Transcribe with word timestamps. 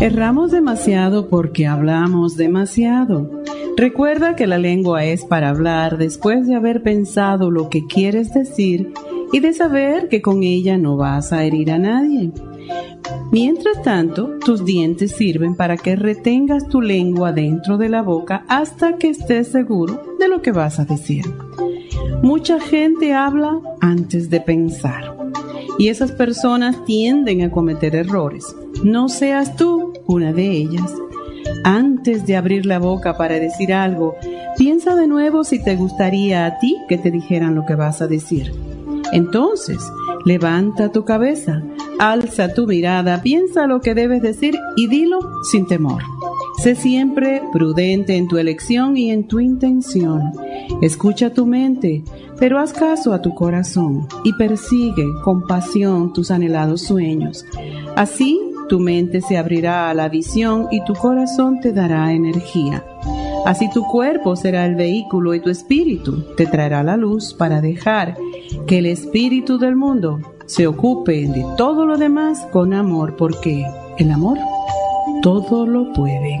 Erramos 0.00 0.52
demasiado 0.52 1.28
porque 1.28 1.66
hablamos 1.66 2.36
demasiado. 2.36 3.42
Recuerda 3.76 4.36
que 4.36 4.46
la 4.46 4.56
lengua 4.56 5.04
es 5.04 5.24
para 5.24 5.48
hablar 5.48 5.98
después 5.98 6.46
de 6.46 6.54
haber 6.54 6.84
pensado 6.84 7.50
lo 7.50 7.68
que 7.68 7.84
quieres 7.84 8.32
decir 8.32 8.92
y 9.32 9.40
de 9.40 9.52
saber 9.52 10.08
que 10.08 10.22
con 10.22 10.44
ella 10.44 10.78
no 10.78 10.96
vas 10.96 11.32
a 11.32 11.42
herir 11.44 11.72
a 11.72 11.78
nadie. 11.78 12.30
Mientras 13.32 13.82
tanto, 13.82 14.38
tus 14.38 14.64
dientes 14.64 15.16
sirven 15.16 15.56
para 15.56 15.76
que 15.76 15.96
retengas 15.96 16.68
tu 16.68 16.80
lengua 16.80 17.32
dentro 17.32 17.76
de 17.76 17.88
la 17.88 18.02
boca 18.02 18.44
hasta 18.46 18.98
que 18.98 19.08
estés 19.08 19.48
seguro 19.48 20.16
de 20.20 20.28
lo 20.28 20.42
que 20.42 20.52
vas 20.52 20.78
a 20.78 20.84
decir. 20.84 21.24
Mucha 22.22 22.60
gente 22.60 23.14
habla 23.14 23.60
antes 23.80 24.30
de 24.30 24.40
pensar 24.40 25.16
y 25.78 25.88
esas 25.88 26.12
personas 26.12 26.84
tienden 26.84 27.42
a 27.42 27.50
cometer 27.50 27.94
errores. 27.94 28.54
No 28.82 29.08
seas 29.08 29.56
tú 29.56 29.87
una 30.08 30.32
de 30.32 30.50
ellas. 30.50 30.92
Antes 31.62 32.26
de 32.26 32.36
abrir 32.36 32.66
la 32.66 32.78
boca 32.80 33.16
para 33.16 33.38
decir 33.38 33.72
algo, 33.72 34.16
piensa 34.56 34.96
de 34.96 35.06
nuevo 35.06 35.44
si 35.44 35.62
te 35.62 35.76
gustaría 35.76 36.46
a 36.46 36.58
ti 36.58 36.76
que 36.88 36.98
te 36.98 37.12
dijeran 37.12 37.54
lo 37.54 37.64
que 37.64 37.76
vas 37.76 38.02
a 38.02 38.08
decir. 38.08 38.52
Entonces, 39.12 39.78
levanta 40.24 40.90
tu 40.90 41.04
cabeza, 41.04 41.62
alza 41.98 42.52
tu 42.54 42.66
mirada, 42.66 43.22
piensa 43.22 43.66
lo 43.66 43.80
que 43.80 43.94
debes 43.94 44.22
decir 44.22 44.58
y 44.76 44.88
dilo 44.88 45.20
sin 45.50 45.66
temor. 45.66 46.02
Sé 46.62 46.74
siempre 46.74 47.40
prudente 47.52 48.16
en 48.16 48.26
tu 48.26 48.36
elección 48.36 48.96
y 48.96 49.12
en 49.12 49.28
tu 49.28 49.38
intención. 49.38 50.32
Escucha 50.82 51.32
tu 51.32 51.46
mente, 51.46 52.02
pero 52.38 52.58
haz 52.58 52.72
caso 52.72 53.12
a 53.12 53.22
tu 53.22 53.34
corazón 53.34 54.08
y 54.24 54.32
persigue 54.32 55.06
con 55.22 55.46
pasión 55.46 56.12
tus 56.12 56.30
anhelados 56.30 56.82
sueños. 56.82 57.46
Así 57.94 58.40
tu 58.68 58.78
mente 58.78 59.20
se 59.20 59.38
abrirá 59.38 59.90
a 59.90 59.94
la 59.94 60.08
visión 60.08 60.68
y 60.70 60.84
tu 60.84 60.94
corazón 60.94 61.60
te 61.60 61.72
dará 61.72 62.12
energía. 62.12 62.84
Así 63.44 63.70
tu 63.70 63.82
cuerpo 63.84 64.36
será 64.36 64.66
el 64.66 64.74
vehículo 64.74 65.34
y 65.34 65.40
tu 65.40 65.50
espíritu 65.50 66.22
te 66.36 66.46
traerá 66.46 66.82
la 66.82 66.96
luz 66.96 67.34
para 67.34 67.60
dejar 67.60 68.16
que 68.66 68.78
el 68.78 68.86
espíritu 68.86 69.58
del 69.58 69.74
mundo 69.74 70.20
se 70.46 70.66
ocupe 70.66 71.28
de 71.28 71.44
todo 71.56 71.86
lo 71.86 71.98
demás 71.98 72.46
con 72.52 72.72
amor, 72.72 73.16
porque 73.16 73.64
el 73.98 74.10
amor 74.10 74.38
todo 75.22 75.66
lo 75.66 75.92
puede. 75.92 76.40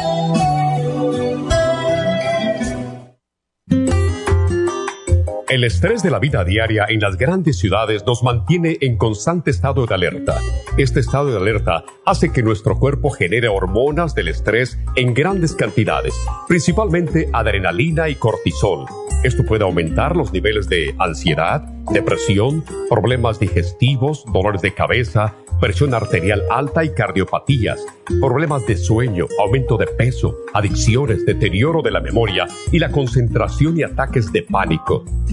El 5.51 5.65
estrés 5.65 6.01
de 6.01 6.09
la 6.09 6.19
vida 6.19 6.45
diaria 6.45 6.85
en 6.87 7.01
las 7.01 7.17
grandes 7.17 7.59
ciudades 7.59 8.05
nos 8.07 8.23
mantiene 8.23 8.77
en 8.79 8.95
constante 8.97 9.51
estado 9.51 9.85
de 9.85 9.93
alerta. 9.93 10.39
Este 10.77 11.01
estado 11.01 11.29
de 11.29 11.35
alerta 11.35 11.83
hace 12.05 12.31
que 12.31 12.41
nuestro 12.41 12.79
cuerpo 12.79 13.09
genere 13.09 13.49
hormonas 13.49 14.15
del 14.15 14.29
estrés 14.29 14.79
en 14.95 15.13
grandes 15.13 15.53
cantidades, 15.53 16.13
principalmente 16.47 17.27
adrenalina 17.33 18.07
y 18.07 18.15
cortisol. 18.15 18.85
Esto 19.25 19.43
puede 19.45 19.65
aumentar 19.65 20.15
los 20.15 20.31
niveles 20.31 20.69
de 20.69 20.95
ansiedad, 20.99 21.63
depresión, 21.91 22.63
problemas 22.89 23.37
digestivos, 23.37 24.23
dolores 24.31 24.61
de 24.61 24.73
cabeza, 24.73 25.35
presión 25.61 25.93
arterial 25.93 26.41
alta 26.49 26.83
y 26.83 26.89
cardiopatías, 26.89 27.85
problemas 28.19 28.65
de 28.65 28.75
sueño, 28.75 29.27
aumento 29.39 29.77
de 29.77 29.85
peso, 29.85 30.35
adicciones, 30.53 31.23
deterioro 31.25 31.83
de 31.83 31.91
la 31.91 32.01
memoria 32.01 32.47
y 32.71 32.79
la 32.79 32.91
concentración 32.91 33.77
y 33.77 33.83
ataques 33.83 34.33
de 34.33 34.41
pánico. 34.41 35.05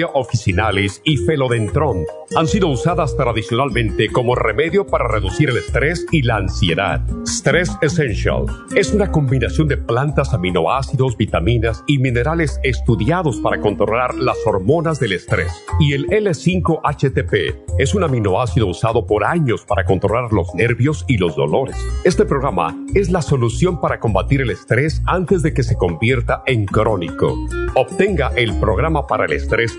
officinalis 0.00 1.02
y 1.04 1.18
Felodentron. 1.18 2.04
Han 2.34 2.46
sido 2.46 2.68
usadas 2.68 3.14
tradicionalmente 3.16 4.08
como 4.08 4.34
remedio 4.34 4.86
para 4.86 5.06
reducir 5.06 5.50
el 5.50 5.58
estrés 5.58 6.06
y 6.10 6.22
la 6.22 6.36
ansiedad. 6.36 7.02
Stress 7.26 7.76
Essential 7.82 8.46
es 8.74 8.92
una 8.92 9.10
combinación 9.10 9.68
de 9.68 9.76
plantas, 9.76 10.32
aminoácidos, 10.32 11.16
vitaminas 11.16 11.84
y 11.86 11.98
minerales 11.98 12.58
estudiados 12.62 13.38
para 13.40 13.60
controlar 13.60 14.14
las 14.14 14.38
hormonas 14.46 14.98
del 14.98 15.12
estrés. 15.12 15.52
Y 15.78 15.92
el 15.92 16.06
L5-HTP 16.06 17.54
es 17.78 17.94
un 17.94 18.04
aminoácido 18.04 18.66
usado 18.66 19.06
por 19.06 19.24
años 19.24 19.64
para 19.66 19.84
controlar 19.84 20.32
los 20.32 20.54
nervios 20.54 21.04
y 21.08 21.18
los 21.18 21.36
dolores. 21.36 21.76
Este 22.04 22.24
programa 22.24 22.74
es 22.94 23.10
la 23.10 23.20
solución 23.20 23.80
para 23.80 24.00
combatir 24.00 24.40
el 24.40 24.50
estrés 24.50 25.02
antes 25.06 25.42
de 25.42 25.52
que 25.52 25.62
se 25.62 25.76
convierta 25.76 26.42
en 26.46 26.64
crónico. 26.64 27.34
Obtenga 27.74 28.32
el 28.36 28.58
programa 28.58 29.06
para 29.06 29.26
el 29.26 29.32
estrés 29.32 29.78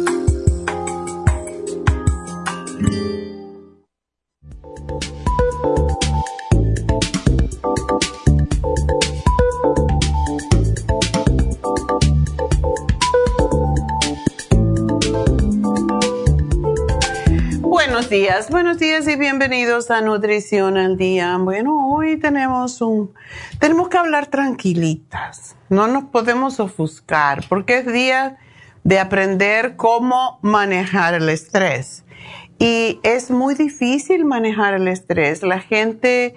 Días, 18.11 18.49
buenos 18.49 18.77
días 18.77 19.07
y 19.07 19.15
bienvenidos 19.15 19.89
a 19.89 20.01
Nutrición 20.01 20.77
al 20.77 20.97
Día. 20.97 21.37
Bueno, 21.37 21.87
hoy 21.87 22.17
tenemos 22.17 22.81
un, 22.81 23.13
tenemos 23.57 23.87
que 23.87 23.97
hablar 23.97 24.27
tranquilitas, 24.27 25.55
no 25.69 25.87
nos 25.87 26.03
podemos 26.03 26.59
ofuscar 26.59 27.45
porque 27.47 27.77
es 27.77 27.85
día 27.85 28.37
de 28.83 28.99
aprender 28.99 29.77
cómo 29.77 30.39
manejar 30.41 31.13
el 31.13 31.29
estrés. 31.29 32.03
Y 32.59 32.99
es 33.03 33.31
muy 33.31 33.55
difícil 33.55 34.25
manejar 34.25 34.73
el 34.73 34.89
estrés. 34.89 35.41
La 35.41 35.61
gente 35.61 36.35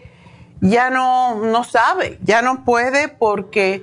ya 0.60 0.90
no, 0.90 1.44
no 1.44 1.64
sabe, 1.64 2.20
ya 2.22 2.40
no 2.40 2.64
puede 2.64 3.08
porque 3.08 3.82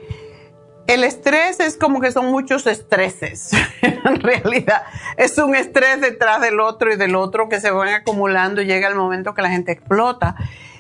el 0.88 1.04
estrés 1.04 1.60
es 1.60 1.78
como 1.78 2.01
que 2.01 2.12
son 2.12 2.28
muchos 2.28 2.68
estreses. 2.68 3.51
en 3.81 4.19
realidad, 4.19 4.83
es 5.18 5.38
un 5.38 5.56
estrés 5.56 6.01
detrás 6.01 6.42
del 6.42 6.60
otro 6.60 6.92
y 6.92 6.98
del 6.98 7.16
otro 7.16 7.50
que 7.50 7.60
se 7.60 7.72
van 7.72 7.89
acumulando 7.89 8.62
y 8.62 8.66
llega 8.66 8.88
el 8.88 8.95
momento 8.95 9.33
que 9.33 9.42
la 9.42 9.50
gente 9.50 9.72
explota. 9.72 10.36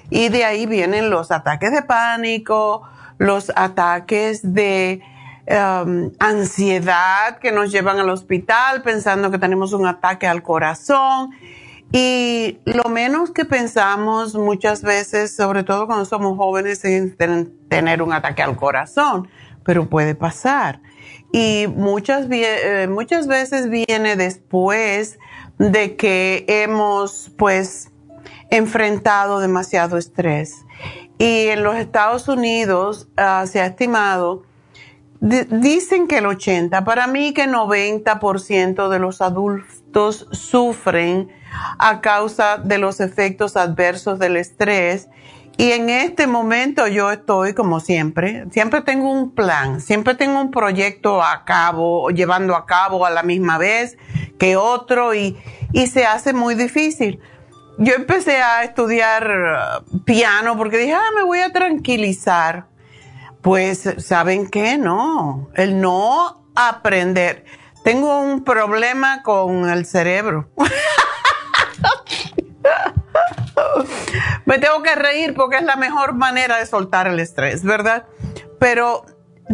Y 0.09 0.29
de 0.29 0.43
ahí 0.43 0.65
vienen 0.65 1.09
los 1.09 1.31
ataques 1.31 1.71
de 1.71 1.83
pánico, 1.83 2.83
los 3.17 3.51
ataques 3.55 4.41
de 4.53 5.01
um, 5.47 6.11
ansiedad 6.19 7.37
que 7.39 7.51
nos 7.51 7.71
llevan 7.71 7.99
al 7.99 8.09
hospital 8.09 8.81
pensando 8.81 9.31
que 9.31 9.37
tenemos 9.37 9.73
un 9.73 9.85
ataque 9.85 10.27
al 10.27 10.43
corazón. 10.43 11.31
Y 11.93 12.59
lo 12.65 12.89
menos 12.89 13.31
que 13.31 13.45
pensamos 13.45 14.35
muchas 14.35 14.81
veces, 14.81 15.35
sobre 15.35 15.63
todo 15.63 15.87
cuando 15.87 16.05
somos 16.05 16.37
jóvenes, 16.37 16.83
es 16.85 17.17
tener 17.17 18.01
un 18.01 18.13
ataque 18.13 18.41
al 18.41 18.55
corazón 18.55 19.29
pero 19.63 19.89
puede 19.89 20.15
pasar. 20.15 20.81
Y 21.31 21.67
muchas, 21.67 22.27
eh, 22.29 22.87
muchas 22.89 23.27
veces 23.27 23.69
viene 23.69 24.15
después 24.15 25.19
de 25.57 25.95
que 25.95 26.45
hemos 26.47 27.31
pues 27.37 27.91
enfrentado 28.49 29.39
demasiado 29.39 29.97
estrés. 29.97 30.65
Y 31.17 31.47
en 31.47 31.63
los 31.63 31.75
Estados 31.75 32.27
Unidos 32.27 33.07
ah, 33.15 33.45
se 33.47 33.61
ha 33.61 33.67
estimado, 33.67 34.43
dicen 35.19 36.07
que 36.07 36.17
el 36.17 36.25
80, 36.25 36.83
para 36.83 37.07
mí 37.07 37.33
que 37.33 37.47
90% 37.47 38.89
de 38.89 38.99
los 38.99 39.21
adultos 39.21 40.27
sufren 40.31 41.29
a 41.77 42.01
causa 42.01 42.57
de 42.57 42.79
los 42.79 42.99
efectos 42.99 43.55
adversos 43.55 44.17
del 44.19 44.35
estrés 44.35 45.09
y 45.61 45.71
en 45.73 45.91
este 45.91 46.25
momento 46.25 46.87
yo 46.87 47.11
estoy 47.11 47.53
como 47.53 47.79
siempre, 47.79 48.45
siempre 48.49 48.81
tengo 48.81 49.11
un 49.11 49.35
plan, 49.35 49.79
siempre 49.79 50.15
tengo 50.15 50.41
un 50.41 50.49
proyecto 50.49 51.21
a 51.21 51.45
cabo, 51.45 52.09
llevando 52.09 52.55
a 52.55 52.65
cabo 52.65 53.05
a 53.05 53.11
la 53.11 53.21
misma 53.21 53.59
vez 53.59 53.95
que 54.39 54.55
otro 54.55 55.13
y, 55.13 55.37
y 55.71 55.85
se 55.85 56.07
hace 56.07 56.33
muy 56.33 56.55
difícil. 56.55 57.19
Yo 57.77 57.93
empecé 57.93 58.41
a 58.41 58.63
estudiar 58.63 59.83
uh, 59.93 59.99
piano 59.99 60.57
porque 60.57 60.79
dije, 60.79 60.95
ah, 60.95 61.09
me 61.15 61.25
voy 61.25 61.41
a 61.41 61.51
tranquilizar. 61.51 62.65
Pues, 63.43 63.87
¿saben 63.99 64.49
qué? 64.49 64.79
No, 64.79 65.51
el 65.53 65.79
no 65.79 66.43
aprender. 66.55 67.45
Tengo 67.83 68.19
un 68.19 68.43
problema 68.43 69.21
con 69.21 69.69
el 69.69 69.85
cerebro. 69.85 70.49
Me 74.45 74.59
tengo 74.59 74.81
que 74.83 74.95
reír 74.95 75.33
porque 75.33 75.57
es 75.57 75.63
la 75.63 75.75
mejor 75.75 76.13
manera 76.13 76.57
de 76.57 76.65
soltar 76.65 77.07
el 77.07 77.19
estrés, 77.19 77.63
¿verdad? 77.63 78.05
Pero 78.59 79.05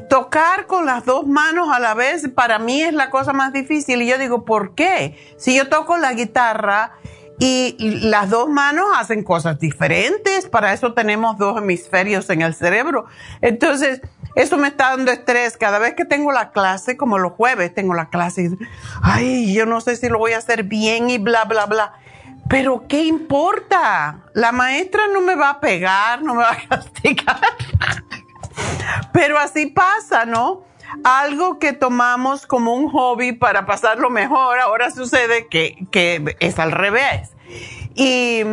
tocar 0.10 0.68
con 0.68 0.86
las 0.86 1.06
dos 1.06 1.26
manos 1.26 1.70
a 1.74 1.80
la 1.80 1.94
vez 1.94 2.30
para 2.30 2.60
mí 2.60 2.82
es 2.82 2.94
la 2.94 3.10
cosa 3.10 3.34
más 3.34 3.54
difícil. 3.54 4.02
Y 4.02 4.08
yo 4.08 4.18
digo, 4.18 4.46
¿por 4.46 4.76
qué? 4.76 5.18
Si 5.38 5.56
yo 5.56 5.70
toco 5.70 5.98
la 5.98 6.14
guitarra 6.14 6.94
y 7.40 7.76
las 7.80 8.30
dos 8.30 8.50
manos 8.50 8.88
hacen 8.96 9.24
cosas 9.24 9.60
diferentes, 9.60 10.48
para 10.48 10.74
eso 10.74 10.94
tenemos 10.94 11.38
dos 11.38 11.58
hemisferios 11.58 12.30
en 12.30 12.42
el 12.42 12.56
cerebro. 12.56 13.06
Entonces, 13.42 14.02
eso 14.36 14.58
me 14.58 14.70
está 14.70 14.90
dando 14.90 15.12
estrés. 15.12 15.58
Cada 15.58 15.80
vez 15.80 15.94
que 15.96 16.06
tengo 16.06 16.32
la 16.32 16.52
clase, 16.52 16.98
como 16.98 17.18
los 17.18 17.34
jueves 17.34 17.74
tengo 17.74 17.94
la 17.94 18.10
clase, 18.10 18.52
ay, 19.02 19.54
yo 19.54 19.66
no 19.66 19.82
sé 19.82 19.96
si 19.96 20.10
lo 20.10 20.20
voy 20.20 20.34
a 20.34 20.40
hacer 20.40 20.64
bien 20.64 21.10
y 21.10 21.18
bla, 21.18 21.46
bla, 21.46 21.66
bla. 21.66 21.94
Pero 22.50 22.88
¿qué 22.88 23.04
importa? 23.04 24.22
La 24.34 24.52
maestra 24.52 25.08
no 25.14 25.22
me 25.22 25.36
va 25.36 25.52
a 25.52 25.60
pegar, 25.60 26.22
no 26.24 26.36
me 26.36 26.44
va 26.44 26.52
a 26.52 26.68
castigar. 26.68 27.40
Pero 29.12 29.38
así 29.38 29.68
pasa, 29.68 30.26
¿no? 30.26 30.64
Algo 31.04 31.60
que 31.60 31.74
tomamos 31.74 32.48
como 32.48 32.74
un 32.74 32.90
hobby 32.90 33.34
para 33.34 33.66
pasarlo 33.66 34.10
mejor, 34.10 34.60
ahora 34.60 34.92
sucede 34.92 35.48
que, 35.48 35.76
que 35.92 36.38
es 36.40 36.60
al 36.60 36.72
revés. 36.72 37.32
Y 37.96 38.44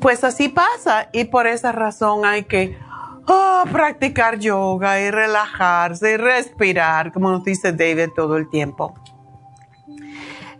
pues 0.00 0.24
así 0.24 0.48
pasa 0.48 1.08
y 1.12 1.24
por 1.24 1.46
esa 1.46 1.72
razón 1.72 2.24
hay 2.24 2.44
que 2.44 2.78
oh, 3.26 3.64
practicar 3.70 4.38
yoga 4.38 5.00
y 5.00 5.10
relajarse 5.10 6.12
y 6.12 6.16
respirar, 6.16 7.12
como 7.12 7.30
nos 7.30 7.44
dice 7.44 7.72
David 7.72 8.10
todo 8.14 8.36
el 8.36 8.48
tiempo. 8.48 8.94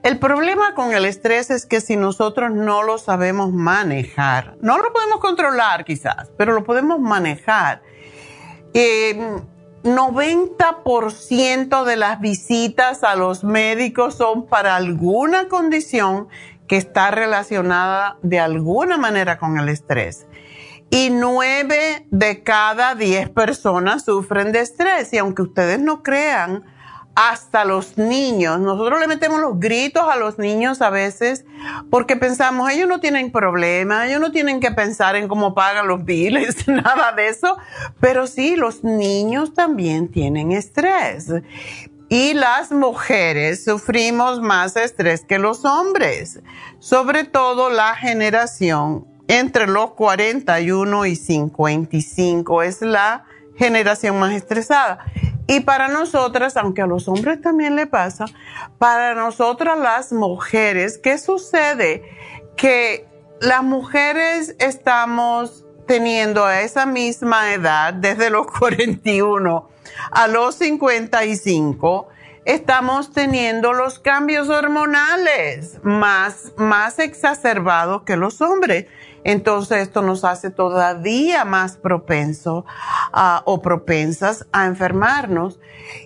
El 0.07 0.19
problema 0.21 0.75
con 0.77 0.93
el 0.93 1.05
estrés 1.05 1.51
es 1.51 1.67
que 1.67 1.81
si 1.81 1.97
nosotros 1.97 2.53
no 2.53 2.85
lo 2.85 2.97
sabemos 2.97 3.53
manejar, 3.53 4.57
no 4.61 4.79
lo 4.79 4.93
podemos 4.93 5.19
controlar 5.19 5.85
quizás, 5.85 6.31
pero 6.39 6.53
lo 6.53 6.63
podemos 6.63 7.01
manejar. 7.01 7.83
90% 9.83 11.85
de 11.85 11.97
las 11.97 12.21
visitas 12.21 13.03
a 13.03 13.17
los 13.17 13.43
médicos 13.43 14.15
son 14.15 14.47
para 14.47 14.77
alguna 14.77 15.49
condición 15.49 16.29
que 16.69 16.77
está 16.77 17.11
relacionada 17.11 18.17
de 18.23 18.39
alguna 18.39 18.99
manera 18.99 19.39
con 19.39 19.59
el 19.59 19.69
estrés. 19.69 20.29
Y 20.89 21.11
9 21.11 22.07
de 22.13 22.45
cada 22.45 22.95
10 22.95 23.31
personas 23.31 24.05
sufren 24.05 24.53
de 24.53 24.61
estrés. 24.61 25.13
Y 25.13 25.19
aunque 25.19 25.43
ustedes 25.43 25.81
no 25.81 26.05
crean, 26.05 26.63
hasta 27.17 27.65
los 27.65 27.97
niños. 27.97 28.61
Nosotros 28.61 29.01
le 29.01 29.09
metemos 29.09 29.41
los 29.41 29.59
gritos 29.59 30.05
a 30.07 30.17
los 30.17 30.39
niños 30.39 30.83
a 30.83 30.91
veces 30.91 31.47
porque 31.91 32.15
pensamos, 32.15 32.71
ellos 32.71 32.87
no 32.87 33.01
tienen 33.01 33.33
problema, 33.33 34.07
ellos 34.07 34.21
no 34.21 34.31
tienen 34.31 34.61
que 34.61 34.71
pensar 34.71 35.17
en 35.17 35.27
cómo 35.27 35.55
pagan 35.55 35.89
los 35.89 36.05
biles, 36.05 36.69
nada 36.69 37.13
de 37.13 37.29
eso. 37.29 37.57
Pero 38.01 38.27
sí, 38.27 38.55
los 38.55 38.85
niños 38.85 39.55
también 39.55 40.09
tienen 40.09 40.53
estrés. 40.53 41.33
Y 42.09 42.35
las 42.35 42.71
mujeres 42.71 43.65
sufrimos 43.65 44.41
más 44.41 44.77
estrés 44.77 45.25
que 45.25 45.39
los 45.39 45.65
hombres, 45.65 46.41
sobre 46.79 47.25
todo 47.25 47.71
la 47.71 47.97
generación 47.97 49.07
entre 49.27 49.67
los 49.67 49.93
41 49.93 51.07
y 51.07 51.17
55 51.17 52.63
es 52.63 52.83
la 52.83 53.25
generación 53.57 54.19
más 54.19 54.33
estresada. 54.35 54.99
Y 55.47 55.61
para 55.61 55.89
nosotras, 55.89 56.57
aunque 56.57 56.83
a 56.83 56.87
los 56.87 57.09
hombres 57.09 57.41
también 57.41 57.77
le 57.77 57.87
pasa, 57.87 58.27
para 58.79 59.15
nosotras 59.15 59.79
las 59.79 60.13
mujeres, 60.13 60.99
¿qué 60.99 61.19
sucede? 61.19 62.03
Que 62.57 63.07
las 63.41 63.63
mujeres 63.63 64.57
estamos 64.59 65.65
teniendo 65.87 66.45
a 66.45 66.63
esa 66.63 66.85
misma 66.85 67.53
edad, 67.53 67.95
desde 67.95 68.31
los 68.31 68.47
41 68.59 69.69
a 70.11 70.27
los 70.27 70.57
55, 70.57 72.09
estamos 72.45 73.13
teniendo 73.13 73.73
los 73.73 73.99
cambios 73.99 74.49
hormonales 74.49 75.79
más, 75.83 76.53
más 76.57 76.99
exacerbados 76.99 78.03
que 78.03 78.17
los 78.17 78.41
hombres. 78.41 78.87
Entonces 79.29 79.79
esto 79.79 80.03
nos 80.03 80.23
hace 80.23 80.51
todavía 80.51 81.45
más 81.45 81.77
propenso 81.77 82.65
o 83.45 83.61
propensas 83.61 84.47
a 84.53 84.67
enfermarnos. 84.67 85.59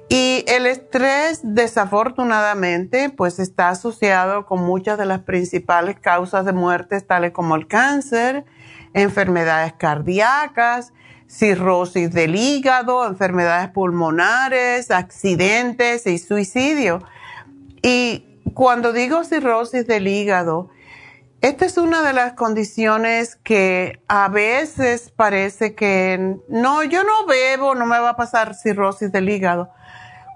Y 0.09 0.43
el 0.49 0.65
estrés, 0.65 1.41
desafortunadamente, 1.43 3.11
pues 3.11 3.39
está 3.39 3.69
asociado 3.69 4.47
con 4.47 4.63
muchas 4.63 4.97
de 4.97 5.05
las 5.05 5.21
principales 5.21 6.01
causas 6.01 6.47
de 6.47 6.55
muerte, 6.55 6.99
tales 7.03 7.33
como 7.33 7.57
el 7.57 7.67
cáncer, 7.67 8.47
enfermedades 8.95 9.75
cardíacas, 9.75 10.95
cirrosis 11.27 12.11
del 12.13 12.35
hígado, 12.35 13.07
enfermedades 13.07 13.69
pulmonares, 13.69 14.91
accidentes 14.91 16.07
y 16.07 16.17
suicidio. 16.17 17.03
Y 17.83 18.25
cuando 18.55 18.95
digo 18.95 19.25
cirrosis 19.25 19.87
del 19.87 20.09
hígado, 20.09 20.71
esta 21.41 21.65
es 21.65 21.79
una 21.79 22.03
de 22.03 22.13
las 22.13 22.35
condiciones 22.35 23.37
que 23.37 24.01
a 24.09 24.29
veces 24.29 25.11
parece 25.15 25.75
que 25.75 26.37
no, 26.49 26.83
yo 26.85 27.03
no 27.03 27.27
bebo, 27.27 27.75
no 27.75 27.87
me 27.87 27.99
va 27.99 28.11
a 28.11 28.17
pasar 28.17 28.55
cirrosis 28.55 29.11
del 29.11 29.29
hígado. 29.29 29.71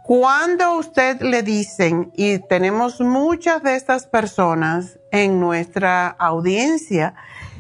Cuando 0.03 0.77
usted 0.77 1.21
le 1.21 1.43
dicen, 1.43 2.13
y 2.17 2.39
tenemos 2.39 3.01
muchas 3.01 3.63
de 3.63 3.77
estas 3.77 4.07
personas 4.07 4.99
en 5.11 5.41
nuestra 5.41 6.09
audiencia, 6.09 7.15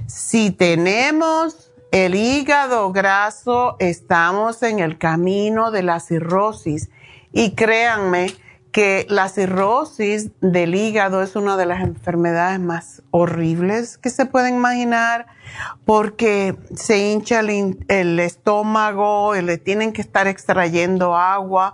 si 0.06 0.50
tenemos 0.50 1.72
el 1.90 2.14
hígado 2.14 2.92
graso, 2.92 3.76
estamos 3.78 4.62
en 4.62 4.78
el 4.78 4.98
camino 4.98 5.70
de 5.70 5.82
la 5.82 6.00
cirrosis. 6.00 6.90
Y 7.32 7.54
créanme, 7.54 8.34
que 8.74 9.06
la 9.08 9.28
cirrosis 9.28 10.32
del 10.40 10.74
hígado 10.74 11.22
es 11.22 11.36
una 11.36 11.56
de 11.56 11.64
las 11.64 11.80
enfermedades 11.80 12.58
más 12.58 13.04
horribles 13.12 13.98
que 13.98 14.10
se 14.10 14.26
pueden 14.26 14.56
imaginar 14.56 15.26
porque 15.84 16.56
se 16.74 16.98
hincha 16.98 17.38
el, 17.38 18.18
estómago, 18.18 19.36
y 19.36 19.42
le 19.42 19.58
tienen 19.58 19.92
que 19.92 20.00
estar 20.00 20.26
extrayendo 20.26 21.14
agua. 21.14 21.72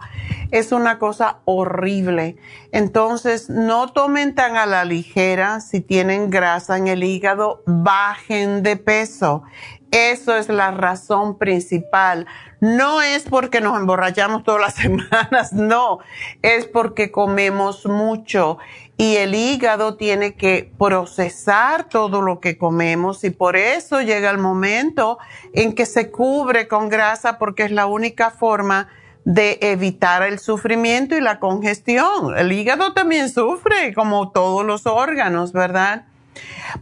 Es 0.51 0.73
una 0.73 0.99
cosa 0.99 1.39
horrible. 1.47 2.37
Entonces, 2.71 3.49
no 3.49 3.91
tomen 3.93 4.35
tan 4.35 4.59
a 4.59 4.67
la 4.67 4.85
ligera 4.85 5.61
si 5.61 5.81
tienen 5.81 6.29
grasa 6.29 6.77
en 6.77 6.87
el 6.87 7.03
hígado, 7.03 7.63
bajen 7.65 8.63
de 8.63 8.77
peso. 8.77 9.43
Eso 9.91 10.37
es 10.37 10.51
la 10.51 10.71
razón 10.71 11.39
principal. 11.39 12.27
No 12.61 13.01
es 13.01 13.23
porque 13.23 13.61
nos 13.61 13.79
emborrachamos 13.79 14.45
todas 14.45 14.61
las 14.61 14.75
semanas, 14.83 15.53
no, 15.53 16.01
es 16.43 16.67
porque 16.67 17.11
comemos 17.11 17.87
mucho 17.87 18.59
y 18.99 19.17
el 19.17 19.35
hígado 19.35 19.97
tiene 19.97 20.35
que 20.35 20.71
procesar 20.79 21.85
todo 21.85 22.21
lo 22.21 22.39
que 22.39 22.59
comemos 22.59 23.25
y 23.25 23.31
por 23.31 23.57
eso 23.57 24.03
llega 24.03 24.29
el 24.29 24.37
momento 24.37 25.19
en 25.55 25.75
que 25.75 25.87
se 25.87 26.11
cubre 26.11 26.69
con 26.69 26.91
grasa 26.91 27.39
porque 27.39 27.63
es 27.63 27.71
la 27.71 27.87
única 27.87 28.31
forma 28.31 28.89
de 29.25 29.59
evitar 29.63 30.23
el 30.23 30.39
sufrimiento 30.39 31.17
y 31.17 31.23
la 31.23 31.41
congestión. 31.41 32.37
El 32.37 32.53
hígado 32.53 32.93
también 32.93 33.31
sufre 33.31 33.95
como 33.95 34.33
todos 34.33 34.67
los 34.67 34.87
órganos, 34.87 35.53
¿verdad? 35.53 36.05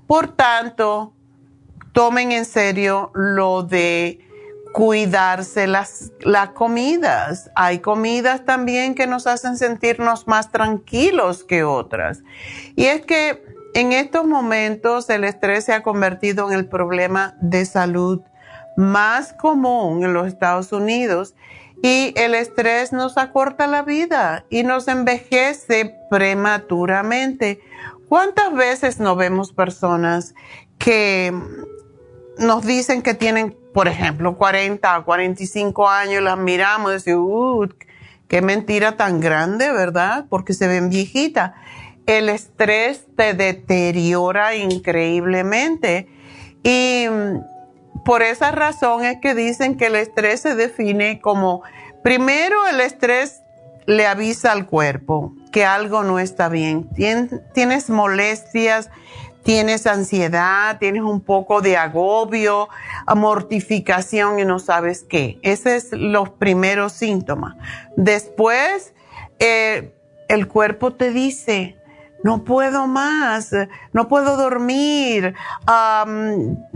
Por 0.09 0.27
tanto, 0.29 1.13
tomen 1.93 2.33
en 2.33 2.47
serio 2.47 3.13
lo 3.15 3.63
de 3.63 4.28
cuidarse 4.73 5.67
las, 5.67 6.13
las 6.21 6.51
comidas. 6.51 7.51
Hay 7.55 7.81
comidas 7.81 8.45
también 8.45 8.95
que 8.95 9.07
nos 9.07 9.27
hacen 9.27 9.57
sentirnos 9.57 10.27
más 10.27 10.51
tranquilos 10.51 11.45
que 11.45 11.65
otras. 11.65 12.23
Y 12.77 12.87
es 12.87 13.05
que 13.05 13.43
en 13.75 13.93
estos 13.93 14.27
momentos 14.27 15.09
el 15.11 15.25
estrés 15.25 15.65
se 15.65 15.73
ha 15.73 15.83
convertido 15.83 16.51
en 16.51 16.59
el 16.59 16.67
problema 16.67 17.37
de 17.41 17.65
salud 17.65 18.21
más 18.77 19.33
común 19.33 20.05
en 20.05 20.13
los 20.13 20.29
Estados 20.29 20.73
Unidos 20.73 21.35
y 21.83 22.13
el 22.17 22.35
estrés 22.35 22.93
nos 22.93 23.19
acorta 23.19 23.67
la 23.67 23.83
vida 23.83 24.45
y 24.51 24.63
nos 24.63 24.89
envejece 24.89 25.97
prematuramente. 26.11 27.61
¿Cuántas 28.09 28.55
veces 28.55 29.01
no 29.01 29.17
vemos 29.17 29.53
personas 29.53 30.35
que 30.79 31.33
nos 32.39 32.65
dicen 32.65 33.03
que 33.03 33.15
tienen, 33.15 33.57
por 33.79 33.87
ejemplo, 33.87 34.37
40 34.37 34.99
o 34.99 35.05
45 35.05 35.89
años, 35.89 36.21
las 36.21 36.37
miramos 36.37 36.91
y 36.91 36.95
decimos, 36.95 37.29
uh, 37.29 37.69
qué 38.27 38.43
mentira 38.43 38.97
tan 38.97 39.21
grande, 39.21 39.71
¿verdad? 39.71 40.25
Porque 40.29 40.53
se 40.53 40.67
ven 40.67 40.91
viejitas. 40.91 41.53
El 42.05 42.29
estrés 42.29 43.07
te 43.17 43.35
deteriora 43.35 44.57
increíblemente 44.57 46.09
y 46.65 47.07
mm, 47.09 48.03
por 48.05 48.23
esa 48.23 48.51
razón 48.51 49.05
es 49.05 49.19
que 49.21 49.37
dicen 49.37 49.77
que 49.77 49.87
el 49.87 49.95
estrés 49.95 50.41
se 50.41 50.57
define 50.57 51.21
como, 51.21 51.63
primero 52.03 52.67
el 52.67 52.81
estrés 52.81 53.43
le 53.87 54.09
avisa 54.09 54.51
al 54.51 54.67
cuerpo 54.67 55.35
que 55.53 55.65
algo 55.65 56.03
no 56.03 56.19
está 56.19 56.49
bien, 56.49 56.91
tienes 57.55 57.91
molestias, 57.91 58.91
tienes 59.49 59.87
ansiedad, 59.87 60.76
tienes 60.78 61.00
un 61.00 61.23
poco 61.23 61.62
de 61.62 61.78
agobio, 61.78 62.69
mortificación 63.17 64.38
y 64.38 64.45
no 64.45 64.59
sabes 64.59 65.07
qué. 65.09 65.38
Esos 65.40 65.85
son 65.85 66.12
los 66.12 66.28
primeros 66.28 66.93
síntomas. 66.93 67.57
Después, 67.97 68.93
eh, 69.38 69.95
el 70.28 70.49
cuerpo 70.49 70.93
te 70.93 71.12
dice, 71.12 71.78
no 72.23 72.45
puedo 72.45 72.87
más, 72.88 73.52
no 73.95 74.07
puedo 74.07 74.37
dormir, 74.37 75.35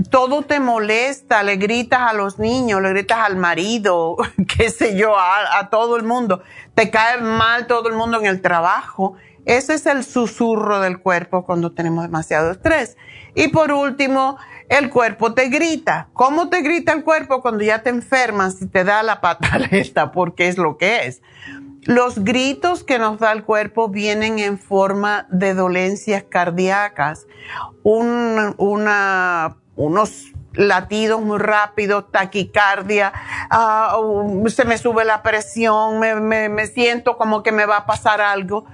todo 0.09 0.41
te 0.41 0.59
molesta, 0.59 1.43
le 1.43 1.57
gritas 1.57 2.01
a 2.01 2.15
los 2.15 2.39
niños, 2.39 2.81
le 2.81 2.89
gritas 2.89 3.19
al 3.19 3.37
marido, 3.37 4.17
qué 4.57 4.71
sé 4.71 4.97
yo, 4.97 5.15
a 5.19 5.69
todo 5.69 5.99
el 5.99 6.05
mundo, 6.05 6.43
te 6.75 6.91
cae 6.91 7.21
mal 7.21 7.67
todo 7.67 7.91
el 7.91 7.97
mundo 7.97 8.19
en 8.19 8.25
el 8.25 8.41
trabajo 8.41 9.17
ese 9.45 9.75
es 9.75 9.87
el 9.87 10.05
susurro 10.05 10.81
del 10.81 11.01
cuerpo 11.01 11.45
cuando 11.45 11.73
tenemos 11.73 12.05
demasiado 12.05 12.53
estrés. 12.53 12.97
Y 13.35 13.49
por 13.49 13.73
último, 13.73 14.37
el 14.69 14.91
cuerpo 14.91 15.35
te 15.35 15.49
grita. 15.49 16.09
¿Cómo 16.13 16.49
te 16.49 16.63
grita 16.63 16.93
el 16.93 17.03
cuerpo 17.03 17.41
cuando 17.43 17.65
ya 17.65 17.83
te 17.83 17.91
enfermas 17.91 18.61
y 18.63 18.67
te 18.67 18.85
da 18.85 19.03
la 19.03 19.21
pataleta? 19.21 20.13
Porque 20.13 20.49
es 20.49 20.59
lo 20.59 20.77
que 20.77 21.07
es. 21.07 21.23
Los 21.85 22.23
gritos 22.23 22.85
que 22.85 22.99
nos 22.99 23.19
da 23.19 23.33
el 23.33 23.43
cuerpo 23.43 23.89
vienen 23.89 24.39
en 24.39 24.59
forma 24.59 25.27
de 25.31 25.55
dolencias 25.55 26.23
cardíacas, 26.29 27.27
una, 27.83 28.55
unos 29.75 30.33
latidos 30.53 31.21
muy 31.21 31.39
rápidos, 31.39 32.13
taquicardia, 32.13 33.13
ah, 33.51 33.99
se 34.47 34.65
me 34.65 34.79
sube 34.79 35.05
la 35.05 35.25
presión, 35.25 35.99
me 35.99 36.67
siento 36.69 37.17
como 37.17 37.43
que 37.43 37.51
me 37.51 37.67
va 37.67 37.79
a 37.79 37.87
pasar 37.87 38.21
algo 38.21 38.65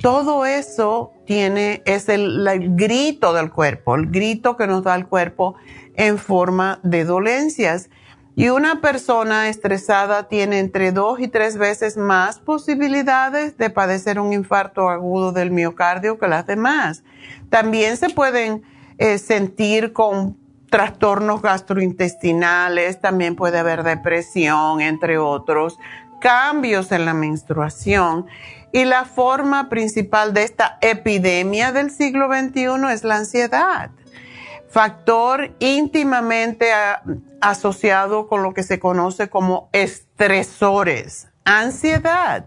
todo 0.00 0.44
eso 0.46 1.12
tiene, 1.26 1.82
es 1.86 2.08
el, 2.08 2.46
grito 2.76 3.32
del 3.32 3.50
cuerpo, 3.50 3.94
el 3.94 4.10
grito 4.10 4.56
que 4.56 4.66
nos 4.66 4.82
da 4.84 4.94
el 4.94 5.06
cuerpo 5.06 5.54
en 5.94 6.18
forma 6.18 6.80
de 6.82 7.04
dolencias. 7.04 7.90
Y 8.36 8.48
una 8.48 8.80
persona 8.80 9.48
estresada 9.48 10.26
tiene 10.26 10.58
entre 10.58 10.90
dos 10.90 11.20
y 11.20 11.28
tres 11.28 11.56
veces 11.56 11.96
más 11.96 12.40
posibilidades 12.40 13.56
de 13.56 13.70
padecer 13.70 14.18
un 14.18 14.32
infarto 14.32 14.88
agudo 14.88 15.30
del 15.30 15.52
miocardio 15.52 16.18
que 16.18 16.26
las 16.26 16.44
demás. 16.44 17.04
También 17.48 17.96
se 17.96 18.10
pueden 18.10 18.62
eh, 18.98 19.18
sentir 19.18 19.92
con 19.92 20.36
trastornos 20.68 21.40
gastrointestinales, 21.42 23.00
también 23.00 23.36
puede 23.36 23.60
haber 23.60 23.84
depresión, 23.84 24.80
entre 24.80 25.18
otros, 25.18 25.78
cambios 26.20 26.90
en 26.90 27.04
la 27.04 27.14
menstruación. 27.14 28.26
Y 28.74 28.86
la 28.86 29.04
forma 29.04 29.68
principal 29.68 30.34
de 30.34 30.42
esta 30.42 30.78
epidemia 30.80 31.70
del 31.70 31.92
siglo 31.92 32.26
XXI 32.26 32.92
es 32.92 33.04
la 33.04 33.18
ansiedad, 33.18 33.90
factor 34.68 35.52
íntimamente 35.60 36.72
asociado 37.40 38.26
con 38.26 38.42
lo 38.42 38.52
que 38.52 38.64
se 38.64 38.80
conoce 38.80 39.28
como 39.30 39.68
estresores, 39.70 41.28
ansiedad 41.44 42.46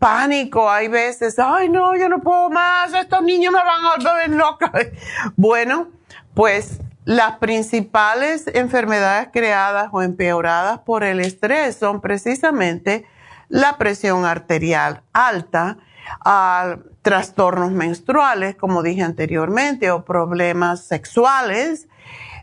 pánico, 0.00 0.68
hay 0.68 0.88
veces, 0.88 1.38
ay 1.38 1.68
no, 1.68 1.96
yo 1.96 2.08
no 2.08 2.20
puedo 2.22 2.50
más, 2.50 2.92
estos 2.92 3.22
niños 3.22 3.52
me 3.52 3.60
van 3.60 3.84
a 3.84 3.96
volver 3.96 4.30
loca. 4.30 4.72
Bueno, 5.36 5.90
pues 6.34 6.80
las 7.04 7.38
principales 7.38 8.48
enfermedades 8.52 9.28
creadas 9.32 9.90
o 9.92 10.02
empeoradas 10.02 10.80
por 10.80 11.04
el 11.04 11.20
estrés 11.20 11.76
son 11.76 12.00
precisamente 12.00 13.06
la 13.52 13.76
presión 13.76 14.24
arterial 14.24 15.02
alta, 15.12 15.76
a 16.24 16.78
trastornos 17.02 17.70
menstruales, 17.70 18.56
como 18.56 18.82
dije 18.82 19.02
anteriormente, 19.02 19.90
o 19.90 20.06
problemas 20.06 20.86
sexuales, 20.86 21.86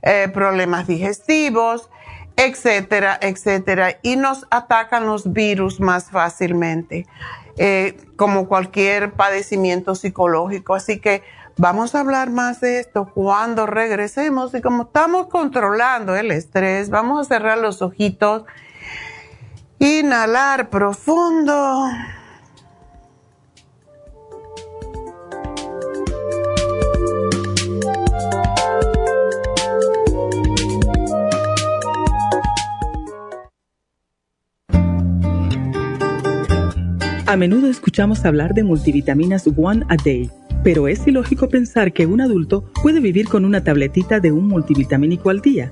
eh, 0.04 0.30
problemas 0.32 0.86
digestivos, 0.86 1.90
etcétera, 2.36 3.18
etcétera. 3.22 3.98
Y 4.04 4.18
nos 4.18 4.46
atacan 4.52 5.08
los 5.08 5.34
virus 5.34 5.80
más 5.80 6.12
fácilmente, 6.12 7.08
eh, 7.58 7.98
como 8.16 8.48
cualquier 8.48 9.14
padecimiento 9.14 9.96
psicológico. 9.96 10.76
Así 10.76 11.00
que 11.00 11.24
vamos 11.58 11.96
a 11.96 12.02
hablar 12.02 12.30
más 12.30 12.62
de 12.62 12.80
esto 12.80 13.10
cuando 13.12 13.66
regresemos. 13.66 14.54
Y 14.54 14.62
como 14.62 14.84
estamos 14.84 15.26
controlando 15.26 16.16
el 16.16 16.30
estrés, 16.30 16.92
vamos 16.92 17.20
a 17.20 17.30
cerrar 17.34 17.58
los 17.58 17.82
ojitos 17.82 18.44
Inhalar 19.82 20.70
profundo. 20.70 21.54
A 37.26 37.38
menudo 37.38 37.68
escuchamos 37.68 38.26
hablar 38.26 38.54
de 38.54 38.64
multivitaminas 38.64 39.48
One 39.56 39.86
a 39.88 39.96
Day, 39.96 40.30
pero 40.62 40.90
es 40.90 41.08
ilógico 41.08 41.48
pensar 41.48 41.94
que 41.94 42.06
un 42.06 42.20
adulto 42.20 42.70
puede 42.84 43.00
vivir 43.00 43.30
con 43.30 43.46
una 43.46 43.64
tabletita 43.64 44.20
de 44.20 44.34
un 44.34 44.50
multivitamínico 44.50 45.30
al 45.30 45.40
día. 45.40 45.72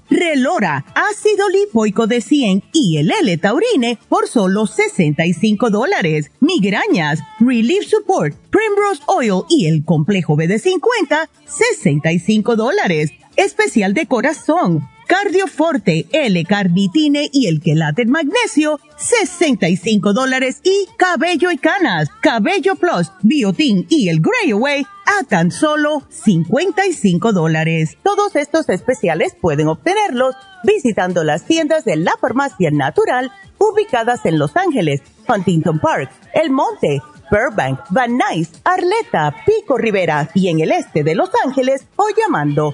Relora, 0.11 0.83
ácido 0.93 1.47
lipoico 1.47 2.05
de 2.05 2.19
100 2.19 2.63
y 2.73 2.97
el 2.97 3.09
L-Taurine 3.11 3.97
por 4.09 4.27
solo 4.27 4.67
65 4.67 5.69
dólares. 5.69 6.31
Migrañas, 6.41 7.21
Relief 7.39 7.87
Support, 7.87 8.35
Primrose 8.49 9.01
Oil 9.07 9.43
y 9.47 9.67
el 9.67 9.85
complejo 9.85 10.35
BD50, 10.35 11.29
65 11.45 12.57
dólares. 12.57 13.11
Especial 13.37 13.93
de 13.93 14.05
corazón, 14.05 14.85
Cardioforte, 15.11 16.07
L-Carnitine 16.13 17.29
y 17.33 17.47
el 17.47 17.59
quelate 17.59 18.05
magnesio, 18.05 18.79
65 18.95 20.13
dólares 20.13 20.61
y 20.63 20.87
cabello 20.95 21.51
y 21.51 21.57
canas, 21.57 22.07
cabello 22.21 22.75
plus, 22.77 23.11
biotin 23.21 23.85
y 23.89 24.07
el 24.07 24.21
Grey 24.21 24.51
Away 24.51 24.85
a 25.05 25.25
tan 25.25 25.51
solo 25.51 26.03
55 26.09 27.33
dólares. 27.33 27.97
Todos 28.03 28.37
estos 28.37 28.69
especiales 28.69 29.35
pueden 29.35 29.67
obtenerlos 29.67 30.33
visitando 30.63 31.25
las 31.25 31.43
tiendas 31.45 31.83
de 31.83 31.97
la 31.97 32.13
farmacia 32.21 32.71
natural 32.71 33.33
ubicadas 33.57 34.25
en 34.25 34.39
Los 34.39 34.55
Ángeles, 34.55 35.01
Huntington 35.27 35.79
Park, 35.79 36.09
El 36.33 36.51
Monte, 36.51 37.01
Burbank, 37.29 37.81
Van 37.89 38.17
Nuys, 38.17 38.49
Arleta, 38.63 39.35
Pico 39.45 39.77
Rivera 39.77 40.29
y 40.33 40.47
en 40.47 40.61
el 40.61 40.71
este 40.71 41.03
de 41.03 41.15
Los 41.15 41.31
Ángeles 41.45 41.85
o 41.97 42.05
llamando 42.17 42.73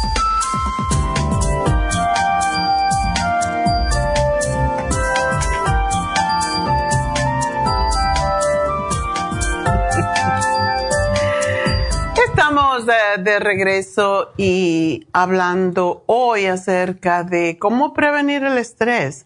De, 12.85 13.39
regreso 13.39 14.31
y 14.37 15.07
hablando 15.13 16.03
hoy 16.05 16.45
acerca 16.45 17.23
de 17.23 17.57
cómo 17.59 17.93
prevenir 17.93 18.43
el 18.43 18.57
estrés. 18.57 19.25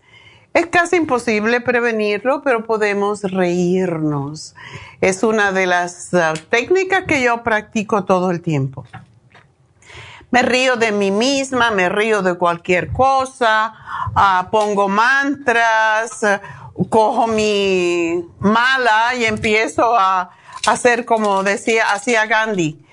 Es 0.53 0.67
casi 0.67 0.95
imposible 0.97 1.59
prevenirlo, 1.61 2.41
pero 2.41 2.65
podemos 2.65 3.23
reírnos. 3.23 4.55
Es 5.01 5.23
una 5.23 5.51
de 5.51 5.65
las 5.65 6.09
uh, 6.13 6.37
técnicas 6.49 7.03
que 7.05 7.21
yo 7.21 7.43
practico 7.43 8.05
todo 8.05 8.31
el 8.31 8.41
tiempo. 8.41 8.85
Me 10.31 10.41
río 10.41 10.75
de 10.75 10.91
mí 10.91 11.11
misma, 11.11 11.71
me 11.71 11.89
río 11.89 12.21
de 12.21 12.35
cualquier 12.35 12.91
cosa, 12.91 13.73
uh, 14.15 14.49
pongo 14.49 14.87
mantras, 14.87 16.21
cojo 16.89 17.27
mi 17.27 18.23
mala 18.39 19.15
y 19.15 19.25
empiezo 19.25 19.97
a 19.97 20.31
hacer 20.67 21.05
como 21.05 21.43
decía, 21.43 21.91
hacía 21.91 22.25
Gandhi 22.25 22.84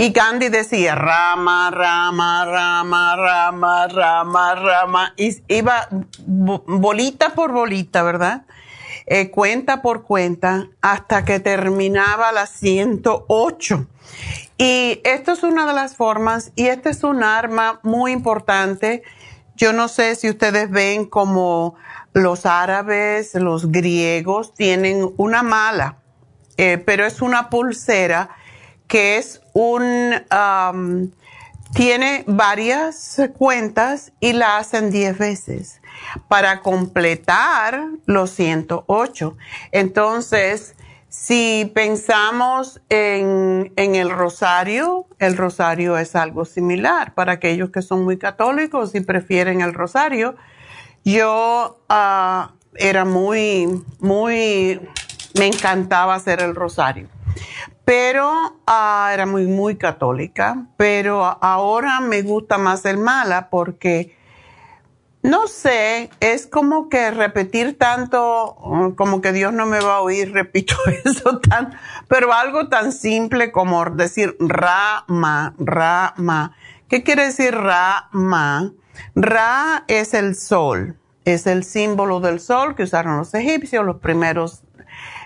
y 0.00 0.10
Gandhi 0.12 0.48
decía 0.48 0.94
rama, 0.94 1.72
rama, 1.72 2.44
rama, 2.44 3.16
rama, 3.16 3.88
rama, 3.88 4.54
rama. 4.54 5.12
Y 5.16 5.42
iba 5.48 5.88
bolita 6.24 7.30
por 7.30 7.50
bolita, 7.50 8.04
¿verdad? 8.04 8.42
Eh, 9.06 9.32
cuenta 9.32 9.82
por 9.82 10.04
cuenta 10.04 10.68
hasta 10.82 11.24
que 11.24 11.40
terminaba 11.40 12.30
la 12.30 12.46
108. 12.46 13.88
Y 14.56 15.00
esto 15.02 15.32
es 15.32 15.42
una 15.42 15.66
de 15.66 15.72
las 15.72 15.96
formas 15.96 16.52
y 16.54 16.68
este 16.68 16.90
es 16.90 17.02
un 17.02 17.24
arma 17.24 17.80
muy 17.82 18.12
importante. 18.12 19.02
Yo 19.56 19.72
no 19.72 19.88
sé 19.88 20.14
si 20.14 20.30
ustedes 20.30 20.70
ven 20.70 21.06
como 21.06 21.74
los 22.12 22.46
árabes, 22.46 23.34
los 23.34 23.72
griegos 23.72 24.54
tienen 24.54 25.12
una 25.16 25.42
mala, 25.42 25.96
eh, 26.56 26.78
pero 26.78 27.04
es 27.04 27.20
una 27.20 27.50
pulsera 27.50 28.30
que 28.88 29.18
es 29.18 29.42
un, 29.52 30.14
um, 30.32 31.10
tiene 31.74 32.24
varias 32.26 33.20
cuentas 33.36 34.12
y 34.18 34.32
la 34.32 34.56
hacen 34.56 34.90
10 34.90 35.18
veces 35.18 35.80
para 36.26 36.60
completar 36.60 37.84
los 38.06 38.30
108. 38.30 39.36
Entonces, 39.72 40.74
si 41.10 41.70
pensamos 41.74 42.80
en, 42.88 43.72
en, 43.76 43.94
el 43.94 44.10
rosario, 44.10 45.06
el 45.18 45.36
rosario 45.36 45.98
es 45.98 46.16
algo 46.16 46.44
similar 46.46 47.14
para 47.14 47.32
aquellos 47.32 47.70
que 47.70 47.82
son 47.82 48.04
muy 48.04 48.16
católicos 48.16 48.94
y 48.94 49.00
prefieren 49.00 49.60
el 49.60 49.74
rosario. 49.74 50.36
Yo 51.04 51.78
uh, 51.90 52.52
era 52.74 53.04
muy, 53.04 53.84
muy, 54.00 54.80
me 55.38 55.46
encantaba 55.46 56.14
hacer 56.14 56.40
el 56.40 56.54
rosario 56.54 57.08
pero 57.88 58.30
ah, 58.66 59.08
era 59.14 59.24
muy, 59.24 59.46
muy 59.46 59.76
católica, 59.76 60.66
pero 60.76 61.24
ahora 61.24 62.00
me 62.00 62.20
gusta 62.20 62.58
más 62.58 62.84
el 62.84 62.98
mala 62.98 63.48
porque, 63.48 64.14
no 65.22 65.46
sé, 65.46 66.10
es 66.20 66.46
como 66.46 66.90
que 66.90 67.10
repetir 67.10 67.78
tanto, 67.78 68.58
mm, 68.62 68.90
como 68.90 69.22
que 69.22 69.32
Dios 69.32 69.54
no 69.54 69.64
me 69.64 69.80
va 69.80 69.94
a 69.94 70.00
oír, 70.02 70.32
repito 70.34 70.74
eso 71.02 71.38
tan, 71.38 71.78
pero 72.08 72.34
algo 72.34 72.68
tan 72.68 72.92
simple 72.92 73.52
como 73.52 73.82
decir 73.86 74.36
Rama, 74.38 75.54
Rama. 75.56 76.54
¿Qué 76.90 77.02
quiere 77.02 77.24
decir 77.24 77.54
Rama? 77.54 78.70
Ra 79.14 79.84
es 79.88 80.12
el 80.12 80.36
sol, 80.36 80.98
es 81.24 81.46
el 81.46 81.64
símbolo 81.64 82.20
del 82.20 82.38
sol 82.38 82.74
que 82.74 82.82
usaron 82.82 83.16
los 83.16 83.32
egipcios, 83.32 83.82
los 83.82 83.96
primeros 83.96 84.62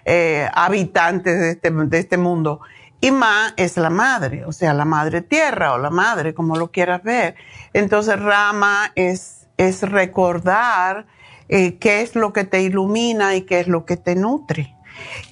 eh, 0.04 0.48
habitantes 0.54 1.38
de 1.38 1.50
este, 1.50 1.70
de 1.70 1.98
este 1.98 2.16
mundo. 2.16 2.60
Y 3.00 3.10
Ma 3.10 3.52
es 3.56 3.76
la 3.76 3.90
madre, 3.90 4.44
o 4.44 4.52
sea, 4.52 4.74
la 4.74 4.84
madre 4.84 5.22
tierra 5.22 5.74
o 5.74 5.78
la 5.78 5.90
madre, 5.90 6.34
como 6.34 6.56
lo 6.56 6.70
quieras 6.70 7.02
ver. 7.02 7.34
Entonces, 7.72 8.20
Rama 8.20 8.92
es, 8.94 9.48
es 9.56 9.82
recordar 9.82 11.06
eh, 11.48 11.78
qué 11.78 12.02
es 12.02 12.14
lo 12.14 12.32
que 12.32 12.44
te 12.44 12.62
ilumina 12.62 13.34
y 13.34 13.42
qué 13.42 13.60
es 13.60 13.68
lo 13.68 13.84
que 13.84 13.96
te 13.96 14.14
nutre. 14.14 14.76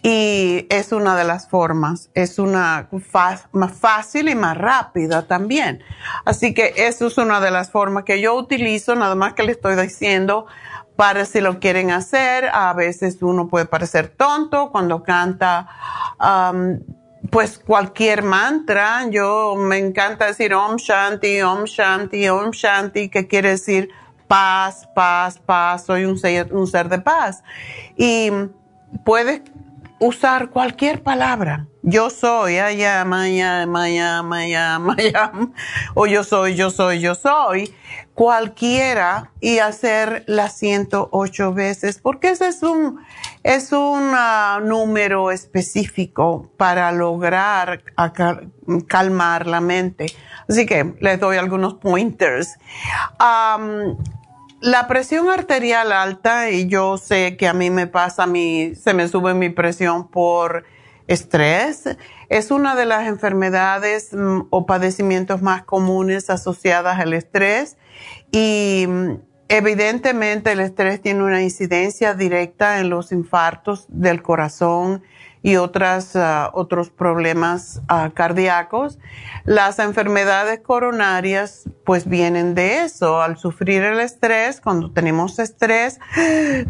Y 0.02 0.66
es 0.70 0.92
una 0.92 1.16
de 1.16 1.24
las 1.24 1.48
formas, 1.48 2.10
es 2.14 2.38
una 2.38 2.88
más 3.52 3.72
fácil 3.72 4.28
y 4.28 4.34
más 4.34 4.56
rápida 4.56 5.26
también. 5.26 5.82
Así 6.24 6.54
que 6.54 6.72
eso 6.76 7.06
es 7.06 7.18
una 7.18 7.40
de 7.40 7.50
las 7.50 7.70
formas 7.70 8.04
que 8.04 8.20
yo 8.20 8.34
utilizo, 8.34 8.94
nada 8.94 9.14
más 9.14 9.34
que 9.34 9.42
le 9.42 9.52
estoy 9.52 9.76
diciendo 9.76 10.46
para 11.00 11.24
si 11.24 11.40
lo 11.40 11.60
quieren 11.60 11.90
hacer. 11.92 12.50
A 12.52 12.74
veces 12.74 13.22
uno 13.22 13.48
puede 13.48 13.64
parecer 13.64 14.08
tonto 14.08 14.70
cuando 14.70 15.02
canta 15.02 15.66
pues 17.30 17.58
cualquier 17.58 18.22
mantra. 18.22 19.08
Yo 19.08 19.54
me 19.56 19.78
encanta 19.78 20.26
decir 20.26 20.52
Om 20.52 20.76
Shanti, 20.76 21.40
Om 21.40 21.64
Shanti, 21.64 22.28
Om 22.28 22.50
Shanti, 22.50 23.08
que 23.08 23.26
quiere 23.26 23.48
decir 23.48 23.88
paz, 24.28 24.86
paz, 24.94 25.38
paz. 25.38 25.86
Soy 25.86 26.04
un 26.04 26.18
ser, 26.18 26.52
un 26.52 26.66
ser 26.66 26.90
de 26.90 26.98
paz. 26.98 27.44
Y 27.96 28.30
puedes 29.02 29.40
usar 30.00 30.50
cualquier 30.50 31.02
palabra. 31.02 31.66
Yo 31.82 32.10
soy, 32.10 32.58
allá, 32.58 33.06
maya, 33.06 33.64
maya, 33.66 34.22
maya, 34.22 34.78
maya, 34.78 35.32
o 35.94 36.06
yo 36.06 36.24
soy, 36.24 36.54
yo 36.54 36.70
soy, 36.70 37.00
yo 37.00 37.14
soy, 37.14 37.74
cualquiera 38.20 39.30
y 39.40 39.60
hacer 39.60 40.24
las 40.26 40.58
108 40.58 41.54
veces, 41.54 42.00
porque 42.02 42.28
ese 42.28 42.48
es 42.48 42.62
un, 42.62 43.00
es 43.44 43.72
un 43.72 44.12
ah, 44.14 44.60
número 44.62 45.30
específico 45.30 46.50
para 46.58 46.92
lograr 46.92 47.82
calmar 48.88 49.46
la 49.46 49.62
mente. 49.62 50.04
Así 50.46 50.66
que 50.66 50.96
les 51.00 51.18
doy 51.18 51.38
algunos 51.38 51.76
pointers. 51.76 52.58
La 54.60 54.86
presión 54.86 55.30
arterial 55.30 55.90
alta, 55.90 56.50
y 56.50 56.68
yo 56.68 56.98
sé 56.98 57.38
que 57.38 57.48
a 57.48 57.54
mí 57.54 57.70
me 57.70 57.86
pasa, 57.86 58.26
mi, 58.26 58.74
se 58.74 58.92
me 58.92 59.08
sube 59.08 59.32
mi 59.32 59.48
presión 59.48 60.08
por 60.08 60.66
estrés, 61.10 61.96
es 62.28 62.52
una 62.52 62.76
de 62.76 62.86
las 62.86 63.08
enfermedades 63.08 64.12
mm, 64.12 64.42
o 64.50 64.64
padecimientos 64.64 65.42
más 65.42 65.64
comunes 65.64 66.30
asociadas 66.30 67.00
al 67.00 67.12
estrés. 67.14 67.76
Y 68.30 68.86
mm, 68.88 69.14
evidentemente 69.48 70.52
el 70.52 70.60
estrés 70.60 71.02
tiene 71.02 71.24
una 71.24 71.42
incidencia 71.42 72.14
directa 72.14 72.78
en 72.78 72.90
los 72.90 73.10
infartos 73.10 73.86
del 73.88 74.22
corazón 74.22 75.02
y 75.42 75.56
otras, 75.56 76.16
ah, 76.16 76.50
otros 76.52 76.90
problemas 76.90 77.80
uh, 77.90 78.12
cardíacos. 78.12 78.98
Las 79.44 79.78
enfermedades 79.78 80.60
coronarias 80.60 81.64
pues 81.84 82.08
vienen 82.08 82.54
de 82.54 82.84
eso. 82.84 83.22
Al 83.22 83.38
sufrir 83.38 83.82
el 83.82 84.00
estrés, 84.00 84.60
cuando 84.60 84.92
tenemos 84.92 85.38
estrés, 85.38 85.98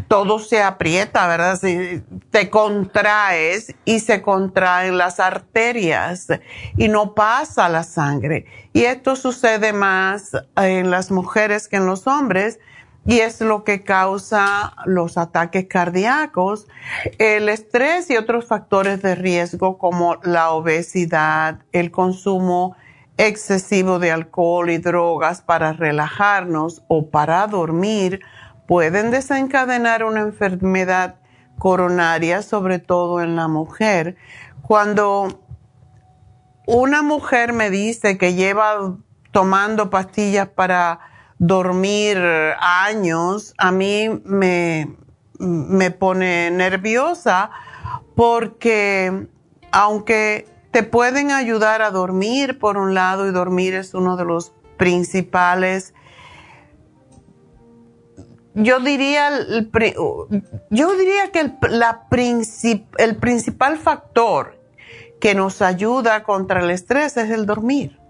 todo 0.07 0.39
se 0.39 0.61
aprieta, 0.61 1.27
¿verdad? 1.27 1.59
te 2.29 2.49
contraes 2.49 3.75
y 3.85 3.99
se 3.99 4.21
contraen 4.21 4.97
las 4.97 5.19
arterias 5.19 6.27
y 6.77 6.87
no 6.87 7.13
pasa 7.13 7.67
la 7.69 7.83
sangre. 7.83 8.45
Y 8.73 8.85
esto 8.85 9.15
sucede 9.15 9.73
más 9.73 10.31
en 10.55 10.89
las 10.89 11.11
mujeres 11.11 11.67
que 11.67 11.75
en 11.75 11.85
los 11.85 12.07
hombres 12.07 12.59
y 13.05 13.19
es 13.19 13.41
lo 13.41 13.63
que 13.63 13.83
causa 13.83 14.73
los 14.85 15.17
ataques 15.17 15.65
cardíacos, 15.67 16.67
el 17.17 17.49
estrés 17.49 18.09
y 18.09 18.17
otros 18.17 18.45
factores 18.45 19.01
de 19.01 19.15
riesgo 19.15 19.77
como 19.77 20.17
la 20.23 20.51
obesidad, 20.51 21.59
el 21.71 21.91
consumo 21.91 22.75
excesivo 23.17 23.99
de 23.99 24.11
alcohol 24.11 24.69
y 24.69 24.77
drogas 24.77 25.41
para 25.41 25.73
relajarnos 25.73 26.83
o 26.87 27.09
para 27.09 27.45
dormir 27.47 28.21
pueden 28.67 29.11
desencadenar 29.11 30.03
una 30.03 30.21
enfermedad 30.21 31.15
coronaria, 31.57 32.41
sobre 32.41 32.79
todo 32.79 33.21
en 33.21 33.35
la 33.35 33.47
mujer. 33.47 34.15
Cuando 34.61 35.41
una 36.65 37.01
mujer 37.01 37.53
me 37.53 37.69
dice 37.69 38.17
que 38.17 38.33
lleva 38.33 38.95
tomando 39.31 39.89
pastillas 39.89 40.47
para 40.47 41.10
dormir 41.41 42.19
años, 42.59 43.55
a 43.57 43.71
mí 43.71 44.07
me, 44.25 44.95
me 45.39 45.89
pone 45.89 46.51
nerviosa 46.51 47.49
porque 48.15 49.27
aunque 49.71 50.47
te 50.69 50.83
pueden 50.83 51.31
ayudar 51.31 51.81
a 51.81 51.89
dormir 51.89 52.59
por 52.59 52.77
un 52.77 52.93
lado 52.93 53.27
y 53.27 53.31
dormir 53.31 53.73
es 53.73 53.95
uno 53.95 54.17
de 54.17 54.25
los 54.25 54.53
principales 54.77 55.95
yo 58.53 58.79
diría 58.79 59.31
yo 60.69 60.95
diría 60.95 61.31
que 61.31 61.39
el, 61.39 61.57
la 61.69 62.07
el 62.97 63.15
principal 63.15 63.79
factor 63.79 64.59
que 65.19 65.33
nos 65.33 65.63
ayuda 65.63 66.21
contra 66.21 66.61
el 66.61 66.69
estrés 66.69 67.17
es 67.17 67.31
el 67.31 67.47
dormir 67.47 68.00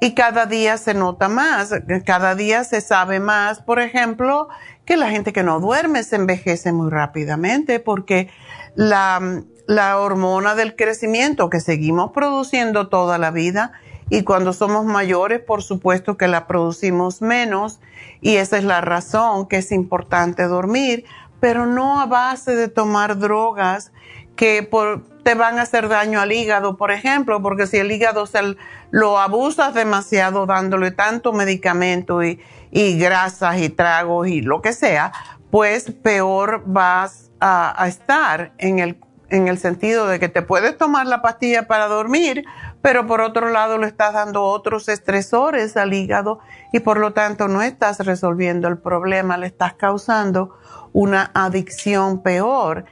y 0.00 0.14
cada 0.14 0.46
día 0.46 0.76
se 0.76 0.94
nota 0.94 1.28
más, 1.28 1.72
cada 2.04 2.34
día 2.34 2.64
se 2.64 2.80
sabe 2.80 3.20
más, 3.20 3.60
por 3.60 3.80
ejemplo, 3.80 4.48
que 4.84 4.96
la 4.96 5.10
gente 5.10 5.32
que 5.32 5.42
no 5.42 5.60
duerme 5.60 6.02
se 6.02 6.16
envejece 6.16 6.72
muy 6.72 6.90
rápidamente 6.90 7.80
porque 7.80 8.30
la, 8.74 9.42
la 9.66 9.98
hormona 9.98 10.54
del 10.54 10.76
crecimiento 10.76 11.50
que 11.50 11.60
seguimos 11.60 12.12
produciendo 12.12 12.88
toda 12.88 13.18
la 13.18 13.30
vida 13.30 13.72
y 14.08 14.22
cuando 14.22 14.52
somos 14.52 14.86
mayores, 14.86 15.40
por 15.40 15.62
supuesto 15.62 16.16
que 16.16 16.28
la 16.28 16.46
producimos 16.46 17.20
menos 17.20 17.80
y 18.20 18.36
esa 18.36 18.56
es 18.56 18.64
la 18.64 18.80
razón 18.80 19.46
que 19.48 19.58
es 19.58 19.72
importante 19.72 20.44
dormir, 20.44 21.04
pero 21.40 21.66
no 21.66 22.00
a 22.00 22.06
base 22.06 22.54
de 22.54 22.68
tomar 22.68 23.18
drogas 23.18 23.92
que 24.36 24.62
por, 24.62 25.02
te 25.28 25.34
van 25.34 25.58
a 25.58 25.62
hacer 25.62 25.90
daño 25.90 26.22
al 26.22 26.32
hígado, 26.32 26.78
por 26.78 26.90
ejemplo, 26.90 27.42
porque 27.42 27.66
si 27.66 27.76
el 27.76 27.92
hígado 27.92 28.24
se 28.24 28.56
lo 28.90 29.18
abusas 29.18 29.74
demasiado 29.74 30.46
dándole 30.46 30.90
tanto 30.90 31.34
medicamento 31.34 32.22
y, 32.24 32.40
grasas 32.72 33.58
y 33.58 33.68
tragos 33.68 34.26
y 34.28 34.40
lo 34.40 34.62
que 34.62 34.72
sea, 34.72 35.12
pues 35.50 35.90
peor 35.90 36.62
vas 36.64 37.30
a, 37.40 37.84
estar 37.86 38.52
en 38.56 38.78
el, 38.78 38.98
en 39.28 39.48
el 39.48 39.58
sentido 39.58 40.06
de 40.06 40.18
que 40.18 40.30
te 40.30 40.40
puedes 40.40 40.78
tomar 40.78 41.06
la 41.06 41.20
pastilla 41.20 41.66
para 41.66 41.88
dormir, 41.88 42.46
pero 42.80 43.06
por 43.06 43.20
otro 43.20 43.50
lado 43.50 43.76
le 43.76 43.86
estás 43.86 44.14
dando 44.14 44.44
otros 44.44 44.88
estresores 44.88 45.76
al 45.76 45.92
hígado 45.92 46.38
y 46.72 46.80
por 46.80 46.96
lo 46.96 47.12
tanto 47.12 47.48
no 47.48 47.60
estás 47.60 48.00
resolviendo 48.00 48.66
el 48.66 48.78
problema, 48.78 49.36
le 49.36 49.48
estás 49.48 49.74
causando 49.74 50.56
una 50.94 51.30
adicción 51.34 52.22
peor. 52.22 52.86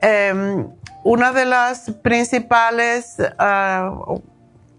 Em, 0.00 0.68
una 1.04 1.32
de 1.32 1.44
las 1.44 1.90
principales, 2.02 3.16
ah, 3.38 3.94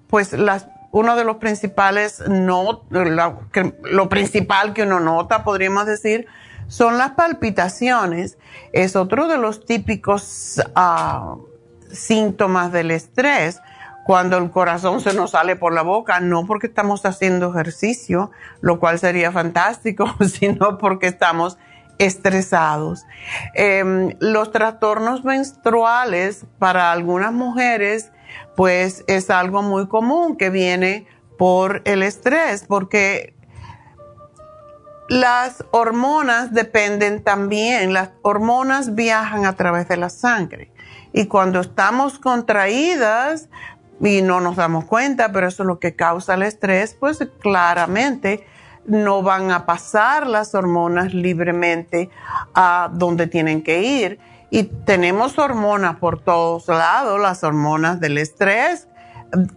pues 0.08 0.34
las, 0.34 0.68
uno 0.92 1.16
de 1.16 1.24
los 1.24 1.38
principales, 1.38 2.24
no, 2.28 2.84
lo 2.90 4.10
principal 4.10 4.74
que 4.74 4.84
uno 4.84 5.00
nota, 5.00 5.44
podríamos 5.44 5.86
decir, 5.86 6.28
son 6.68 6.98
las 6.98 7.12
palpitaciones. 7.12 8.38
Es 8.72 8.96
otro 8.96 9.28
de 9.28 9.38
los 9.38 9.66
típicos 9.66 10.62
ah, 10.76 11.36
síntomas 11.92 12.72
del 12.72 12.92
estrés. 12.92 13.62
Cuando 14.06 14.38
el 14.38 14.52
corazón 14.52 15.00
se 15.00 15.14
nos 15.14 15.32
sale 15.32 15.56
por 15.56 15.74
la 15.74 15.82
boca, 15.82 16.20
no 16.20 16.46
porque 16.46 16.68
estamos 16.68 17.06
haciendo 17.06 17.52
ejercicio, 17.52 18.32
lo 18.60 18.80
cual 18.80 19.00
sería 19.00 19.32
fantástico, 19.32 20.14
sino 20.28 20.78
porque 20.78 21.08
estamos 21.08 21.58
estresados. 21.97 23.06
Em, 23.53 24.15
los 24.19 24.51
trastornos 24.51 25.23
menstruales 25.23 26.45
para 26.60 26.91
algunas 26.91 27.34
mujeres, 27.34 28.12
pues 28.56 29.03
es 29.08 29.29
algo 29.29 29.62
muy 29.62 29.88
común 29.88 30.38
que 30.38 30.49
viene 30.49 31.08
por 31.38 31.82
el 31.86 32.03
estrés, 32.03 32.65
porque 32.67 33.36
las 35.10 35.63
hormonas 35.71 36.53
dependen 36.53 37.23
también, 37.23 37.93
las 37.93 38.12
hormonas 38.21 38.95
viajan 38.95 39.45
a 39.45 39.56
través 39.56 39.88
de 39.88 39.97
la 39.97 40.10
sangre. 40.10 40.71
Y 41.12 41.27
cuando 41.27 41.60
estamos 41.60 42.17
contraídas 42.17 43.49
y 44.01 44.21
no 44.21 44.41
nos 44.41 44.56
damos 44.56 44.86
cuenta, 44.86 45.32
pero 45.32 45.47
eso 45.47 45.63
es 45.63 45.67
lo 45.67 45.79
que 45.79 45.95
causa 45.95 46.34
el 46.34 46.43
estrés, 46.43 46.95
pues 46.99 47.19
claramente 47.39 48.45
no 48.86 49.22
van 49.22 49.52
a 49.52 49.65
pasar 49.65 50.28
las 50.28 50.56
hormonas 50.56 51.13
libremente 51.13 52.10
a 52.54 52.89
donde 52.93 53.28
tienen 53.28 53.63
que 53.63 53.82
ir. 53.82 54.19
Y 54.50 54.63
tenemos 54.63 55.39
hormonas 55.39 55.98
por 55.98 56.22
todos 56.22 56.67
lados, 56.67 57.19
las 57.19 57.43
hormonas 57.43 58.00
del 58.00 58.17
estrés, 58.17 58.88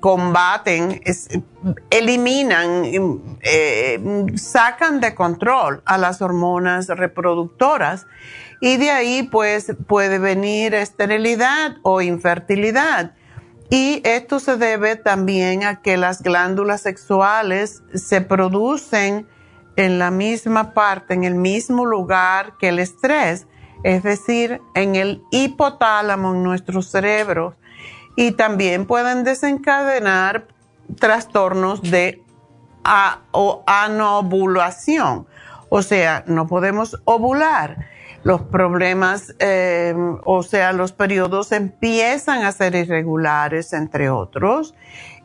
combaten, 0.01 1.03
eliminan, 1.91 2.85
eh, 3.43 4.27
sacan 4.37 5.01
de 5.01 5.15
control 5.15 5.83
a 5.85 5.99
las 5.99 6.23
hormonas 6.23 6.89
reproductoras 6.89 8.07
y 8.61 8.79
de 8.79 8.91
ahí 8.91 9.23
pues 9.25 9.75
puede 9.87 10.19
venir 10.19 10.75
esterilidad 10.75 11.77
o 11.83 12.01
infertilidad. 12.01 13.13
Y 13.71 14.01
esto 14.05 14.39
se 14.39 14.57
debe 14.57 14.97
también 14.97 15.65
a 15.65 15.83
que 15.83 15.97
las 15.97 16.23
glándulas 16.23 16.83
sexuales 16.83 17.83
se 17.95 18.21
producen 18.21 19.27
en 19.77 19.99
la 19.99 20.11
misma 20.11 20.73
parte, 20.73 21.15
en 21.15 21.25
el 21.25 21.35
mismo 21.35 21.85
lugar 21.85 22.55
que 22.59 22.69
el 22.69 22.79
estrés, 22.79 23.47
es 23.83 24.03
decir, 24.03 24.63
en 24.75 24.95
el 24.95 25.23
hipotálamo, 25.33 26.35
en 26.35 26.43
nuestro 26.43 26.81
cerebro. 26.81 27.57
Y 28.17 28.33
también 28.33 28.87
pueden 28.87 29.25
desencadenar 29.25 30.47
trastornos 30.99 31.83
de 31.83 32.23
anovulación. 33.67 35.27
O 35.69 35.83
sea, 35.83 36.25
no 36.27 36.47
podemos 36.47 37.01
ovular 37.05 37.96
los 38.27 38.43
problemas, 38.43 39.37
em, 39.39 40.19
o 40.25 40.43
sea, 40.43 40.73
los 40.73 40.91
periodos 40.91 41.53
empiezan 41.53 42.43
a 42.43 42.51
ser 42.51 42.75
irregulares, 42.75 43.73
entre 43.73 44.11
otros. 44.11 44.75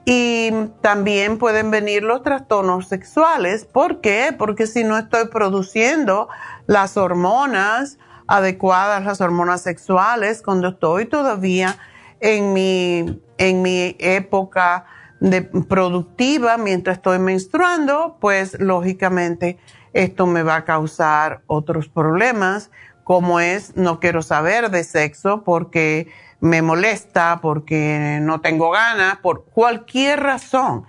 Y 0.05 0.51
también 0.81 1.39
pueden 1.39 1.71
venir 1.71 2.03
los 2.03 2.21
trastornos 2.21 2.87
sexuales. 2.87 3.65
¿Por 3.65 4.01
qué? 4.01 4.35
Porque 4.37 4.67
si 4.67 4.83
no 4.83 4.99
estoy 4.99 5.29
produciendo 5.29 6.29
las 6.67 6.95
hormonas 6.95 7.97
adecuadas, 8.27 9.03
las 9.03 9.19
hormonas 9.19 9.61
sexuales, 9.61 10.43
cuando 10.43 10.67
estoy 10.67 11.07
todavía 11.07 11.77
en 12.19 12.53
mi, 12.53 13.19
en 13.39 13.63
mi 13.63 13.95
época 13.97 14.85
de 15.19 15.41
productiva, 15.41 16.57
mientras 16.57 16.97
estoy 16.97 17.17
menstruando, 17.17 18.17
pues 18.21 18.59
lógicamente 18.59 19.57
esto 19.93 20.25
me 20.25 20.43
va 20.43 20.57
a 20.57 20.65
causar 20.65 21.41
otros 21.47 21.89
problemas 21.89 22.69
como 23.11 23.41
es 23.41 23.75
no 23.75 23.99
quiero 23.99 24.21
saber 24.21 24.71
de 24.71 24.85
sexo 24.85 25.43
porque 25.43 26.07
me 26.39 26.61
molesta, 26.61 27.39
porque 27.41 28.19
no 28.21 28.39
tengo 28.39 28.71
ganas, 28.71 29.17
por 29.17 29.43
cualquier 29.43 30.21
razón. 30.21 30.85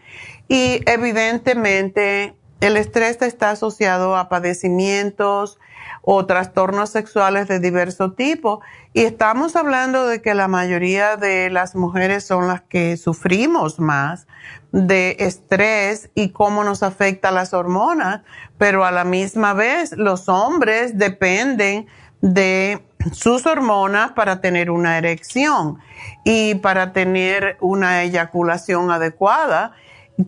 Y 0.47 0.83
evidentemente 0.87 2.37
el 2.61 2.77
estrés 2.77 3.21
está 3.23 3.51
asociado 3.51 4.17
a 4.17 4.29
padecimientos 4.29 5.59
o 6.03 6.25
trastornos 6.25 6.91
sexuales 6.91 7.49
de 7.49 7.59
diverso 7.59 8.13
tipo. 8.13 8.61
Y 8.93 9.01
estamos 9.03 9.57
hablando 9.57 10.07
de 10.07 10.23
que 10.23 10.35
la 10.35 10.47
mayoría 10.47 11.17
de 11.17 11.51
las 11.51 11.75
mujeres 11.75 12.25
son 12.25 12.47
las 12.47 12.61
que 12.61 12.97
sufrimos 12.97 13.81
más 13.81 14.29
de 14.71 15.17
estrés 15.19 16.09
y 16.15 16.31
cómo 16.31 16.63
nos 16.63 16.85
afecta 16.85 17.33
las 17.33 17.53
hormonas, 17.53 18.21
pero 18.59 18.85
a 18.85 18.93
la 18.93 19.03
misma 19.03 19.55
vez 19.55 19.91
los 19.97 20.29
hombres 20.29 20.97
dependen 20.97 21.89
de 22.23 22.87
sus 23.13 23.47
hormonas 23.47 24.13
para 24.13 24.41
tener 24.41 24.71
una 24.71 24.97
erección 24.97 25.79
y 26.25 26.55
para 26.55 26.93
tener 26.93 27.59
una 27.61 28.03
eyaculación 28.03 28.91
adecuada. 28.91 29.73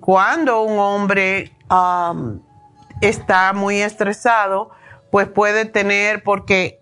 Cuando 0.01 0.63
un 0.63 0.79
hombre 0.79 1.53
está 3.01 3.53
muy 3.55 3.81
estresado, 3.81 4.71
pues 5.11 5.29
puede 5.29 5.65
tener, 5.65 6.25
porque 6.25 6.81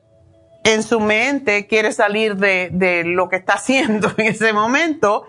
en 0.64 0.82
su 0.82 0.98
mente 0.98 1.66
quiere 1.66 1.92
salir 1.92 2.36
de, 2.36 2.70
de 2.72 3.04
lo 3.04 3.28
que 3.28 3.36
está 3.36 3.54
haciendo 3.54 4.10
en 4.16 4.26
ese 4.26 4.52
momento, 4.52 5.24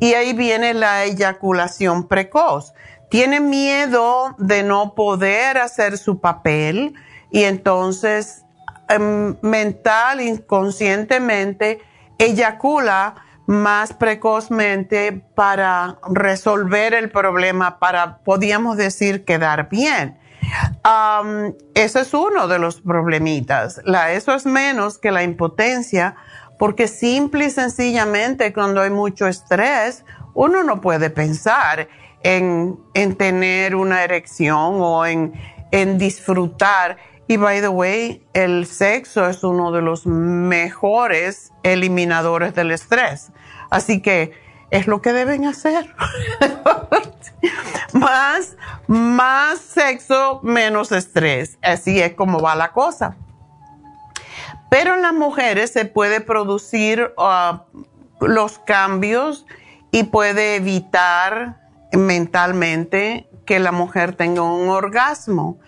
y 0.00 0.14
ahí 0.14 0.32
viene 0.32 0.72
la 0.74 1.04
eyaculación 1.04 2.08
precoz. 2.08 2.72
Tiene 3.10 3.40
miedo 3.40 4.34
de 4.38 4.62
no 4.62 4.94
poder 4.94 5.58
hacer 5.58 5.98
su 5.98 6.20
papel 6.20 6.94
y 7.30 7.44
entonces 7.44 8.44
mental, 9.42 10.20
inconscientemente, 10.20 11.80
eyacula 12.18 13.14
más 13.46 13.94
precozmente 13.94 15.12
para 15.34 15.98
resolver 16.10 16.92
el 16.92 17.10
problema, 17.10 17.78
para, 17.78 18.18
podríamos 18.18 18.76
decir, 18.76 19.24
quedar 19.24 19.70
bien. 19.70 20.18
ese 21.74 22.00
es 22.00 22.14
uno 22.14 22.46
de 22.46 22.58
los 22.58 22.80
problemitas. 22.82 23.80
La, 23.84 24.12
eso 24.12 24.34
es 24.34 24.44
menos 24.44 24.98
que 24.98 25.10
la 25.10 25.22
impotencia, 25.22 26.16
porque 26.58 26.88
simple 26.88 27.46
y 27.46 27.50
sencillamente 27.50 28.52
cuando 28.52 28.82
hay 28.82 28.90
mucho 28.90 29.26
estrés, 29.26 30.04
uno 30.34 30.62
no 30.62 30.82
puede 30.82 31.08
pensar 31.08 31.88
en, 32.22 32.78
en 32.92 33.16
tener 33.16 33.74
una 33.74 34.04
erección 34.04 34.74
o 34.80 35.06
en, 35.06 35.32
en 35.70 35.96
disfrutar 35.96 36.98
y 37.28 37.36
by 37.36 37.60
the 37.60 37.68
way, 37.68 38.26
el 38.32 38.66
sexo 38.66 39.28
es 39.28 39.44
uno 39.44 39.70
de 39.70 39.82
los 39.82 40.06
mejores 40.06 41.52
eliminadores 41.62 42.54
del 42.54 42.70
estrés. 42.70 43.30
Así 43.68 44.00
que 44.00 44.32
es 44.70 44.86
lo 44.86 45.02
que 45.02 45.12
deben 45.12 45.44
hacer. 45.44 45.94
más, 47.92 48.56
más 48.86 49.58
sexo, 49.58 50.40
menos 50.42 50.90
estrés. 50.90 51.58
Así 51.62 52.00
es 52.00 52.14
como 52.14 52.40
va 52.40 52.54
la 52.54 52.72
cosa. 52.72 53.16
Pero 54.70 54.94
en 54.94 55.02
las 55.02 55.12
mujeres 55.12 55.70
se 55.70 55.84
puede 55.84 56.22
producir 56.22 57.12
uh, 57.18 57.58
los 58.24 58.58
cambios 58.58 59.46
y 59.90 60.04
puede 60.04 60.56
evitar 60.56 61.60
mentalmente 61.92 63.28
que 63.44 63.58
la 63.58 63.72
mujer 63.72 64.14
tenga 64.14 64.42
un 64.42 64.68
orgasmo. 64.70 65.58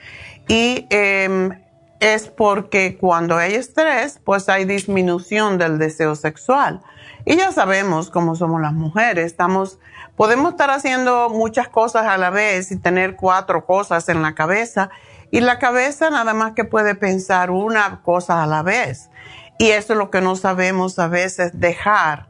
Y 0.51 0.89
em, 0.91 1.61
es 2.01 2.27
porque 2.27 2.99
cuando 2.99 3.37
hay 3.37 3.55
estrés, 3.55 4.19
pues 4.25 4.49
hay 4.49 4.65
disminución 4.65 5.59
del 5.59 5.79
deseo 5.79 6.17
sexual. 6.17 6.83
Y 7.25 7.37
ya 7.37 7.53
sabemos 7.53 8.11
cómo 8.11 8.35
somos 8.35 8.61
las 8.61 8.73
mujeres, 8.73 9.27
estamos, 9.27 9.79
podemos 10.17 10.51
estar 10.51 10.71
haciendo 10.71 11.31
muchas 11.31 11.69
cosas 11.69 12.07
a 12.07 12.19
la 12.19 12.31
vez 12.31 12.73
y 12.73 12.77
tener 12.81 13.15
cuatro 13.15 13.65
cosas 13.65 14.09
en 14.09 14.23
la 14.23 14.35
cabeza. 14.35 14.91
Y 15.31 15.39
la 15.39 15.61
cabeza 15.61 16.11
nada 16.11 16.35
más 16.35 16.55
que 16.55 16.65
puede 16.65 16.97
pensar 16.97 17.53
una 17.53 18.03
cosa 18.03 18.43
a 18.43 18.49
la 18.49 18.65
vez. 18.65 19.09
Y 19.57 19.69
eso 19.69 19.93
es 19.93 20.01
lo 20.01 20.11
que 20.11 20.21
no 20.21 20.35
sabemos 20.35 20.99
a 20.99 21.07
veces 21.07 21.61
dejar. 21.61 22.29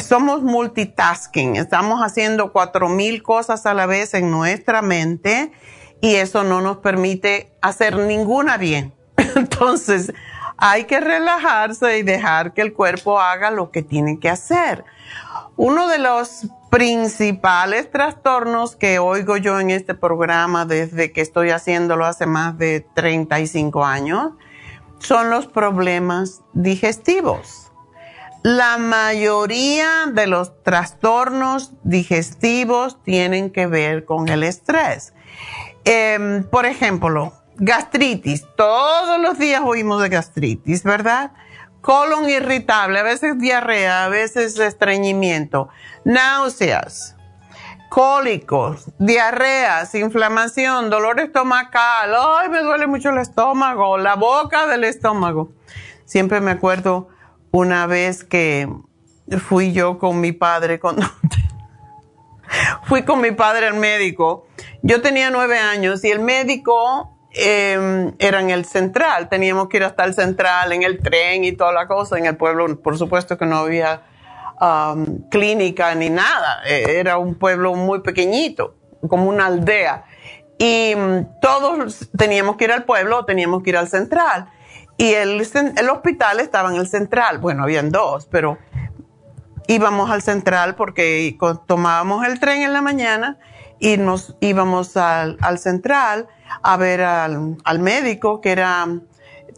Somos 0.00 0.42
multitasking, 0.42 1.54
estamos 1.54 2.00
haciendo 2.00 2.50
cuatro 2.50 2.88
mil 2.88 3.22
cosas 3.22 3.64
a 3.64 3.74
la 3.74 3.86
vez 3.86 4.14
en 4.14 4.32
nuestra 4.32 4.82
mente 4.82 5.52
y 6.00 6.16
eso 6.16 6.44
no 6.44 6.60
nos 6.60 6.78
permite 6.78 7.52
hacer 7.60 7.96
ninguna 7.96 8.56
bien. 8.56 8.94
Entonces, 9.36 10.12
hay 10.56 10.84
que 10.84 11.00
relajarse 11.00 11.98
y 11.98 12.02
dejar 12.02 12.52
que 12.52 12.62
el 12.62 12.72
cuerpo 12.72 13.20
haga 13.20 13.50
lo 13.50 13.70
que 13.70 13.82
tiene 13.82 14.18
que 14.18 14.28
hacer. 14.28 14.84
Uno 15.56 15.88
de 15.88 15.98
los 15.98 16.46
principales 16.70 17.90
trastornos 17.90 18.76
que 18.76 18.98
oigo 18.98 19.36
yo 19.36 19.58
en 19.58 19.70
este 19.70 19.94
programa 19.94 20.66
desde 20.66 21.12
que 21.12 21.20
estoy 21.20 21.50
haciéndolo 21.50 22.06
hace 22.06 22.26
más 22.26 22.56
de 22.58 22.86
35 22.94 23.84
años 23.84 24.32
son 25.00 25.30
los 25.30 25.46
problemas 25.46 26.42
digestivos. 26.52 27.72
La 28.42 28.78
mayoría 28.78 30.06
de 30.12 30.26
los 30.26 30.62
trastornos 30.62 31.72
digestivos 31.82 33.02
tienen 33.02 33.50
que 33.50 33.66
ver 33.66 34.04
con 34.04 34.28
el 34.28 34.42
estrés. 34.42 35.12
Em, 35.84 36.44
por 36.44 36.66
ejemplo, 36.66 37.32
gastritis. 37.56 38.46
Todos 38.56 39.20
los 39.20 39.38
días 39.38 39.62
oímos 39.64 40.02
de 40.02 40.08
gastritis, 40.08 40.82
¿verdad? 40.82 41.32
Colon 41.80 42.28
irritable, 42.28 42.98
a 42.98 43.02
veces 43.02 43.38
diarrea, 43.38 44.04
a 44.04 44.08
veces 44.08 44.58
estreñimiento, 44.58 45.70
náuseas, 46.04 47.16
cólicos, 47.88 48.86
diarreas, 48.98 49.94
inflamación, 49.94 50.90
dolor 50.90 51.20
estomacal, 51.20 52.14
ay, 52.14 52.50
me 52.50 52.60
duele 52.60 52.86
mucho 52.86 53.10
el 53.10 53.18
estómago, 53.18 53.96
la 53.96 54.14
boca 54.16 54.66
del 54.66 54.84
estómago. 54.84 55.52
Siempre 56.04 56.40
me 56.40 56.50
acuerdo 56.50 57.08
una 57.50 57.86
vez 57.86 58.24
que 58.24 58.68
fui 59.38 59.72
yo 59.72 59.98
con 59.98 60.20
mi 60.20 60.32
padre 60.32 60.80
cuando 60.80 61.02
fui 62.84 63.02
con 63.02 63.20
mi 63.20 63.32
padre 63.32 63.66
al 63.66 63.74
médico. 63.74 64.46
Yo 64.82 65.00
tenía 65.02 65.30
nueve 65.30 65.58
años 65.58 66.04
y 66.04 66.10
el 66.10 66.20
médico 66.20 67.16
eh, 67.32 68.12
era 68.18 68.40
en 68.40 68.50
el 68.50 68.64
central. 68.64 69.28
Teníamos 69.28 69.68
que 69.68 69.78
ir 69.78 69.84
hasta 69.84 70.04
el 70.04 70.14
central 70.14 70.72
en 70.72 70.82
el 70.82 71.00
tren 71.00 71.44
y 71.44 71.52
toda 71.52 71.72
la 71.72 71.86
cosa. 71.86 72.18
En 72.18 72.26
el 72.26 72.36
pueblo, 72.36 72.80
por 72.80 72.98
supuesto 72.98 73.38
que 73.38 73.46
no 73.46 73.58
había 73.58 74.02
clínica 75.30 75.94
ni 75.94 76.10
nada. 76.10 76.62
E, 76.66 76.98
era 76.98 77.18
un 77.18 77.34
pueblo 77.36 77.74
muy 77.74 78.00
pequeñito, 78.00 78.74
como 79.08 79.28
una 79.28 79.46
aldea. 79.46 80.04
Y 80.58 80.94
um, 80.94 81.26
todos 81.40 82.10
teníamos 82.16 82.56
que 82.56 82.64
ir 82.64 82.72
al 82.72 82.84
pueblo 82.84 83.20
o 83.20 83.24
teníamos 83.24 83.62
que 83.62 83.70
ir 83.70 83.76
al 83.78 83.88
central. 83.88 84.50
Y 84.98 85.14
el, 85.14 85.40
el 85.76 85.88
hospital 85.88 86.40
estaba 86.40 86.70
en 86.70 86.76
el 86.76 86.86
central. 86.86 87.38
Bueno, 87.38 87.62
habían 87.62 87.90
dos, 87.90 88.26
pero 88.30 88.58
íbamos 89.70 90.10
al 90.10 90.20
central 90.20 90.74
porque 90.74 91.38
tomábamos 91.66 92.26
el 92.26 92.40
tren 92.40 92.62
en 92.62 92.72
la 92.72 92.82
mañana 92.82 93.38
y 93.78 93.98
nos 93.98 94.34
íbamos 94.40 94.96
al, 94.96 95.38
central 95.58 96.26
a 96.62 96.76
ver 96.76 97.02
al, 97.02 97.56
al, 97.62 97.78
médico, 97.78 98.40
que 98.40 98.50
era, 98.50 98.88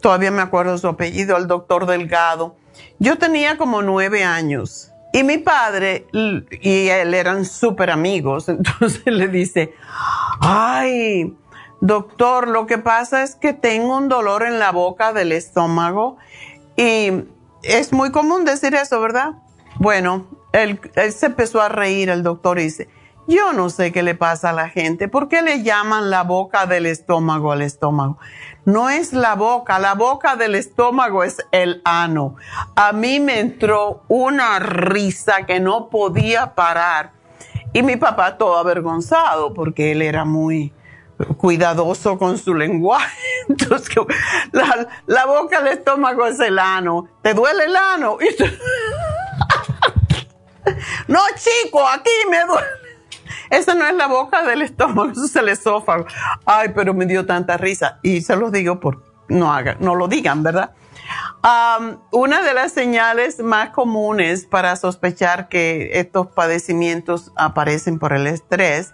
todavía 0.01 0.29
me 0.29 0.43
acuerdo 0.43 0.77
su 0.77 0.87
apellido, 0.87 1.35
el 1.35 1.47
doctor 1.47 1.87
Delgado. 1.87 2.55
Yo 2.99 3.17
tenía 3.17 3.57
como 3.57 3.81
nueve 3.81 4.23
años 4.23 4.91
y 5.13 5.23
mi 5.23 5.39
padre 5.39 6.05
y 6.11 6.87
él 6.89 7.15
eran 7.15 7.43
súper 7.43 7.89
amigos, 7.89 8.49
entonces 8.49 9.01
le 9.07 9.27
dice, 9.29 9.73
ay, 10.39 11.35
doctor, 11.81 12.47
lo 12.47 12.67
que 12.67 12.77
pasa 12.77 13.23
es 13.23 13.33
que 13.33 13.53
tengo 13.53 13.97
un 13.97 14.09
dolor 14.09 14.43
en 14.43 14.59
la 14.59 14.71
boca 14.71 15.11
del 15.11 15.31
estómago 15.31 16.17
y 16.75 17.11
es 17.63 17.93
muy 17.93 18.11
común 18.11 18.45
decir 18.45 18.75
eso, 18.75 19.01
¿verdad? 19.01 19.33
Bueno, 19.79 20.27
él, 20.51 20.79
se 21.11 21.25
empezó 21.25 21.61
a 21.61 21.69
reír, 21.69 22.09
el 22.09 22.23
doctor 22.23 22.57
dice, 22.57 22.89
yo 23.27 23.53
no 23.53 23.69
sé 23.69 23.91
qué 23.91 24.03
le 24.03 24.15
pasa 24.15 24.49
a 24.49 24.53
la 24.53 24.69
gente, 24.69 25.07
¿por 25.07 25.29
qué 25.29 25.41
le 25.41 25.63
llaman 25.63 26.09
la 26.09 26.23
boca 26.23 26.65
del 26.65 26.85
estómago 26.85 27.51
al 27.51 27.61
estómago? 27.61 28.17
No 28.65 28.89
es 28.89 29.13
la 29.13 29.35
boca, 29.35 29.79
la 29.79 29.93
boca 29.93 30.35
del 30.35 30.55
estómago 30.55 31.23
es 31.23 31.37
el 31.51 31.81
ano. 31.85 32.35
A 32.75 32.93
mí 32.93 33.19
me 33.19 33.39
entró 33.39 34.03
una 34.07 34.59
risa 34.59 35.45
que 35.45 35.59
no 35.59 35.89
podía 35.89 36.53
parar. 36.55 37.11
Y 37.73 37.81
mi 37.81 37.95
papá 37.95 38.37
todo 38.37 38.57
avergonzado 38.57 39.53
porque 39.53 39.91
él 39.91 40.01
era 40.01 40.25
muy 40.25 40.71
cuidadoso 41.37 42.17
con 42.17 42.37
su 42.37 42.53
lenguaje. 42.53 43.17
Entonces, 43.49 43.95
la, 44.51 44.87
la 45.07 45.25
boca 45.25 45.61
del 45.61 45.79
estómago 45.79 46.25
es 46.25 46.39
el 46.39 46.59
ano. 46.59 47.07
¿Te 47.21 47.33
duele 47.33 47.65
el 47.65 47.75
ano? 47.75 48.17
No, 51.07 51.19
chico, 51.35 51.87
aquí 51.87 52.11
me 52.29 52.45
duele. 52.45 52.67
Esa 53.49 53.75
no 53.75 53.85
es 53.85 53.93
la 53.95 54.07
boca 54.07 54.43
del 54.43 54.61
estómago, 54.61 55.11
eso 55.11 55.25
es 55.25 55.35
el 55.35 55.49
esófago. 55.49 56.05
Ay, 56.45 56.69
pero 56.75 56.93
me 56.93 57.05
dio 57.05 57.25
tanta 57.25 57.57
risa. 57.57 57.99
Y 58.01 58.21
se 58.21 58.35
los 58.35 58.51
digo 58.51 58.79
por 58.79 59.13
no 59.27 59.53
hagan, 59.53 59.77
no 59.79 59.95
lo 59.95 60.07
digan, 60.07 60.43
¿verdad? 60.43 60.71
una 62.11 62.41
de 62.41 62.53
las 62.53 62.71
señales 62.71 63.39
más 63.39 63.71
comunes 63.71 64.45
para 64.45 64.75
sospechar 64.77 65.49
que 65.49 65.99
estos 65.99 66.27
padecimientos 66.27 67.33
aparecen 67.35 67.99
por 67.99 68.13
el 68.13 68.27
estrés, 68.27 68.93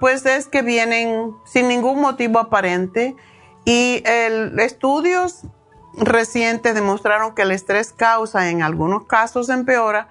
pues 0.00 0.26
es 0.26 0.48
que 0.48 0.62
vienen 0.62 1.32
sin 1.44 1.68
ningún 1.68 2.00
motivo 2.00 2.40
aparente 2.40 3.14
y 3.64 4.02
el, 4.04 4.58
estudios 4.58 5.42
recientes 5.94 6.74
demostraron 6.74 7.34
que 7.34 7.42
el 7.42 7.52
estrés 7.52 7.92
causa, 7.92 8.50
en 8.50 8.62
algunos 8.62 9.06
casos 9.06 9.48
empeora, 9.48 10.08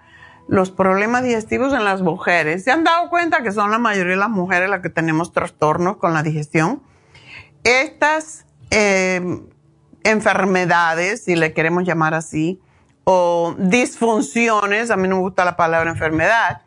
los 0.48 0.72
problemas 0.72 1.24
digestivos 1.24 1.74
en 1.74 1.84
las 1.84 2.02
mujeres. 2.02 2.64
¿Se 2.64 2.72
han 2.72 2.84
dado 2.84 3.10
cuenta 3.10 3.44
que 3.44 3.52
son 3.52 3.72
la 3.72 3.80
mayoría 3.80 4.12
de 4.12 4.20
las 4.20 4.30
mujeres 4.30 4.70
las 4.70 4.82
que 4.82 4.90
tenemos 4.90 5.34
trastornos 5.34 5.98
con 5.98 6.14
la 6.14 6.24
digestión? 6.24 6.82
Estas 7.64 8.46
eh, 8.72 9.42
enfermedades, 10.04 11.24
si 11.24 11.36
le 11.36 11.54
queremos 11.54 11.84
llamar 11.84 12.14
así, 12.14 12.62
o 13.04 13.56
disfunciones, 13.58 14.92
a 14.92 14.98
mí 14.98 15.08
no 15.08 15.16
me 15.18 15.22
gusta 15.22 15.46
la 15.46 15.56
palabra 15.56 15.90
enfermedad, 15.90 16.62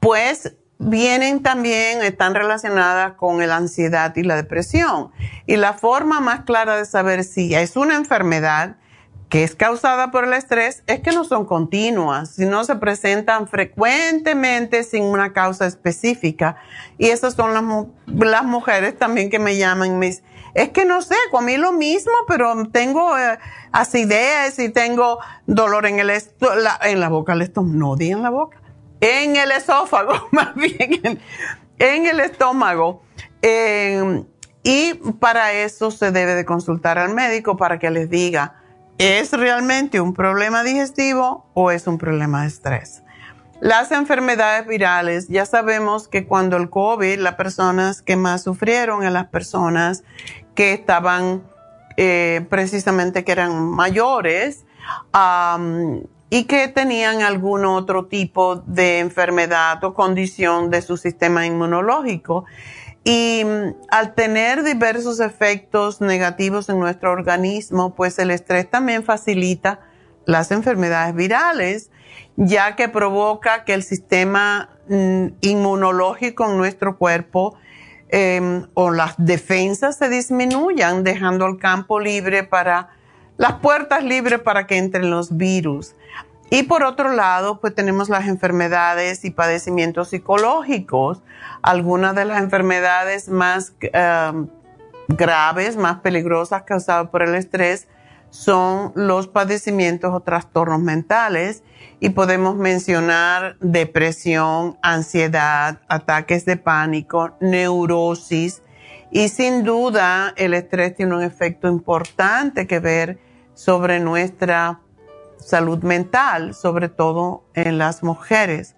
pues 0.00 0.56
vienen 0.78 1.42
también, 1.42 2.02
están 2.02 2.34
relacionadas 2.34 3.12
con 3.12 3.38
la 3.46 3.56
ansiedad 3.56 4.14
y 4.16 4.22
la 4.22 4.36
depresión. 4.36 5.12
Y 5.46 5.56
la 5.56 5.74
forma 5.74 6.20
más 6.20 6.40
clara 6.40 6.76
de 6.76 6.84
saber 6.84 7.24
si 7.24 7.54
es 7.54 7.76
una 7.76 7.94
enfermedad 7.94 8.76
que 9.32 9.44
es 9.44 9.56
causada 9.56 10.10
por 10.10 10.24
el 10.24 10.34
estrés 10.34 10.82
es 10.86 11.00
que 11.00 11.10
no 11.10 11.24
son 11.24 11.46
continuas, 11.46 12.34
sino 12.34 12.64
se 12.64 12.76
presentan 12.76 13.48
frecuentemente 13.48 14.82
sin 14.82 15.04
una 15.04 15.32
causa 15.32 15.66
específica. 15.66 16.56
Y 16.98 17.06
esas 17.06 17.32
son 17.32 17.54
las, 17.54 18.44
mujeres 18.44 18.98
también 18.98 19.30
que 19.30 19.38
me 19.38 19.56
llaman, 19.56 19.98
mis, 19.98 20.22
es 20.52 20.68
que 20.68 20.84
no 20.84 21.00
sé, 21.00 21.14
comí 21.30 21.56
lo 21.56 21.72
mismo, 21.72 22.12
pero 22.28 22.68
tengo 22.70 23.16
eh, 23.16 23.38
acidez 23.72 24.58
y 24.58 24.68
tengo 24.68 25.18
dolor 25.46 25.86
en 25.86 25.98
el 25.98 26.10
en 26.10 27.00
la 27.00 27.08
boca, 27.08 27.32
el 27.32 27.40
estómago, 27.40 27.74
no 27.74 27.96
di 27.96 28.10
en 28.10 28.20
la 28.20 28.28
boca, 28.28 28.60
en 29.00 29.36
el 29.36 29.50
esófago, 29.52 30.12
más 30.30 30.54
bien, 30.56 31.18
en, 31.78 32.06
el 32.06 32.20
estómago. 32.20 33.02
Eh, 33.40 34.24
y 34.62 34.92
para 35.20 35.54
eso 35.54 35.90
se 35.90 36.10
debe 36.10 36.34
de 36.34 36.44
consultar 36.44 36.98
al 36.98 37.14
médico 37.14 37.56
para 37.56 37.78
que 37.78 37.90
les 37.90 38.10
diga, 38.10 38.61
¿es 39.02 39.32
realmente 39.32 40.00
un 40.00 40.14
problema 40.14 40.62
digestivo 40.62 41.44
o 41.54 41.72
es 41.72 41.88
un 41.88 41.98
problema 41.98 42.42
de 42.42 42.48
estrés? 42.48 43.02
Las 43.60 43.90
enfermedades 43.90 44.66
virales, 44.66 45.26
ya 45.28 45.44
sabemos 45.44 46.06
que 46.06 46.24
cuando 46.26 46.56
el 46.56 46.70
COVID, 46.70 47.18
las 47.18 47.34
personas 47.34 48.00
que 48.00 48.14
más 48.14 48.44
sufrieron 48.44 49.04
en 49.04 49.12
las 49.12 49.26
personas 49.26 50.04
que 50.54 50.72
estaban 50.72 51.42
eh, 51.96 52.46
precisamente 52.48 53.24
que 53.24 53.32
eran 53.32 53.70
mayores 53.70 54.64
y 56.30 56.44
que 56.44 56.68
tenían 56.68 57.22
algún 57.22 57.64
otro 57.64 58.06
tipo 58.06 58.56
de 58.66 59.00
enfermedad 59.00 59.82
o 59.82 59.94
condición 59.94 60.70
de 60.70 60.80
su 60.80 60.96
sistema 60.96 61.44
inmunológico. 61.44 62.44
Y 63.04 63.42
mm, 63.44 63.74
al 63.90 64.14
tener 64.14 64.62
diversos 64.62 65.20
efectos 65.20 66.00
negativos 66.00 66.68
en 66.68 66.78
nuestro 66.78 67.12
organismo, 67.12 67.94
pues 67.94 68.18
el 68.18 68.30
estrés 68.30 68.70
también 68.70 69.02
facilita 69.02 69.80
las 70.24 70.50
enfermedades 70.50 71.14
virales, 71.14 71.90
ya 72.36 72.76
que 72.76 72.88
provoca 72.88 73.64
que 73.64 73.74
el 73.74 73.82
sistema 73.82 74.70
mm, 74.88 75.26
inmunológico 75.40 76.48
en 76.48 76.56
nuestro 76.56 76.96
cuerpo 76.96 77.56
Em, 78.14 78.66
o 78.74 78.90
las 78.90 79.14
defensas 79.16 79.96
se 79.96 80.10
disminuyan, 80.10 81.02
dejando 81.02 81.46
el 81.46 81.56
campo 81.56 81.98
libre 81.98 82.44
para, 82.44 82.90
las 83.38 83.54
puertas 83.54 84.04
libres 84.04 84.38
para 84.40 84.66
que 84.66 84.76
entren 84.76 85.08
los 85.08 85.38
virus. 85.38 85.94
Y 86.54 86.64
por 86.64 86.82
otro 86.84 87.14
lado, 87.14 87.60
pues 87.60 87.74
tenemos 87.74 88.10
las 88.10 88.28
enfermedades 88.28 89.24
y 89.24 89.30
padecimientos 89.30 90.10
psicológicos. 90.10 91.22
Algunas 91.62 92.14
de 92.14 92.26
las 92.26 92.42
enfermedades 92.42 93.30
más 93.30 93.72
em, 93.80 94.48
graves, 95.08 95.78
más 95.78 96.00
peligrosas 96.00 96.64
causadas 96.64 97.08
por 97.08 97.22
el 97.22 97.36
estrés 97.36 97.88
son 98.28 98.92
los 98.94 99.28
padecimientos 99.28 100.12
o 100.12 100.20
trastornos 100.20 100.78
mentales 100.78 101.62
y 102.00 102.10
podemos 102.10 102.54
mencionar 102.56 103.56
depresión, 103.60 104.76
ansiedad, 104.82 105.80
ataques 105.88 106.44
de 106.44 106.58
pánico, 106.58 107.30
neurosis 107.40 108.62
y 109.10 109.30
sin 109.30 109.64
duda 109.64 110.34
el 110.36 110.52
estrés 110.52 110.94
tiene 110.96 111.16
un 111.16 111.22
efecto 111.22 111.68
importante 111.68 112.66
que 112.66 112.78
ver 112.78 113.18
sobre 113.54 114.00
nuestra 114.00 114.80
salud 115.42 115.82
mental, 115.82 116.54
sobre 116.54 116.88
todo 116.88 117.44
en 117.54 117.78
las 117.78 118.02
mujeres. 118.02 118.74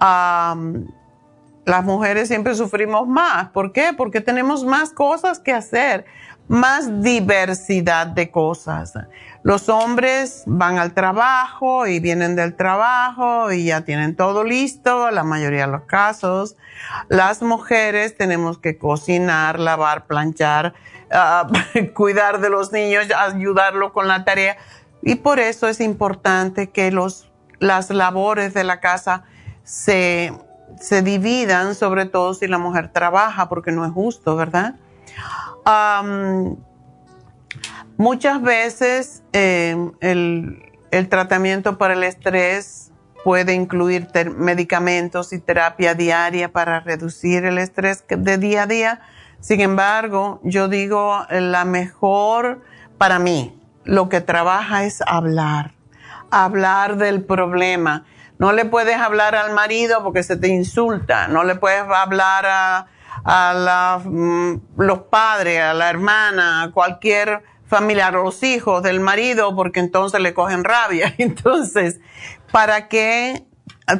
las 0.00 1.84
mujeres 1.84 2.28
siempre 2.28 2.54
sufrimos 2.54 3.06
más. 3.08 3.50
¿Por 3.50 3.72
qué? 3.72 3.92
Porque 3.96 4.20
tenemos 4.20 4.64
más 4.64 4.90
cosas 4.90 5.38
que 5.38 5.52
hacer 5.52 6.04
más 6.48 7.02
diversidad 7.02 8.06
de 8.06 8.30
cosas. 8.30 8.94
Los 9.42 9.68
hombres 9.68 10.42
van 10.46 10.78
al 10.78 10.92
trabajo 10.92 11.86
y 11.86 11.98
vienen 11.98 12.36
del 12.36 12.54
trabajo 12.54 13.50
y 13.52 13.66
ya 13.66 13.82
tienen 13.82 14.16
todo 14.16 14.44
listo, 14.44 15.10
la 15.10 15.24
mayoría 15.24 15.66
de 15.66 15.72
los 15.72 15.84
casos. 15.84 16.56
Las 17.08 17.42
mujeres 17.42 18.16
tenemos 18.16 18.58
que 18.58 18.76
cocinar, 18.76 19.58
lavar, 19.58 20.06
planchar, 20.06 20.74
ah, 21.10 21.48
cuidar 21.94 22.40
de 22.40 22.50
los 22.50 22.72
niños, 22.72 23.06
ayudarlo 23.16 23.92
con 23.92 24.06
la 24.06 24.24
tarea. 24.24 24.56
Y 25.02 25.16
por 25.16 25.40
eso 25.40 25.68
es 25.68 25.80
importante 25.80 26.70
que 26.70 26.90
los, 26.90 27.30
las 27.58 27.90
labores 27.90 28.54
de 28.54 28.64
la 28.64 28.80
casa 28.80 29.24
se, 29.64 30.32
se 30.80 31.02
dividan, 31.02 31.74
sobre 31.74 32.06
todo 32.06 32.34
si 32.34 32.46
la 32.46 32.58
mujer 32.58 32.88
trabaja, 32.92 33.48
porque 33.48 33.72
no 33.72 33.84
es 33.84 33.92
justo, 33.92 34.36
¿verdad? 34.36 34.76
muchas 37.96 38.42
veces 38.42 39.22
em, 39.32 39.92
el, 40.00 41.08
tratamiento 41.08 41.78
para 41.78 41.94
el 41.94 42.02
estrés 42.02 42.90
puede 43.24 43.54
incluir 43.54 44.08
medicamentos 44.36 45.32
y 45.32 45.38
terapia 45.38 45.94
diaria 45.94 46.50
para 46.50 46.80
reducir 46.80 47.44
el 47.44 47.58
estrés 47.58 48.04
de 48.08 48.38
día 48.38 48.64
a 48.64 48.66
día. 48.66 49.00
Sin 49.40 49.60
embargo, 49.60 50.40
yo 50.42 50.68
digo, 50.68 51.24
la 51.30 51.64
mejor 51.64 52.62
para 52.98 53.18
mí, 53.18 53.61
lo 53.84 54.08
que 54.08 54.20
trabaja 54.20 54.84
es 54.84 55.02
hablar, 55.06 55.72
hablar 56.30 56.96
del 56.96 57.24
problema. 57.24 58.04
No 58.38 58.52
le 58.52 58.64
puedes 58.64 58.96
hablar 58.96 59.34
al 59.34 59.52
marido 59.52 60.02
porque 60.02 60.22
se 60.22 60.36
te 60.36 60.48
insulta, 60.48 61.28
no 61.28 61.44
le 61.44 61.54
puedes 61.54 61.82
hablar 61.82 62.46
a, 62.46 62.86
a 63.24 64.00
mm, 64.04 64.60
los 64.78 65.00
padres, 65.02 65.60
a 65.60 65.74
la 65.74 65.90
hermana, 65.90 66.62
a 66.62 66.70
cualquier 66.72 67.42
familiar 67.72 68.14
o 68.16 68.24
los 68.24 68.42
hijos 68.42 68.82
del 68.82 69.00
marido 69.00 69.56
porque 69.56 69.80
entonces 69.80 70.20
le 70.20 70.34
cogen 70.34 70.62
rabia. 70.62 71.14
Entonces, 71.18 72.00
¿para 72.50 72.88
qué 72.88 73.46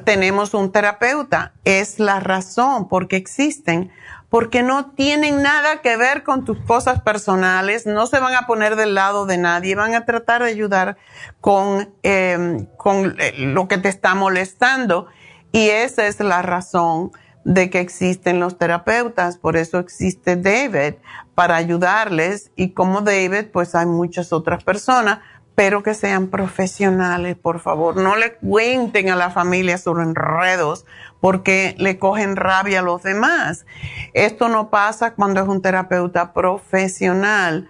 tenemos 0.05 0.53
un 0.53 0.71
terapeuta? 0.71 1.55
Es 1.65 1.99
la 1.99 2.21
razón 2.21 2.87
por 2.87 3.09
qué 3.09 3.17
existen, 3.17 3.91
porque 4.33 4.63
no 4.63 4.93
tienen 4.93 5.43
nada 5.43 5.83
que 5.83 5.99
ver 5.99 6.23
con 6.23 6.47
tus 6.47 6.57
cosas 6.61 7.03
personales, 7.03 7.85
no 7.85 8.07
se 8.07 8.19
van 8.19 8.35
a 8.35 8.47
poner 8.47 8.77
del 8.77 8.95
lado 8.95 9.27
de 9.27 9.37
nadie, 9.37 9.75
van 9.75 9.95
a 9.95 10.07
tratar 10.07 10.43
de 10.43 10.49
ayudar 10.49 10.97
con, 11.43 11.93
em, 12.03 12.65
con 12.79 13.15
eh, 13.21 13.35
lo 13.37 13.69
que 13.69 13.77
te 13.77 13.91
está 13.91 14.15
molestando. 14.15 15.07
Y 15.53 15.69
esa 15.69 16.07
es 16.07 16.19
la 16.21 16.41
razón 16.41 17.13
de 17.45 17.69
que 17.69 17.81
existen 17.81 18.41
los 18.41 18.57
terapeutas, 18.57 19.37
por 19.37 19.59
eso 19.59 19.79
existe 19.79 20.37
David, 20.37 20.95
para 21.35 21.57
ayudarles 21.57 22.53
y 22.57 22.71
como 22.71 23.03
David, 23.03 23.49
pues 23.53 23.75
hay 23.75 23.85
muchas 23.85 24.33
otras 24.33 24.65
personas, 24.65 25.19
pero 25.55 25.83
que 25.83 25.93
sean 25.93 26.29
profesionales, 26.29 27.37
por 27.37 27.61
favor. 27.61 27.99
No 27.99 28.17
le 28.17 28.33
cuenten 28.37 29.11
a 29.11 29.17
la 29.17 29.29
familia 29.29 29.77
sobre 29.77 30.05
enredos 30.05 30.87
porque 31.23 31.77
le 31.79 32.01
cogen 32.01 32.35
rabia 32.35 32.81
a 32.81 32.83
los 32.83 33.05
demás. 33.05 33.65
Esto 34.13 34.49
no 34.49 34.71
pasa 34.71 35.15
cuando 35.15 35.41
es 35.41 35.47
un 35.47 35.63
terapeuta 35.63 36.33
profesional. 36.33 37.69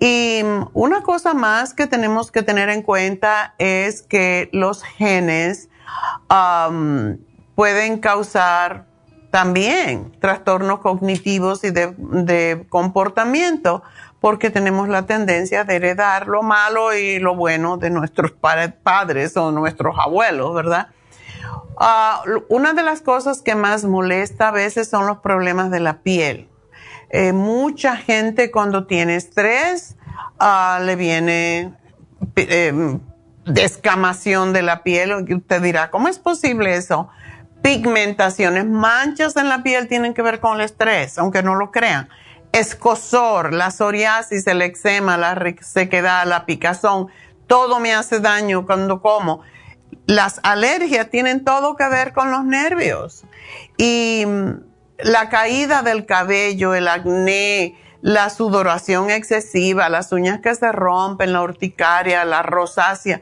Y 0.00 0.40
una 0.72 1.02
cosa 1.02 1.34
más 1.34 1.74
que 1.74 1.86
tenemos 1.86 2.32
que 2.32 2.42
tener 2.42 2.70
en 2.70 2.80
cuenta 2.80 3.54
es 3.58 4.00
que 4.00 4.48
los 4.52 4.82
genes 4.82 5.68
um, 6.30 7.18
pueden 7.54 7.98
causar 7.98 8.86
también 9.30 10.10
trastornos 10.18 10.78
cognitivos 10.78 11.64
y 11.64 11.70
de, 11.70 12.64
comportamiento, 12.70 13.82
porque 14.18 14.48
tenemos 14.48 14.88
la 14.88 15.04
tendencia 15.04 15.64
de 15.64 15.76
heredar 15.76 16.26
lo 16.26 16.42
malo 16.42 16.94
y 16.94 17.18
lo 17.18 17.36
bueno 17.36 17.76
de 17.76 17.90
nuestros 17.90 18.32
padres 18.32 19.36
o 19.36 19.52
nuestros 19.52 19.94
abuelos, 19.98 20.54
¿verdad? 20.54 20.88
Ah, 21.80 22.22
una 22.48 22.72
de 22.72 22.82
las 22.82 23.00
cosas 23.02 23.40
que 23.40 23.54
más 23.54 23.84
molesta 23.84 24.48
a 24.48 24.52
veces 24.52 24.88
son 24.88 25.06
los 25.06 25.18
problemas 25.18 25.70
de 25.70 25.80
la 25.80 25.98
piel. 26.00 26.48
Eh, 27.10 27.32
mucha 27.32 27.96
gente 27.96 28.50
cuando 28.50 28.86
tiene 28.86 29.16
estrés 29.16 29.96
ah, 30.38 30.80
le 30.82 30.96
viene 30.96 31.72
eh, 32.36 32.98
descamación 33.44 34.52
de 34.52 34.62
la 34.62 34.82
piel. 34.82 35.12
Usted 35.12 35.62
dirá, 35.62 35.90
¿cómo 35.90 36.08
es 36.08 36.18
posible 36.18 36.74
eso? 36.76 37.08
pigmentaciones, 37.62 38.66
manchas 38.66 39.36
en 39.36 39.48
la 39.48 39.62
piel 39.62 39.88
tienen 39.88 40.14
que 40.14 40.22
ver 40.22 40.40
con 40.40 40.56
el 40.56 40.62
estrés, 40.62 41.18
aunque 41.18 41.42
no 41.42 41.54
lo 41.54 41.70
crean. 41.70 42.08
Escosor, 42.52 43.52
la 43.52 43.70
psoriasis, 43.70 44.46
el 44.46 44.62
eczema, 44.62 45.16
la 45.16 45.36
sequedad, 45.60 46.26
la 46.26 46.46
picazón, 46.46 47.08
todo 47.46 47.78
me 47.80 47.94
hace 47.94 48.20
daño 48.20 48.64
cuando 48.64 49.00
como. 49.02 49.42
Las 50.08 50.40
alergias 50.42 51.10
tienen 51.10 51.44
todo 51.44 51.76
que 51.76 51.86
ver 51.86 52.14
con 52.14 52.30
los 52.30 52.42
nervios. 52.42 53.24
Y 53.76 54.24
mm, 54.26 54.52
la 55.00 55.28
caída 55.28 55.82
del 55.82 56.06
cabello, 56.06 56.72
el 56.72 56.88
acné, 56.88 57.76
la 58.00 58.30
sudoración 58.30 59.10
excesiva, 59.10 59.90
las 59.90 60.10
uñas 60.10 60.40
que 60.40 60.54
se 60.54 60.72
rompen, 60.72 61.34
la 61.34 61.42
urticaria, 61.42 62.24
la 62.24 62.40
rosácea, 62.40 63.20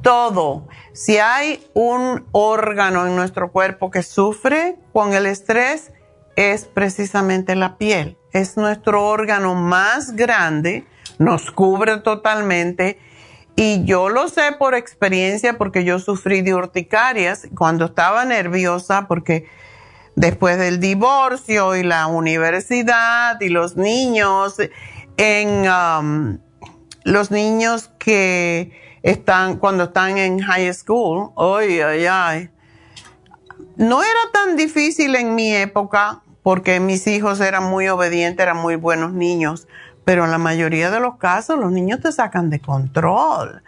todo. 0.00 0.68
Si 0.92 1.18
hay 1.18 1.66
un 1.74 2.24
órgano 2.30 3.08
en 3.08 3.16
nuestro 3.16 3.50
cuerpo 3.50 3.90
que 3.90 4.04
sufre 4.04 4.76
con 4.92 5.14
el 5.14 5.26
estrés, 5.26 5.90
es 6.36 6.66
precisamente 6.66 7.56
la 7.56 7.78
piel. 7.78 8.16
Es 8.32 8.56
nuestro 8.56 9.08
órgano 9.08 9.56
más 9.56 10.14
grande, 10.14 10.86
nos 11.18 11.50
cubre 11.50 11.96
totalmente. 11.96 13.00
Y 13.60 13.84
yo 13.84 14.08
lo 14.08 14.28
sé 14.28 14.52
por 14.56 14.76
experiencia 14.76 15.58
porque 15.58 15.82
yo 15.82 15.98
sufrí 15.98 16.42
de 16.42 16.54
urticarias 16.54 17.48
cuando 17.56 17.86
estaba 17.86 18.24
nerviosa 18.24 19.08
porque 19.08 19.48
después 20.14 20.58
del 20.58 20.78
divorcio 20.78 21.74
y 21.74 21.82
la 21.82 22.06
universidad 22.06 23.40
y 23.40 23.48
los 23.48 23.76
niños, 23.76 24.58
en 25.16 25.68
um, 25.68 26.38
los 27.02 27.32
niños 27.32 27.90
que 27.98 28.70
están, 29.02 29.56
cuando 29.56 29.84
están 29.84 30.18
en 30.18 30.38
high 30.38 30.72
school, 30.72 31.32
ay, 31.36 31.80
ay, 31.80 32.06
ay. 32.06 32.50
No 33.74 34.04
era 34.04 34.20
tan 34.32 34.54
difícil 34.54 35.16
en 35.16 35.34
mi 35.34 35.52
época 35.52 36.22
porque 36.44 36.78
mis 36.78 37.08
hijos 37.08 37.40
eran 37.40 37.64
muy 37.64 37.88
obedientes, 37.88 38.40
eran 38.40 38.58
muy 38.58 38.76
buenos 38.76 39.14
niños, 39.14 39.66
pero 40.08 40.24
en 40.24 40.30
la 40.30 40.38
mayoría 40.38 40.90
de 40.90 41.00
los 41.00 41.16
casos 41.16 41.58
los 41.58 41.70
niños 41.70 42.00
te 42.00 42.10
sacan 42.12 42.48
de 42.48 42.60
control. 42.60 43.62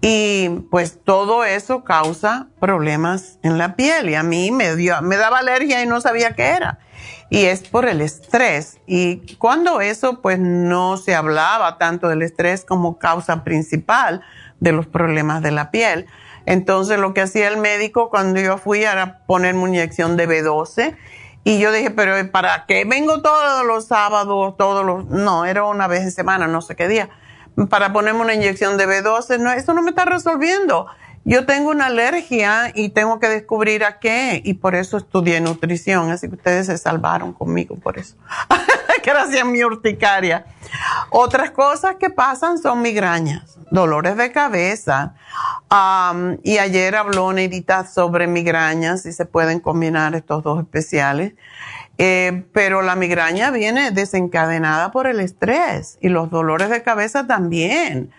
Y 0.00 0.48
pues 0.70 0.98
todo 1.04 1.44
eso 1.44 1.84
causa 1.84 2.46
problemas 2.58 3.38
en 3.42 3.58
la 3.58 3.76
piel. 3.76 4.08
Y 4.08 4.14
a 4.14 4.22
mí 4.22 4.50
me 4.52 4.74
dio, 4.74 5.02
me 5.02 5.18
daba 5.18 5.40
alergia 5.40 5.82
y 5.82 5.86
no 5.86 6.00
sabía 6.00 6.34
qué 6.34 6.44
era. 6.44 6.78
Y 7.28 7.44
es 7.44 7.68
por 7.68 7.86
el 7.86 8.00
estrés. 8.00 8.78
Y 8.86 9.36
cuando 9.36 9.82
eso 9.82 10.22
pues 10.22 10.38
no 10.38 10.96
se 10.96 11.14
hablaba 11.14 11.76
tanto 11.76 12.08
del 12.08 12.22
estrés 12.22 12.64
como 12.64 12.98
causa 12.98 13.44
principal, 13.44 14.22
de 14.60 14.72
los 14.72 14.86
problemas 14.86 15.42
de 15.42 15.50
la 15.50 15.70
piel. 15.70 16.06
Entonces 16.46 16.98
lo 16.98 17.12
que 17.12 17.20
hacía 17.20 17.48
el 17.48 17.58
médico 17.58 18.08
cuando 18.08 18.40
yo 18.40 18.56
fui 18.56 18.82
era 18.82 19.18
ponerme 19.26 19.60
una 19.60 19.72
inyección 19.72 20.16
de 20.16 20.26
B12 20.26 20.96
y 21.44 21.58
yo 21.58 21.72
dije, 21.72 21.90
pero 21.90 22.14
¿para 22.30 22.66
qué 22.66 22.84
vengo 22.84 23.20
todos 23.20 23.66
los 23.66 23.86
sábados, 23.86 24.56
todos 24.56 24.84
los... 24.84 25.06
No, 25.06 25.44
era 25.44 25.64
una 25.64 25.88
vez 25.88 26.02
en 26.02 26.12
semana, 26.12 26.46
no 26.46 26.62
sé 26.62 26.76
qué 26.76 26.86
día. 26.86 27.10
Para 27.68 27.92
ponerme 27.92 28.20
una 28.20 28.34
inyección 28.34 28.78
de 28.78 28.86
B12, 28.86 29.38
no, 29.40 29.50
eso 29.50 29.74
no 29.74 29.82
me 29.82 29.90
está 29.90 30.04
resolviendo. 30.04 30.86
Yo 31.24 31.46
tengo 31.46 31.70
una 31.70 31.86
alergia 31.86 32.72
y 32.74 32.88
tengo 32.90 33.20
que 33.20 33.28
descubrir 33.28 33.84
a 33.84 33.98
qué 33.98 34.40
y 34.44 34.54
por 34.54 34.74
eso 34.74 34.96
estudié 34.96 35.40
nutrición, 35.40 36.10
así 36.10 36.28
que 36.28 36.34
ustedes 36.34 36.66
se 36.66 36.78
salvaron 36.78 37.32
conmigo 37.32 37.76
por 37.76 37.98
eso. 37.98 38.16
Gracias 39.04 39.44
mi 39.44 39.64
urticaria. 39.64 40.46
Otras 41.10 41.50
cosas 41.50 41.96
que 41.96 42.10
pasan 42.10 42.58
son 42.58 42.82
migrañas, 42.82 43.58
dolores 43.70 44.16
de 44.16 44.32
cabeza. 44.32 45.14
y 46.42 46.58
ayer 46.58 46.96
habló 46.96 47.32
Neidita 47.32 47.86
sobre 47.86 48.26
migrañas 48.26 49.04
y 49.06 49.12
se 49.12 49.24
pueden 49.24 49.60
combinar 49.60 50.14
estos 50.14 50.42
dos 50.42 50.60
especiales. 50.60 51.34
Eh, 51.98 52.44
pero 52.52 52.82
la 52.82 52.96
migraña 52.96 53.50
viene 53.50 53.90
desencadenada 53.90 54.92
por 54.92 55.06
el 55.06 55.20
estrés 55.20 55.98
y 56.00 56.08
los 56.08 56.30
dolores 56.30 56.70
de 56.70 56.82
cabeza 56.82 57.26
también. 57.26 58.10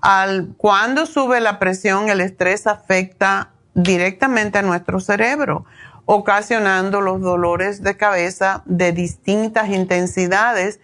Al, 0.00 0.54
cuando 0.56 1.06
sube 1.06 1.40
la 1.40 1.58
presión, 1.58 2.08
el 2.08 2.20
estrés 2.20 2.66
afecta 2.66 3.50
directamente 3.74 4.58
a 4.58 4.62
nuestro 4.62 5.00
cerebro 5.00 5.64
ocasionando 6.06 7.00
los 7.00 7.20
dolores 7.20 7.82
de 7.82 7.96
cabeza 7.96 8.62
de 8.66 8.92
distintas 8.92 9.68
intensidades. 9.68 10.80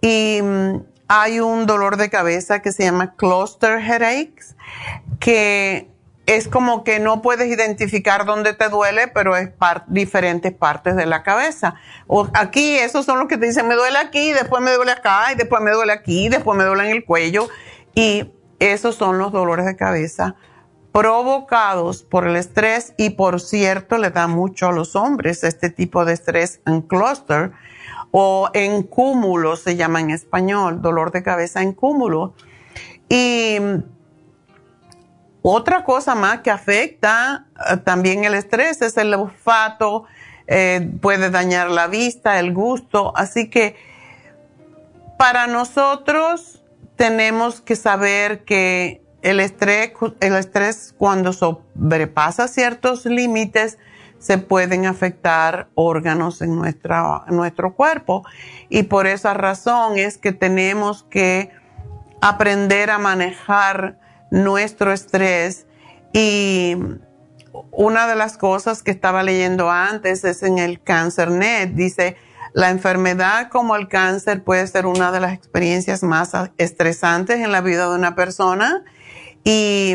Y 0.00 0.40
mm, 0.42 0.82
hay 1.08 1.40
un 1.40 1.66
dolor 1.66 1.96
de 1.96 2.10
cabeza 2.10 2.60
que 2.60 2.72
se 2.72 2.84
llama 2.84 3.14
cluster 3.14 3.78
headaches, 3.80 4.56
que 5.20 5.88
es 6.26 6.48
como 6.48 6.82
que 6.82 6.98
no 6.98 7.22
puedes 7.22 7.46
identificar 7.46 8.24
dónde 8.24 8.52
te 8.52 8.68
duele, 8.68 9.06
pero 9.06 9.36
es 9.36 9.50
diferentes 9.86 10.52
partes 10.52 10.96
de 10.96 11.06
la 11.06 11.22
cabeza. 11.22 11.76
O 12.08 12.28
aquí, 12.34 12.76
esos 12.76 13.06
son 13.06 13.20
los 13.20 13.28
que 13.28 13.38
te 13.38 13.46
dicen, 13.46 13.68
me 13.68 13.76
duele 13.76 13.98
aquí, 13.98 14.32
después 14.32 14.60
me 14.60 14.72
duele 14.72 14.90
acá, 14.90 15.32
y 15.32 15.36
después 15.36 15.62
me 15.62 15.70
duele 15.70 15.92
aquí, 15.92 16.28
después 16.28 16.58
me 16.58 16.64
duele 16.64 16.90
en 16.90 16.96
el 16.96 17.04
cuello. 17.04 17.48
Y 17.94 18.32
esos 18.58 18.96
son 18.96 19.18
los 19.18 19.30
dolores 19.30 19.66
de 19.66 19.76
cabeza 19.76 20.34
provocados 20.96 22.02
por 22.02 22.26
el 22.26 22.36
estrés 22.36 22.94
y 22.96 23.10
por 23.10 23.38
cierto 23.38 23.98
le 23.98 24.08
da 24.08 24.28
mucho 24.28 24.68
a 24.68 24.72
los 24.72 24.96
hombres 24.96 25.44
este 25.44 25.68
tipo 25.68 26.06
de 26.06 26.14
estrés 26.14 26.62
en 26.64 26.80
cluster 26.80 27.52
o 28.12 28.48
en 28.54 28.82
cúmulo 28.82 29.56
se 29.56 29.76
llama 29.76 30.00
en 30.00 30.08
español, 30.08 30.80
dolor 30.80 31.12
de 31.12 31.22
cabeza 31.22 31.60
en 31.60 31.74
cúmulo. 31.74 32.32
Y 33.10 33.58
otra 35.42 35.84
cosa 35.84 36.14
más 36.14 36.40
que 36.40 36.50
afecta 36.50 37.44
eh, 37.70 37.76
también 37.76 38.24
el 38.24 38.32
estrés 38.32 38.80
es 38.80 38.96
el 38.96 39.12
olfato, 39.12 40.04
eh, 40.46 40.90
puede 41.02 41.28
dañar 41.28 41.68
la 41.68 41.88
vista, 41.88 42.40
el 42.40 42.54
gusto, 42.54 43.12
así 43.14 43.50
que 43.50 43.76
para 45.18 45.46
nosotros 45.46 46.64
tenemos 46.96 47.60
que 47.60 47.76
saber 47.76 48.44
que 48.44 49.05
el 49.26 49.40
estrés, 49.40 49.90
el 50.20 50.36
estrés 50.36 50.94
cuando 50.96 51.32
sobrepasa 51.32 52.46
ciertos 52.46 53.06
límites 53.06 53.76
se 54.20 54.38
pueden 54.38 54.86
afectar 54.86 55.68
órganos 55.74 56.40
en, 56.42 56.54
nuestra, 56.54 57.24
nuestro 57.26 57.74
cuerpo. 57.74 58.24
Y 58.68 58.84
por 58.84 59.08
esa 59.08 59.34
razón 59.34 59.98
es 59.98 60.16
que 60.16 60.30
tenemos 60.30 61.02
que 61.10 61.50
aprender 62.20 62.88
a 62.88 62.98
manejar 62.98 63.98
nuestro 64.30 64.92
estrés. 64.92 65.66
Y 66.12 66.76
una 67.72 68.06
de 68.06 68.14
las 68.14 68.38
cosas 68.38 68.84
que 68.84 68.92
estaba 68.92 69.24
leyendo 69.24 69.72
antes 69.72 70.22
es 70.22 70.44
en 70.44 70.58
el 70.58 70.80
Cancer 70.80 71.32
Net, 71.32 71.70
dice, 71.70 72.16
La 72.52 72.70
enfermedad 72.70 73.48
como 73.48 73.74
el 73.74 73.88
cáncer 73.88 74.44
puede 74.44 74.68
ser 74.68 74.86
una 74.86 75.10
de 75.10 75.18
las 75.18 75.32
experiencias 75.32 76.04
más 76.04 76.30
estresantes 76.58 77.40
en 77.40 77.50
la 77.50 77.60
vida 77.60 77.88
de 77.88 77.96
una 77.96 78.14
persona 78.14 78.84
y 79.48 79.94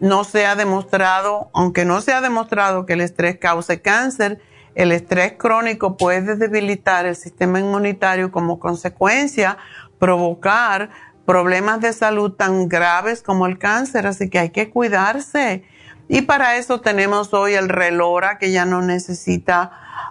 no 0.00 0.24
se 0.24 0.44
ha 0.44 0.56
demostrado, 0.56 1.50
aunque 1.54 1.84
no 1.84 2.00
se 2.00 2.12
ha 2.12 2.20
demostrado 2.20 2.84
que 2.84 2.94
el 2.94 3.00
estrés 3.00 3.38
cause 3.38 3.80
cáncer, 3.80 4.40
el 4.74 4.90
estrés 4.90 5.34
crónico 5.38 5.96
puede 5.96 6.34
debilitar 6.34 7.06
el 7.06 7.14
sistema 7.14 7.60
inmunitario 7.60 8.32
como 8.32 8.58
consecuencia, 8.58 9.56
provocar 10.00 10.90
problemas 11.26 11.80
de 11.80 11.92
salud 11.92 12.32
tan 12.32 12.68
graves 12.68 13.22
como 13.22 13.46
el 13.46 13.56
cáncer, 13.56 14.08
así 14.08 14.28
que 14.28 14.40
hay 14.40 14.50
que 14.50 14.68
cuidarse. 14.68 15.62
Y 16.08 16.22
para 16.22 16.56
eso 16.56 16.80
tenemos 16.80 17.32
hoy 17.32 17.54
el 17.54 17.68
relora 17.68 18.36
que 18.38 18.50
ya 18.50 18.64
no 18.64 18.82
necesita, 18.82 19.70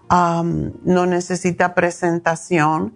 no 0.10 1.06
necesita 1.06 1.76
presentación. 1.76 2.96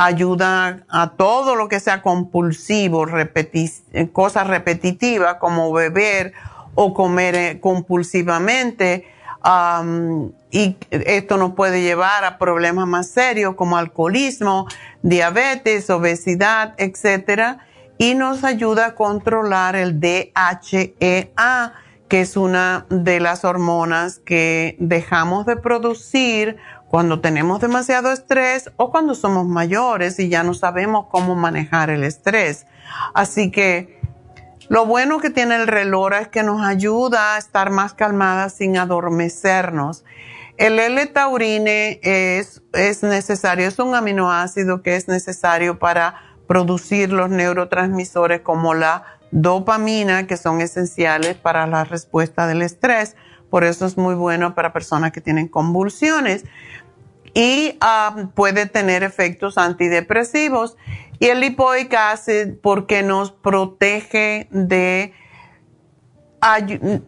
Ayuda 0.00 0.84
a 0.88 1.10
todo 1.10 1.56
lo 1.56 1.68
que 1.68 1.80
sea 1.80 2.02
compulsivo, 2.02 3.04
cosas 4.12 4.46
repetitivas 4.46 5.34
como 5.34 5.72
beber 5.72 6.32
o 6.76 6.94
comer 6.94 7.34
eh, 7.34 7.60
compulsivamente. 7.60 9.08
y 10.50 10.76
esto 10.90 11.36
nos 11.36 11.54
puede 11.54 11.82
llevar 11.82 12.24
a 12.24 12.38
problemas 12.38 12.86
más 12.86 13.08
serios 13.08 13.56
como 13.56 13.76
alcoholismo, 13.76 14.68
diabetes, 15.02 15.90
obesidad, 15.90 16.74
etcétera, 16.78 17.66
y 17.98 18.14
nos 18.14 18.44
ayuda 18.44 18.86
a 18.86 18.94
controlar 18.94 19.74
el 19.74 19.98
DHEA 19.98 21.74
que 22.08 22.22
es 22.22 22.36
una 22.36 22.86
de 22.88 23.20
las 23.20 23.44
hormonas 23.44 24.18
que 24.18 24.76
dejamos 24.80 25.44
de 25.44 25.56
producir 25.56 26.56
cuando 26.88 27.20
tenemos 27.20 27.60
demasiado 27.60 28.10
estrés 28.12 28.70
o 28.76 28.90
cuando 28.90 29.14
somos 29.14 29.46
mayores 29.46 30.18
y 30.18 30.28
ya 30.28 30.42
no 30.42 30.54
sabemos 30.54 31.06
cómo 31.10 31.34
manejar 31.34 31.90
el 31.90 32.02
estrés. 32.02 32.66
Así 33.14 33.50
que 33.50 34.00
lo 34.68 34.86
bueno 34.86 35.18
que 35.18 35.30
tiene 35.30 35.56
el 35.56 35.66
reloj 35.66 36.12
es 36.20 36.28
que 36.28 36.42
nos 36.42 36.66
ayuda 36.66 37.34
a 37.34 37.38
estar 37.38 37.70
más 37.70 37.94
calmadas 37.94 38.54
sin 38.54 38.76
adormecernos. 38.76 40.04
El 40.56 40.78
L-taurine 40.78 42.00
es, 42.02 42.62
es 42.72 43.02
necesario, 43.02 43.68
es 43.68 43.78
un 43.78 43.94
aminoácido 43.94 44.82
que 44.82 44.96
es 44.96 45.08
necesario 45.08 45.78
para 45.78 46.16
producir 46.46 47.12
los 47.12 47.30
neurotransmisores 47.30 48.40
como 48.40 48.74
la 48.74 49.04
dopamina 49.30 50.26
que 50.26 50.36
son 50.36 50.60
esenciales 50.60 51.36
para 51.36 51.66
la 51.66 51.84
respuesta 51.84 52.46
del 52.46 52.62
estrés. 52.62 53.14
Por 53.50 53.64
eso 53.64 53.86
es 53.86 53.96
muy 53.96 54.14
bueno 54.14 54.54
para 54.54 54.72
personas 54.72 55.12
que 55.12 55.20
tienen 55.20 55.48
convulsiones. 55.48 56.44
Y 57.34 57.76
ah, 57.80 58.30
puede 58.34 58.66
tener 58.66 59.02
efectos 59.02 59.58
antidepresivos. 59.58 60.76
Y 61.18 61.26
el 61.26 61.40
lipoic 61.40 61.92
acid 61.94 62.54
porque 62.62 63.02
nos 63.02 63.32
protege 63.32 64.48
de 64.50 65.12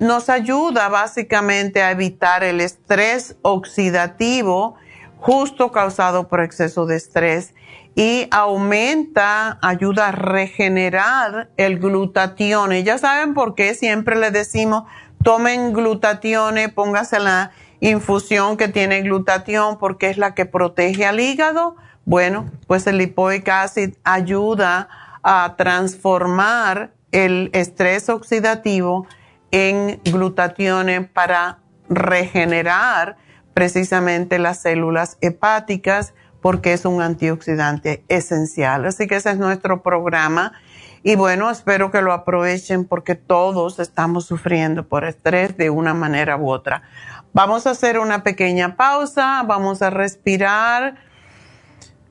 nos 0.01 0.28
ayuda 0.28 0.88
básicamente 0.88 1.82
a 1.82 1.93
evitar 1.93 2.43
el 2.43 2.61
estrés 2.61 3.36
oxidativo 3.43 4.74
justo 5.18 5.70
causado 5.70 6.28
por 6.28 6.41
exceso 6.41 6.86
de 6.86 6.97
estrés 6.97 7.55
y 7.95 8.28
aumenta, 8.30 9.59
ayuda 9.62 10.09
a 10.09 10.12
regenerar 10.12 11.51
el 11.57 11.78
glutatión. 11.78 12.72
Ya 12.72 12.99
saben 12.99 13.34
por 13.34 13.55
qué 13.55 13.74
siempre 13.74 14.16
le 14.16 14.30
decimos, 14.30 14.84
tomen 15.22 15.72
glutatión, 15.72 16.56
póngase 16.74 17.18
la 17.18 17.52
infusión 17.80 18.56
que 18.56 18.68
tiene 18.68 19.02
glutatión 19.02 19.78
porque 19.78 20.10
es 20.10 20.18
la 20.18 20.34
que 20.34 20.46
protege 20.46 21.06
al 21.06 21.20
hígado. 21.20 21.76
Bueno, 22.04 22.50
pues 22.66 22.86
el 22.86 22.98
lipoic 22.98 23.48
acid 23.48 23.94
ayuda 24.04 24.88
a 25.22 25.54
transformar 25.56 26.92
el 27.12 27.50
estrés 27.52 28.08
oxidativo 28.08 29.06
en 29.50 30.00
glutatión 30.04 31.10
para 31.12 31.58
regenerar 31.88 33.16
precisamente 33.52 34.38
las 34.38 34.62
células 34.62 35.18
hepáticas 35.20 36.14
porque 36.40 36.72
es 36.72 36.84
un 36.84 37.02
antioxidante 37.02 38.04
esencial. 38.08 38.86
Así 38.86 39.06
que 39.06 39.16
ese 39.16 39.30
es 39.30 39.38
nuestro 39.38 39.82
programa. 39.82 40.52
Y 41.03 41.16
bueno, 41.16 41.51
espero 41.51 41.90
que 41.90 42.03
lo 42.03 42.12
aprovechen 42.12 42.84
porque 42.84 43.14
todos 43.14 43.78
estamos 43.78 44.26
sufriendo 44.26 44.86
por 44.86 45.05
estrés 45.05 45.57
de 45.57 45.70
una 45.70 45.94
manera 45.94 46.36
u 46.36 46.51
otra. 46.51 46.82
Vamos 47.32 47.66
a 47.66 47.70
hacer 47.70 47.98
una 47.98 48.22
pequeña 48.22 48.76
pausa, 48.76 49.42
vamos 49.46 49.80
a 49.82 49.90
respirar 49.90 50.96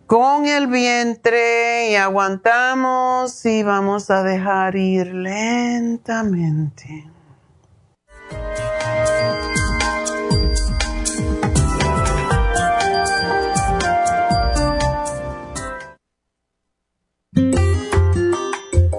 con 0.08 0.48
el 0.48 0.66
vientre 0.68 1.92
y 1.92 1.96
aguantamos 1.96 3.46
y 3.46 3.62
vamos 3.62 4.10
a 4.10 4.24
dejar 4.24 4.76
ir 4.76 5.14
lentamente. 5.14 7.10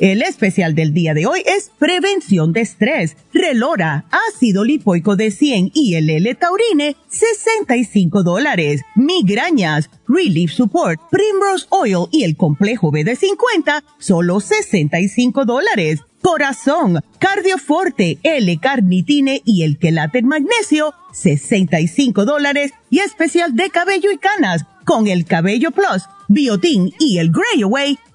El 0.00 0.22
especial 0.22 0.74
del 0.74 0.94
día 0.94 1.12
de 1.12 1.26
hoy 1.26 1.42
es 1.44 1.70
prevención 1.78 2.54
de 2.54 2.62
estrés, 2.62 3.18
relora, 3.34 4.06
ácido 4.30 4.64
lipoico 4.64 5.14
de 5.14 5.30
100 5.30 5.72
y 5.74 5.94
el 5.94 6.08
L-taurine, 6.08 6.96
65 7.10 8.22
dólares. 8.22 8.80
Migrañas, 8.96 9.90
relief 10.08 10.52
support, 10.52 10.98
primrose 11.10 11.66
oil 11.68 12.08
y 12.12 12.24
el 12.24 12.38
complejo 12.38 12.90
B 12.90 13.04
de 13.04 13.14
50, 13.14 13.84
solo 13.98 14.40
65 14.40 15.44
dólares. 15.44 16.00
Corazón, 16.22 17.00
cardioforte, 17.18 18.18
L-carnitine 18.22 19.42
y 19.44 19.64
el 19.64 19.76
quelate 19.76 20.22
magnesio, 20.22 20.94
65 21.12 22.24
dólares. 22.24 22.72
Y 22.88 23.00
especial 23.00 23.54
de 23.54 23.68
cabello 23.68 24.10
y 24.10 24.16
canas, 24.16 24.64
con 24.86 25.08
el 25.08 25.26
cabello 25.26 25.72
plus, 25.72 26.04
biotin 26.28 26.94
y 26.98 27.18
el 27.18 27.30
gray 27.30 27.62
away, 27.62 27.98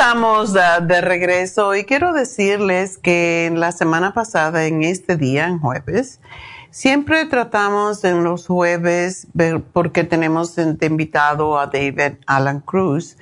Estamos 0.00 0.54
de, 0.54 1.02
regreso 1.02 1.74
y 1.74 1.84
quiero 1.84 2.14
decirles 2.14 2.96
que 2.96 3.52
la 3.54 3.70
semana 3.70 4.14
pasada, 4.14 4.64
en 4.64 4.82
este 4.82 5.18
día, 5.18 5.46
en 5.46 5.58
jueves, 5.58 6.22
siempre 6.70 7.26
tratamos 7.26 8.02
en 8.04 8.24
los 8.24 8.46
jueves, 8.46 9.26
porque 9.74 10.04
tenemos 10.04 10.56
de 10.56 10.86
invitado 10.86 11.58
a 11.58 11.66
David 11.66 12.14
Alan 12.26 12.60
Cruz, 12.60 13.18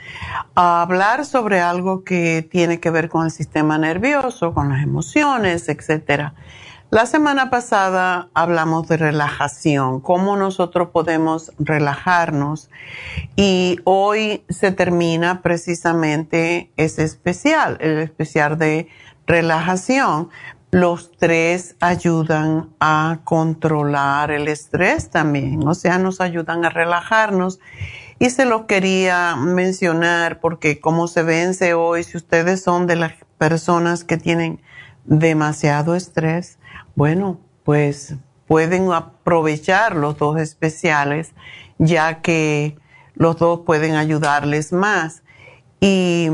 a 0.55 0.83
hablar 0.83 1.24
sobre 1.26 1.61
algo 1.61 2.05
que 2.05 2.49
tiene 2.49 2.79
que 2.79 2.91
ver 2.91 3.09
con 3.09 3.24
el 3.24 3.33
sistema 3.33 3.76
nervioso, 3.76 4.55
con 4.55 4.68
las 4.68 4.81
emociones, 4.81 5.68
etcétera. 5.68 6.35
La 6.91 7.05
semana 7.05 7.51
pasada 7.51 8.30
hablamos 8.32 8.89
de 8.89 8.97
relajación, 8.97 10.01
cómo 10.01 10.39
nosotros 10.39 10.89
podemos 10.89 11.53
relajarnos 11.59 12.70
y 13.36 13.78
hoy 13.84 14.43
se 14.49 14.72
termina 14.72 15.43
precisamente 15.43 16.72
ese 16.78 17.05
especial, 17.05 17.76
el 17.80 17.99
especial 17.99 18.57
de 18.57 18.89
relajación. 19.26 20.30
Los 20.70 21.12
tres 21.12 21.76
ayudan 21.80 22.70
a 22.80 23.18
controlar 23.22 24.30
el 24.30 24.49
estrés 24.49 25.11
también, 25.11 25.68
o 25.68 25.74
sea, 25.74 25.99
nos 25.99 26.22
ayudan 26.22 26.64
a 26.64 26.70
relajarnos. 26.70 27.61
Y 28.18 28.30
se 28.30 28.47
lo 28.47 28.66
quería 28.66 29.36
mencionar 29.36 30.41
porque 30.41 30.80
como 30.80 31.07
se 31.07 31.22
vence 31.22 31.74
hoy, 31.74 32.03
si 32.03 32.16
ustedes 32.16 32.62
son 32.62 32.86
de 32.86 32.97
las 32.97 33.12
personas 33.36 34.05
que 34.05 34.16
tienen 34.16 34.62
demasiado 35.05 35.95
estrés, 35.95 36.59
bueno, 36.99 37.38
pues 37.62 38.16
pueden 38.49 38.90
aprovechar 38.90 39.94
los 39.94 40.18
dos 40.18 40.40
especiales, 40.40 41.30
ya 41.78 42.22
que 42.22 42.76
los 43.14 43.36
dos 43.36 43.61
pueden 43.64 43.94
ayudarles 43.94 44.72
más. 44.72 45.22
Y 45.78 46.26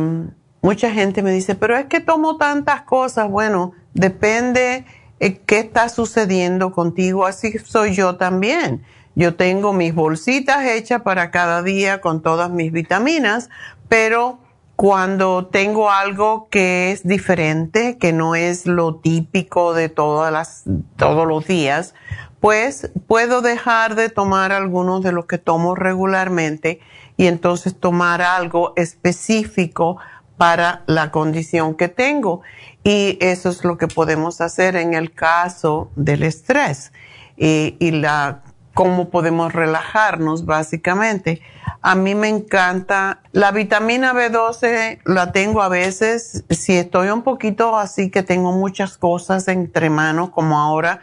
mucha 0.62 0.90
gente 0.90 1.20
me 1.20 1.32
dice, 1.32 1.54
pero 1.54 1.76
es 1.76 1.84
que 1.84 2.00
tomo 2.00 2.38
tantas 2.38 2.80
cosas. 2.80 3.28
Bueno, 3.28 3.72
depende 3.92 4.86
de 5.20 5.36
qué 5.36 5.58
está 5.58 5.90
sucediendo 5.90 6.72
contigo. 6.72 7.26
Así 7.26 7.58
soy 7.58 7.94
yo 7.94 8.16
también. 8.16 8.84
Yo 9.14 9.36
tengo 9.36 9.74
mis 9.74 9.94
bolsitas 9.94 10.64
hechas 10.64 11.02
para 11.02 11.30
cada 11.30 11.62
día 11.62 12.00
con 12.00 12.22
todas 12.22 12.48
mis 12.48 12.72
vitaminas, 12.72 13.50
pero 13.90 14.38
cuando 14.77 15.47
tengo 15.47 15.91
algo 15.91 16.49
que 16.51 16.91
es 16.91 17.07
diferente, 17.07 17.97
que 17.99 18.12
no 18.12 18.35
es 18.35 18.66
lo 18.66 18.97
típico 18.97 19.72
de 19.72 19.89
todas 19.89 20.33
las, 20.33 20.64
todos 20.97 21.27
los 21.27 21.47
días, 21.47 21.95
pues 22.41 22.91
puedo 23.07 23.41
dejar 23.41 23.95
de 23.95 24.09
tomar 24.09 24.53
algunos 24.53 25.03
de 25.03 25.12
los 25.12 25.27
que 25.27 25.39
tomo 25.39 25.75
regularmente 25.75 26.81
y 27.16 27.27
entonces 27.27 27.79
tomar 27.79 28.20
algo 28.20 28.72
específico 28.77 29.99
para 30.37 30.83
la 30.87 31.11
condición 31.11 31.77
que 31.77 31.89
tengo. 31.89 32.43
Y 32.83 33.16
eso 33.20 33.51
es 33.51 33.64
lo 33.64 33.79
que 33.79 33.89
podemos 33.89 34.41
hacer 34.41 34.77
en 34.77 34.95
el 34.95 35.12
caso 35.12 35.91
del 35.95 36.25
estrés 36.25 36.93
y, 37.37 37.77
y 37.79 37.93
la, 37.93 38.43
cómo 38.75 39.09
podemos 39.09 39.53
relajarnos 39.53 40.45
básicamente. 40.45 41.41
A 41.81 41.95
mí 41.95 42.14
me 42.14 42.29
encanta. 42.29 43.20
La 43.33 43.53
vitamina 43.53 44.12
B12 44.12 45.01
la 45.05 45.33
tengo 45.33 45.62
a 45.62 45.68
veces, 45.68 46.45
si 46.51 46.77
estoy 46.77 47.09
un 47.09 47.22
poquito 47.22 47.79
así 47.79 48.11
que 48.11 48.22
tengo 48.22 48.53
muchas 48.53 48.99
cosas 48.99 49.49
entre 49.49 49.89
manos, 49.91 50.31
como 50.31 50.59
ahora 50.59 51.01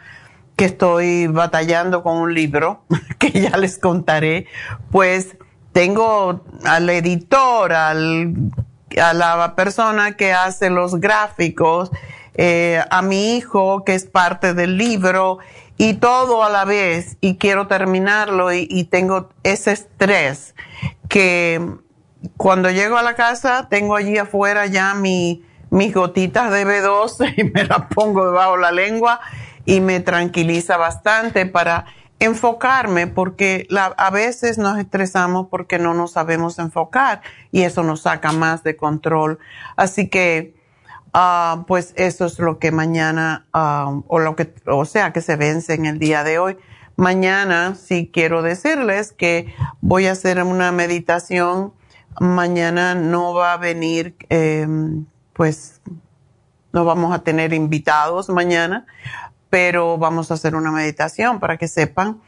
que 0.54 0.66
estoy 0.66 1.26
batallando 1.28 2.02
con 2.02 2.18
un 2.18 2.34
libro, 2.34 2.84
que 3.18 3.30
ya 3.30 3.56
les 3.56 3.78
contaré, 3.78 4.46
pues 4.90 5.36
tengo 5.72 6.44
al 6.64 6.90
editor, 6.90 7.72
al, 7.72 8.34
a 9.00 9.14
la 9.14 9.54
persona 9.56 10.12
que 10.12 10.32
hace 10.32 10.68
los 10.68 11.00
gráficos, 11.00 11.90
eh, 12.34 12.82
a 12.90 13.02
mi 13.02 13.36
hijo 13.36 13.84
que 13.84 13.94
es 13.94 14.04
parte 14.04 14.54
del 14.54 14.76
libro 14.76 15.38
y 15.76 15.94
todo 15.94 16.44
a 16.44 16.50
la 16.50 16.64
vez 16.64 17.16
y 17.20 17.36
quiero 17.36 17.66
terminarlo 17.66 18.52
y 18.52 18.84
tengo 18.84 19.30
ese 19.42 19.72
estrés 19.72 20.54
que 21.08 21.60
cuando 22.36 22.70
llego 22.70 22.96
a 22.96 23.02
la 23.02 23.14
casa 23.14 23.68
tengo 23.68 23.96
allí 23.96 24.18
afuera 24.18 24.66
ya 24.66 24.94
mi, 24.94 25.44
mis 25.70 25.94
gotitas 25.94 26.50
de 26.50 26.66
B12 26.66 27.34
y 27.38 27.44
me 27.44 27.64
las 27.64 27.86
pongo 27.94 28.26
debajo 28.26 28.56
de 28.56 28.62
la 28.62 28.72
lengua 28.72 29.20
y 29.64 29.80
me 29.80 30.00
tranquiliza 30.00 30.76
bastante 30.76 31.46
para 31.46 31.86
enfocarme 32.18 33.08
porque 33.08 33.66
a 33.96 34.10
veces 34.10 34.56
nos 34.56 34.78
estresamos 34.78 35.48
porque 35.50 35.78
no 35.78 35.92
nos 35.94 36.12
sabemos 36.12 36.58
enfocar 36.58 37.22
y 37.50 37.62
eso 37.62 37.82
nos 37.82 38.02
saca 38.02 38.30
más 38.32 38.62
de 38.62 38.76
control. 38.76 39.40
Así 39.76 40.08
que, 40.08 40.54
ah, 41.12 41.64
pues 41.66 41.92
eso 41.96 42.26
es 42.26 42.38
lo 42.38 42.58
que 42.58 42.72
mañana, 42.72 43.46
ah, 43.52 44.00
o 44.06 44.18
lo 44.18 44.36
que, 44.36 44.54
o 44.66 44.84
sea, 44.84 45.12
que 45.12 45.20
se 45.20 45.36
vence 45.36 45.74
en 45.74 45.86
el 45.86 45.98
día 45.98 46.24
de 46.24 46.38
hoy. 46.38 46.58
Mañana 46.96 47.74
sí 47.74 48.10
quiero 48.12 48.42
decirles 48.42 49.12
que 49.12 49.54
voy 49.80 50.06
a 50.06 50.12
hacer 50.12 50.42
una 50.42 50.72
meditación. 50.72 51.72
Mañana 52.20 52.94
no 52.94 53.34
va 53.34 53.54
a 53.54 53.56
venir, 53.56 54.14
em, 54.28 55.06
pues 55.32 55.80
no 56.72 56.84
vamos 56.84 57.14
a 57.14 57.20
tener 57.20 57.52
invitados 57.54 58.28
mañana, 58.28 58.86
pero 59.50 59.98
vamos 59.98 60.30
a 60.30 60.34
hacer 60.34 60.54
una 60.54 60.70
meditación 60.70 61.40
para 61.40 61.56
que 61.56 61.68
sepan. 61.68 62.20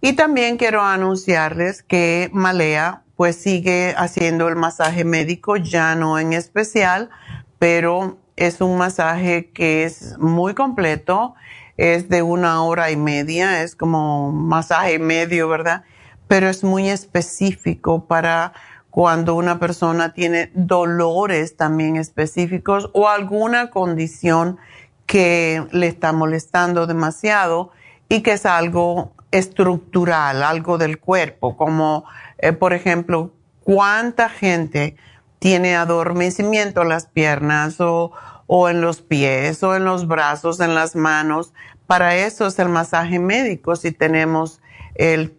Y 0.00 0.14
también 0.14 0.56
quiero 0.56 0.82
anunciarles 0.82 1.82
que 1.82 2.30
Malea 2.32 3.02
pues 3.16 3.36
sigue 3.36 3.94
haciendo 3.98 4.48
el 4.48 4.56
masaje 4.56 5.04
médico, 5.04 5.56
ya 5.56 5.94
no 5.94 6.18
en 6.18 6.32
especial, 6.32 7.10
pero 7.58 8.16
es 8.40 8.60
un 8.60 8.78
masaje 8.78 9.50
que 9.52 9.84
es 9.84 10.18
muy 10.18 10.54
completo 10.54 11.34
es 11.76 12.10
de 12.10 12.22
una 12.22 12.62
hora 12.62 12.90
y 12.90 12.96
media, 12.96 13.62
es 13.62 13.74
como 13.74 14.32
masaje 14.32 14.98
medio, 14.98 15.48
¿verdad? 15.48 15.84
Pero 16.28 16.48
es 16.48 16.62
muy 16.62 16.90
específico 16.90 18.04
para 18.04 18.52
cuando 18.90 19.34
una 19.34 19.58
persona 19.58 20.12
tiene 20.12 20.50
dolores 20.52 21.56
también 21.56 21.96
específicos 21.96 22.90
o 22.92 23.08
alguna 23.08 23.70
condición 23.70 24.58
que 25.06 25.64
le 25.70 25.86
está 25.86 26.12
molestando 26.12 26.86
demasiado 26.86 27.70
y 28.10 28.20
que 28.20 28.32
es 28.32 28.44
algo 28.44 29.12
estructural, 29.30 30.42
algo 30.42 30.76
del 30.76 30.98
cuerpo, 30.98 31.56
como 31.56 32.04
eh, 32.38 32.52
por 32.52 32.74
ejemplo, 32.74 33.32
cuánta 33.64 34.28
gente 34.28 34.96
tiene 35.38 35.76
adormecimiento 35.76 36.82
en 36.82 36.90
las 36.90 37.06
piernas 37.06 37.80
o, 37.80 38.12
o 38.52 38.68
en 38.68 38.80
los 38.80 39.00
pies 39.00 39.62
o 39.62 39.76
en 39.76 39.84
los 39.84 40.08
brazos, 40.08 40.58
en 40.58 40.74
las 40.74 40.96
manos. 40.96 41.52
Para 41.86 42.16
eso 42.16 42.48
es 42.48 42.58
el 42.58 42.68
masaje 42.68 43.20
médico. 43.20 43.76
Si 43.76 43.92
tenemos 43.92 44.60
el, 44.96 45.38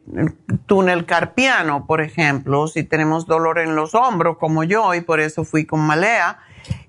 túnel 0.65 1.05
carpiano, 1.05 1.85
por 1.87 1.99
ejemplo, 1.99 2.69
si 2.69 2.83
tenemos 2.83 3.25
dolor 3.25 3.59
en 3.59 3.75
los 3.75 3.95
hombros, 3.95 4.37
como 4.37 4.63
yo, 4.63 4.93
y 4.93 5.01
por 5.01 5.19
eso 5.19 5.43
fui 5.43 5.65
con 5.65 5.81
Malea, 5.81 6.39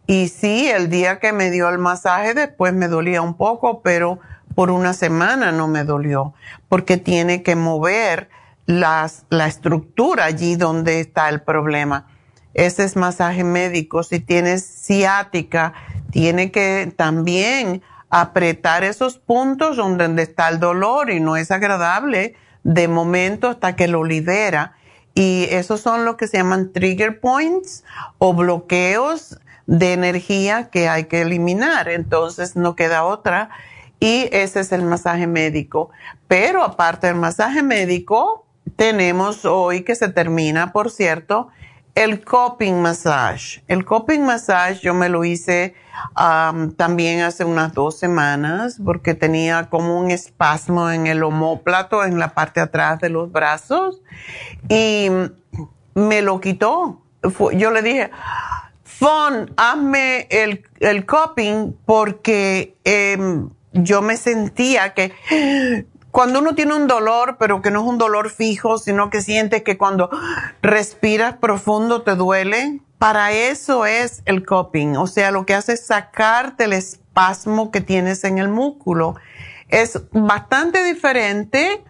Y 0.06 0.28
sí, 0.28 0.70
el 0.70 0.90
día 0.90 1.18
que 1.18 1.32
me 1.32 1.50
dio 1.50 1.68
el 1.68 1.78
masaje 1.78 2.34
después 2.34 2.72
me 2.72 2.86
dolía 2.86 3.20
un 3.20 3.34
poco, 3.34 3.82
pero 3.82 4.20
por 4.54 4.70
una 4.70 4.92
semana 4.92 5.50
no 5.50 5.66
me 5.66 5.82
dolió, 5.82 6.34
porque 6.68 6.98
tiene 6.98 7.42
que 7.42 7.56
mover 7.56 8.30
las, 8.66 9.26
la 9.28 9.48
estructura 9.48 10.26
allí 10.26 10.54
donde 10.54 11.00
está 11.00 11.28
el 11.28 11.42
problema. 11.42 12.06
Ese 12.54 12.84
es 12.84 12.96
masaje 12.96 13.44
médico. 13.44 14.02
Si 14.02 14.20
tienes 14.20 14.64
ciática, 14.64 15.72
tiene 16.12 16.52
que 16.52 16.92
también 16.94 17.82
apretar 18.10 18.84
esos 18.84 19.18
puntos 19.18 19.78
donde 19.78 20.22
está 20.22 20.50
el 20.50 20.60
dolor 20.60 21.10
y 21.10 21.18
no 21.18 21.36
es 21.36 21.50
agradable 21.50 22.36
de 22.62 22.86
momento 22.86 23.48
hasta 23.48 23.74
que 23.74 23.88
lo 23.88 24.04
libera. 24.04 24.76
Y 25.14 25.48
esos 25.50 25.80
son 25.80 26.04
lo 26.04 26.18
que 26.18 26.28
se 26.28 26.36
llaman 26.36 26.72
trigger 26.72 27.18
points 27.18 27.84
o 28.18 28.34
bloqueos 28.34 29.38
de 29.66 29.94
energía 29.94 30.68
que 30.70 30.90
hay 30.90 31.04
que 31.04 31.22
eliminar. 31.22 31.88
Entonces 31.88 32.54
no 32.54 32.76
queda 32.76 33.04
otra. 33.04 33.48
Y 33.98 34.28
ese 34.32 34.60
es 34.60 34.72
el 34.72 34.82
masaje 34.82 35.26
médico. 35.26 35.90
Pero 36.28 36.62
aparte 36.62 37.06
del 37.06 37.16
masaje 37.16 37.62
médico, 37.62 38.44
tenemos 38.76 39.46
hoy 39.46 39.84
que 39.84 39.94
se 39.94 40.08
termina, 40.08 40.72
por 40.72 40.90
cierto, 40.90 41.48
el 41.94 42.24
coping 42.24 42.80
massage. 42.80 43.62
El 43.68 43.84
coping 43.84 44.20
massage 44.20 44.80
yo 44.80 44.94
me 44.94 45.08
lo 45.08 45.24
hice 45.24 45.74
también 46.76 47.20
hace 47.20 47.44
unas 47.44 47.74
dos 47.74 47.98
semanas 47.98 48.80
porque 48.82 49.14
tenía 49.14 49.68
como 49.68 49.98
un 50.00 50.10
espasmo 50.10 50.90
en 50.90 51.06
el 51.06 51.22
homóplato, 51.22 52.04
en 52.04 52.18
la 52.18 52.34
parte 52.34 52.60
atrás 52.60 52.98
de 53.00 53.10
los 53.10 53.30
brazos 53.30 54.00
y 54.68 55.08
me 55.94 56.22
lo 56.22 56.40
quitó. 56.40 57.02
Yo 57.54 57.70
le 57.70 57.82
dije, 57.82 58.10
Fon, 58.84 59.52
hazme 59.56 60.26
el, 60.30 60.64
el 60.80 61.06
coping 61.06 61.72
porque 61.84 62.76
em, 62.84 63.50
yo 63.72 64.02
me 64.02 64.16
sentía 64.16 64.94
que 64.94 65.12
cuando 66.12 66.40
uno 66.40 66.54
tiene 66.54 66.74
un 66.74 66.86
dolor, 66.86 67.36
pero 67.38 67.62
que 67.62 67.70
no 67.70 67.80
es 67.80 67.86
un 67.86 67.98
dolor 67.98 68.30
fijo, 68.30 68.76
sino 68.76 69.08
que 69.08 69.22
sientes 69.22 69.62
que 69.62 69.78
cuando 69.78 70.10
respiras 70.60 71.38
profundo 71.38 72.02
te 72.02 72.14
duele, 72.14 72.80
para 72.98 73.32
eso 73.32 73.86
es 73.86 74.22
el 74.26 74.44
coping. 74.44 74.96
O 74.96 75.06
sea, 75.06 75.30
lo 75.30 75.46
que 75.46 75.54
hace 75.54 75.72
es 75.72 75.86
sacarte 75.86 76.64
el 76.64 76.74
espasmo 76.74 77.70
que 77.70 77.80
tienes 77.80 78.24
en 78.24 78.36
el 78.38 78.48
músculo. 78.48 79.16
Es 79.68 80.00
bastante 80.12 80.84
diferente 80.84 81.82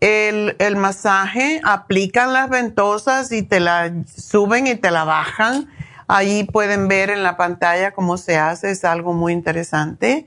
el, 0.00 0.76
masaje, 0.76 1.60
aplican 1.64 2.32
las 2.32 2.50
ventosas 2.50 3.30
y 3.30 3.44
te 3.44 3.60
la 3.60 3.92
suben 4.06 4.66
y 4.66 4.74
te 4.74 4.90
la 4.90 5.04
bajan. 5.04 5.68
Ahí 6.08 6.44
pueden 6.44 6.88
ver 6.88 7.10
en 7.10 7.22
la 7.22 7.36
pantalla 7.36 7.92
cómo 7.92 8.16
se 8.16 8.38
hace, 8.38 8.72
es 8.72 8.84
algo 8.84 9.12
muy 9.12 9.32
interesante. 9.32 10.26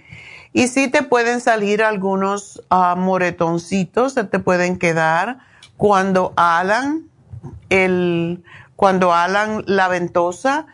Y 0.54 0.68
sí 0.68 0.90
te 0.90 1.04
pueden 1.04 1.40
salir 1.40 1.82
algunos 1.82 2.62
uh, 2.70 2.98
moretoncitos, 2.98 4.14
se 4.14 4.24
te 4.26 4.40
pueden 4.40 4.78
quedar 4.78 5.38
cuando 5.78 6.34
alan 6.36 7.08
el, 7.70 8.44
cuando 8.76 9.14
alan 9.14 9.64
la 9.66 9.88
ventosa, 9.88 10.68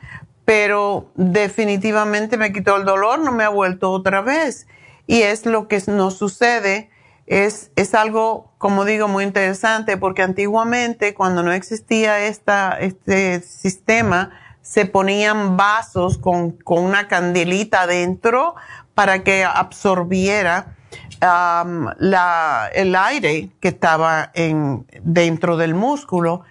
pero 0.46 1.12
definitivamente 1.16 2.38
me 2.38 2.52
quitó 2.52 2.78
el 2.78 2.86
dolor, 2.86 3.20
no 3.20 3.32
me 3.32 3.44
ha 3.44 3.50
vuelto 3.50 3.92
otra 3.92 4.22
vez. 4.22 4.68
Y 5.06 5.22
es 5.22 5.46
lo 5.46 5.68
que 5.68 5.82
nos 5.88 6.18
sucede, 6.18 6.90
es, 7.28 7.72
es 7.76 7.94
algo, 7.94 8.52
como 8.58 8.84
digo, 8.84 9.08
muy 9.08 9.24
interesante, 9.24 9.98
porque 9.98 10.24
antiguamente 10.24 11.14
cuando 11.14 11.44
no 11.44 11.52
existía 11.52 12.26
esta, 12.26 12.78
este 12.80 13.42
sistema, 13.42 14.32
se 14.62 14.86
ponían 14.86 15.56
vasos 15.56 16.18
con, 16.18 16.52
con 16.52 16.84
una 16.84 17.08
candelita 17.08 17.84
adentro 17.84 18.56
para 18.98 19.24
que 19.24 19.44
absorbiera 19.44 20.76
la, 21.22 22.70
el 22.74 22.96
aire 22.96 23.52
que 23.60 23.68
estaba 23.68 24.32
en, 24.34 24.88
dentro 25.04 25.56
del 25.56 25.76
músculo 25.76 26.42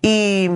y 0.00 0.48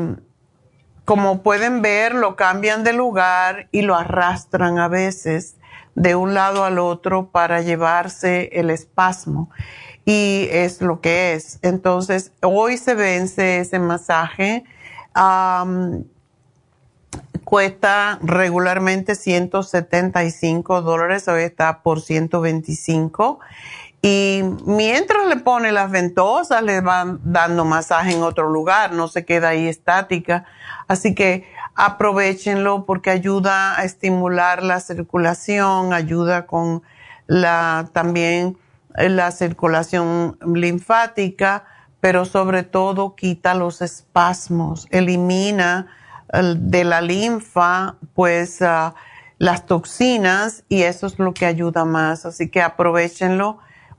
como 1.05 1.43
pueden 1.43 1.83
ver 1.83 2.15
lo 2.15 2.35
cambian 2.35 2.83
de 2.83 2.95
lugar 2.95 3.69
y 3.73 3.83
lo 3.83 3.95
arrastran 3.95 4.79
a 4.79 4.89
veces 4.89 5.57
de 5.95 6.15
un 6.15 6.33
lado 6.33 6.65
al 6.65 6.79
otro 6.79 7.29
para 7.29 7.61
llevarse 7.61 8.49
el 8.55 8.71
espasmo 8.71 9.51
y 10.07 10.49
es 10.51 10.81
lo 10.81 11.03
que 11.03 11.35
es. 11.35 11.59
Entonces 11.61 12.33
hoy 12.41 12.79
se 12.79 12.95
vence 12.95 13.59
ese 13.61 13.79
masaje. 13.81 14.65
Cuesta 17.45 18.19
regularmente 18.23 19.15
175 19.15 20.83
dólares, 20.83 21.29
hoy 21.29 21.43
está 21.43 21.83
por 21.83 22.01
125. 22.01 23.41
Y 24.03 24.43
mientras 24.67 25.27
le 25.29 25.37
pone 25.37 25.73
las 25.73 25.91
ventosas, 25.91 26.63
le 26.63 26.81
van 26.81 27.21
dando 27.25 27.65
masaje 27.65 28.13
en 28.15 28.23
otro 28.23 28.51
lugar, 28.51 28.93
no 28.93 29.09
se 29.09 29.25
queda 29.25 29.49
ahí 29.51 29.67
estática. 29.67 30.45
Así 30.89 31.15
que 31.15 31.47
aprovechenlo 31.75 32.85
porque 32.85 33.11
ayuda 33.11 33.79
a 33.79 33.85
estimular 33.85 34.63
la 34.63 34.81
circulación, 34.81 35.93
ayuda 35.93 36.47
con 36.47 36.83
la, 37.27 37.89
también 37.93 38.59
la 38.95 39.31
circulación 39.31 40.39
linfática, 40.55 41.65
pero 42.01 42.27
sobre 42.27 42.63
todo 42.63 43.15
quita 43.17 43.55
los 43.55 43.81
espasmos, 43.81 44.87
elimina 44.91 45.89
de 46.43 46.85
la 46.85 47.01
linfa, 47.01 47.97
pues 48.15 48.63
ah, 48.63 48.95
las 49.39 49.67
toxinas 49.67 50.65
y 50.69 50.83
eso 50.83 51.07
es 51.07 51.19
lo 51.19 51.35
que 51.35 51.47
ayuda 51.47 51.85
más. 51.85 52.27
Así 52.27 52.49
que 52.49 52.63
aprovechenlo. 52.63 53.59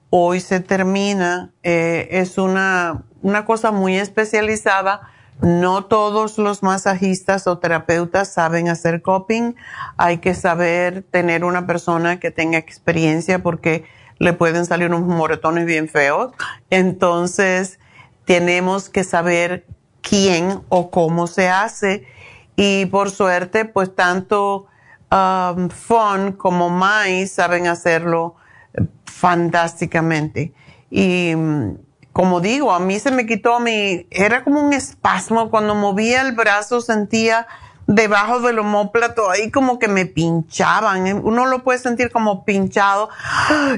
Hoy 0.09 0.39
se 0.39 0.59
termina. 0.59 1.51
Eh, 1.63 2.07
es 2.11 2.37
una, 2.37 3.03
una 3.21 3.45
cosa 3.45 3.71
muy 3.71 3.97
especializada. 3.97 5.01
No 5.41 5.85
todos 5.85 6.37
los 6.37 6.63
masajistas 6.63 7.45
o 7.47 7.57
terapeutas 7.57 8.31
saben 8.31 8.69
hacer 8.69 9.01
coping. 9.01 9.55
Hay 9.97 10.19
que 10.19 10.33
saber 10.33 11.03
tener 11.03 11.43
una 11.43 11.67
persona 11.67 12.19
que 12.19 12.31
tenga 12.31 12.57
experiencia 12.57 13.43
porque 13.43 13.85
le 14.17 14.31
pueden 14.31 14.65
salir 14.65 14.87
unos 14.87 15.01
moretones 15.01 15.65
bien 15.65 15.89
feos. 15.89 16.31
Entonces, 16.69 17.79
tenemos 18.23 18.89
que 18.89 19.03
saber 19.03 19.65
quién 20.01 20.61
o 20.69 20.89
cómo 20.89 21.27
se 21.27 21.49
hace 21.49 22.07
y 22.55 22.85
por 22.87 23.11
suerte, 23.11 23.65
pues 23.65 23.95
tanto 23.95 24.67
um, 25.11 25.69
Fun 25.69 26.33
como 26.33 26.69
Mai 26.69 27.27
saben 27.27 27.67
hacerlo 27.67 28.35
eh, 28.73 28.85
fantásticamente. 29.05 30.53
Y 30.89 31.33
como 32.13 32.39
digo, 32.39 32.71
a 32.71 32.79
mí 32.79 32.99
se 32.99 33.11
me 33.11 33.25
quitó 33.25 33.59
mi, 33.59 34.07
era 34.09 34.43
como 34.43 34.61
un 34.61 34.71
espasmo 34.71 35.49
cuando 35.49 35.75
movía 35.75 36.21
el 36.21 36.31
brazo, 36.31 36.79
sentía 36.79 37.45
debajo 37.87 38.39
del 38.39 38.59
homóplato, 38.59 39.29
ahí 39.29 39.51
como 39.51 39.79
que 39.79 39.87
me 39.87 40.05
pinchaban. 40.05 41.21
Uno 41.23 41.45
lo 41.45 41.63
puede 41.63 41.79
sentir 41.79 42.11
como 42.11 42.45
pinchado. 42.45 43.09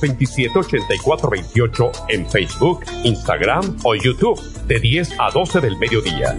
227-8428 0.00 1.92
en 2.08 2.28
Facebook, 2.28 2.84
Instagram 3.04 3.78
o 3.84 3.94
YouTube 3.94 4.40
de 4.66 4.80
10 4.80 5.14
a 5.18 5.30
12 5.30 5.60
del 5.60 5.76
mediodía. 5.78 6.38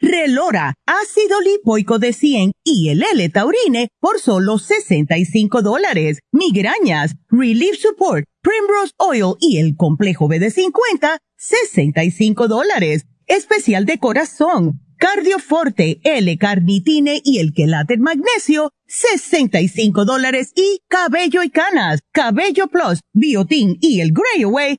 Relora, 0.00 0.74
ácido 0.86 1.42
lipoico 1.42 1.98
de 1.98 2.14
100 2.14 2.52
y 2.64 2.88
el 2.88 3.02
L-Taurine 3.02 3.88
por 4.00 4.18
solo 4.18 4.58
65 4.58 5.60
dólares. 5.60 6.20
Migrañas, 6.32 7.16
Relief 7.28 7.76
Support, 7.78 8.24
Primrose 8.40 8.94
Oil 8.96 9.34
y 9.40 9.58
el 9.58 9.76
complejo 9.76 10.26
BD50, 10.26 11.18
65 11.36 12.48
dólares. 12.48 13.04
Especial 13.26 13.84
de 13.84 13.98
corazón, 13.98 14.80
Cardioforte, 14.96 16.00
L-Carnitine 16.02 17.20
y 17.22 17.38
el 17.38 17.52
quelate 17.52 17.98
magnesio, 17.98 18.72
65 18.86 20.04
dólares 20.04 20.52
y 20.56 20.80
cabello 20.88 21.42
y 21.42 21.50
canas, 21.50 22.00
cabello 22.12 22.68
plus, 22.68 23.00
biotin 23.12 23.76
y 23.80 24.00
el 24.00 24.12
Grey 24.12 24.44
Away 24.44 24.78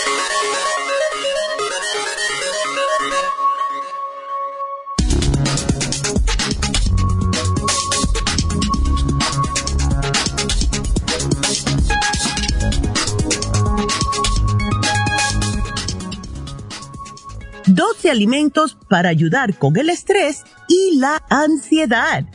Alimentos 18.09 18.77
para 18.89 19.09
ayudar 19.09 19.57
con 19.57 19.77
el 19.77 19.89
estrés 19.89 20.43
y 20.67 20.97
la 20.97 21.23
ansiedad. 21.29 22.25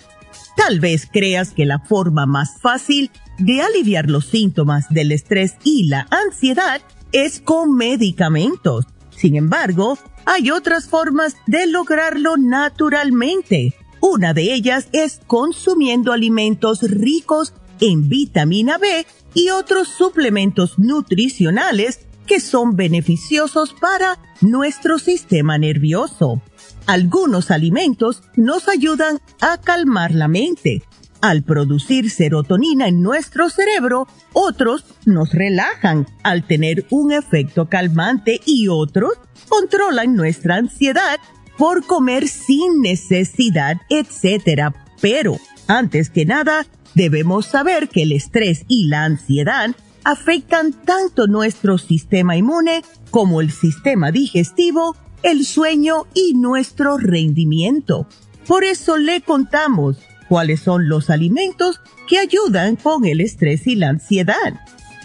Tal 0.57 0.81
vez 0.81 1.09
creas 1.11 1.51
que 1.51 1.67
la 1.67 1.79
forma 1.81 2.27
más 2.27 2.61
fácil 2.61 3.11
de 3.39 3.61
aliviar 3.61 4.09
los 4.09 4.27
síntomas 4.27 4.89
del 4.89 5.13
estrés 5.13 5.57
y 5.65 5.89
la 5.89 6.07
ansiedad 6.11 6.81
es 7.13 7.41
con 7.41 7.75
medicamentos. 7.75 8.87
Sin 9.11 9.37
embargo, 9.37 9.99
hay 10.25 10.51
otras 10.51 10.89
formas 10.89 11.37
de 11.47 11.67
lograrlo 11.67 12.37
naturalmente. 12.37 13.75
Una 14.01 14.33
de 14.33 14.55
ellas 14.55 14.89
es 14.93 15.21
consumiendo 15.27 16.13
alimentos 16.13 16.83
ricos 16.83 17.53
en 17.81 18.09
vitamina 18.09 18.79
B 18.79 19.07
y 19.35 19.51
otros 19.51 19.89
suplementos 19.89 20.79
nutricionales 20.79 22.06
que 22.27 22.41
son 22.41 22.77
beneficiosos 22.77 23.73
para 23.73 24.19
nuestro 24.41 24.99
sistema 24.99 25.59
nervioso. 25.59 26.43
Algunos 26.87 27.51
alimentos 27.51 28.23
nos 28.37 28.69
ayudan 28.69 29.21
a 29.41 29.59
calmar 29.59 30.15
la 30.15 30.29
mente. 30.29 30.83
Al 31.21 31.43
producir 31.43 32.11
serotonina 32.11 32.89
en 32.89 33.03
nuestro 33.03 33.49
cerebro, 33.49 34.07
otros 34.33 34.85
nos 35.07 35.33
relajan 35.33 36.07
al 36.23 36.47
tener 36.47 36.87
un 36.91 37.13
efecto 37.13 37.69
calmante 37.69 38.41
y 38.45 38.69
otros 38.69 39.13
controlan 39.49 40.15
nuestra 40.15 40.57
ansiedad 40.57 41.19
por 41.57 41.87
comer 41.87 42.29
sin 42.29 42.83
necesidad, 42.83 43.77
etc. 43.89 44.75
Pero, 45.01 45.39
antes 45.67 46.11
que 46.11 46.27
nada, 46.27 46.67
debemos 46.95 47.47
saber 47.47 47.89
que 47.89 48.03
el 48.03 48.13
estrés 48.13 48.65
y 48.69 48.89
la 48.89 49.05
ansiedad 49.05 49.75
afectan 50.07 50.73
tanto 50.73 51.27
nuestro 51.27 51.79
sistema 51.79 52.37
inmune 52.37 52.85
como 53.11 53.41
el 53.41 53.51
sistema 53.51 54.13
digestivo, 54.13 54.95
el 55.25 55.45
sueño 55.45 56.05
y 56.15 56.35
nuestro 56.35 56.97
rendimiento. 56.97 58.07
Por 58.47 58.63
eso 58.63 58.99
le 58.99 59.21
contamos 59.23 59.97
cuáles 60.29 60.61
son 60.61 60.89
los 60.89 61.11
alimentos 61.11 61.81
que 62.07 62.21
ayudan 62.21 62.77
con 62.77 63.05
el 63.05 63.21
estrés 63.21 63.67
y 63.67 63.75
la 63.75 63.89
ansiedad. 63.89 64.61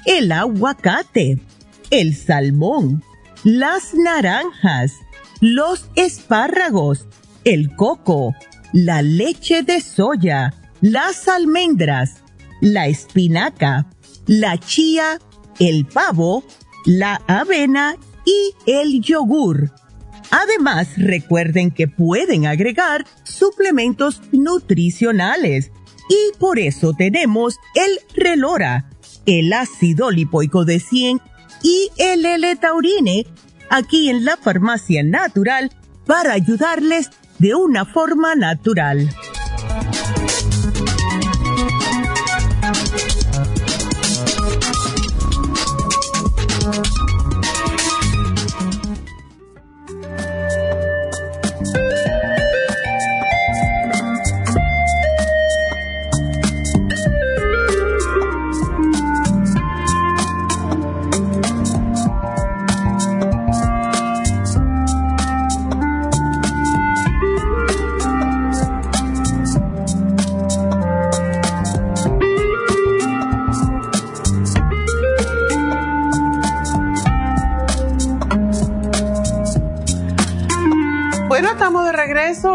El 0.06 0.32
aguacate, 0.32 1.39
el 1.89 2.16
salmón, 2.16 3.04
las 3.43 3.95
naranjas, 3.95 4.93
los 5.39 5.89
espárragos, 5.95 7.08
el 7.43 7.76
coco, 7.76 8.36
la 8.72 9.02
leche 9.02 9.64
de 9.64 9.82
soya, 9.82 10.54
las 10.80 11.28
almendras, 11.28 12.18
la 12.62 12.86
espinaca, 12.86 13.88
la 14.26 14.57
chía, 14.57 15.19
el 15.59 15.86
pavo, 15.86 16.43
la 16.86 17.22
avena 17.28 17.95
y 18.26 18.53
el 18.65 19.01
yogur. 19.01 19.72
Además, 20.30 20.89
recuerden 20.97 21.72
que 21.72 21.88
pueden 21.88 22.45
agregar 22.45 23.05
suplementos 23.24 24.22
nutricionales 24.32 25.72
y 26.09 26.38
por 26.39 26.59
eso 26.59 26.93
tenemos 26.93 27.57
el 27.76 27.99
Relora, 28.15 28.89
el 29.26 29.51
ácido 29.53 30.09
lipoico 30.09 30.65
de 30.65 30.80
100 30.80 31.22
y 31.63 31.89
el 31.97 32.26
L-Taurine 32.26 33.28
aquí 33.69 34.09
en 34.09 34.26
la 34.26 34.38
farmacia 34.38 35.03
natural 35.03 35.72
para 36.05 36.34
ayudarles 36.34 37.09
de 37.39 37.55
una 37.55 37.86
forma 37.86 38.36
natural. 38.36 39.09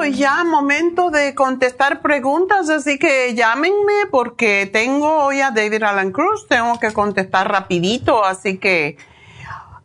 Y 0.05 0.14
ya 0.14 0.43
momento 0.43 1.11
de 1.11 1.37
contestar 1.37 2.03
preguntas, 2.03 2.68
así 2.70 2.99
que 2.99 3.34
llámenme 3.34 4.07
porque 4.11 4.68
tengo 4.72 5.24
hoy 5.24 5.41
a 5.41 5.53
David 5.53 5.84
Alan 5.84 6.11
Cruz, 6.11 6.49
tengo 6.49 6.80
que 6.80 6.93
contestar 6.93 7.49
rapidito, 7.49 8.24
así 8.24 8.59
que 8.59 8.97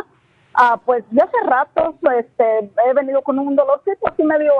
ah, 0.53 0.79
pues 0.85 1.03
ya 1.11 1.25
hace 1.25 1.45
rato 1.45 1.95
este, 2.17 2.71
he 2.87 2.93
venido 2.93 3.21
con 3.21 3.37
un 3.37 3.53
dolorcito 3.53 4.07
así 4.07 4.23
medio 4.23 4.53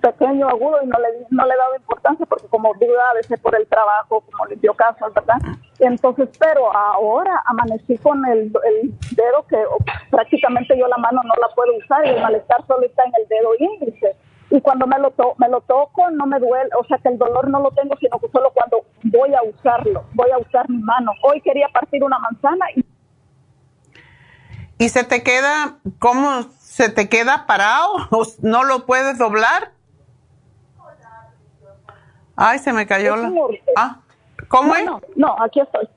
pequeño, 0.00 0.48
agudo 0.48 0.82
y 0.82 0.86
no 0.86 0.98
le, 0.98 1.08
no 1.30 1.46
le 1.46 1.56
dado 1.56 1.76
importancia 1.76 2.26
porque 2.26 2.46
como 2.48 2.72
digo, 2.74 2.92
a 3.10 3.14
veces 3.14 3.38
por 3.40 3.54
el 3.54 3.66
trabajo, 3.66 4.20
como 4.20 4.46
le 4.46 4.56
dio 4.56 4.74
caso, 4.74 5.06
¿verdad? 5.14 5.38
Entonces, 5.78 6.28
pero 6.38 6.74
ahora 6.74 7.42
amanecí 7.46 7.96
con 7.98 8.24
el, 8.26 8.52
el 8.64 8.98
dedo 9.14 9.46
que 9.48 9.62
prácticamente 10.10 10.76
yo 10.78 10.86
la 10.88 10.98
mano 10.98 11.20
no 11.24 11.34
la 11.40 11.48
puedo 11.54 11.76
usar 11.76 12.04
y 12.06 12.10
el 12.10 12.22
malestar 12.22 12.64
solo 12.66 12.84
está 12.86 13.04
en 13.04 13.12
el 13.18 13.28
dedo 13.28 13.50
índice 13.58 14.16
y 14.50 14.60
cuando 14.60 14.86
me 14.86 14.98
lo, 14.98 15.10
to 15.10 15.34
me 15.38 15.48
lo 15.48 15.60
toco 15.62 16.10
no 16.10 16.26
me 16.26 16.38
duele, 16.38 16.70
o 16.78 16.84
sea 16.84 16.98
que 16.98 17.08
el 17.08 17.18
dolor 17.18 17.48
no 17.48 17.60
lo 17.60 17.70
tengo, 17.72 17.96
sino 18.00 18.18
que 18.18 18.28
solo 18.28 18.50
cuando 18.52 18.84
voy 19.04 19.34
a 19.34 19.42
usarlo, 19.42 20.04
voy 20.14 20.30
a 20.30 20.38
usar 20.38 20.68
mi 20.70 20.78
mano. 20.78 21.12
Hoy 21.22 21.40
quería 21.40 21.68
partir 21.68 22.02
una 22.02 22.18
manzana 22.18 22.66
y... 22.74 22.84
¿Y 24.78 24.88
se 24.90 25.04
te 25.04 25.22
queda, 25.22 25.78
cómo 25.98 26.44
se 26.78 26.88
te 26.90 27.08
queda 27.08 27.44
parado? 27.46 28.08
¿No 28.42 28.62
lo 28.62 28.86
puedes 28.86 29.18
doblar? 29.18 29.72
Ay, 32.36 32.60
se 32.60 32.72
me 32.72 32.86
cayó 32.86 33.16
la... 33.16 33.32
Ah, 33.76 33.96
¿cómo 34.46 34.76
es? 34.76 34.84
No, 34.84 35.00
no, 35.16 35.36
aquí 35.42 35.58
estoy. 35.58 35.88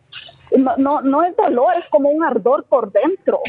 No, 0.58 0.76
no, 0.78 1.02
no 1.02 1.22
es 1.22 1.38
dolor, 1.38 1.76
es 1.78 1.88
como 1.92 2.10
un 2.10 2.24
ardor 2.24 2.66
por 2.66 2.92
dentro. 2.92 3.40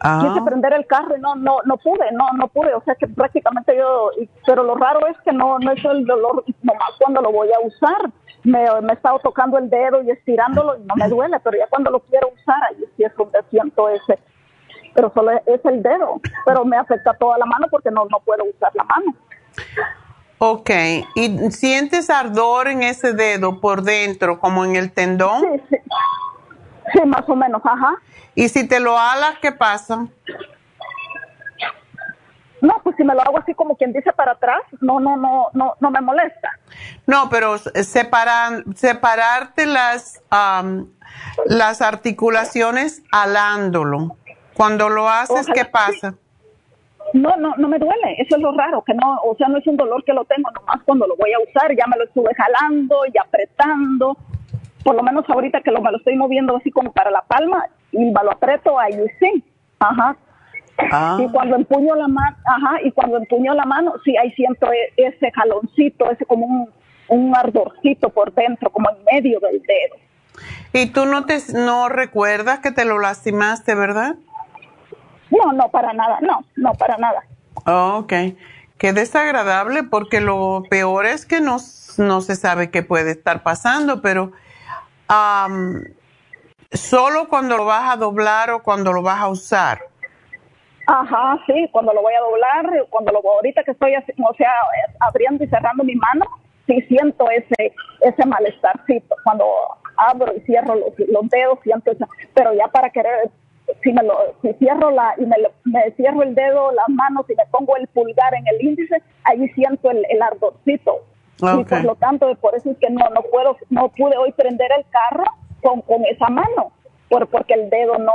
Ah. 0.00 0.20
Quise 0.22 0.42
prender 0.46 0.72
el 0.72 0.86
carro 0.86 1.14
y 1.14 1.20
no, 1.20 1.34
no, 1.34 1.58
no 1.66 1.76
pude, 1.76 2.10
no, 2.12 2.32
no 2.38 2.48
pude. 2.48 2.72
O 2.72 2.82
sea 2.84 2.94
que 2.94 3.06
prácticamente 3.06 3.76
yo, 3.76 4.10
pero 4.46 4.62
lo 4.62 4.76
raro 4.76 5.06
es 5.06 5.18
que 5.26 5.32
no, 5.32 5.58
no 5.58 5.72
es 5.72 5.84
el 5.84 6.06
dolor 6.06 6.42
nomás 6.62 6.90
cuando 6.98 7.20
lo 7.20 7.32
voy 7.32 7.50
a 7.52 7.60
usar. 7.66 8.10
Me, 8.44 8.64
me 8.80 8.92
he 8.94 8.96
estado 8.96 9.18
tocando 9.18 9.58
el 9.58 9.68
dedo 9.68 10.02
y 10.02 10.10
estirándolo 10.10 10.78
y 10.78 10.84
no 10.84 10.94
me 10.96 11.08
duele, 11.08 11.38
pero 11.44 11.58
ya 11.58 11.66
cuando 11.68 11.90
lo 11.90 12.00
quiero 12.00 12.30
usar, 12.30 12.62
ahí 12.70 12.82
sí 12.96 13.04
es 13.04 13.14
donde 13.14 13.42
siento 13.50 13.90
ese. 13.90 14.18
Pero 14.94 15.12
solo 15.14 15.32
es 15.32 15.64
el 15.64 15.82
dedo, 15.82 16.20
pero 16.46 16.64
me 16.64 16.76
afecta 16.76 17.14
toda 17.14 17.38
la 17.38 17.46
mano 17.46 17.66
porque 17.70 17.90
no, 17.90 18.04
no 18.10 18.20
puedo 18.20 18.44
usar 18.44 18.72
la 18.74 18.84
mano. 18.84 19.14
Ok, 20.38 20.70
¿y 21.14 21.50
sientes 21.50 22.10
ardor 22.10 22.68
en 22.68 22.82
ese 22.82 23.12
dedo 23.12 23.60
por 23.60 23.82
dentro, 23.82 24.40
como 24.40 24.64
en 24.64 24.76
el 24.76 24.92
tendón? 24.92 25.40
Sí, 25.40 25.62
sí. 25.70 25.76
Sí, 26.92 27.00
más 27.06 27.28
o 27.28 27.34
menos, 27.34 27.62
ajá. 27.64 27.96
¿Y 28.34 28.48
si 28.48 28.66
te 28.68 28.78
lo 28.80 28.98
alas, 28.98 29.36
qué 29.40 29.52
pasa? 29.52 30.06
No, 32.60 32.80
pues 32.82 32.96
si 32.96 33.04
me 33.04 33.14
lo 33.14 33.20
hago 33.20 33.38
así 33.38 33.54
como 33.54 33.76
quien 33.76 33.92
dice 33.92 34.12
para 34.12 34.32
atrás, 34.32 34.62
no, 34.80 34.98
no, 34.98 35.16
no, 35.16 35.48
no, 35.52 35.74
no 35.80 35.90
me 35.90 36.00
molesta. 36.00 36.50
No, 37.06 37.28
pero 37.28 37.58
separar, 37.58 38.64
separarte 38.74 39.66
las, 39.66 40.22
las 41.46 41.82
articulaciones 41.82 43.02
alándolo. 43.12 44.16
Cuando 44.54 44.88
lo 44.88 45.08
haces, 45.08 45.46
¿qué 45.52 45.64
pasa? 45.64 46.14
No, 47.12 47.36
no, 47.36 47.54
no 47.56 47.68
me 47.68 47.78
duele. 47.78 48.16
Eso 48.18 48.36
es 48.36 48.42
lo 48.42 48.52
raro, 48.52 48.82
que 48.82 48.94
no, 48.94 49.20
o 49.24 49.36
sea, 49.36 49.48
no 49.48 49.58
es 49.58 49.66
un 49.66 49.76
dolor 49.76 50.02
que 50.04 50.12
lo 50.12 50.24
tengo 50.24 50.50
nomás 50.50 50.82
cuando 50.84 51.06
lo 51.06 51.16
voy 51.16 51.32
a 51.32 51.38
usar. 51.38 51.74
Ya 51.76 51.86
me 51.86 51.96
lo 51.96 52.04
estuve 52.04 52.30
jalando 52.34 53.00
y 53.12 53.18
apretando. 53.18 54.16
Por 54.82 54.94
lo 54.96 55.02
menos 55.02 55.24
ahorita 55.28 55.60
que 55.60 55.70
lo, 55.70 55.80
me 55.80 55.90
lo 55.90 55.98
estoy 55.98 56.16
moviendo 56.16 56.56
así 56.56 56.70
como 56.70 56.92
para 56.92 57.10
la 57.10 57.22
palma, 57.22 57.66
y 57.92 58.12
lo 58.12 58.30
aprieto 58.30 58.78
ahí 58.78 58.94
sí, 59.18 59.44
ajá. 59.78 60.16
Ah. 60.90 61.18
Y 61.20 61.30
cuando 61.30 61.56
empuño 61.56 61.94
la 61.94 62.08
mano, 62.08 62.36
ajá, 62.44 62.82
y 62.82 62.90
cuando 62.90 63.16
empuño 63.18 63.54
la 63.54 63.64
mano, 63.64 63.94
sí, 64.04 64.16
ahí 64.16 64.32
siento 64.32 64.70
e, 64.72 64.92
ese 64.96 65.30
jaloncito, 65.30 66.10
ese 66.10 66.26
como 66.26 66.46
un, 66.46 66.70
un 67.08 67.36
ardorcito 67.36 68.10
por 68.10 68.34
dentro, 68.34 68.70
como 68.70 68.90
en 68.90 68.96
medio 69.04 69.38
del 69.40 69.62
dedo. 69.62 69.96
¿Y 70.72 70.86
tú 70.86 71.06
no 71.06 71.24
te 71.24 71.38
no 71.52 71.88
recuerdas 71.88 72.58
que 72.58 72.72
te 72.72 72.84
lo 72.84 72.98
lastimaste, 72.98 73.74
verdad? 73.76 74.16
No, 75.30 75.52
no, 75.52 75.68
para 75.70 75.92
nada, 75.92 76.18
no, 76.20 76.44
no, 76.56 76.72
para 76.74 76.96
nada. 76.98 77.22
Oh, 77.66 77.98
ok. 77.98 78.12
Qué 78.78 78.92
desagradable 78.92 79.84
porque 79.84 80.20
lo 80.20 80.64
peor 80.68 81.06
es 81.06 81.26
que 81.26 81.40
no, 81.40 81.56
no 81.98 82.20
se 82.20 82.36
sabe 82.36 82.70
qué 82.70 82.82
puede 82.82 83.12
estar 83.12 83.42
pasando, 83.42 84.02
pero 84.02 84.32
solo 86.72 87.28
cuando 87.28 87.56
lo 87.56 87.64
vas 87.64 87.92
a 87.92 87.96
doblar 87.96 88.50
o 88.50 88.62
cuando 88.62 88.92
lo 88.92 89.02
vas 89.02 89.20
a 89.20 89.28
usar. 89.28 89.80
Ajá, 90.86 91.38
sí, 91.46 91.68
cuando 91.72 91.94
lo 91.94 92.02
voy 92.02 92.12
a 92.14 92.20
doblar, 92.20 92.86
cuando 92.90 93.12
lo 93.12 93.20
ahorita 93.20 93.62
que 93.64 93.70
estoy, 93.70 93.94
o 93.94 94.34
sea, 94.34 94.52
abriendo 95.00 95.42
y 95.44 95.48
cerrando 95.48 95.82
mi 95.82 95.94
mano, 95.94 96.26
sí 96.66 96.82
siento 96.88 97.30
ese 97.30 97.74
ese 98.04 98.26
malestarcito. 98.26 99.14
Cuando 99.24 99.46
abro 99.96 100.34
y 100.36 100.40
cierro 100.40 100.74
los, 100.74 100.92
los 101.08 101.28
dedos, 101.30 101.58
siento 101.62 101.90
eso. 101.90 102.06
Pero 102.34 102.52
ya 102.54 102.68
para 102.68 102.90
querer, 102.90 103.30
si 103.82 103.92
me 103.92 104.02
lo, 104.02 104.34
si 104.42 104.52
cierro 104.54 104.90
la, 104.90 105.14
y 105.18 105.26
me, 105.26 105.36
me 105.64 105.90
cierro 105.92 106.22
el 106.22 106.34
dedo, 106.34 106.72
las 106.72 106.88
manos 106.88 107.26
y 107.28 107.34
me 107.34 107.44
pongo 107.50 107.76
el 107.76 107.86
pulgar 107.88 108.34
en 108.34 108.46
el 108.48 108.62
índice, 108.62 109.02
ahí 109.24 109.48
siento 109.50 109.90
el, 109.90 110.04
el 110.08 110.22
ardorcito. 110.22 111.04
Y 111.36 111.64
por 111.64 111.84
lo 111.84 111.96
tanto, 111.96 112.32
por 112.36 112.54
eso 112.54 112.70
es 112.70 112.78
que 112.78 112.90
no, 112.90 113.08
no 113.10 113.22
puedo, 113.22 113.56
no 113.68 113.88
pude 113.88 114.16
hoy 114.16 114.32
prender 114.32 114.70
el 114.78 114.84
carro 114.88 115.24
con, 115.62 115.82
con 115.82 116.04
esa 116.04 116.28
mano, 116.28 116.72
por, 117.08 117.26
porque 117.28 117.54
el 117.54 117.70
dedo 117.70 117.98
no. 117.98 118.14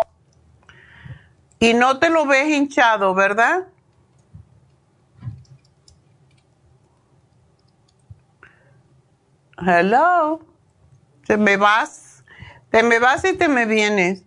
Y 1.59 1.73
no 1.73 1.99
te 1.99 2.09
lo 2.09 2.25
ves 2.25 2.47
hinchado, 2.47 3.13
¿verdad? 3.13 3.67
Hello. 9.57 10.39
Te 11.25 11.37
me 11.37 11.57
vas. 11.57 12.23
Te 12.69 12.81
me 12.83 12.99
vas 12.99 13.25
y 13.25 13.37
te 13.37 13.47
me 13.47 13.65
vienes. 13.65 14.23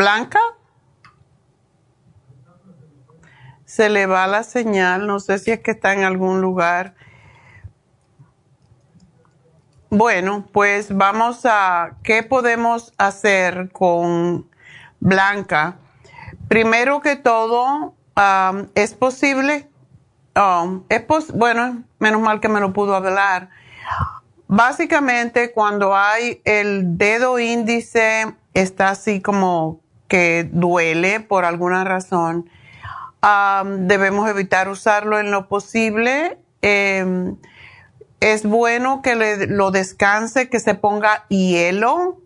¿Blanca? 0.00 0.40
Se 3.66 3.90
le 3.90 4.06
va 4.06 4.26
la 4.26 4.44
señal. 4.44 5.06
No 5.06 5.20
sé 5.20 5.38
si 5.38 5.50
es 5.50 5.60
que 5.60 5.72
está 5.72 5.92
en 5.92 6.04
algún 6.04 6.40
lugar. 6.40 6.94
Bueno, 9.90 10.46
pues 10.54 10.96
vamos 10.96 11.42
a, 11.44 11.98
¿qué 12.02 12.22
podemos 12.22 12.94
hacer 12.96 13.72
con 13.72 14.48
Blanca? 15.00 15.76
Primero 16.48 17.02
que 17.02 17.16
todo, 17.16 17.94
es 18.74 18.94
posible, 18.94 19.68
es 20.88 21.32
bueno, 21.34 21.84
menos 21.98 22.22
mal 22.22 22.40
que 22.40 22.48
me 22.48 22.60
lo 22.60 22.72
pudo 22.72 22.94
hablar. 22.94 23.50
Básicamente, 24.48 25.52
cuando 25.52 25.94
hay 25.94 26.40
el 26.46 26.96
dedo 26.96 27.38
índice, 27.38 28.34
está 28.54 28.88
así 28.88 29.20
como 29.20 29.82
que 30.10 30.48
duele 30.50 31.20
por 31.20 31.44
alguna 31.44 31.84
razón, 31.84 32.50
debemos 33.64 34.28
evitar 34.28 34.68
usarlo 34.68 35.20
en 35.20 35.30
lo 35.30 35.46
posible. 35.46 36.36
Em, 36.62 37.36
es 38.18 38.44
bueno 38.44 39.02
que 39.02 39.14
le, 39.14 39.46
lo 39.46 39.70
descanse, 39.70 40.50
que 40.50 40.58
se 40.58 40.74
ponga 40.74 41.26
hielo 41.28 42.18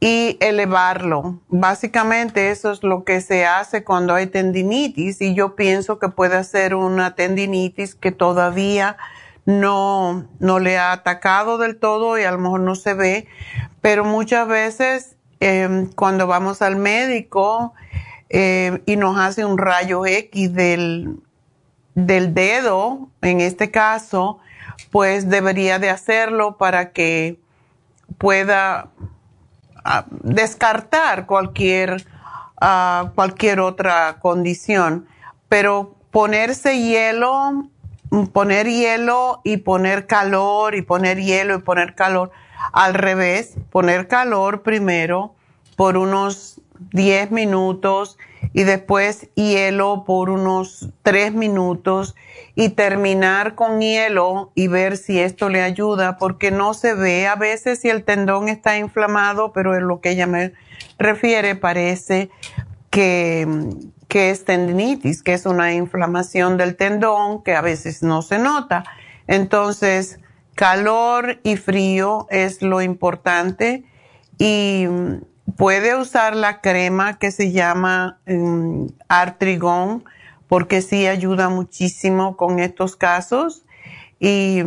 y 0.00 0.38
elevarlo. 0.40 1.40
Básicamente 1.48 2.50
eso 2.50 2.72
es 2.72 2.82
lo 2.82 3.04
que 3.04 3.20
se 3.20 3.44
hace 3.44 3.84
cuando 3.84 4.14
hay 4.14 4.26
tendinitis 4.26 5.20
y 5.20 5.34
yo 5.34 5.56
pienso 5.56 5.98
que 5.98 6.08
puede 6.08 6.42
ser 6.42 6.74
una 6.74 7.14
tendinitis 7.14 7.94
que 7.94 8.12
todavía 8.12 8.96
no, 9.44 10.26
no 10.38 10.58
le 10.58 10.78
ha 10.78 10.92
atacado 10.92 11.58
del 11.58 11.76
todo 11.76 12.18
y 12.18 12.24
a 12.24 12.32
lo 12.32 12.38
mejor 12.38 12.60
no 12.60 12.74
se 12.76 12.94
ve, 12.94 13.28
pero 13.82 14.06
muchas 14.06 14.48
veces 14.48 15.16
em, 15.44 15.86
cuando 15.92 16.26
vamos 16.26 16.62
al 16.62 16.76
médico 16.76 17.74
eh, 18.30 18.82
y 18.86 18.96
nos 18.96 19.18
hace 19.18 19.44
un 19.44 19.58
rayo 19.58 20.06
X 20.06 20.54
del, 20.54 21.18
del 21.94 22.34
dedo, 22.34 23.08
en 23.20 23.40
este 23.40 23.70
caso, 23.70 24.38
pues 24.90 25.28
debería 25.28 25.78
de 25.78 25.90
hacerlo 25.90 26.56
para 26.56 26.92
que 26.92 27.38
pueda 28.18 28.88
ah, 29.84 30.06
descartar 30.08 31.26
cualquier, 31.26 32.06
ah, 32.60 33.12
cualquier 33.14 33.60
otra 33.60 34.18
condición. 34.20 35.06
Pero 35.48 35.94
ponerse 36.10 36.80
hielo, 36.80 37.68
poner 38.32 38.66
hielo 38.68 39.40
y 39.44 39.58
poner 39.58 40.06
calor 40.06 40.74
y 40.74 40.82
poner 40.82 41.18
hielo 41.20 41.56
y 41.56 41.58
poner 41.58 41.94
calor, 41.94 42.30
al 42.72 42.94
revés, 42.94 43.54
poner 43.70 44.08
calor 44.08 44.62
primero 44.62 45.34
por 45.76 45.96
unos 45.96 46.60
10 46.92 47.30
minutos 47.30 48.18
y 48.52 48.64
después 48.64 49.28
hielo 49.34 50.04
por 50.06 50.30
unos 50.30 50.90
3 51.02 51.34
minutos 51.34 52.14
y 52.54 52.70
terminar 52.70 53.54
con 53.54 53.80
hielo 53.80 54.52
y 54.54 54.68
ver 54.68 54.96
si 54.96 55.18
esto 55.18 55.48
le 55.48 55.62
ayuda, 55.62 56.16
porque 56.18 56.50
no 56.50 56.74
se 56.74 56.94
ve 56.94 57.26
a 57.26 57.36
veces 57.36 57.80
si 57.80 57.88
el 57.88 58.04
tendón 58.04 58.48
está 58.48 58.78
inflamado, 58.78 59.52
pero 59.52 59.76
en 59.76 59.88
lo 59.88 60.00
que 60.00 60.10
ella 60.10 60.26
me 60.26 60.52
refiere 60.98 61.56
parece 61.56 62.30
que, 62.90 63.48
que 64.08 64.30
es 64.30 64.44
tendinitis, 64.44 65.22
que 65.22 65.34
es 65.34 65.46
una 65.46 65.72
inflamación 65.72 66.56
del 66.56 66.76
tendón 66.76 67.42
que 67.42 67.56
a 67.56 67.60
veces 67.60 68.02
no 68.02 68.22
se 68.22 68.38
nota. 68.38 68.84
Entonces, 69.26 70.20
calor 70.54 71.40
y 71.42 71.56
frío 71.56 72.26
es 72.30 72.62
lo 72.62 72.80
importante 72.82 73.84
y 74.38 74.86
puede 75.56 75.96
usar 75.96 76.34
la 76.34 76.60
crema 76.60 77.18
que 77.18 77.30
se 77.30 77.52
llama 77.52 78.20
um, 78.26 78.88
Artrigón 79.08 80.04
porque 80.48 80.82
sí 80.82 81.06
ayuda 81.06 81.48
muchísimo 81.48 82.36
con 82.36 82.58
estos 82.58 82.96
casos. 82.96 83.64
Y 84.20 84.62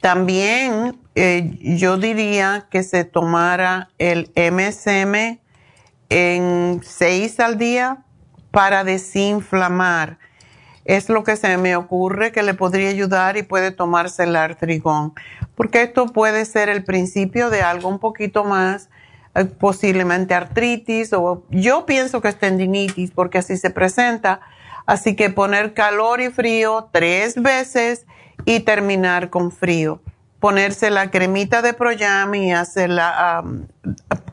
también 0.00 0.98
eh, 1.14 1.56
yo 1.78 1.96
diría 1.96 2.66
que 2.70 2.82
se 2.82 3.04
tomara 3.04 3.90
el 3.98 4.32
MSM 4.34 5.38
en 6.08 6.80
seis 6.84 7.40
al 7.40 7.58
día 7.58 8.04
para 8.50 8.84
desinflamar. 8.84 10.18
Es 10.84 11.08
lo 11.08 11.24
que 11.24 11.36
se 11.36 11.56
me 11.56 11.76
ocurre 11.76 12.32
que 12.32 12.42
le 12.42 12.54
podría 12.54 12.90
ayudar 12.90 13.36
y 13.36 13.42
puede 13.42 13.70
tomarse 13.70 14.24
el 14.24 14.36
artrigón, 14.36 15.14
porque 15.54 15.82
esto 15.82 16.06
puede 16.06 16.44
ser 16.44 16.68
el 16.68 16.84
principio 16.84 17.50
de 17.50 17.62
algo 17.62 17.88
un 17.88 17.98
poquito 17.98 18.44
más, 18.44 18.90
eh, 19.34 19.44
posiblemente 19.46 20.34
artritis 20.34 21.12
o 21.12 21.44
yo 21.50 21.86
pienso 21.86 22.20
que 22.20 22.28
es 22.28 22.38
tendinitis 22.38 23.10
porque 23.10 23.38
así 23.38 23.56
se 23.56 23.70
presenta. 23.70 24.40
Así 24.86 25.16
que 25.16 25.30
poner 25.30 25.72
calor 25.72 26.20
y 26.20 26.30
frío 26.30 26.88
tres 26.92 27.40
veces 27.40 28.06
y 28.44 28.60
terminar 28.60 29.30
con 29.30 29.50
frío. 29.50 30.00
Ponerse 30.40 30.90
la 30.90 31.10
cremita 31.10 31.62
de 31.62 31.72
Proyam 31.72 32.34
y 32.34 32.52
hacerla 32.52 33.42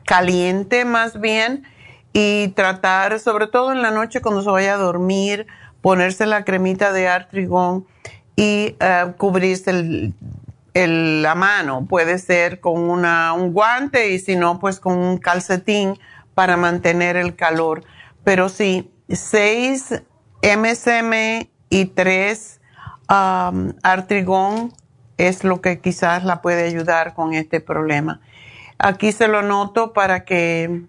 caliente 0.04 0.84
más 0.84 1.18
bien 1.20 1.64
y 2.12 2.48
tratar, 2.48 3.18
sobre 3.18 3.46
todo 3.46 3.72
en 3.72 3.80
la 3.80 3.90
noche 3.90 4.20
cuando 4.20 4.42
se 4.42 4.50
vaya 4.50 4.74
a 4.74 4.76
dormir, 4.76 5.46
ponerse 5.82 6.24
la 6.26 6.44
cremita 6.44 6.92
de 6.92 7.08
artrigón 7.08 7.86
y 8.36 8.76
uh, 8.80 9.12
cubrirse 9.18 10.14
la 10.74 11.34
mano. 11.34 11.86
Puede 11.86 12.18
ser 12.18 12.60
con 12.60 12.88
una, 12.88 13.34
un 13.34 13.52
guante 13.52 14.10
y 14.10 14.18
si 14.18 14.36
no, 14.36 14.58
pues 14.58 14.80
con 14.80 14.96
un 14.96 15.18
calcetín 15.18 15.98
para 16.34 16.56
mantener 16.56 17.16
el 17.16 17.36
calor. 17.36 17.84
Pero 18.24 18.48
sí, 18.48 18.90
6 19.08 20.02
MSM 20.42 21.48
y 21.68 21.84
3 21.86 22.60
um, 23.10 23.72
artrigón 23.82 24.72
es 25.18 25.44
lo 25.44 25.60
que 25.60 25.80
quizás 25.80 26.24
la 26.24 26.40
puede 26.40 26.64
ayudar 26.64 27.14
con 27.14 27.34
este 27.34 27.60
problema. 27.60 28.20
Aquí 28.78 29.12
se 29.12 29.28
lo 29.28 29.42
noto 29.42 29.92
para 29.92 30.24
que, 30.24 30.82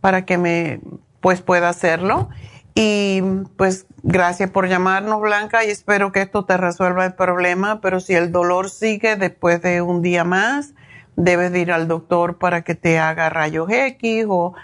para 0.00 0.24
que 0.24 0.38
me, 0.38 0.80
pues 1.20 1.40
pueda 1.40 1.68
hacerlo. 1.68 2.28
Y 2.74 3.22
pues 3.56 3.86
gracias 4.02 4.50
por 4.50 4.68
llamarnos, 4.68 5.20
Blanca, 5.20 5.64
y 5.64 5.70
espero 5.70 6.12
que 6.12 6.22
esto 6.22 6.44
te 6.44 6.56
resuelva 6.56 7.04
el 7.04 7.14
problema, 7.14 7.80
pero 7.80 8.00
si 8.00 8.14
el 8.14 8.30
dolor 8.32 8.70
sigue 8.70 9.16
después 9.16 9.60
de 9.62 9.82
un 9.82 10.02
día 10.02 10.24
más, 10.24 10.74
debes 11.16 11.54
ir 11.54 11.72
al 11.72 11.88
doctor 11.88 12.38
para 12.38 12.62
que 12.62 12.74
te 12.74 12.98
haga 12.98 13.28
rayos 13.28 13.68
X 13.70 14.24
o 14.28 14.54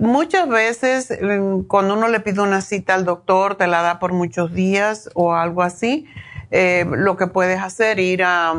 muchas 0.00 0.48
veces 0.48 1.12
mm, 1.20 1.62
cuando 1.62 1.94
uno 1.94 2.08
le 2.08 2.20
pide 2.20 2.40
una 2.40 2.60
cita 2.60 2.94
al 2.94 3.04
doctor, 3.04 3.56
te 3.56 3.66
la 3.66 3.82
da 3.82 3.98
por 3.98 4.12
muchos 4.12 4.52
días 4.52 5.10
o 5.14 5.34
algo 5.34 5.62
así, 5.62 6.06
eh, 6.50 6.86
lo 6.88 7.16
que 7.16 7.26
puedes 7.26 7.60
hacer 7.60 7.98
ir 7.98 8.22
a, 8.24 8.54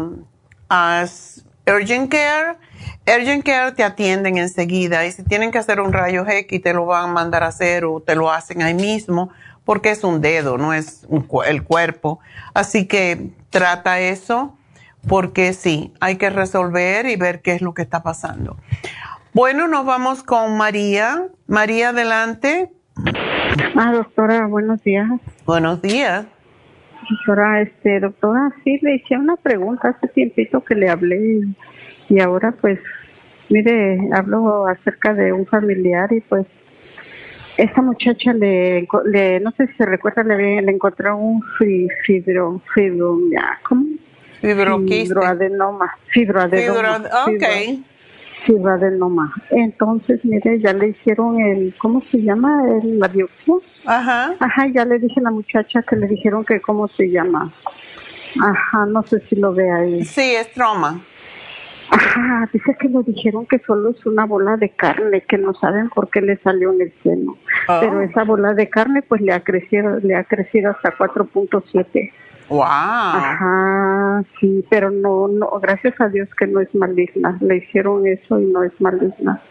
a 0.70 1.06
Urgent 1.68 2.12
Care 2.12 2.58
Urgent 3.06 3.44
Care 3.44 3.74
te 3.74 3.84
atienden 3.84 4.38
enseguida 4.38 5.06
y 5.06 5.12
si 5.12 5.24
tienen 5.24 5.52
que 5.52 5.58
hacer 5.58 5.82
un 5.82 5.92
rayo 5.92 6.26
X 6.28 6.62
te 6.62 6.74
lo 6.74 6.86
van 6.86 7.10
a 7.10 7.14
mandar 7.14 7.44
a 7.44 7.48
hacer 7.48 7.84
o 7.84 8.00
te 8.00 8.16
lo 8.16 8.32
hacen 8.32 8.62
ahí 8.62 8.74
mismo 8.74 9.30
porque 9.66 9.92
es 9.92 10.04
un 10.04 10.22
dedo, 10.22 10.58
no 10.58 10.74
es 10.74 11.08
el 11.46 11.64
cuerpo. 11.64 12.20
Así 12.54 12.88
que 12.88 13.30
trata 13.50 14.00
eso 14.00 14.58
porque 15.08 15.54
sí, 15.54 15.94
hay 16.00 16.18
que 16.18 16.30
resolver 16.30 17.06
y 17.06 17.16
ver 17.16 17.42
qué 17.42 17.54
es 17.54 17.62
lo 17.62 17.74
que 17.74 17.82
está 17.82 18.04
pasando. 18.04 18.58
Bueno, 19.34 19.68
nos 19.68 19.86
vamos 19.86 20.24
con 20.24 20.58
María. 20.58 21.28
María, 21.48 21.90
adelante. 21.90 22.72
Ah, 23.76 23.92
doctora, 23.94 24.48
buenos 24.48 24.84
días. 24.84 25.10
Buenos 25.46 25.82
días. 25.82 26.26
Doctora, 27.10 27.62
este, 27.62 28.00
doctora, 28.00 28.54
sí, 28.64 28.80
le 28.82 28.96
hice 28.96 29.18
una 29.18 29.36
pregunta 29.36 29.90
hace 29.90 30.08
tiempito 30.08 30.64
que 30.64 30.76
le 30.76 30.90
hablé 30.90 31.42
y 32.14 32.19
ahora 32.19 32.52
pues 32.61 32.80
mire 33.49 33.99
hablo 34.14 34.68
acerca 34.68 35.15
de 35.15 35.34
un 35.34 35.48
familiar 35.48 36.14
y 36.14 36.22
pues 36.22 36.45
esta 37.57 37.81
muchacha 37.81 38.34
le, 38.34 38.88
le 39.06 39.40
no 39.40 39.52
sé 39.57 39.68
si 39.68 39.73
se 39.73 39.85
recuerda 39.85 40.23
le, 40.23 40.61
le 40.61 40.72
encontró 40.72 41.18
un 41.18 41.41
fibro 41.57 42.61
fibro 42.76 43.18
¿cómo? 43.68 43.85
fibroadenoma 44.41 45.98
fibroadenoma 46.14 47.02
Fibro, 47.26 47.35
okay. 47.35 47.84
fibroadenoma. 48.45 49.34
Entonces 49.49 50.19
mire 50.23 50.60
ya 50.60 50.73
le 50.73 50.90
hicieron 50.90 51.40
el 51.40 51.73
cómo 51.80 52.03
se 52.11 52.22
llama 52.22 52.61
el, 52.68 52.99
la 52.99 53.07
biopsia. 53.07 53.56
Ajá. 53.85 54.35
Ajá 54.40 54.68
ya 54.68 54.85
le 54.85 54.99
dije 54.99 55.19
a 55.19 55.23
la 55.23 55.31
muchacha 55.31 55.81
que 55.81 55.95
le 55.95 56.07
dijeron 56.07 56.45
que 56.45 56.61
cómo 56.61 56.88
se 56.90 57.10
llama. 57.10 57.52
Ajá 58.40 58.85
no 58.85 59.02
sé 59.03 59.19
si 59.30 59.35
lo 59.35 59.53
ve 59.53 59.72
ahí. 59.72 60.03
Sí 60.03 60.35
es 60.35 60.52
trauma 60.52 61.02
Ajá, 61.90 62.50
dice 62.52 62.76
que 62.80 62.88
le 62.90 63.04
dijeron 63.04 63.46
que 63.46 63.60
solo 63.60 63.90
es 63.92 64.06
una 64.06 64.26
bola 64.26 64.58
de 64.58 64.70
carne, 64.70 65.22
que 65.22 65.38
no 65.38 65.54
saben 65.54 65.90
por 65.90 66.10
qué 66.10 66.22
le 66.22 66.38
salió 66.38 66.72
en 66.74 66.82
el 66.82 66.94
seno. 67.04 67.38
Ah. 67.68 67.80
Pero 67.82 68.02
esa 68.02 68.24
bola 68.24 68.54
de 68.54 68.70
carne 68.70 69.02
pues 69.02 69.22
le 69.22 69.34
ha 69.34 69.42
crecido, 69.42 70.00
le 70.00 70.16
ha 70.16 70.24
crecido 70.24 70.72
hasta 70.72 70.96
4.7. 70.98 72.12
Wow. 72.50 72.62
Ajá, 72.64 74.24
sí, 74.40 74.66
pero 74.70 74.92
no, 74.92 75.28
no, 75.28 75.60
gracias 75.62 76.00
a 76.00 76.10
Dios 76.10 76.30
que 76.38 76.48
no 76.48 76.60
es 76.60 76.74
maligna. 76.76 77.38
Le 77.42 77.58
hicieron 77.58 78.06
eso 78.06 78.40
y 78.40 78.46
no 78.46 78.64
es 78.64 78.80
maligna. 78.80 79.42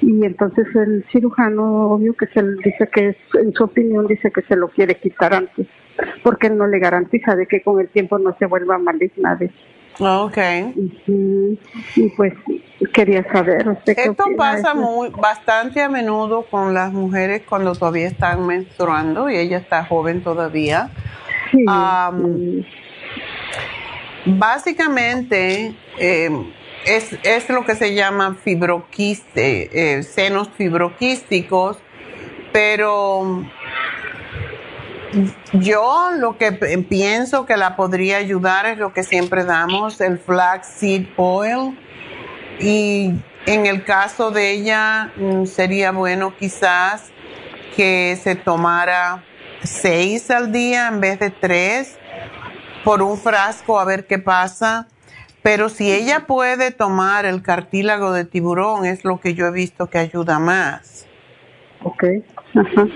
Y 0.00 0.24
entonces 0.24 0.66
el 0.74 1.04
cirujano, 1.10 1.90
obvio 1.90 2.14
que 2.14 2.26
se 2.26 2.42
dice 2.42 2.88
que 2.92 3.08
es, 3.10 3.16
en 3.34 3.52
su 3.52 3.64
opinión 3.64 4.06
dice 4.06 4.30
que 4.30 4.42
se 4.42 4.56
lo 4.56 4.68
quiere 4.68 4.96
quitar 4.96 5.34
antes, 5.34 5.66
porque 6.22 6.50
no 6.50 6.66
le 6.66 6.78
garantiza 6.78 7.34
de 7.34 7.46
que 7.46 7.62
con 7.62 7.80
el 7.80 7.88
tiempo 7.88 8.18
no 8.18 8.36
se 8.38 8.46
vuelva 8.46 8.78
maligna. 8.78 9.34
De 9.36 9.50
Ok. 9.98 10.38
Y, 11.96 12.08
pues 12.16 12.34
quería 12.92 13.24
saber. 13.32 13.68
¿usted 13.68 13.98
Esto 13.98 14.24
pasa 14.36 14.74
muy 14.74 15.10
bastante 15.10 15.82
a 15.82 15.88
menudo 15.88 16.44
con 16.50 16.74
las 16.74 16.92
mujeres 16.92 17.42
cuando 17.48 17.74
todavía 17.74 18.08
están 18.08 18.46
menstruando 18.46 19.30
y 19.30 19.36
ella 19.36 19.58
está 19.58 19.84
joven 19.84 20.22
todavía. 20.22 20.90
Básicamente 24.24 25.74
em, 25.98 26.46
es, 26.86 27.16
es, 27.22 27.48
lo 27.50 27.64
que 27.64 27.74
se 27.74 27.94
llama 27.94 28.36
fibroquiste, 28.42 29.96
eh, 29.98 30.02
senos 30.02 30.48
fibroquísticos, 30.56 31.78
pero 32.52 33.44
yo 35.52 36.10
lo 36.16 36.38
que 36.38 36.52
pienso 36.52 37.46
que 37.46 37.56
la 37.56 37.76
podría 37.76 38.16
ayudar 38.16 38.66
es 38.66 38.78
lo 38.78 38.92
que 38.92 39.02
siempre 39.02 39.44
damos, 39.44 40.00
el 40.00 40.18
flaxseed 40.18 41.06
oil. 41.16 41.78
Y 42.60 43.12
en 43.46 43.66
el 43.66 43.84
caso 43.84 44.30
de 44.30 44.52
ella 44.52 45.12
mm, 45.16 45.46
sería 45.46 45.90
bueno 45.92 46.34
quizás 46.38 47.10
que 47.76 48.18
se 48.22 48.34
tomara 48.34 49.24
seis 49.62 50.30
al 50.30 50.52
día 50.52 50.88
en 50.88 51.00
vez 51.00 51.18
de 51.18 51.30
tres 51.30 51.98
por 52.84 53.02
un 53.02 53.18
frasco 53.18 53.80
a 53.80 53.84
ver 53.84 54.06
qué 54.06 54.18
pasa. 54.18 54.88
Pero 55.42 55.68
si 55.68 55.90
ella 55.90 56.26
puede 56.26 56.70
tomar 56.70 57.26
el 57.26 57.42
cartílago 57.42 58.12
de 58.12 58.24
tiburón 58.24 58.86
es 58.86 59.04
lo 59.04 59.20
que 59.20 59.34
yo 59.34 59.46
he 59.46 59.50
visto 59.50 59.90
que 59.90 59.98
ayuda 59.98 60.38
más. 60.38 61.06
Ok. 61.82 62.04
Ajá. 62.54 62.86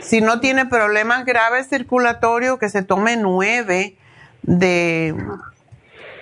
Si 0.00 0.20
no 0.20 0.40
tiene 0.40 0.66
problemas 0.66 1.24
graves 1.24 1.68
circulatorios, 1.68 2.58
que 2.58 2.68
se 2.68 2.82
tome 2.82 3.16
nueve 3.16 3.96
de, 4.42 5.14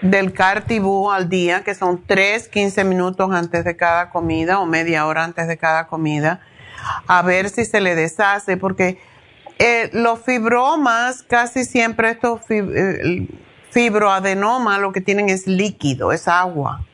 del 0.02 0.32
Cartibú 0.32 1.10
al 1.10 1.28
día, 1.28 1.64
que 1.64 1.74
son 1.74 2.02
tres, 2.04 2.48
quince 2.48 2.84
minutos 2.84 3.30
antes 3.32 3.64
de 3.64 3.76
cada 3.76 4.10
comida 4.10 4.58
o 4.58 4.66
media 4.66 5.06
hora 5.06 5.24
antes 5.24 5.48
de 5.48 5.56
cada 5.56 5.86
comida, 5.86 6.40
a 7.06 7.22
ver 7.22 7.48
si 7.48 7.64
se 7.64 7.80
le 7.80 7.94
deshace, 7.94 8.56
porque 8.56 8.98
eh, 9.58 9.90
los 9.92 10.20
fibromas, 10.20 11.22
casi 11.22 11.64
siempre 11.64 12.10
estos 12.10 12.42
eh, 12.50 13.26
fibroadenoma, 13.70 14.78
lo 14.78 14.92
que 14.92 15.00
tienen 15.00 15.28
es 15.28 15.46
líquido, 15.46 16.12
es 16.12 16.28
agua. 16.28 16.84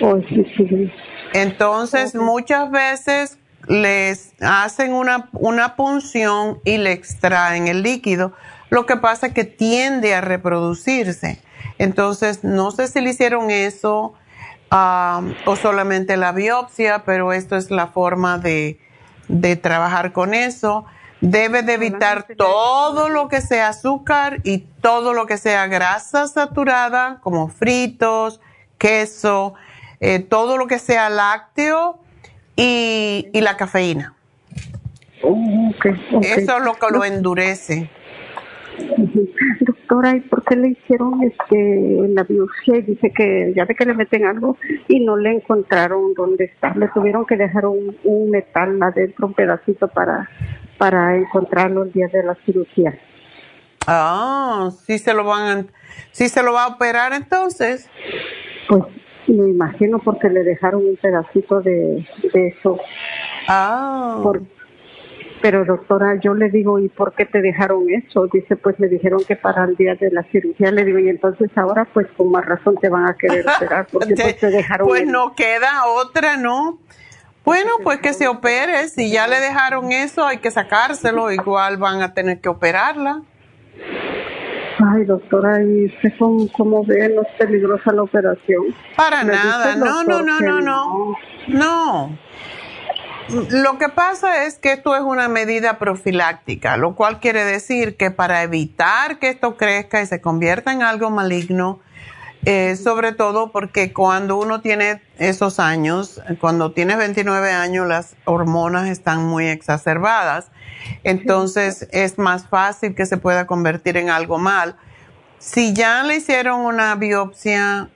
Oh, 0.00 0.18
sí, 0.28 0.46
sí. 0.56 0.92
Entonces, 1.32 2.14
muchas 2.14 2.70
veces 2.70 3.38
les 3.68 4.32
hacen 4.40 4.92
una, 4.92 5.28
una 5.32 5.76
punción 5.76 6.60
y 6.64 6.78
le 6.78 6.92
extraen 6.92 7.68
el 7.68 7.82
líquido. 7.82 8.32
Lo 8.70 8.86
que 8.86 8.96
pasa 8.96 9.28
es 9.28 9.32
que 9.32 9.44
tiende 9.44 10.14
a 10.14 10.20
reproducirse. 10.20 11.40
Entonces, 11.78 12.44
no 12.44 12.70
sé 12.70 12.88
si 12.88 13.00
le 13.00 13.10
hicieron 13.10 13.50
eso 13.50 14.14
o 14.70 15.56
solamente 15.56 16.16
la 16.16 16.32
biopsia, 16.32 17.04
pero 17.04 17.32
esto 17.32 17.56
es 17.56 17.70
la 17.70 17.86
forma 17.86 18.38
de, 18.38 18.80
de 19.28 19.54
trabajar 19.54 20.12
con 20.12 20.34
eso. 20.34 20.84
Debe 21.20 21.62
de 21.62 21.74
evitar 21.74 22.26
todo 22.36 23.08
lo 23.08 23.28
que 23.28 23.40
sea 23.40 23.68
azúcar 23.68 24.40
y 24.42 24.58
todo 24.58 25.14
lo 25.14 25.26
que 25.26 25.38
sea 25.38 25.68
grasa 25.68 26.26
saturada, 26.26 27.20
como 27.22 27.48
fritos, 27.48 28.40
queso, 28.78 29.54
eh, 30.00 30.18
todo 30.18 30.58
lo 30.58 30.66
que 30.66 30.78
sea 30.78 31.08
lácteo 31.08 32.03
y, 32.56 33.28
y 33.32 33.40
la 33.40 33.56
cafeína. 33.56 34.14
Oh, 35.22 35.72
Eso 36.20 36.56
es 36.58 36.64
lo 36.64 36.74
que 36.74 36.86
lo 36.92 37.04
endurece. 37.04 37.90
Doctora, 39.60 40.16
¿y 40.16 40.20
por 40.20 40.44
qué 40.44 40.56
le 40.56 40.68
hicieron 40.70 41.22
este 41.22 42.08
la 42.08 42.24
biopsia? 42.24 42.78
Y 42.78 42.82
dice 42.82 43.12
que 43.14 43.52
ya 43.54 43.64
ve 43.64 43.74
que 43.74 43.84
le 43.84 43.94
meten 43.94 44.26
algo 44.26 44.56
y 44.88 45.00
no 45.00 45.16
le 45.16 45.32
encontraron 45.32 46.12
dónde 46.14 46.44
está. 46.44 46.74
Le 46.74 46.88
tuvieron 46.88 47.24
que 47.24 47.36
dejar 47.36 47.66
un, 47.66 47.96
un 48.02 48.30
metal 48.30 48.82
adentro, 48.82 49.28
un 49.28 49.34
pedacito 49.34 49.88
para 49.88 50.28
para 50.78 51.16
encontrarlo 51.16 51.84
el 51.84 51.92
día 51.92 52.08
de 52.08 52.22
la 52.24 52.36
cirugía. 52.44 52.98
Ah, 53.86 54.70
sí 54.86 54.98
se 54.98 55.14
lo 55.14 55.24
van 55.24 55.58
a, 55.58 55.66
sí 56.10 56.28
se 56.28 56.42
lo 56.42 56.52
va 56.52 56.64
a 56.64 56.68
operar 56.68 57.12
entonces. 57.12 57.88
Pues 58.68 58.82
me 59.32 59.50
imagino 59.50 59.98
porque 59.98 60.28
le 60.28 60.42
dejaron 60.42 60.84
un 60.84 60.96
pedacito 60.96 61.60
de, 61.60 62.06
de 62.32 62.48
eso. 62.48 62.78
Ah. 63.48 64.22
Pero 65.42 65.64
doctora, 65.66 66.18
yo 66.22 66.32
le 66.32 66.48
digo, 66.48 66.78
¿y 66.78 66.88
por 66.88 67.14
qué 67.14 67.26
te 67.26 67.42
dejaron 67.42 67.90
eso? 67.90 68.28
Dice, 68.32 68.56
pues 68.56 68.80
me 68.80 68.88
dijeron 68.88 69.22
que 69.28 69.36
para 69.36 69.64
el 69.64 69.76
día 69.76 69.94
de 69.94 70.10
la 70.10 70.22
cirugía. 70.24 70.70
Le 70.70 70.84
digo, 70.84 70.98
y 70.98 71.08
entonces 71.08 71.50
ahora 71.56 71.86
pues 71.92 72.06
con 72.16 72.30
más 72.30 72.46
razón 72.46 72.76
te 72.80 72.88
van 72.88 73.10
a 73.10 73.14
querer 73.14 73.44
operar 73.46 73.86
porque 73.92 74.14
pues 74.20 74.38
te 74.38 74.50
dejaron. 74.50 74.88
Pues 74.88 75.06
no 75.06 75.34
queda 75.34 75.84
otra, 75.86 76.38
¿no? 76.38 76.78
Bueno, 77.44 77.72
pues 77.82 77.98
que 77.98 78.14
se 78.14 78.26
opere. 78.26 78.88
Si 78.88 79.10
ya 79.10 79.28
le 79.28 79.38
dejaron 79.38 79.92
eso, 79.92 80.24
hay 80.24 80.38
que 80.38 80.50
sacárselo. 80.50 81.30
Igual 81.30 81.76
van 81.76 82.00
a 82.00 82.14
tener 82.14 82.40
que 82.40 82.48
operarla. 82.48 83.22
Ay, 84.86 85.04
doctora, 85.04 85.62
¿y 85.62 85.86
usted 85.86 86.12
cómo, 86.18 86.48
cómo 86.52 86.84
ve? 86.84 87.08
¿No 87.08 87.22
es 87.22 87.28
peligrosa 87.38 87.92
la 87.92 88.02
operación? 88.02 88.64
Para 88.96 89.24
nada. 89.24 89.76
No, 89.76 90.04
no, 90.04 90.22
no, 90.22 90.40
no, 90.40 90.60
no. 90.60 91.16
No. 91.48 92.18
Lo 93.50 93.78
que 93.78 93.88
pasa 93.88 94.44
es 94.44 94.58
que 94.58 94.72
esto 94.72 94.94
es 94.94 95.00
una 95.00 95.28
medida 95.28 95.78
profiláctica, 95.78 96.76
lo 96.76 96.94
cual 96.94 97.20
quiere 97.20 97.44
decir 97.44 97.96
que 97.96 98.10
para 98.10 98.42
evitar 98.42 99.18
que 99.18 99.30
esto 99.30 99.56
crezca 99.56 100.02
y 100.02 100.06
se 100.06 100.20
convierta 100.20 100.72
en 100.72 100.82
algo 100.82 101.08
maligno, 101.10 101.80
eh, 102.46 102.76
sobre 102.76 103.12
todo 103.12 103.50
porque 103.50 103.92
cuando 103.92 104.36
uno 104.36 104.60
tiene 104.60 105.00
esos 105.18 105.58
años, 105.58 106.20
cuando 106.40 106.72
tienes 106.72 106.98
29 106.98 107.52
años, 107.52 107.86
las 107.86 108.16
hormonas 108.24 108.88
están 108.88 109.24
muy 109.24 109.46
exacerbadas. 109.46 110.50
Entonces 111.04 111.88
es 111.92 112.18
más 112.18 112.48
fácil 112.48 112.94
que 112.94 113.06
se 113.06 113.16
pueda 113.16 113.46
convertir 113.46 113.96
en 113.96 114.10
algo 114.10 114.38
mal. 114.38 114.76
Si 115.38 115.72
ya 115.72 116.02
le 116.02 116.16
hicieron 116.16 116.60
una 116.60 116.94
biopsia, 116.94 117.88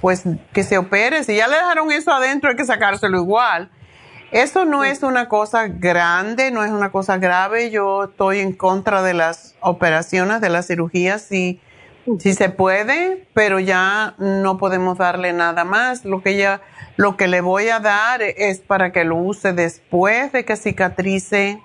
pues 0.00 0.24
que 0.52 0.64
se 0.64 0.78
opere. 0.78 1.24
Si 1.24 1.36
ya 1.36 1.48
le 1.48 1.56
dejaron 1.56 1.92
eso 1.92 2.12
adentro, 2.12 2.50
hay 2.50 2.56
que 2.56 2.64
sacárselo 2.64 3.18
igual. 3.18 3.70
Eso 4.30 4.64
no 4.64 4.84
es 4.84 5.02
una 5.02 5.28
cosa 5.28 5.68
grande, 5.68 6.50
no 6.50 6.62
es 6.62 6.70
una 6.70 6.90
cosa 6.90 7.16
grave. 7.18 7.70
Yo 7.70 8.04
estoy 8.04 8.40
en 8.40 8.52
contra 8.52 9.02
de 9.02 9.14
las 9.14 9.54
operaciones, 9.60 10.40
de 10.40 10.50
las 10.50 10.66
cirugías, 10.66 11.22
si, 11.22 11.60
si 12.18 12.34
se 12.34 12.48
puede, 12.48 13.26
pero 13.34 13.60
ya 13.60 14.14
no 14.18 14.58
podemos 14.58 14.98
darle 14.98 15.32
nada 15.32 15.64
más. 15.64 16.04
Lo 16.04 16.22
que 16.22 16.36
ya, 16.36 16.60
lo 16.96 17.16
que 17.16 17.28
le 17.28 17.40
voy 17.40 17.68
a 17.68 17.80
dar 17.80 18.22
es 18.22 18.60
para 18.60 18.92
que 18.92 19.04
lo 19.04 19.16
use 19.16 19.52
después 19.52 20.32
de 20.32 20.44
que 20.44 20.56
cicatrice 20.56 21.60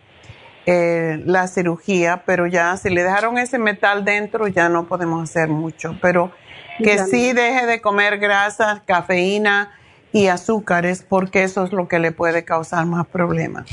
eh, 0.65 1.21
la 1.25 1.47
cirugía, 1.47 2.23
pero 2.25 2.47
ya 2.47 2.77
si 2.77 2.89
le 2.89 3.03
dejaron 3.03 3.37
ese 3.37 3.59
metal 3.59 4.05
dentro 4.05 4.47
ya 4.47 4.69
no 4.69 4.87
podemos 4.87 5.29
hacer 5.29 5.49
mucho. 5.49 5.97
Pero 6.01 6.31
que 6.79 6.95
Ya 6.95 7.05
sí 7.05 7.33
deje 7.33 7.65
de 7.65 7.81
comer 7.81 8.17
grasas, 8.17 8.81
cafeína 8.85 9.71
y 10.11 10.27
azúcares, 10.27 11.03
porque 11.07 11.43
eso 11.43 11.63
es 11.63 11.71
lo 11.71 11.87
que 11.87 11.99
le 11.99 12.11
puede 12.11 12.45
causar 12.45 12.85
más 12.85 13.07
problemas. 13.07 13.65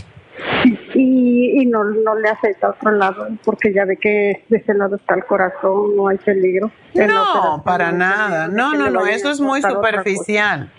Y, 0.95 1.63
y 1.63 1.67
no, 1.67 1.85
no 1.85 2.15
le 2.17 2.29
afecta 2.29 2.69
a 2.69 2.71
otro 2.71 2.93
lado, 2.93 3.29
porque 3.45 3.73
ya 3.73 3.85
ve 3.85 3.97
que 3.97 4.45
de 4.49 4.57
ese 4.57 4.75
lado 4.75 4.97
está 4.97 5.15
el 5.15 5.25
corazón, 5.25 5.97
no 5.97 6.09
hay 6.09 6.19
peligro. 6.19 6.71
No, 6.95 7.63
para 7.65 7.93
nada. 7.93 8.49
No, 8.49 8.75
no, 8.75 8.91
no, 8.91 9.07
eso 9.07 9.31
es 9.31 9.41
muy 9.41 9.63
superficial. 9.63 10.71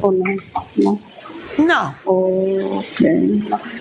¿O 0.00 0.12
no? 0.12 0.24
No. 0.76 1.00
No. 1.58 1.94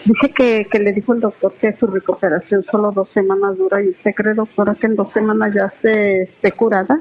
Dice 0.05 0.33
que, 0.35 0.67
que 0.71 0.79
le 0.79 0.91
dijo 0.91 1.13
el 1.13 1.19
doctor 1.19 1.53
que 1.61 1.75
su 1.79 1.85
recuperación 1.87 2.65
solo 2.71 2.91
dos 2.91 3.09
semanas 3.13 3.57
dura. 3.57 3.81
¿Y 3.81 3.89
usted 3.89 4.11
cree, 4.15 4.33
doctora, 4.33 4.75
que 4.75 4.87
en 4.87 4.95
dos 4.95 5.13
semanas 5.13 5.53
ya 5.53 5.67
esté, 5.67 6.23
esté 6.23 6.51
curada? 6.51 6.99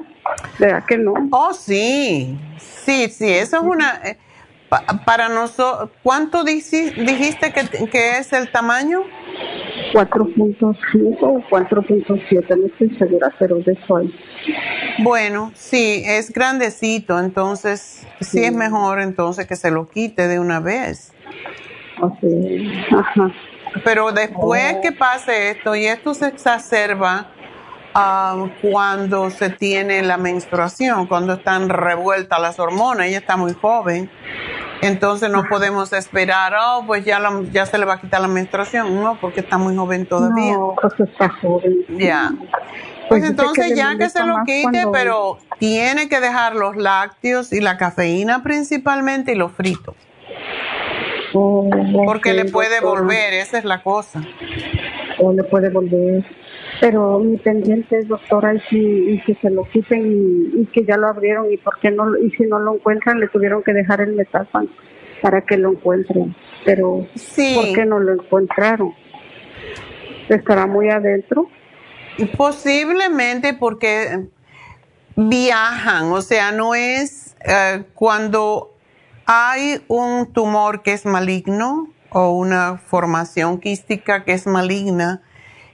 ¿Verdad 0.59 0.83
que 0.85 0.97
no? 0.97 1.13
Oh, 1.31 1.53
sí. 1.53 2.37
Sí, 2.57 3.09
sí, 3.09 3.29
eso 3.29 3.57
es 3.57 3.63
una... 3.63 3.99
eh, 4.05 4.17
pa- 4.69 4.83
para 5.05 5.27
nosotros, 5.29 5.89
¿cuánto 6.03 6.43
dijiste 6.43 7.51
que, 7.51 7.87
que 7.89 8.17
es 8.19 8.31
el 8.33 8.51
tamaño? 8.51 9.01
4.5 9.93 11.17
o 11.21 11.41
4.7, 11.49 12.57
no 12.57 12.67
estoy 12.67 12.97
segura, 12.97 13.33
pero 13.39 13.57
de 13.57 13.77
hay. 13.97 14.15
Bueno, 14.99 15.51
sí, 15.55 16.03
es 16.05 16.31
grandecito, 16.31 17.19
entonces 17.19 18.05
sí, 18.21 18.43
es 18.43 18.53
mejor 18.53 19.01
entonces 19.01 19.47
que 19.47 19.55
se 19.55 19.71
lo 19.71 19.89
quite 19.89 20.27
de 20.27 20.39
una 20.39 20.59
vez. 20.59 21.11
Ajá. 22.01 23.31
Pero 23.83 24.11
después 24.11 24.77
que 24.81 24.91
pase 24.91 25.51
esto, 25.51 25.75
y 25.75 25.85
esto 25.85 26.13
se 26.13 26.27
exacerba 26.27 27.27
ah, 27.93 28.47
cuando 28.61 29.29
se 29.29 29.49
tiene 29.49 30.01
la 30.01 30.17
menstruación, 30.17 31.07
cuando 31.07 31.33
están 31.33 31.69
revueltas 31.69 32.39
las 32.41 32.59
hormonas, 32.59 33.07
ella 33.07 33.17
está 33.19 33.37
muy 33.37 33.53
joven, 33.53 34.09
entonces 34.81 35.29
no 35.29 35.43
podemos 35.49 35.91
esperar, 35.93 36.53
oh, 36.59 36.83
pues 36.87 37.03
ya, 37.05 37.19
la- 37.19 37.41
ya 37.51 37.65
se 37.65 37.77
le 37.77 37.85
va 37.85 37.95
a 37.95 38.01
quitar 38.01 38.21
la 38.21 38.27
menstruación, 38.27 39.01
no, 39.03 39.17
porque 39.19 39.41
está 39.41 39.57
muy 39.57 39.75
joven 39.75 40.05
todavía. 40.05 40.53
No, 40.53 40.75
pues 40.81 40.93
está 41.09 41.29
joven. 41.29 41.85
Ya. 41.97 42.31
Pues 43.09 43.21
Pues 43.21 43.23
entonces 43.31 43.69
que 43.69 43.75
ya 43.75 43.97
que 43.97 44.07
se 44.09 44.23
lo 44.23 44.43
quite, 44.45 44.85
pero 44.93 45.39
tiene 45.57 46.07
que 46.09 46.19
dejar 46.19 46.55
los 46.55 46.75
lácteos 46.77 47.51
y 47.51 47.59
la 47.59 47.75
cafeína 47.77 48.43
principalmente 48.43 49.31
y 49.31 49.35
los 49.35 49.51
fritos. 49.51 49.95
Oh, 51.33 51.69
Porque 52.05 52.33
le 52.33 52.45
puede 52.45 52.79
doctora. 52.81 53.01
volver, 53.01 53.33
esa 53.33 53.57
es 53.57 53.65
la 53.65 53.81
cosa. 53.83 54.21
O 55.19 55.33
le 55.33 55.43
puede 55.43 55.69
volver. 55.69 56.23
Pero 56.81 57.19
mi 57.19 57.37
pendiente 57.37 57.97
es, 57.99 58.07
doctora, 58.07 58.53
y 58.53 58.59
si, 58.69 58.77
y 58.77 59.19
si 59.25 59.35
se 59.35 59.49
lo 59.49 59.63
quiten 59.65 60.05
y, 60.55 60.61
y 60.61 60.65
que 60.67 60.85
ya 60.85 60.95
lo 60.97 61.07
abrieron, 61.07 61.51
y 61.51 61.57
por 61.57 61.77
qué 61.79 61.91
no, 61.91 62.17
y 62.17 62.31
si 62.31 62.43
no 62.43 62.57
lo 62.59 62.75
encuentran, 62.75 63.19
le 63.19 63.27
tuvieron 63.27 63.63
que 63.63 63.73
dejar 63.73 63.99
el 64.01 64.13
metal 64.15 64.47
pa- 64.51 64.63
para 65.21 65.41
que 65.41 65.57
lo 65.57 65.71
encuentren. 65.71 66.33
Pero, 66.65 67.05
Sí. 67.15 67.53
¿por 67.55 67.73
qué 67.73 67.85
no 67.85 67.99
lo 67.99 68.13
encontraron? 68.13 68.93
¿Estará 70.29 70.67
muy 70.67 70.89
adentro? 70.89 71.49
Posiblemente 72.37 73.53
porque 73.53 74.27
viajan, 75.15 76.11
o 76.11 76.21
sea, 76.21 76.51
no 76.51 76.75
es 76.75 77.35
eh, 77.45 77.83
cuando 77.93 78.73
hay 79.25 79.81
un 79.87 80.31
tumor 80.31 80.81
que 80.81 80.93
es 80.93 81.05
maligno 81.05 81.89
o 82.09 82.31
una 82.37 82.77
formación 82.77 83.59
quística 83.59 84.23
que 84.23 84.33
es 84.33 84.47
maligna, 84.47 85.21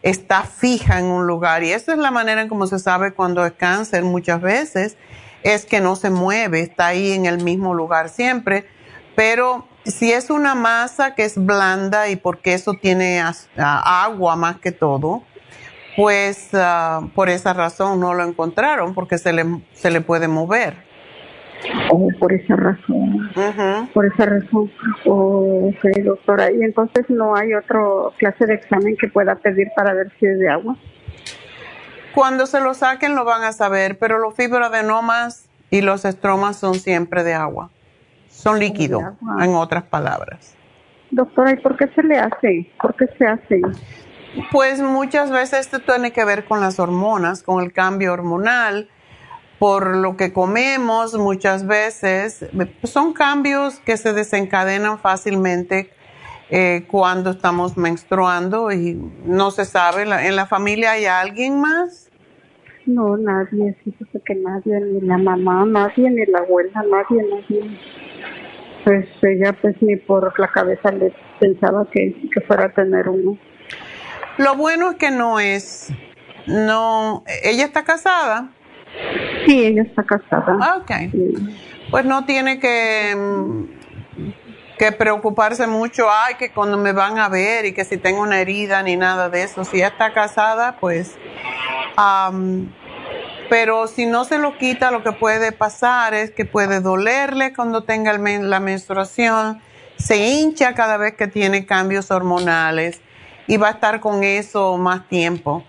está 0.05 0.43
fija 0.43 0.99
en 0.99 1.05
un 1.05 1.25
lugar 1.25 1.63
y 1.63 1.71
esa 1.71 1.93
es 1.93 1.97
la 1.97 2.11
manera 2.11 2.41
en 2.43 2.47
cómo 2.47 2.67
se 2.67 2.77
sabe 2.77 3.13
cuando 3.13 3.43
es 3.43 3.53
cáncer 3.53 4.03
muchas 4.03 4.39
veces, 4.39 4.97
es 5.41 5.65
que 5.65 5.81
no 5.81 5.95
se 5.95 6.11
mueve, 6.11 6.61
está 6.61 6.87
ahí 6.87 7.13
en 7.13 7.25
el 7.25 7.43
mismo 7.43 7.73
lugar 7.73 8.09
siempre, 8.09 8.67
pero 9.15 9.67
si 9.83 10.13
es 10.13 10.29
una 10.29 10.53
masa 10.53 11.15
que 11.15 11.25
es 11.25 11.43
blanda 11.43 12.07
y 12.09 12.17
porque 12.17 12.53
eso 12.53 12.73
tiene 12.75 13.23
agua 13.57 14.35
más 14.35 14.59
que 14.59 14.71
todo, 14.71 15.23
pues 15.95 16.49
ah, 16.53 17.01
por 17.15 17.29
esa 17.29 17.53
razón 17.53 17.99
no 17.99 18.13
lo 18.13 18.23
encontraron, 18.23 18.93
porque 18.93 19.17
se 19.17 19.33
le, 19.33 19.61
se 19.73 19.89
le 19.89 20.01
puede 20.01 20.27
mover. 20.27 20.85
Oh, 21.91 22.09
por 22.19 22.33
esa 22.33 22.55
razón. 22.55 23.31
Por 23.93 24.05
esa 24.05 24.25
razón. 24.25 24.71
Oh, 25.05 25.69
ok, 25.69 26.03
doctora. 26.03 26.51
Y 26.51 26.61
entonces 26.63 27.09
no 27.09 27.35
hay 27.35 27.53
otro 27.53 28.13
clase 28.17 28.45
de 28.45 28.55
examen 28.55 28.95
que 28.97 29.07
pueda 29.07 29.35
pedir 29.35 29.69
para 29.75 29.93
ver 29.93 30.11
si 30.19 30.25
es 30.25 30.39
de 30.39 30.49
agua. 30.49 30.75
Cuando 32.13 32.45
se 32.45 32.61
lo 32.61 32.73
saquen 32.73 33.15
lo 33.15 33.25
van 33.25 33.43
a 33.43 33.51
saber, 33.51 33.97
pero 33.97 34.19
los 34.19 34.35
fibroadenomas 34.35 35.49
y 35.69 35.81
los 35.81 36.05
estromas 36.05 36.57
son 36.57 36.75
siempre 36.75 37.23
de 37.23 37.33
agua. 37.33 37.71
Son 38.29 38.59
líquidos, 38.59 39.03
agua. 39.03 39.43
en 39.43 39.55
otras 39.55 39.83
palabras. 39.83 40.55
Doctora, 41.11 41.51
¿y 41.51 41.57
por 41.57 41.77
qué 41.77 41.87
se 41.95 42.03
le 42.03 42.17
hace? 42.17 42.71
¿Por 42.81 42.95
qué 42.95 43.07
se 43.17 43.25
hace? 43.25 43.61
Pues 44.51 44.81
muchas 44.81 45.31
veces 45.31 45.61
esto 45.61 45.79
tiene 45.79 46.11
que 46.11 46.25
ver 46.25 46.45
con 46.45 46.59
las 46.59 46.79
hormonas, 46.79 47.43
con 47.43 47.63
el 47.63 47.71
cambio 47.71 48.13
hormonal, 48.13 48.89
por 49.59 49.95
lo 49.95 50.17
que 50.17 50.33
comemos 50.33 51.17
muchas 51.17 51.65
veces. 51.65 52.45
Son 52.83 53.13
cambios 53.13 53.79
que 53.79 53.97
se 53.97 54.13
desencadenan 54.13 54.99
fácilmente 54.99 55.89
eh, 56.49 56.85
cuando 56.87 57.31
estamos 57.31 57.77
menstruando 57.77 58.71
y 58.71 58.99
no 59.25 59.51
se 59.51 59.65
sabe. 59.65 60.03
¿En 60.03 60.35
la 60.35 60.45
familia 60.45 60.91
hay 60.91 61.05
alguien 61.05 61.59
más? 61.59 62.11
No, 62.85 63.17
nadie, 63.17 63.75
fíjese 63.83 64.21
que 64.23 64.35
nadie, 64.35 64.79
ni 64.79 65.01
la 65.01 65.17
mamá, 65.17 65.65
nadie, 65.65 66.09
ni 66.11 66.23
la 66.27 66.39
abuela, 66.39 66.83
nadie, 66.83 67.23
nadie. 67.23 67.79
Pues 68.83 69.07
ella, 69.23 69.53
pues 69.59 69.75
ni 69.81 69.95
por 69.95 70.39
la 70.39 70.47
cabeza 70.49 70.91
le 70.91 71.11
pensaba 71.39 71.87
que, 71.91 72.29
que 72.31 72.41
fuera 72.41 72.65
a 72.65 72.73
tener 72.73 73.09
uno. 73.09 73.39
Lo 74.37 74.55
bueno 74.55 74.91
es 74.91 74.97
que 74.97 75.09
no 75.09 75.39
es, 75.39 75.91
no, 76.45 77.23
ella 77.43 77.65
está 77.65 77.83
casada. 77.83 78.51
Sí, 79.45 79.65
ella 79.65 79.83
está 79.83 80.03
casada. 80.03 80.57
Ah, 80.61 80.77
Ok. 80.81 80.91
Pues 81.91 82.03
no 82.03 82.25
tiene 82.25 82.59
que 82.59 83.15
mm, 83.15 83.63
que 84.77 84.91
preocuparse 84.91 85.67
mucho, 85.67 86.07
ay, 86.09 86.35
que 86.35 86.51
cuando 86.51 86.77
me 86.77 86.91
van 86.91 87.17
a 87.17 87.29
ver 87.29 87.65
y 87.65 87.73
que 87.73 87.85
si 87.85 87.97
tengo 87.97 88.21
una 88.21 88.39
herida 88.39 88.83
ni 88.83 88.95
nada 88.95 89.29
de 89.29 89.43
eso. 89.43 89.63
Si 89.63 89.77
ya 89.77 89.87
está 89.87 90.13
casada, 90.13 90.77
pues... 90.79 91.15
pero 93.49 93.87
si 93.87 94.05
no 94.05 94.25
se 94.25 94.37
lo 94.37 94.57
quita, 94.57 94.91
lo 94.91 95.03
que 95.03 95.11
puede 95.11 95.51
pasar 95.51 96.13
es 96.13 96.31
que 96.31 96.45
puede 96.45 96.81
dolerle 96.81 97.53
cuando 97.53 97.83
tenga 97.83 98.13
la 98.17 98.59
menstruación, 98.59 99.61
se 99.97 100.17
hincha 100.17 100.73
cada 100.73 100.97
vez 100.97 101.13
que 101.13 101.27
tiene 101.27 101.65
cambios 101.65 102.11
hormonales 102.11 102.99
y 103.47 103.57
va 103.57 103.69
a 103.69 103.71
estar 103.71 103.99
con 103.99 104.23
eso 104.23 104.77
más 104.77 105.07
tiempo. 105.07 105.63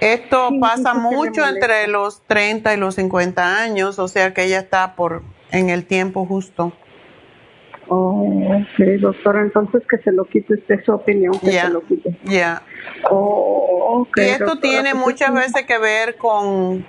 Esto 0.00 0.50
pasa 0.60 0.94
mucho 0.94 1.46
entre 1.46 1.86
los 1.86 2.22
30 2.26 2.74
y 2.74 2.76
los 2.78 2.94
50 2.94 3.62
años, 3.62 3.98
o 3.98 4.08
sea 4.08 4.32
que 4.32 4.44
ella 4.44 4.58
está 4.58 4.94
por 4.96 5.22
en 5.52 5.68
el 5.68 5.84
tiempo 5.84 6.24
justo. 6.26 6.72
Oh, 7.92 8.22
ok, 8.22 9.00
doctora, 9.00 9.42
entonces 9.42 9.82
que 9.90 9.98
se 9.98 10.12
lo 10.12 10.24
quite 10.24 10.54
usted 10.54 10.76
su 10.84 10.92
opinión, 10.92 11.36
que 11.40 11.50
se 11.50 11.68
lo 11.68 11.82
quite. 11.82 12.16
Ya. 12.24 12.62
Oh, 13.10 14.06
y 14.16 14.20
esto 14.20 14.60
tiene 14.60 14.92
pues 14.92 15.04
muchas 15.04 15.34
veces 15.34 15.66
que 15.66 15.76
ver 15.78 16.16
con, 16.16 16.86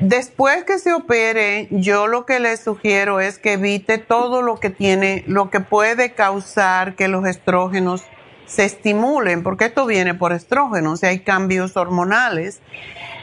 después 0.00 0.64
que 0.64 0.78
se 0.78 0.94
opere, 0.94 1.68
yo 1.70 2.06
lo 2.06 2.24
que 2.24 2.40
le 2.40 2.56
sugiero 2.56 3.20
es 3.20 3.38
que 3.38 3.52
evite 3.52 3.98
todo 3.98 4.40
lo 4.40 4.56
que 4.56 4.70
tiene, 4.70 5.22
lo 5.26 5.50
que 5.50 5.60
puede 5.60 6.12
causar 6.12 6.94
que 6.94 7.08
los 7.08 7.26
estrógenos 7.26 8.02
se 8.46 8.64
estimulen, 8.64 9.42
porque 9.42 9.66
esto 9.66 9.86
viene 9.86 10.14
por 10.14 10.32
estrógenos, 10.32 11.02
y 11.02 11.06
hay 11.06 11.20
cambios 11.20 11.76
hormonales. 11.76 12.60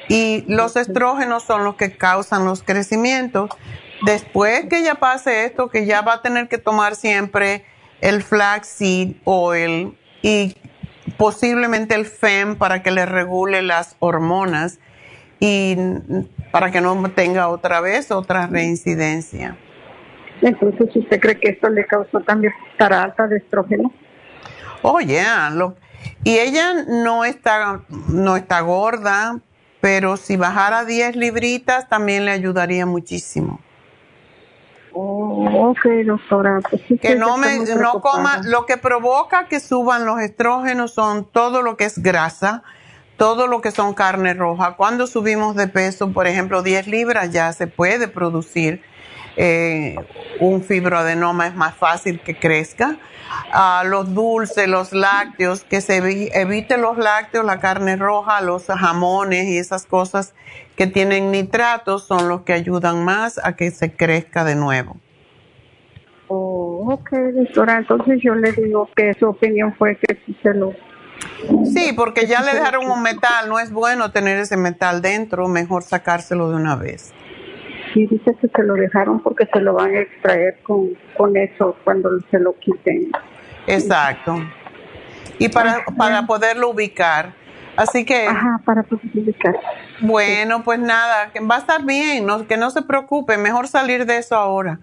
Y 0.10 0.44
los 0.48 0.76
estrógenos 0.76 1.44
son 1.44 1.64
los 1.64 1.76
que 1.76 1.96
causan 1.96 2.46
los 2.46 2.62
crecimientos. 2.62 3.50
Después 4.06 4.66
que 4.70 4.84
ya 4.84 4.96
pase 4.96 5.46
esto, 5.46 5.70
que 5.70 5.86
ya 5.86 6.02
va 6.02 6.16
a 6.16 6.22
tener 6.22 6.50
que 6.50 6.58
tomar 6.58 6.96
siempre 6.96 7.66
el 8.02 8.22
flaxseed 8.22 9.16
oil 9.24 9.98
y 10.22 10.58
posiblemente 11.18 11.96
el 11.96 12.06
FEM 12.06 12.58
para 12.58 12.84
que 12.84 12.92
le 12.92 13.06
regule 13.06 13.62
las 13.62 13.96
hormonas 14.00 14.80
y 15.40 15.78
para 16.52 16.72
que 16.72 16.82
no 16.82 17.10
tenga 17.12 17.48
otra 17.48 17.80
vez 17.80 18.12
otra 18.12 18.48
reincidencia. 18.48 19.58
Entonces, 20.42 20.94
¿usted 20.94 21.20
cree 21.22 21.40
que 21.40 21.50
esto 21.52 21.70
le 21.70 21.86
causó 21.86 22.20
también 22.22 22.54
cara 22.78 23.04
alta 23.04 23.28
de 23.28 23.38
estrógeno? 23.38 23.94
Oh, 24.84 25.00
yeah. 25.00 25.50
y 26.24 26.38
ella 26.38 26.74
no 26.88 27.24
está, 27.24 27.82
no 28.10 28.36
está 28.36 28.60
gorda, 28.62 29.40
pero 29.82 30.18
si 30.18 30.36
bajara 30.38 30.86
10 30.86 31.16
libritas 31.16 31.90
también 31.90 32.26
le 32.26 32.32
ayudaría 32.32 32.86
muchísimo. 32.86 33.60
Oh, 34.94 35.72
ok, 35.72 35.86
doctora. 36.06 36.60
Pues 36.70 36.84
que 37.02 37.16
no, 37.16 37.38
me, 37.38 37.60
no 37.60 38.02
coma, 38.02 38.42
lo 38.44 38.66
que 38.66 38.78
provoca 38.78 39.48
que 39.48 39.60
suban 39.60 40.06
los 40.06 40.20
estrógenos 40.20 40.94
son 40.94 41.26
todo 41.26 41.62
lo 41.62 41.78
que 41.78 41.86
es 41.86 41.98
grasa, 41.98 42.64
todo 43.18 43.48
lo 43.48 43.62
que 43.62 43.72
son 43.72 43.94
carne 43.94 44.34
roja. 44.34 44.76
Cuando 44.76 45.08
subimos 45.08 45.56
de 45.56 45.68
peso, 45.68 46.12
por 46.12 46.28
ejemplo, 46.28 46.62
10 46.62 46.88
libras, 46.88 47.32
ya 47.32 47.52
se 47.54 47.68
puede 47.68 48.08
producir 48.08 48.84
eh, 49.36 49.96
un 50.40 50.64
fibroadenoma, 50.64 51.48
es 51.48 51.56
más 51.56 51.76
fácil 51.76 52.20
que 52.20 52.36
crezca. 52.36 52.98
Ah, 53.52 53.84
los 53.86 54.14
dulces, 54.14 54.68
los 54.68 54.94
lácteos, 54.94 55.64
que 55.64 55.82
se 55.82 55.98
evite 55.98 56.78
los 56.78 56.98
lácteos, 56.98 57.46
la 57.46 57.60
carne 57.60 57.96
roja, 57.96 58.42
los 58.42 58.66
jamones 58.66 59.46
y 59.46 59.58
esas 59.58 59.86
cosas 59.86 60.34
que 60.76 60.88
tienen 60.88 61.32
nitratos 61.32 62.06
son 62.06 62.28
los 62.28 62.42
que 62.42 62.54
ayudan 62.54 63.04
más 63.04 63.40
a 63.44 63.56
que 63.56 63.72
se 63.72 63.96
crezca 63.96 64.44
de 64.44 64.56
nuevo. 64.56 64.98
Oh, 66.28 66.94
ok, 66.94 67.12
doctora. 67.34 67.78
Entonces 67.78 68.20
yo 68.24 68.36
le 68.36 68.52
digo 68.52 68.90
que 68.96 69.14
su 69.20 69.28
opinión 69.28 69.76
fue 69.76 69.98
que 69.98 70.18
si 70.26 70.34
se 70.42 70.54
lo... 70.54 70.74
Sí, 71.66 71.94
porque 71.96 72.26
ya 72.26 72.42
le 72.42 72.54
dejaron 72.54 72.90
un 72.90 73.02
metal. 73.04 73.50
No 73.50 73.60
es 73.60 73.72
bueno 73.72 74.12
tener 74.12 74.40
ese 74.40 74.58
metal 74.58 75.02
dentro. 75.02 75.48
Mejor 75.48 75.84
sacárselo 75.84 76.50
de 76.50 76.56
una 76.56 76.76
vez. 76.76 77.14
Sí, 77.94 78.08
dice 78.08 78.36
que 78.42 78.48
se 78.48 78.64
lo 78.64 78.74
dejaron 78.74 79.22
porque 79.22 79.48
se 79.52 79.60
lo 79.60 79.74
van 79.74 79.96
a 79.96 80.00
extraer 80.00 80.58
con, 80.64 80.90
con 81.16 81.38
eso 81.38 81.76
cuando 81.84 82.10
se 82.32 82.40
lo 82.40 82.58
quiten. 82.60 83.12
Exacto. 83.68 84.36
Y 85.38 85.50
para, 85.50 85.86
para 85.98 86.26
poderlo 86.26 86.70
ubicar. 86.70 87.34
Así 87.76 88.06
que... 88.06 88.28
Ajá, 88.28 88.62
para 88.66 88.86
ubicar. 89.14 89.56
Bueno, 90.00 90.64
pues 90.64 90.80
nada, 90.80 91.32
va 91.50 91.56
a 91.56 91.60
estar 91.60 91.84
bien, 91.84 92.26
no, 92.26 92.48
que 92.48 92.58
no 92.58 92.70
se 92.70 92.82
preocupe, 92.82 93.38
mejor 93.38 93.68
salir 93.68 94.06
de 94.06 94.18
eso 94.18 94.36
ahora. 94.36 94.80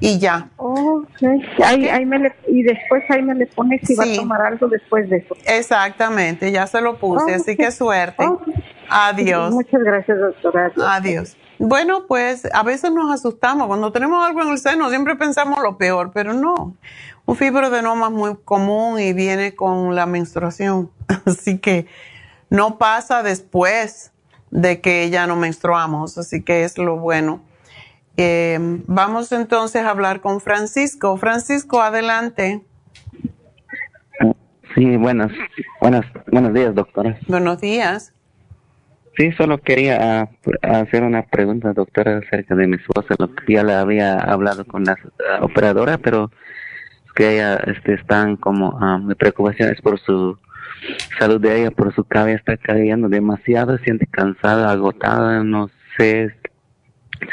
Y 0.00 0.18
ya. 0.18 0.48
Okay. 0.56 1.40
Ahí, 1.64 1.88
ahí 1.88 2.06
me 2.06 2.18
le, 2.18 2.32
y 2.46 2.62
después 2.62 3.02
ahí 3.08 3.22
me 3.22 3.34
le 3.34 3.46
pone 3.46 3.80
si 3.82 3.96
va 3.96 4.04
a 4.04 4.14
tomar 4.14 4.40
algo 4.42 4.68
después 4.68 5.10
de 5.10 5.16
eso. 5.18 5.36
Exactamente, 5.44 6.52
ya 6.52 6.66
se 6.66 6.80
lo 6.80 6.98
puse, 6.98 7.34
así 7.34 7.56
que 7.56 7.72
suerte. 7.72 8.24
Adiós. 8.88 9.52
Muchas 9.52 9.82
gracias, 9.82 10.18
doctora. 10.18 10.70
Adiós. 10.86 11.36
Bueno, 11.58 12.06
pues 12.06 12.48
a 12.52 12.62
veces 12.62 12.92
nos 12.92 13.12
asustamos. 13.12 13.66
Cuando 13.66 13.92
tenemos 13.92 14.24
algo 14.24 14.42
en 14.42 14.48
el 14.48 14.58
seno 14.58 14.88
siempre 14.90 15.16
pensamos 15.16 15.58
lo 15.62 15.76
peor, 15.76 16.12
pero 16.12 16.32
no. 16.32 16.76
Un 17.26 17.36
fibroadenoma 17.36 18.06
es 18.06 18.12
muy 18.12 18.36
común 18.36 19.00
y 19.00 19.12
viene 19.12 19.54
con 19.54 19.94
la 19.94 20.06
menstruación. 20.06 20.90
Así 21.26 21.58
que 21.58 21.86
no 22.50 22.78
pasa 22.78 23.22
después 23.22 24.12
de 24.50 24.80
que 24.80 25.10
ya 25.10 25.26
no 25.26 25.36
menstruamos, 25.36 26.16
así 26.16 26.42
que 26.42 26.64
es 26.64 26.78
lo 26.78 26.96
bueno. 26.96 27.42
Eh, 28.16 28.58
vamos 28.86 29.30
entonces 29.32 29.82
a 29.84 29.90
hablar 29.90 30.20
con 30.20 30.40
Francisco. 30.40 31.16
Francisco, 31.18 31.82
adelante. 31.82 32.62
Sí, 34.74 34.96
buenas, 34.96 35.30
buenas, 35.80 36.06
buenos 36.30 36.54
días, 36.54 36.74
doctora. 36.74 37.18
Buenos 37.26 37.60
días. 37.60 38.12
Sí, 39.18 39.32
solo 39.32 39.58
quería 39.58 40.22
ah, 40.22 40.28
hacer 40.62 41.02
una 41.02 41.22
pregunta, 41.22 41.72
doctora, 41.72 42.18
acerca 42.18 42.54
de 42.54 42.68
mi 42.68 42.76
esposa. 42.76 43.16
Ya 43.48 43.64
le 43.64 43.74
había 43.74 44.16
hablado 44.16 44.64
con 44.64 44.84
la 44.84 44.96
operadora, 45.40 45.98
pero 45.98 46.30
que 47.16 47.34
ella 47.34 47.56
este, 47.66 47.94
están 47.94 48.36
como, 48.36 48.68
uh, 48.68 48.98
mi 48.98 49.16
preocupación 49.16 49.70
es 49.70 49.80
por 49.80 49.98
su 49.98 50.38
salud 51.18 51.40
de 51.40 51.60
ella, 51.62 51.72
por 51.72 51.92
su 51.96 52.04
cabeza 52.04 52.38
está 52.38 52.56
cayendo 52.56 53.08
demasiado, 53.08 53.76
siente 53.78 54.06
cansada, 54.06 54.70
agotada, 54.70 55.42
no 55.42 55.68
sé 55.96 56.32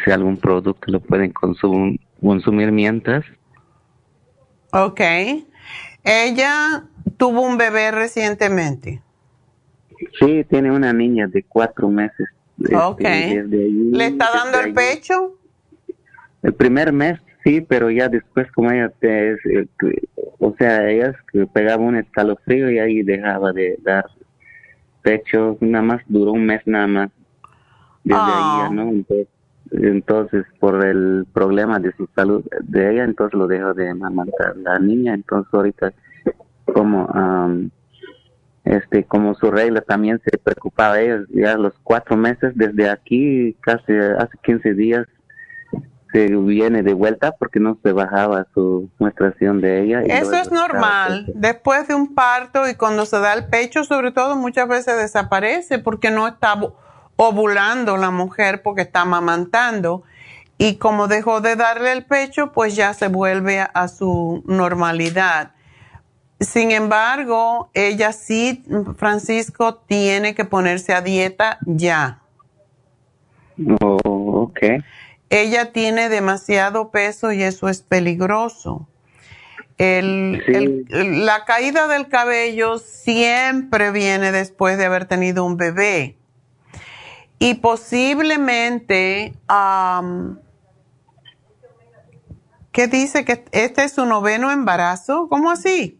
si 0.04 0.10
algún 0.10 0.38
producto 0.38 0.92
lo 0.92 1.00
pueden 1.02 1.32
consumir, 1.34 2.00
consumir 2.20 2.72
mientras. 2.72 3.24
Ok. 4.72 5.02
Ella 6.04 6.86
tuvo 7.18 7.42
un 7.42 7.60
bebé 7.60 7.92
recientemente. 7.92 9.05
Sí, 10.20 10.46
tiene 10.50 10.72
una 10.72 10.94
niña 10.94 11.28
de 11.28 11.44
cuatro 11.44 11.90
meses. 11.90 12.28
Este, 12.62 12.76
ok. 12.76 13.02
¿Le 13.02 14.06
está 14.08 14.30
dando 14.34 14.60
el 14.62 14.74
pecho? 14.74 15.38
El 16.42 16.54
primer 16.54 16.94
mes 16.94 17.20
sí, 17.46 17.62
pero 17.62 17.90
ya 17.90 18.10
después 18.10 18.52
como 18.52 18.72
ella, 18.72 18.92
te, 19.00 19.34
eh, 19.34 19.68
o 20.40 20.54
sea, 20.58 20.90
ella 20.90 21.14
pegaba 21.54 21.84
un 21.84 21.96
escalofrío 21.96 22.70
y 22.72 22.80
ahí 22.80 23.04
dejaba 23.04 23.54
de 23.54 23.78
dar 23.84 24.06
pecho, 25.02 25.58
nada 25.62 25.84
más 25.84 26.02
duró 26.08 26.34
un 26.34 26.46
mes 26.46 26.62
nada 26.66 26.88
más. 26.88 27.12
Desde 28.04 28.20
ahí 28.20 28.58
ya, 28.60 28.66
ah. 28.66 28.70
¿no? 28.72 28.92
Entonces, 29.72 30.46
por 30.60 30.86
el 30.86 31.26
problema 31.34 31.80
de 31.80 31.92
su 31.94 32.08
salud 32.16 32.44
de 32.62 32.92
ella, 32.92 33.04
entonces 33.04 33.38
lo 33.38 33.48
dejó 33.48 33.74
de 33.74 33.90
amamantar 33.90 34.58
la 34.58 34.80
niña, 34.80 35.14
entonces 35.14 35.52
ahorita 35.54 35.94
como 36.72 37.08
este 38.66 39.04
como 39.06 39.36
su 39.36 39.52
regla 39.52 39.82
también 39.82 40.20
se 40.26 40.38
preocupaba 40.38 41.00
ella 41.00 41.24
ya 41.30 41.56
los 41.56 41.74
cuatro 41.84 42.18
meses 42.18 42.52
desde 42.56 42.90
aquí 42.90 43.56
casi 43.62 43.94
hace 43.94 44.38
15 44.44 44.74
días 44.74 45.08
se 46.16 46.28
viene 46.28 46.82
de 46.82 46.94
vuelta 46.94 47.34
porque 47.34 47.60
no 47.60 47.78
se 47.84 47.92
bajaba 47.92 48.48
su 48.54 48.90
muestración 49.00 49.60
de 49.60 49.84
ella. 49.84 50.00
Eso 50.02 50.34
es 50.36 50.50
normal. 50.50 51.26
Después 51.36 51.90
de 51.90 51.94
un 51.96 52.16
parto 52.16 52.70
y 52.70 52.76
cuando 52.76 53.06
se 53.06 53.20
da 53.20 53.34
el 53.34 53.48
pecho, 53.48 53.84
sobre 53.84 54.12
todo, 54.14 54.38
muchas 54.38 54.70
veces 54.70 54.96
desaparece 54.96 55.78
porque 55.78 56.12
no 56.12 56.26
está 56.26 56.58
ovulando 57.18 57.98
la 57.98 58.12
mujer 58.12 58.62
porque 58.64 58.84
está 58.84 59.02
amamantando. 59.02 60.04
Y 60.58 60.78
como 60.78 61.10
dejó 61.10 61.42
de 61.42 61.58
darle 61.58 61.92
el 61.92 62.06
pecho, 62.06 62.54
pues 62.54 62.78
ya 62.78 62.94
se 62.94 63.10
vuelve 63.10 63.60
a 63.74 63.88
su 63.90 64.42
normalidad. 64.46 65.52
Sin 66.46 66.72
embargo, 66.72 67.70
ella 67.74 68.12
sí, 68.14 68.64
Francisco, 68.98 69.76
tiene 69.76 70.36
que 70.36 70.46
ponerse 70.46 70.94
a 70.94 71.02
dieta 71.02 71.58
ya. 71.66 72.22
Oh, 73.82 73.98
ok. 74.06 74.60
Ella 75.30 75.72
tiene 75.72 76.08
demasiado 76.10 76.92
peso 76.92 77.32
y 77.32 77.42
eso 77.42 77.68
es 77.68 77.82
peligroso. 77.82 78.88
la 79.78 81.46
caída 81.46 81.88
del 81.88 82.08
cabello 82.08 82.78
siempre 82.78 83.92
viene 83.92 84.32
después 84.32 84.78
de 84.78 84.86
haber 84.86 85.06
tenido 85.06 85.44
un 85.46 85.58
bebé. 85.58 86.16
Y 87.40 87.56
posiblemente 87.56 89.34
¿Qué 92.76 92.88
dice? 92.88 93.24
¿Que 93.24 93.46
este 93.54 93.86
es 93.86 93.94
su 93.94 94.06
noveno 94.06 94.52
embarazo? 94.52 95.28
¿Cómo 95.30 95.50
así? 95.50 95.98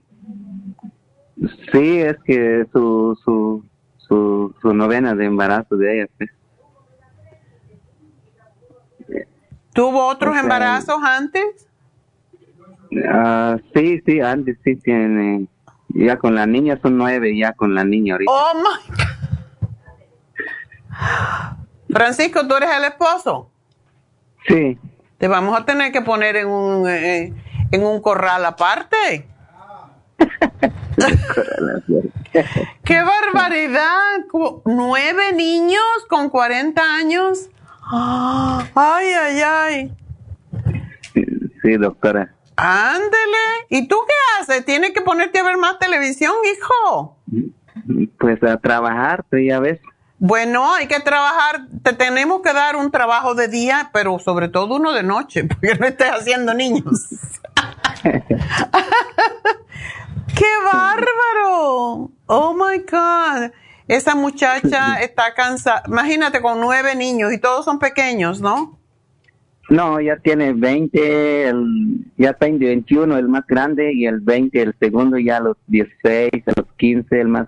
Sí, 1.72 2.00
es 2.00 2.16
que 2.26 2.66
su, 2.72 3.18
su, 3.24 3.66
su, 3.98 4.56
su 4.62 4.74
novena 4.74 5.16
de 5.16 5.26
embarazo 5.26 5.76
de 5.76 6.02
ella. 6.02 6.10
sí. 6.20 6.26
¿Tuvo 9.74 10.08
otros 10.08 10.30
O 10.32 10.34
sea, 10.34 10.42
embarazos 10.42 11.04
antes? 11.04 11.68
Ah, 13.10 13.58
sí, 13.74 14.02
sí, 14.06 14.22
antes 14.22 14.58
sí 14.64 14.78
tiene. 14.78 15.48
Ya 15.90 16.18
con 16.18 16.34
la 16.36 16.46
niña 16.46 16.80
son 16.82 16.98
nueve, 16.98 17.38
ya 17.38 17.52
con 17.52 17.76
la 17.76 17.84
niña 17.84 18.14
ahorita. 18.14 18.32
Oh 18.32 18.54
my 18.56 18.96
God. 18.96 19.04
Francisco, 21.90 22.48
¿tú 22.48 22.56
eres 22.56 22.70
el 22.78 22.86
esposo? 22.86 23.50
Sí. 24.48 24.78
Te 25.18 25.28
vamos 25.28 25.60
a 25.60 25.66
tener 25.66 25.92
que 25.92 26.02
poner 26.02 26.38
en 26.38 26.48
un, 26.48 26.88
eh, 26.90 27.34
en 27.72 27.84
un 27.84 28.02
corral 28.02 28.46
aparte. 28.46 29.28
¡Qué 32.84 33.02
barbaridad! 33.02 34.26
¿Nueve 34.66 35.34
niños 35.34 35.84
con 36.10 36.30
40 36.30 36.82
años? 36.82 37.50
¡Ay, 37.92 39.08
ay, 39.14 39.42
ay! 39.42 39.94
Sí, 41.62 41.78
doctora. 41.78 42.34
Ándele. 42.56 43.66
¿Y 43.70 43.88
tú 43.88 43.98
qué 44.08 44.14
haces? 44.42 44.66
¿Tienes 44.66 44.92
que 44.92 45.02
ponerte 45.02 45.40
a 45.40 45.44
ver 45.44 45.58
más 45.58 45.80
televisión, 45.80 46.34
hijo? 46.54 47.18
Pues 48.20 48.42
a 48.44 48.58
trabajar, 48.58 49.26
tú 49.30 49.38
ya 49.38 49.60
ves. 49.60 49.80
Bueno, 50.18 50.74
hay 50.74 50.88
que 50.88 51.00
trabajar. 51.02 51.68
Te 51.84 51.94
tenemos 51.94 52.42
que 52.42 52.54
dar 52.54 52.76
un 52.78 52.90
trabajo 52.92 53.36
de 53.36 53.48
día, 53.48 53.90
pero 53.94 54.18
sobre 54.20 54.48
todo 54.48 54.76
uno 54.76 54.94
de 54.94 55.04
noche, 55.04 55.44
porque 55.48 55.76
no 55.76 55.86
estés 55.86 56.10
haciendo 56.10 56.54
niños. 56.54 57.08
¡Qué 60.36 60.46
bárbaro! 60.66 62.12
Oh 62.28 62.54
my 62.54 62.80
God. 62.80 63.52
Esa 63.88 64.16
muchacha 64.16 65.00
está 65.02 65.34
cansada. 65.36 65.84
Imagínate 65.88 66.42
con 66.42 66.60
nueve 66.60 66.96
niños 66.96 67.32
y 67.32 67.40
todos 67.40 67.66
son 67.66 67.80
pequeños, 67.80 68.42
¿no? 68.42 68.80
No, 69.70 70.00
ya 70.00 70.18
tiene 70.18 70.54
20, 70.54 71.48
el, 71.48 72.06
ya 72.18 72.32
está 72.32 72.46
en 72.46 72.60
21 72.60 73.18
el 73.18 73.28
más 73.28 73.48
grande 73.48 73.94
y 73.94 74.06
el 74.06 74.20
20 74.20 74.62
el 74.62 74.76
segundo, 74.80 75.18
ya 75.18 75.38
a 75.38 75.40
los 75.40 75.58
16, 75.68 76.32
a 76.48 76.54
los 76.56 76.68
15 76.78 77.22
el 77.22 77.28
más 77.28 77.48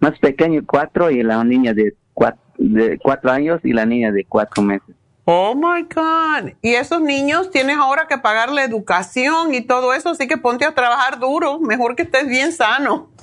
más 0.00 0.18
pequeño 0.18 0.62
4 0.66 1.10
y 1.12 1.22
la 1.22 1.42
niña 1.44 1.72
de 1.72 1.94
4 2.12 2.40
de 2.58 2.98
cuatro 2.98 3.30
años 3.30 3.60
y 3.64 3.72
la 3.72 3.86
niña 3.86 4.12
de 4.12 4.24
4 4.24 4.62
meses. 4.62 4.94
Oh 5.24 5.54
my 5.54 5.82
God. 5.82 6.52
Y 6.60 6.74
esos 6.74 7.00
niños 7.00 7.50
tienes 7.50 7.76
ahora 7.78 8.06
que 8.08 8.18
pagarle 8.18 8.62
educación 8.62 9.54
y 9.54 9.62
todo 9.62 9.94
eso, 9.94 10.10
así 10.10 10.28
que 10.28 10.36
ponte 10.36 10.64
a 10.64 10.74
trabajar 10.74 11.18
duro. 11.18 11.58
Mejor 11.60 11.96
que 11.96 12.02
estés 12.02 12.28
bien 12.28 12.52
sano. 12.52 13.10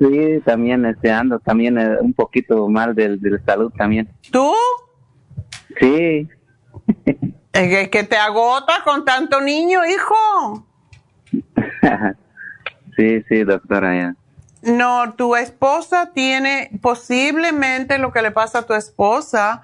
Sí, 0.00 0.40
también 0.44 0.86
este, 0.86 1.10
ando 1.10 1.40
también 1.40 1.76
eh, 1.76 1.96
un 2.00 2.12
poquito 2.12 2.68
mal 2.68 2.94
del, 2.94 3.20
del 3.20 3.44
salud 3.44 3.72
también. 3.76 4.08
¿Tú? 4.30 4.54
Sí, 5.80 6.28
Es 7.52 7.68
que, 7.68 7.90
que 7.90 8.04
te 8.04 8.16
agotas 8.16 8.80
con 8.84 9.04
tanto 9.04 9.40
niño, 9.40 9.80
hijo. 9.84 10.66
sí, 12.96 13.22
sí, 13.28 13.44
doctora, 13.44 13.96
ya. 13.96 14.14
No, 14.62 15.14
tu 15.14 15.34
esposa 15.36 16.12
tiene 16.12 16.70
posiblemente 16.82 17.98
lo 17.98 18.12
que 18.12 18.22
le 18.22 18.30
pasa 18.30 18.60
a 18.60 18.66
tu 18.66 18.74
esposa 18.74 19.62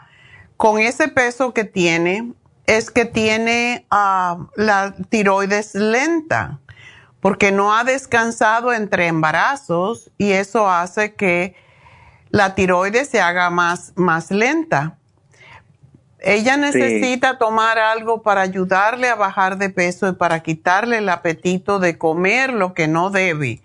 con 0.57 0.79
ese 0.79 1.09
peso 1.09 1.53
que 1.53 1.65
tiene 1.65 2.33
es 2.67 2.91
que 2.91 3.05
tiene 3.05 3.87
ah, 3.91 4.47
la 4.57 4.95
tiroides 5.11 5.75
lenta 5.75 6.61
porque 7.25 7.53
no 7.53 7.75
ha 7.75 7.85
descansado 7.85 8.75
entre 8.75 9.07
embarazos 9.07 10.11
y 10.19 10.33
eso 10.33 10.69
hace 10.69 11.15
que 11.15 11.57
la 12.29 12.55
tiroides 12.55 13.09
se 13.09 13.23
haga 13.23 13.49
más, 13.49 13.95
más 13.97 14.31
lenta. 14.31 14.99
Ella 16.19 16.59
necesita 16.59 17.39
tomar 17.39 17.79
algo 17.79 18.21
para 18.21 18.43
ayudarle 18.43 19.09
a 19.09 19.15
bajar 19.15 19.57
de 19.57 19.71
peso 19.71 20.07
y 20.07 20.13
para 20.13 20.43
quitarle 20.43 20.99
el 20.99 21.09
apetito 21.09 21.79
de 21.79 21.97
comer 21.97 22.53
lo 22.53 22.75
que 22.75 22.89
no 22.89 23.09
debe. 23.09 23.63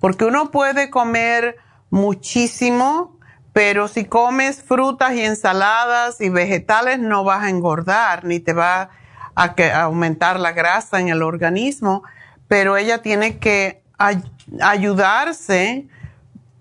Porque 0.00 0.24
uno 0.24 0.50
puede 0.50 0.88
comer 0.88 1.58
muchísimo, 1.90 3.18
pero 3.52 3.88
si 3.88 4.04
comes 4.06 4.62
frutas 4.62 5.12
y 5.14 5.20
ensaladas 5.22 6.20
y 6.20 6.28
vegetales 6.30 6.98
no 6.98 7.22
vas 7.24 7.42
a 7.44 7.50
engordar 7.50 8.24
ni 8.24 8.40
te 8.40 8.52
va 8.54 8.90
a, 9.34 9.54
que- 9.54 9.72
aumentar 9.72 10.40
la 10.40 10.52
grasa 10.52 11.00
en 11.00 11.08
el 11.08 11.22
organismo. 11.22 12.02
Pero 12.48 12.76
ella 12.76 13.02
tiene 13.02 13.38
que 13.38 13.82
ay- 13.98 14.22
ayudarse. 14.62 15.86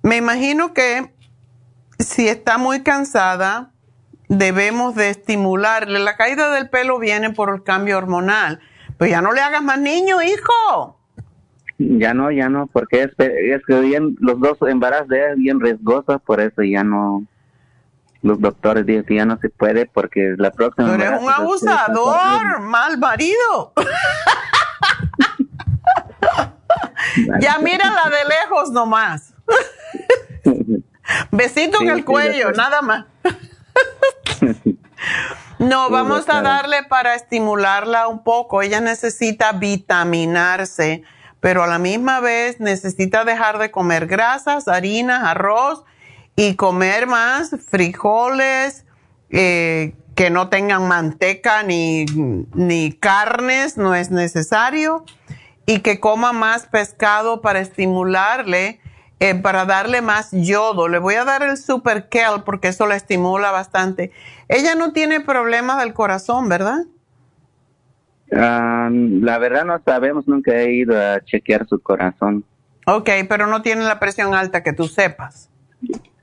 Me 0.04 0.18
imagino 0.18 0.74
que 0.74 1.14
si 2.00 2.28
está 2.28 2.58
muy 2.58 2.82
cansada, 2.84 3.72
debemos 4.28 4.96
de 4.96 5.10
estimularle. 5.10 6.00
La 6.00 6.16
caída 6.18 6.52
del 6.52 6.70
pelo 6.70 7.00
viene 7.00 7.30
por 7.32 7.54
el 7.54 7.64
cambio 7.64 7.98
hormonal. 7.98 8.60
Pues 8.98 9.12
ya 9.12 9.22
no 9.22 9.32
le 9.32 9.42
hagas 9.42 9.62
más 9.64 9.80
niño, 9.80 10.22
hijo. 10.22 10.98
Ya 12.00 12.14
no, 12.14 12.32
ya 12.32 12.48
no, 12.50 12.68
porque 12.68 13.04
es, 13.04 13.12
es 13.18 13.66
que 13.66 13.80
bien, 13.80 14.18
los 14.20 14.38
dos 14.40 14.58
embarazos 14.68 15.08
de 15.08 15.18
ella 15.18 15.32
es 15.32 15.38
bien 15.38 15.60
riesgosos, 15.60 16.22
por 16.22 16.40
eso 16.40 16.62
ya 16.64 16.84
no, 16.84 17.26
los 18.22 18.40
doctores 18.40 18.86
dicen 18.86 19.06
que 19.06 19.16
ya 19.16 19.26
no 19.26 19.40
se 19.40 19.50
puede 19.50 19.88
porque 19.88 20.36
la 20.38 20.52
próxima... 20.52 20.90
Tú 20.90 20.94
eres 21.02 21.20
un 21.22 21.30
abusador, 21.30 22.60
mal 22.62 22.98
marido. 22.98 23.74
ya 27.40 27.58
mírala 27.60 28.10
de 28.10 28.30
lejos 28.30 28.72
nomás. 28.72 29.34
Besito 31.32 31.80
Sí, 31.80 31.86
en 31.86 31.90
el 31.90 32.06
cuello, 32.06 32.52
nada 32.52 32.82
más. 32.82 33.06
No, 35.62 35.92
vamos 35.92 36.28
a 36.28 36.42
darle 36.42 36.82
para 36.90 37.14
estimularla 37.14 38.08
un 38.08 38.24
poco. 38.24 38.64
Ella 38.64 38.82
necesita 38.82 39.52
vitaminarse, 39.52 41.04
pero 41.42 41.64
a 41.64 41.68
la 41.68 41.80
misma 41.80 42.22
vez 42.22 42.60
necesita 42.60 43.26
dejar 43.26 43.58
de 43.58 43.72
comer 43.72 44.08
grasas, 44.08 44.68
harinas, 44.68 45.24
arroz 45.24 45.84
y 46.36 46.56
comer 46.56 47.08
más 47.08 47.52
frijoles 47.68 48.86
eh, 49.32 49.96
que 50.16 50.30
no 50.30 50.50
tengan 50.50 50.88
manteca 50.88 51.64
ni, 51.64 52.06
ni 52.54 52.94
carnes, 52.94 53.76
no 53.76 53.96
es 53.96 54.12
necesario. 54.12 55.04
Y 55.66 55.80
que 55.80 56.00
coma 56.00 56.32
más 56.32 56.68
pescado 56.68 57.42
para 57.42 57.60
estimularle, 57.60 58.80
eh, 59.20 59.36
para 59.36 59.66
darle 59.66 60.02
más 60.02 60.30
yodo. 60.32 60.88
Le 60.88 61.00
voy 61.00 61.16
a 61.16 61.24
dar 61.24 61.44
el 61.44 61.58
super 61.58 62.10
kel 62.10 62.44
porque 62.46 62.70
eso 62.70 62.88
la 62.88 62.96
estimula 62.96 63.52
bastante. 63.52 64.12
Ella 64.48 64.76
no 64.76 64.92
tiene 64.92 65.22
problemas 65.22 65.80
del 65.80 65.94
corazón, 65.94 66.50
¿verdad? 66.50 66.86
Ah, 68.34 68.90
la 68.92 69.38
verdad 69.40 69.66
no 69.66 69.80
sabemos, 69.84 70.28
nunca 70.28 70.54
he 70.56 70.74
ido 70.74 70.98
a 71.00 71.20
chequear 71.24 71.68
su 71.68 71.80
corazón. 71.82 72.46
Ok, 72.88 73.10
pero 73.30 73.48
no 73.48 73.62
tiene 73.62 73.84
la 73.84 74.00
presión 74.00 74.34
alta 74.34 74.64
que 74.64 74.74
tú 74.74 74.88
sepas. 74.88 75.50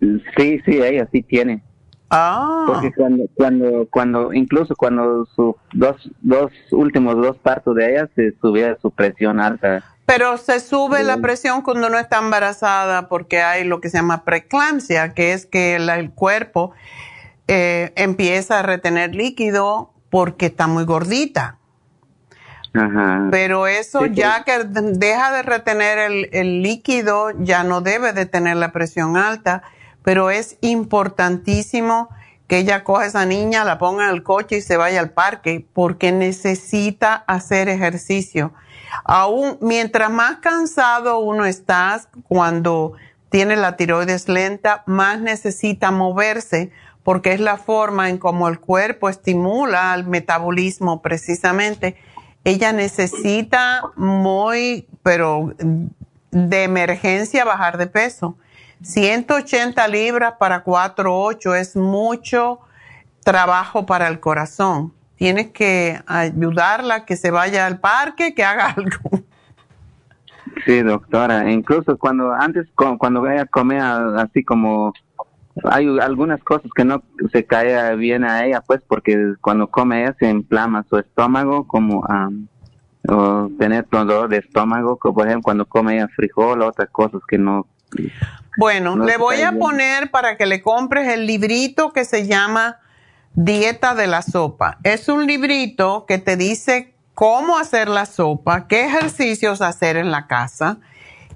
Sí, 0.00 0.60
sí, 0.64 0.82
ella 0.82 1.08
sí 1.12 1.22
tiene. 1.22 1.62
Ah. 2.10 2.64
Porque 2.66 2.92
cuando, 2.94 3.24
cuando, 3.34 3.86
cuando, 3.90 4.32
incluso 4.32 4.74
cuando 4.74 5.26
sus 5.36 5.54
dos, 5.74 6.10
dos 6.22 6.50
últimos 6.70 7.16
dos 7.16 7.36
partos 7.36 7.74
de 7.76 7.90
ella 7.92 8.08
se 8.14 8.32
subía 8.40 8.76
su 8.80 8.90
presión 8.90 9.40
alta. 9.40 9.84
Pero 10.06 10.38
se 10.38 10.58
sube 10.60 11.02
la 11.04 11.18
presión 11.18 11.60
cuando 11.60 11.90
no 11.90 11.98
está 11.98 12.18
embarazada 12.18 13.08
porque 13.08 13.42
hay 13.42 13.64
lo 13.64 13.82
que 13.82 13.90
se 13.90 13.98
llama 13.98 14.24
preeclampsia, 14.24 15.12
que 15.12 15.34
es 15.34 15.44
que 15.44 15.78
la- 15.78 15.98
el 15.98 16.10
cuerpo 16.12 16.72
eh, 17.46 17.92
empieza 17.94 18.60
a 18.60 18.62
retener 18.62 19.14
líquido 19.14 19.92
porque 20.08 20.46
está 20.46 20.66
muy 20.66 20.84
gordita. 20.84 21.57
Ajá. 22.74 23.28
Pero 23.30 23.66
eso 23.66 24.04
Sí, 24.04 24.14
ya 24.14 24.44
que 24.44 24.64
deja 24.64 25.32
de 25.32 25.42
retener 25.42 25.98
el, 25.98 26.28
el 26.32 26.62
líquido, 26.62 27.30
ya 27.38 27.64
no 27.64 27.80
debe 27.80 28.12
de 28.12 28.26
tener 28.26 28.56
la 28.56 28.72
presión 28.72 29.16
alta, 29.16 29.62
pero 30.02 30.30
es 30.30 30.56
importantísimo 30.60 32.08
que 32.46 32.58
ella 32.58 32.82
coja 32.82 33.02
a 33.02 33.06
esa 33.06 33.26
niña, 33.26 33.64
la 33.64 33.78
ponga 33.78 34.08
en 34.08 34.14
el 34.14 34.22
coche 34.22 34.56
y 34.56 34.60
se 34.62 34.78
vaya 34.78 35.00
al 35.00 35.10
parque, 35.10 35.66
porque 35.74 36.12
necesita 36.12 37.14
hacer 37.14 37.68
ejercicio. 37.68 38.52
Aún 39.04 39.58
mientras 39.60 40.10
más 40.10 40.38
cansado 40.38 41.18
uno 41.18 41.44
está 41.44 42.00
cuando 42.26 42.94
tiene 43.28 43.56
la 43.56 43.76
tiroides 43.76 44.28
lenta, 44.28 44.82
más 44.86 45.20
necesita 45.20 45.90
moverse, 45.90 46.70
porque 47.02 47.32
es 47.32 47.40
la 47.40 47.58
forma 47.58 48.08
en 48.08 48.16
cómo 48.16 48.48
el 48.48 48.60
cuerpo 48.60 49.10
estimula 49.10 49.94
el 49.94 50.06
metabolismo 50.06 51.02
precisamente 51.02 51.96
ella 52.48 52.72
necesita 52.72 53.82
muy, 53.96 54.86
pero 55.02 55.52
de 56.30 56.64
emergencia 56.64 57.44
bajar 57.44 57.76
de 57.76 57.86
peso. 57.86 58.38
180 58.82 59.86
libras 59.88 60.34
para 60.38 60.64
4,8 60.64 61.56
es 61.56 61.76
mucho 61.76 62.60
trabajo 63.22 63.84
para 63.84 64.08
el 64.08 64.18
corazón. 64.18 64.94
tienes 65.16 65.48
que 65.48 66.00
ayudarla, 66.06 67.04
que 67.04 67.16
se 67.16 67.30
vaya 67.30 67.66
al 67.66 67.80
parque, 67.80 68.34
que 68.34 68.44
haga 68.44 68.66
algo. 68.76 69.10
Sí, 70.64 70.80
doctora. 70.82 71.50
Incluso 71.50 71.98
cuando 71.98 72.32
antes, 72.32 72.66
cuando 72.74 73.28
ella 73.28 73.44
comía 73.44 73.96
así 74.16 74.42
como 74.42 74.94
hay 75.64 75.86
algunas 76.00 76.42
cosas 76.42 76.70
que 76.74 76.84
no 76.84 77.02
se 77.32 77.44
cae 77.44 77.96
bien 77.96 78.24
a 78.24 78.44
ella, 78.44 78.62
pues, 78.66 78.80
porque 78.86 79.34
cuando 79.40 79.68
come 79.68 80.02
ella 80.02 80.14
se 80.18 80.28
inflama 80.28 80.84
su 80.88 80.98
estómago, 80.98 81.66
como 81.66 82.04
o 83.08 83.48
tener 83.58 83.86
dolor 83.90 84.28
de 84.28 84.38
estómago, 84.38 84.98
como 84.98 85.14
por 85.14 85.26
ejemplo 85.26 85.44
cuando 85.44 85.66
come 85.66 85.96
ella 85.96 86.08
frijol, 86.08 86.62
otras 86.62 86.90
cosas 86.90 87.20
que 87.26 87.38
no. 87.38 87.66
Bueno, 88.58 88.96
le 88.96 89.16
voy 89.16 89.40
a 89.42 89.52
poner 89.52 90.10
para 90.10 90.36
que 90.36 90.46
le 90.46 90.62
compres 90.62 91.08
el 91.08 91.26
librito 91.26 91.92
que 91.92 92.04
se 92.04 92.26
llama 92.26 92.78
Dieta 93.34 93.94
de 93.94 94.08
la 94.08 94.22
Sopa. 94.22 94.78
Es 94.82 95.08
un 95.08 95.26
librito 95.26 96.04
que 96.06 96.18
te 96.18 96.36
dice 96.36 96.92
cómo 97.14 97.58
hacer 97.58 97.88
la 97.88 98.06
sopa, 98.06 98.68
qué 98.68 98.84
ejercicios 98.84 99.60
hacer 99.60 99.96
en 99.96 100.12
la 100.12 100.28
casa 100.28 100.78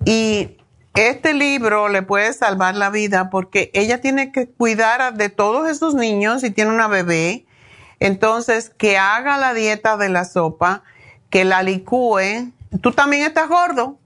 y 0.05 0.57
este 0.95 1.33
libro 1.33 1.89
le 1.89 2.03
puede 2.03 2.33
salvar 2.33 2.77
la 2.77 2.91
vida 2.91 3.31
porque 3.31 3.71
ella 3.75 4.01
tiene 4.01 4.31
que 4.31 4.49
cuidar 4.49 5.15
de 5.15 5.31
todos 5.31 5.71
esos 5.71 5.95
niños 5.95 6.45
y 6.45 6.51
tiene 6.51 6.71
una 6.71 6.89
bebé. 6.89 7.47
Entonces, 7.99 8.71
que 8.71 8.99
haga 8.99 9.39
la 9.39 9.55
dieta 9.55 9.97
de 9.97 10.09
la 10.09 10.25
sopa, 10.25 10.83
que 11.31 11.45
la 11.45 11.63
licúe. 11.63 12.53
¿Tú 12.81 12.93
también 12.93 13.23
estás 13.23 13.49
gordo? 13.49 13.99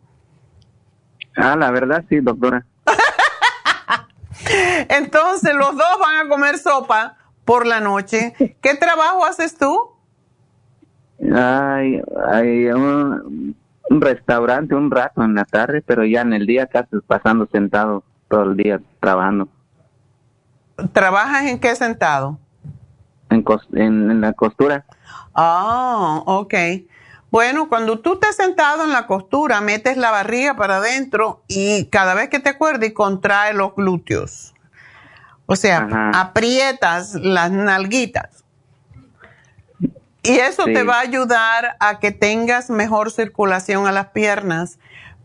Ah, 1.36 1.56
la 1.56 1.70
verdad 1.70 2.04
sí, 2.08 2.20
doctora. 2.20 2.64
Entonces, 4.88 5.54
los 5.54 5.76
dos 5.76 5.98
van 6.00 6.26
a 6.26 6.28
comer 6.28 6.58
sopa 6.58 7.16
por 7.44 7.66
la 7.66 7.80
noche. 7.80 8.34
¿Qué 8.60 8.74
trabajo 8.74 9.24
haces 9.24 9.56
tú? 9.56 9.92
Ay, 11.34 12.00
ay, 12.30 12.66
un, 12.66 13.56
un 13.90 14.00
restaurante 14.00 14.74
un 14.74 14.90
rato 14.90 15.22
en 15.22 15.34
la 15.34 15.44
tarde, 15.44 15.82
pero 15.82 16.04
ya 16.04 16.22
en 16.22 16.32
el 16.32 16.46
día 16.46 16.66
casi 16.66 16.96
pasando 17.06 17.46
sentado 17.50 18.02
todo 18.28 18.44
el 18.44 18.56
día 18.56 18.80
trabajando. 19.00 19.48
¿Trabajas 20.92 21.46
en 21.46 21.58
qué 21.58 21.74
sentado? 21.74 22.38
En, 23.30 23.44
en, 23.74 24.20
la 24.20 24.32
costura. 24.32 24.84
Ah, 25.34 26.22
ok. 26.26 26.54
Bueno, 27.30 27.68
cuando 27.68 27.98
tú 28.00 28.14
estés 28.14 28.36
sentado 28.36 28.84
en 28.84 28.92
la 28.92 29.06
costura, 29.06 29.60
metes 29.60 29.96
la 29.96 30.10
barriga 30.10 30.54
para 30.56 30.76
adentro 30.76 31.42
y 31.48 31.86
cada 31.86 32.14
vez 32.14 32.28
que 32.28 32.38
te 32.38 32.50
acuerdes, 32.50 32.92
contrae 32.92 33.52
los 33.52 33.74
glúteos. 33.74 34.54
O 35.46 35.56
sea, 35.56 36.10
aprietas 36.14 37.14
las 37.14 37.50
nalguitas. 37.50 38.45
Y 40.26 40.38
eso 40.38 40.64
te 40.64 40.82
va 40.82 40.96
a 40.96 41.00
ayudar 41.00 41.76
a 41.78 42.00
que 42.00 42.10
tengas 42.10 42.68
mejor 42.68 43.12
circulación 43.12 43.86
a 43.86 43.92
las 43.92 44.08
piernas. 44.08 44.78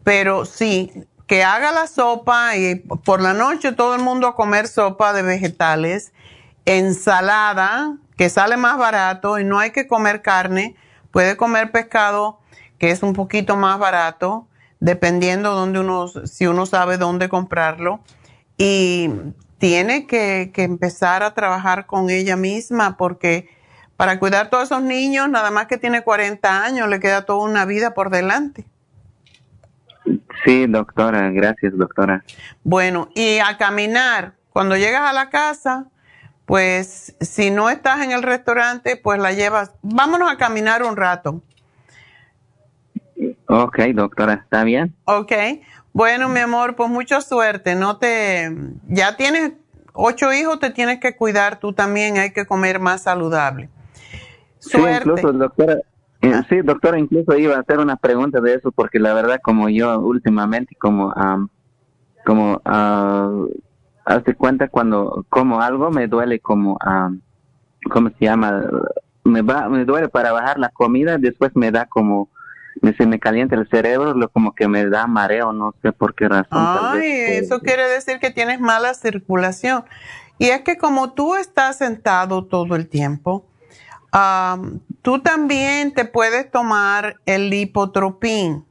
Pero 0.03 0.45
sí, 0.45 0.91
que 1.27 1.43
haga 1.43 1.71
la 1.71 1.87
sopa 1.87 2.55
y 2.55 2.75
por 2.75 3.21
la 3.21 3.33
noche 3.33 3.71
todo 3.71 3.95
el 3.95 4.01
mundo 4.01 4.27
a 4.27 4.35
comer 4.35 4.67
sopa 4.67 5.13
de 5.13 5.21
vegetales, 5.23 6.13
ensalada, 6.65 7.97
que 8.17 8.29
sale 8.29 8.57
más 8.57 8.77
barato 8.77 9.39
y 9.39 9.43
no 9.43 9.57
hay 9.57 9.71
que 9.71 9.87
comer 9.87 10.21
carne. 10.21 10.75
Puede 11.09 11.37
comer 11.37 11.71
pescado, 11.71 12.39
que 12.77 12.91
es 12.91 13.01
un 13.01 13.13
poquito 13.13 13.55
más 13.55 13.79
barato, 13.79 14.47
dependiendo 14.79 15.55
donde 15.55 15.79
uno, 15.79 16.07
si 16.07 16.47
uno 16.47 16.65
sabe 16.65 16.97
dónde 16.97 17.29
comprarlo. 17.29 18.01
Y 18.57 19.09
tiene 19.57 20.05
que, 20.05 20.51
que 20.53 20.63
empezar 20.63 21.23
a 21.23 21.33
trabajar 21.33 21.85
con 21.85 22.09
ella 22.09 22.35
misma 22.35 22.97
porque 22.97 23.49
para 24.01 24.17
cuidar 24.17 24.47
a 24.47 24.49
todos 24.49 24.63
esos 24.63 24.81
niños, 24.81 25.29
nada 25.29 25.51
más 25.51 25.67
que 25.67 25.77
tiene 25.77 26.01
40 26.01 26.63
años, 26.63 26.89
le 26.89 26.99
queda 26.99 27.23
toda 27.23 27.47
una 27.47 27.65
vida 27.65 27.93
por 27.93 28.09
delante. 28.09 28.65
Sí, 30.43 30.65
doctora, 30.65 31.29
gracias, 31.29 31.77
doctora. 31.77 32.23
Bueno, 32.63 33.09
y 33.13 33.37
a 33.37 33.59
caminar, 33.59 34.33
cuando 34.49 34.75
llegas 34.75 35.07
a 35.07 35.13
la 35.13 35.29
casa, 35.29 35.85
pues 36.47 37.15
si 37.21 37.51
no 37.51 37.69
estás 37.69 38.01
en 38.01 38.11
el 38.11 38.23
restaurante, 38.23 38.95
pues 38.95 39.19
la 39.19 39.33
llevas, 39.33 39.71
vámonos 39.83 40.31
a 40.31 40.37
caminar 40.37 40.81
un 40.81 40.97
rato. 40.97 41.43
Ok, 43.49 43.81
doctora, 43.93 44.33
¿está 44.33 44.63
bien? 44.63 44.95
Ok, 45.05 45.31
bueno, 45.93 46.27
mi 46.27 46.39
amor, 46.39 46.75
pues 46.75 46.89
mucha 46.89 47.21
suerte, 47.21 47.75
no 47.75 47.97
te, 47.97 48.49
ya 48.87 49.15
tienes 49.15 49.51
ocho 49.93 50.33
hijos, 50.33 50.59
te 50.59 50.71
tienes 50.71 50.99
que 50.99 51.15
cuidar 51.15 51.59
tú 51.59 51.73
también, 51.73 52.17
hay 52.17 52.31
que 52.31 52.47
comer 52.47 52.79
más 52.79 53.03
saludable. 53.03 53.69
Sí, 54.61 54.77
incluso, 54.77 55.33
doctora, 55.33 55.79
eh, 56.21 56.41
sí, 56.47 56.61
doctora, 56.61 56.99
incluso 56.99 57.35
iba 57.35 57.55
a 57.55 57.61
hacer 57.61 57.79
una 57.79 57.95
pregunta 57.95 58.39
de 58.41 58.53
eso 58.53 58.71
porque 58.71 58.99
la 58.99 59.13
verdad 59.13 59.39
como 59.43 59.69
yo 59.69 59.99
últimamente 59.99 60.75
como 60.75 61.11
como 62.23 62.61
uh, 62.63 63.49
hace 64.05 64.35
cuenta 64.35 64.67
cuando 64.67 65.25
como 65.29 65.61
algo 65.61 65.89
me 65.89 66.07
duele 66.07 66.39
como 66.39 66.77
cómo 67.89 68.09
se 68.09 68.25
llama 68.25 68.63
me 69.23 69.41
va 69.41 69.67
me 69.67 69.83
duele 69.83 70.09
para 70.09 70.31
bajar 70.31 70.59
la 70.59 70.69
comida 70.69 71.17
después 71.17 71.55
me 71.55 71.71
da 71.71 71.87
como 71.87 72.29
me, 72.83 72.93
se 72.93 73.07
me 73.07 73.19
calienta 73.19 73.55
el 73.55 73.67
cerebro 73.67 74.13
lo 74.13 74.29
como 74.29 74.53
que 74.53 74.67
me 74.67 74.87
da 74.87 75.07
mareo 75.07 75.51
no 75.53 75.73
sé 75.81 75.91
por 75.91 76.13
qué 76.13 76.29
razón 76.29 76.47
ay 76.51 77.09
eso 77.39 77.61
quiere 77.61 77.87
decir 77.89 78.19
que 78.19 78.29
tienes 78.29 78.59
mala 78.59 78.93
circulación. 78.93 79.85
Y 80.37 80.47
es 80.49 80.61
que 80.61 80.77
como 80.77 81.13
tú 81.13 81.35
estás 81.35 81.77
sentado 81.77 82.45
todo 82.45 82.75
el 82.75 82.87
tiempo 82.87 83.45
tú 85.01 85.19
también 85.21 85.93
te 85.93 86.05
puedes 86.05 86.49
tomar 86.51 87.17
el 87.25 87.49
lipotropín 87.49 88.65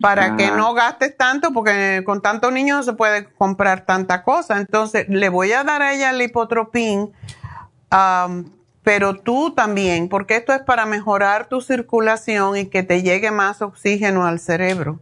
para 0.00 0.36
que 0.36 0.50
no 0.50 0.74
gastes 0.74 1.16
tanto, 1.16 1.52
porque 1.52 2.02
con 2.04 2.20
tantos 2.20 2.52
niños 2.52 2.78
no 2.78 2.82
se 2.82 2.92
puede 2.92 3.24
comprar 3.24 3.86
tanta 3.86 4.22
cosa. 4.22 4.58
Entonces, 4.58 5.08
le 5.08 5.28
voy 5.28 5.52
a 5.52 5.64
dar 5.64 5.80
a 5.82 5.94
ella 5.94 6.10
el 6.10 6.18
lipotropín, 6.18 7.12
pero 8.82 9.14
tú 9.14 9.54
también, 9.54 10.08
porque 10.08 10.36
esto 10.36 10.52
es 10.52 10.60
para 10.60 10.84
mejorar 10.84 11.46
tu 11.46 11.60
circulación 11.60 12.56
y 12.56 12.66
que 12.66 12.82
te 12.82 13.02
llegue 13.02 13.30
más 13.30 13.62
oxígeno 13.62 14.26
al 14.26 14.40
cerebro. 14.40 15.00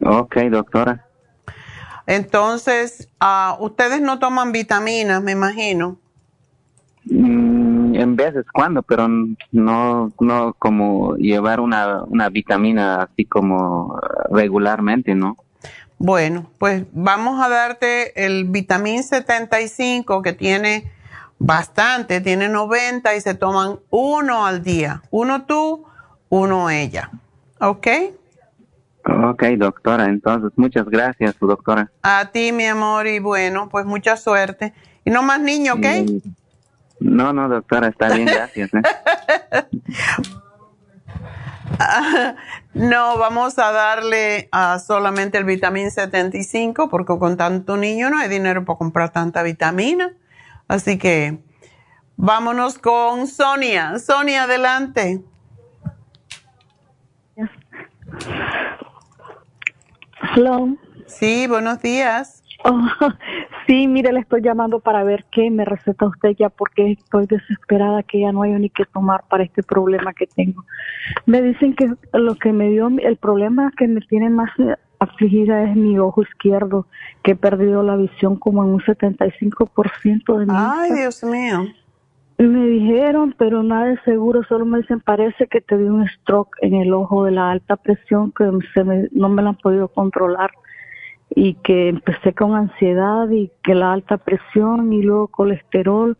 Ok, 0.00 0.36
doctora. 0.50 1.04
Entonces, 2.06 3.08
uh, 3.20 3.62
ustedes 3.62 4.00
no 4.00 4.18
toman 4.18 4.52
vitaminas, 4.52 5.22
me 5.22 5.32
imagino. 5.32 5.98
Mm, 7.04 7.55
en 7.96 8.16
veces 8.16 8.44
cuando, 8.52 8.82
pero 8.82 9.08
no, 9.52 10.12
no 10.20 10.54
como 10.58 11.16
llevar 11.16 11.60
una, 11.60 12.04
una 12.04 12.28
vitamina 12.28 13.02
así 13.02 13.24
como 13.24 13.98
regularmente, 14.30 15.14
¿no? 15.14 15.36
Bueno, 15.98 16.50
pues 16.58 16.84
vamos 16.92 17.42
a 17.42 17.48
darte 17.48 18.26
el 18.26 18.44
vitamín 18.44 19.02
75 19.02 20.20
que 20.22 20.32
tiene 20.34 20.92
bastante, 21.38 22.20
tiene 22.20 22.48
90 22.48 23.14
y 23.14 23.20
se 23.20 23.34
toman 23.34 23.78
uno 23.90 24.46
al 24.46 24.62
día. 24.62 25.02
Uno 25.10 25.46
tú, 25.46 25.84
uno 26.28 26.70
ella. 26.70 27.10
¿Ok? 27.60 27.86
Ok, 29.04 29.44
doctora. 29.56 30.06
Entonces, 30.06 30.50
muchas 30.56 30.86
gracias, 30.86 31.36
doctora. 31.40 31.90
A 32.02 32.30
ti, 32.32 32.52
mi 32.52 32.66
amor, 32.66 33.06
y 33.06 33.18
bueno, 33.18 33.68
pues 33.70 33.86
mucha 33.86 34.16
suerte. 34.16 34.74
Y 35.04 35.10
no 35.10 35.22
más 35.22 35.40
niños, 35.40 35.78
¿ok? 35.78 35.86
No, 37.00 37.32
no, 37.32 37.48
doctora, 37.48 37.88
está 37.88 38.08
bien, 38.14 38.26
gracias. 38.26 38.70
¿eh? 38.74 38.82
no, 42.74 43.18
vamos 43.18 43.58
a 43.58 43.72
darle 43.72 44.48
uh, 44.52 44.78
solamente 44.78 45.36
el 45.38 45.44
vitamín 45.44 45.90
75 45.90 46.88
porque 46.88 47.18
con 47.18 47.36
tanto 47.36 47.76
niño 47.76 48.08
no 48.10 48.18
hay 48.18 48.28
dinero 48.28 48.64
para 48.64 48.78
comprar 48.78 49.10
tanta 49.10 49.42
vitamina. 49.42 50.14
Así 50.68 50.98
que 50.98 51.38
vámonos 52.16 52.78
con 52.78 53.26
Sonia. 53.26 53.98
Sonia, 53.98 54.44
adelante. 54.44 55.22
Hello. 60.34 60.76
Sí, 61.06 61.46
buenos 61.46 61.80
días. 61.82 62.42
Oh, 62.64 62.88
sí, 63.66 63.86
mire, 63.86 64.12
le 64.12 64.20
estoy 64.20 64.42
llamando 64.42 64.80
para 64.80 65.04
ver 65.04 65.24
qué 65.30 65.50
me 65.50 65.64
receta 65.64 66.06
usted 66.06 66.30
ya 66.38 66.48
porque 66.48 66.92
estoy 66.92 67.26
desesperada 67.26 68.02
que 68.02 68.20
ya 68.20 68.32
no 68.32 68.42
hay 68.42 68.52
ni 68.52 68.70
que 68.70 68.84
tomar 68.86 69.24
para 69.28 69.44
este 69.44 69.62
problema 69.62 70.12
que 70.12 70.26
tengo. 70.26 70.64
Me 71.26 71.42
dicen 71.42 71.74
que 71.74 71.90
lo 72.12 72.34
que 72.36 72.52
me 72.52 72.70
dio, 72.70 72.88
el 72.88 73.16
problema 73.16 73.72
que 73.76 73.88
me 73.88 74.00
tiene 74.00 74.30
más 74.30 74.50
afligida 74.98 75.64
es 75.64 75.76
mi 75.76 75.98
ojo 75.98 76.22
izquierdo, 76.22 76.86
que 77.22 77.32
he 77.32 77.36
perdido 77.36 77.82
la 77.82 77.96
visión 77.96 78.36
como 78.36 78.64
en 78.64 78.70
un 78.70 78.80
75% 78.80 80.38
de 80.38 80.46
mi 80.46 80.52
Ay, 80.54 80.92
Dios 80.92 81.22
mío. 81.24 81.66
Me 82.38 82.66
dijeron, 82.66 83.34
pero 83.38 83.62
nada 83.62 83.86
de 83.86 84.00
seguro, 84.02 84.42
solo 84.44 84.66
me 84.66 84.78
dicen, 84.78 85.00
parece 85.00 85.46
que 85.46 85.62
te 85.62 85.78
dio 85.78 85.94
un 85.94 86.06
stroke 86.06 86.54
en 86.60 86.74
el 86.74 86.92
ojo 86.92 87.24
de 87.24 87.30
la 87.30 87.50
alta 87.50 87.76
presión 87.76 88.30
que 88.32 88.44
se 88.74 88.84
me, 88.84 89.08
no 89.12 89.30
me 89.30 89.42
la 89.42 89.50
han 89.50 89.56
podido 89.56 89.88
controlar 89.88 90.50
y 91.30 91.54
que 91.54 91.88
empecé 91.88 92.32
con 92.32 92.54
ansiedad 92.54 93.28
y 93.30 93.50
que 93.62 93.74
la 93.74 93.92
alta 93.92 94.16
presión 94.16 94.92
y 94.92 95.02
luego 95.02 95.28
colesterol 95.28 96.16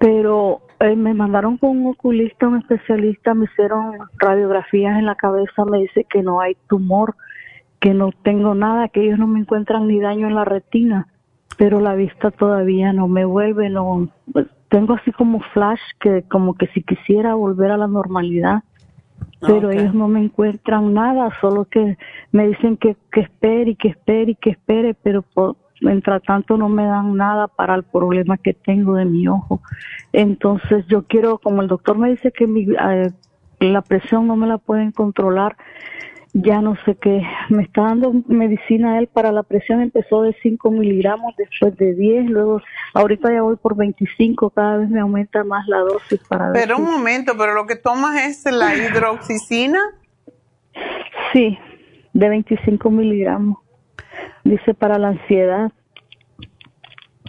pero 0.00 0.62
eh, 0.80 0.96
me 0.96 1.12
mandaron 1.12 1.58
con 1.58 1.76
un 1.76 1.88
oculista, 1.88 2.48
un 2.48 2.56
especialista, 2.56 3.34
me 3.34 3.44
hicieron 3.44 3.98
radiografías 4.18 4.98
en 4.98 5.04
la 5.04 5.14
cabeza, 5.14 5.66
me 5.66 5.80
dice 5.80 6.06
que 6.08 6.22
no 6.22 6.40
hay 6.40 6.56
tumor, 6.70 7.16
que 7.80 7.92
no 7.92 8.10
tengo 8.10 8.54
nada, 8.54 8.88
que 8.88 9.02
ellos 9.02 9.18
no 9.18 9.26
me 9.26 9.40
encuentran 9.40 9.86
ni 9.86 10.00
daño 10.00 10.26
en 10.26 10.34
la 10.34 10.46
retina, 10.46 11.08
pero 11.58 11.80
la 11.80 11.94
vista 11.94 12.30
todavía 12.30 12.94
no 12.94 13.08
me 13.08 13.26
vuelve, 13.26 13.68
no 13.68 14.08
tengo 14.70 14.94
así 14.94 15.12
como 15.12 15.40
flash 15.52 15.80
que 16.00 16.22
como 16.22 16.54
que 16.54 16.68
si 16.68 16.82
quisiera 16.82 17.34
volver 17.34 17.70
a 17.70 17.76
la 17.76 17.86
normalidad, 17.86 18.62
pero 19.40 19.70
ellos 19.70 19.94
no 19.94 20.08
me 20.08 20.22
encuentran 20.22 20.92
nada, 20.92 21.30
solo 21.40 21.64
que 21.64 21.96
me 22.32 22.48
dicen 22.48 22.76
que, 22.76 22.96
que 23.10 23.20
espere 23.20 23.70
y 23.70 23.76
que 23.76 23.88
espere 23.88 24.32
y 24.32 24.34
que 24.34 24.50
espere, 24.50 24.94
pero 24.94 25.22
por, 25.22 25.56
mientras 25.80 26.22
tanto 26.22 26.56
no 26.56 26.68
me 26.68 26.84
dan 26.84 27.16
nada 27.16 27.48
para 27.48 27.74
el 27.74 27.82
problema 27.82 28.36
que 28.36 28.54
tengo 28.54 28.94
de 28.94 29.04
mi 29.04 29.26
ojo. 29.28 29.62
Entonces 30.12 30.86
yo 30.88 31.04
quiero, 31.04 31.38
como 31.38 31.62
el 31.62 31.68
doctor 31.68 31.98
me 31.98 32.10
dice 32.10 32.32
que 32.32 32.46
mi, 32.46 32.62
eh, 32.70 33.10
la 33.60 33.82
presión 33.82 34.26
no 34.26 34.36
me 34.36 34.46
la 34.46 34.58
pueden 34.58 34.92
controlar, 34.92 35.56
ya 36.32 36.60
no 36.60 36.76
sé 36.84 36.96
qué, 36.96 37.22
me 37.48 37.62
está 37.64 37.82
dando 37.82 38.12
medicina 38.28 38.98
él 38.98 39.08
para 39.08 39.32
la 39.32 39.42
presión, 39.42 39.80
empezó 39.80 40.22
de 40.22 40.36
5 40.42 40.70
miligramos, 40.70 41.34
después 41.36 41.76
de 41.76 41.94
10, 41.94 42.30
luego 42.30 42.60
ahorita 42.94 43.32
ya 43.32 43.42
voy 43.42 43.56
por 43.56 43.76
25, 43.76 44.50
cada 44.50 44.78
vez 44.78 44.90
me 44.90 45.00
aumenta 45.00 45.42
más 45.42 45.66
la 45.66 45.78
dosis 45.78 46.20
para 46.28 46.52
Pero 46.52 46.78
un 46.78 46.84
momento, 46.84 47.36
pero 47.36 47.54
lo 47.54 47.66
que 47.66 47.76
tomas 47.76 48.16
es 48.16 48.44
la 48.52 48.74
hidroxicina. 48.76 49.80
Sí, 51.32 51.58
de 52.12 52.28
25 52.28 52.90
miligramos. 52.90 53.58
Dice 54.44 54.74
para 54.74 54.98
la 54.98 55.08
ansiedad. 55.08 55.72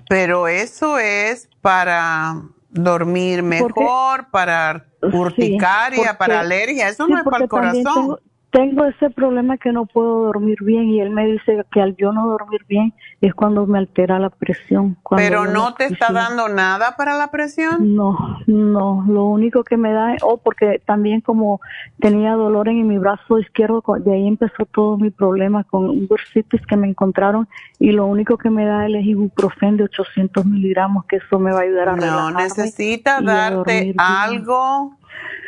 Pero 0.08 0.48
eso 0.48 1.00
es 1.00 1.50
para 1.62 2.42
dormir 2.70 3.44
mejor, 3.44 4.30
para 4.32 4.86
urticaria, 5.02 6.18
para 6.18 6.40
alergia, 6.40 6.90
eso 6.90 7.08
no 7.08 7.18
es 7.18 7.24
para 7.24 7.44
el 7.44 7.50
corazón 7.50 7.84
tengo 7.84 8.20
ese 8.54 9.10
problema 9.10 9.58
que 9.58 9.72
no 9.72 9.86
puedo 9.86 10.26
dormir 10.26 10.58
bien 10.62 10.90
y 10.90 11.00
él 11.00 11.10
me 11.10 11.26
dice 11.26 11.64
que 11.72 11.82
al 11.82 11.96
yo 11.96 12.12
no 12.12 12.28
dormir 12.28 12.66
bien 12.68 12.94
es 13.22 13.34
cuando 13.34 13.66
me 13.66 13.78
altera 13.78 14.20
la 14.20 14.30
presión. 14.30 14.98
Pero 15.16 15.46
no 15.46 15.74
te 15.76 15.86
está 15.86 16.12
dando 16.12 16.50
nada 16.50 16.96
para 16.98 17.16
la 17.16 17.32
presión? 17.32 17.96
No, 17.96 18.40
no, 18.48 19.06
lo 19.08 19.26
único 19.26 19.64
que 19.64 19.78
me 19.78 19.92
da, 19.94 20.16
o 20.22 20.34
oh, 20.34 20.38
porque 20.38 20.82
también 20.86 21.22
como 21.22 21.62
tenía 22.00 22.34
dolor 22.34 22.68
en 22.68 22.88
mi 22.88 22.98
brazo 22.98 23.40
izquierdo, 23.40 23.84
de 24.00 24.14
ahí 24.14 24.28
empezó 24.28 24.66
todo 24.66 24.98
mi 24.98 25.12
problema 25.12 25.64
con 25.64 25.90
un 25.90 26.08
bursitis 26.08 26.66
que 26.68 26.76
me 26.76 26.88
encontraron 26.88 27.48
y 27.80 27.92
lo 27.92 28.06
único 28.06 28.38
que 28.38 28.50
me 28.50 28.66
da 28.66 28.86
es 28.86 28.94
el 28.94 29.08
ibuprofen 29.08 29.78
de 29.78 29.84
800 29.84 30.46
miligramos, 30.46 31.06
que 31.06 31.18
eso 31.18 31.40
me 31.40 31.52
va 31.52 31.60
a 31.60 31.64
ayudar 31.64 31.90
a 31.90 31.96
No, 31.96 32.32
necesita 32.32 33.22
darte 33.22 33.94
algo 33.98 34.98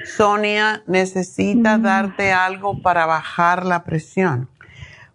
Sonia 0.06 0.84
necesita 0.88 1.78
darte 1.78 2.32
algo 2.32 2.82
para 2.82 3.06
bajar 3.06 3.66
la 3.66 3.84
presión. 3.84 4.50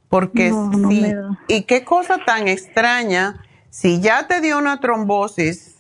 Porque 0.09 0.51
si, 0.89 1.05
y 1.49 1.63
qué 1.65 1.85
cosa 1.85 2.19
tan 2.25 2.49
extraña, 2.49 3.45
si 3.69 4.01
ya 4.01 4.27
te 4.27 4.41
dio 4.41 4.59
una 4.59 4.81
trombosis 4.81 5.77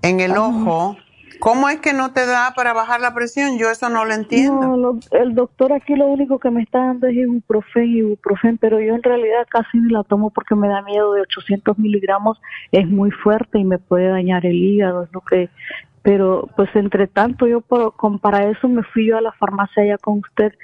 en 0.00 0.20
el 0.20 0.38
ojo, 0.38 0.96
¿cómo 1.38 1.68
es 1.68 1.78
que 1.80 1.92
no 1.92 2.12
te 2.12 2.24
da 2.24 2.52
para 2.56 2.72
bajar 2.72 3.00
la 3.00 3.12
presión? 3.12 3.58
Yo 3.58 3.70
eso 3.70 3.90
no 3.90 4.06
lo 4.06 4.14
entiendo. 4.14 4.76
No, 4.76 4.98
el 5.12 5.34
doctor 5.34 5.74
aquí 5.74 5.94
lo 5.96 6.06
único 6.06 6.38
que 6.38 6.50
me 6.50 6.62
está 6.62 6.78
dando 6.78 7.08
es 7.08 7.16
ibuprofen, 7.16 7.84
ibuprofen, 7.84 8.58
pero 8.58 8.80
yo 8.80 8.94
en 8.94 9.02
realidad 9.02 9.46
casi 9.50 9.78
ni 9.78 9.92
la 9.92 10.02
tomo 10.02 10.30
porque 10.30 10.54
me 10.54 10.68
da 10.68 10.80
miedo 10.82 11.12
de 11.12 11.22
800 11.22 11.78
miligramos, 11.78 12.40
es 12.72 12.88
muy 12.88 13.10
fuerte 13.10 13.58
y 13.58 13.64
me 13.64 13.78
puede 13.78 14.08
dañar 14.08 14.46
el 14.46 14.56
hígado, 14.56 15.04
es 15.04 15.12
lo 15.12 15.20
que 15.20 15.50
pero 16.08 16.48
pues 16.56 16.74
entre 16.74 17.06
tanto 17.06 17.46
yo 17.46 17.60
por, 17.60 17.92
para 18.22 18.48
eso 18.48 18.66
me 18.66 18.82
fui 18.82 19.08
yo 19.08 19.18
a 19.18 19.20
la 19.20 19.32
farmacia 19.32 19.82
allá 19.82 19.98
con 19.98 20.20
usted. 20.20 20.54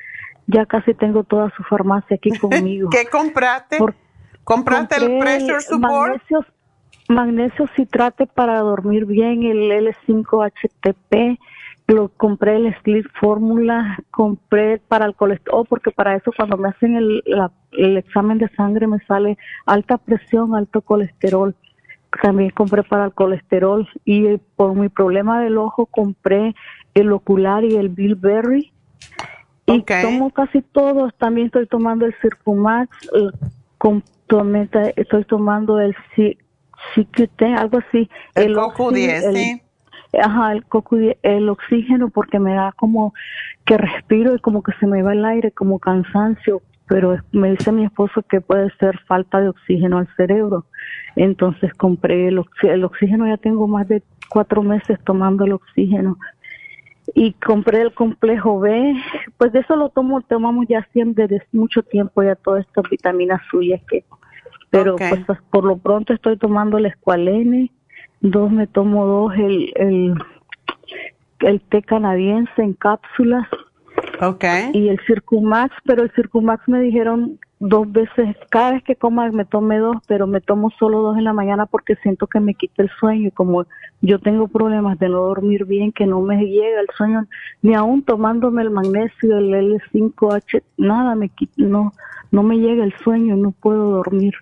Ya 0.47 0.65
casi 0.65 0.95
tengo 0.95 1.23
toda 1.23 1.53
su 1.55 1.63
farmacia 1.65 2.17
aquí 2.17 2.31
conmigo. 2.39 2.89
¿Qué 2.89 3.05
compraste? 3.11 3.77
¿Compraste 4.43 4.97
el 5.05 5.19
pressure 5.19 5.61
support? 5.61 5.93
Magnesio, 5.93 6.47
magnesio 7.11 7.69
citrate 7.77 8.27
para 8.27 8.59
dormir 8.61 9.05
bien, 9.05 9.43
el 9.43 9.71
L5-HTP, 9.71 11.39
lo 11.89 12.09
compré 12.17 12.57
el 12.57 12.75
Sleep 12.81 13.05
Fórmula, 13.21 13.99
compré 14.11 14.79
para 14.79 15.05
el 15.05 15.15
colesterol, 15.15 15.61
oh, 15.61 15.65
porque 15.67 15.91
para 15.91 16.17
eso 16.17 16.31
cuando 16.35 16.57
me 16.57 16.71
hacen 16.71 16.97
el, 16.97 17.23
el 17.73 17.99
examen 17.99 18.39
de 18.39 18.49
sangre 18.57 18.87
me 18.87 18.99
sale 19.01 19.37
alta 19.67 19.99
presión, 19.99 20.55
alto 20.55 20.81
colesterol 20.81 21.55
también 22.23 22.51
compré 22.51 22.83
para 22.83 23.07
el 23.07 23.13
colesterol 23.13 23.89
y 24.05 24.27
eh, 24.27 24.41
por 24.57 24.75
mi 24.75 24.89
problema 24.89 25.41
del 25.43 25.59
ojo 25.59 25.87
compré 25.87 26.55
el 26.95 27.13
ocular 27.13 27.65
y 27.65 27.77
el 27.77 27.89
bilberry. 27.89 28.73
Y 29.67 29.83
tomo 29.83 30.31
casi 30.31 30.61
todos 30.61 31.15
también 31.17 31.47
estoy 31.47 31.67
tomando 31.67 32.05
el 32.05 32.15
circumax 32.21 32.91
estoy 34.97 35.25
tomando 35.25 35.81
el 35.81 35.95
CQT 36.95 37.43
algo 37.57 37.79
así. 37.79 38.11
El, 38.35 38.51
el 38.51 38.55
coco 38.55 38.91
10 38.91 39.33
sí. 39.33 39.63
Ajá 40.23 40.53
el 40.53 40.65
coco 40.67 40.97
el 41.23 41.49
oxígeno 41.49 42.11
porque 42.11 42.39
me 42.39 42.55
da 42.55 42.73
como 42.77 43.15
que 43.65 43.79
respiro 43.79 44.35
y 44.35 44.39
como 44.39 44.63
que 44.63 44.73
se 44.79 44.87
me 44.87 45.03
va 45.03 45.13
el 45.13 45.25
aire 45.25 45.51
como 45.51 45.79
cansancio 45.79 46.63
pero 46.95 47.19
me 47.33 47.51
dice 47.51 47.73
mi 47.73 47.85
esposo 47.85 48.23
que 48.23 48.41
puede 48.41 48.71
ser 48.79 49.01
falta 49.09 49.41
de 49.41 49.49
oxígeno 49.49 49.99
al 49.99 50.07
cerebro. 50.15 50.65
Entonces 51.17 51.75
compré 51.75 52.29
el, 52.29 52.41
el 52.63 52.85
oxígeno, 52.85 53.27
ya 53.27 53.37
tengo 53.37 53.67
más 53.67 53.89
de 53.89 54.05
cuatro 54.29 54.63
meses 54.63 55.01
tomando 55.03 55.45
el 55.45 55.55
oxígeno. 55.55 56.17
Y 57.13 57.33
compré 57.33 57.81
el 57.81 57.93
complejo 57.95 58.61
B, 58.61 58.95
pues 59.39 59.51
de 59.51 59.59
eso 59.59 59.75
lo 59.75 59.89
tomo, 59.89 60.21
tomamos 60.21 60.67
ya 60.69 60.87
siempre 60.93 61.27
desde 61.27 61.45
mucho 61.51 61.83
tiempo 61.83 62.23
ya 62.23 62.37
todas 62.37 62.65
estas 62.65 62.89
vitaminas 62.89 63.43
suyas 63.51 63.83
que, 63.91 64.05
pero 64.71 64.95
pues, 64.95 65.25
pues, 65.27 65.41
por 65.51 65.65
lo 65.65 65.79
pronto 65.79 66.13
estoy 66.13 66.37
tomando 66.37 66.79
el 66.79 66.87
escualene, 66.87 67.73
dos 68.21 68.53
me 68.53 68.69
tomo 68.69 69.05
dos 69.05 69.35
el, 69.35 69.73
el, 69.75 70.15
el 71.41 71.61
té 71.61 71.83
canadiense 71.83 72.63
en 72.63 72.75
cápsulas 72.75 73.49
Okay. 74.21 74.71
Y 74.73 74.89
el 74.89 75.01
Circumax, 75.07 75.75
pero 75.85 76.03
el 76.03 76.11
Circumax 76.13 76.69
me 76.69 76.81
dijeron 76.81 77.39
dos 77.61 77.91
veces, 77.91 78.37
cada 78.51 78.73
vez 78.73 78.83
que 78.85 78.97
coma 78.97 79.31
me 79.31 79.45
tome 79.45 79.79
dos, 79.79 79.97
pero 80.07 80.27
me 80.27 80.41
tomo 80.41 80.71
solo 80.79 81.01
dos 81.01 81.17
en 81.17 81.25
la 81.25 81.33
mañana 81.33 81.67
porque 81.67 81.97
siento 81.97 82.27
que 82.27 82.41
me 82.41 82.55
quita 82.55 82.83
el 82.83 82.91
sueño 83.01 83.29
y 83.29 83.31
como 83.31 83.65
yo 84.03 84.19
tengo 84.19 84.49
problemas 84.49 84.99
de 84.99 85.09
no 85.09 85.23
dormir 85.23 85.65
bien, 85.65 85.93
que 85.93 86.07
no 86.07 86.21
me 86.21 86.45
llega 86.45 86.81
el 86.81 86.89
sueño, 86.97 87.27
ni 87.63 87.75
aún 87.75 88.03
tomándome 88.03 88.63
el 88.63 88.71
magnesio, 88.71 89.39
el 89.39 89.55
L5H, 89.55 90.63
nada 90.77 91.15
me 91.15 91.31
quita, 91.31 91.55
no, 91.57 91.93
no 92.31 92.43
me 92.43 92.59
llega 92.59 92.85
el 92.85 92.95
sueño, 93.03 93.37
no 93.37 93.53
puedo 93.53 93.91
dormir. 93.93 94.35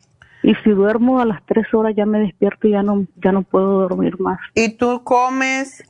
Y 0.42 0.56
si 0.56 0.70
duermo 0.70 1.20
a 1.20 1.24
las 1.24 1.44
tres 1.46 1.72
horas 1.72 1.94
ya 1.96 2.04
me 2.04 2.18
despierto 2.18 2.66
y 2.66 2.72
ya 2.72 2.82
no, 2.82 3.06
ya 3.22 3.30
no 3.30 3.42
puedo 3.42 3.82
dormir 3.82 4.18
más. 4.18 4.40
¿Y 4.54 4.76
tú 4.76 5.04
comes 5.04 5.84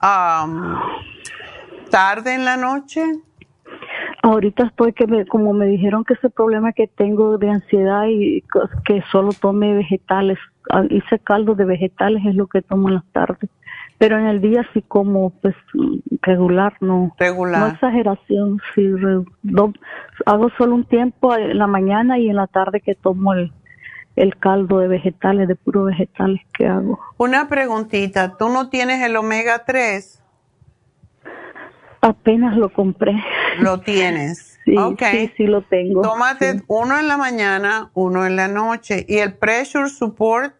tarde 1.91 2.35
en 2.35 2.45
la 2.45 2.59
noche? 2.59 3.03
Ahorita 4.23 4.65
estoy 4.65 4.93
que 4.93 5.07
me, 5.07 5.27
como 5.27 5.53
me 5.53 5.67
dijeron 5.67 6.05
que 6.05 6.15
ese 6.15 6.31
problema 6.31 6.73
que 6.73 6.87
tengo 6.87 7.39
de 7.39 7.51
ansiedad 7.51 8.05
y 8.09 8.43
que 8.85 9.03
solo 9.11 9.33
tome 9.33 9.75
vegetales, 9.75 10.39
ah, 10.71 10.85
hice 10.91 11.19
caldo 11.19 11.55
de 11.55 11.65
vegetales 11.65 12.23
es 12.27 12.35
lo 12.35 12.47
que 12.47 12.63
tomo 12.63 12.89
en 12.89 12.95
las 12.97 13.05
tardes. 13.13 13.51
Pero 13.99 14.19
en 14.19 14.27
el 14.27 14.41
día 14.41 14.67
sí 14.75 14.83
como 14.83 15.31
pues 15.31 15.55
regular, 16.23 16.75
no. 16.81 17.15
Regular. 17.19 17.61
No 17.61 17.67
exageración, 17.69 18.61
sí. 18.75 18.85
hago 20.27 20.51
solo 20.59 20.75
un 20.75 20.85
tiempo 20.85 21.37
en 21.37 21.59
la 21.59 21.67
mañana 21.67 22.19
y 22.19 22.29
en 22.29 22.37
la 22.37 22.47
tarde 22.49 22.81
que 22.81 22.95
tomo 22.95 23.33
el, 23.35 23.53
el 24.17 24.37
caldo 24.37 24.79
de 24.79 24.89
vegetales, 24.89 25.49
de 25.49 25.57
puro 25.57 25.85
vegetales 25.85 26.41
que 26.57 26.67
hago. 26.67 26.99
Una 27.19 27.49
preguntita, 27.49 28.37
¿tú 28.37 28.49
no 28.49 28.69
tienes 28.69 29.03
el 29.03 29.17
omega 29.17 29.65
3? 29.65 30.22
Apenas 32.03 32.57
lo 32.57 32.69
compré. 32.73 33.15
Lo 33.61 33.81
tienes. 33.81 34.59
sí, 34.65 34.77
sí, 34.99 35.33
sí, 35.37 35.47
lo 35.47 35.63
tengo. 35.63 36.03
Tómate 36.03 36.63
uno 36.67 36.99
en 36.99 37.09
la 37.09 37.17
mañana, 37.17 37.91
uno 37.95 38.27
en 38.27 38.37
la 38.37 38.49
noche. 38.49 39.07
¿Y 39.09 39.19
el 39.19 39.35
pressure 39.35 39.89
support? 39.89 40.55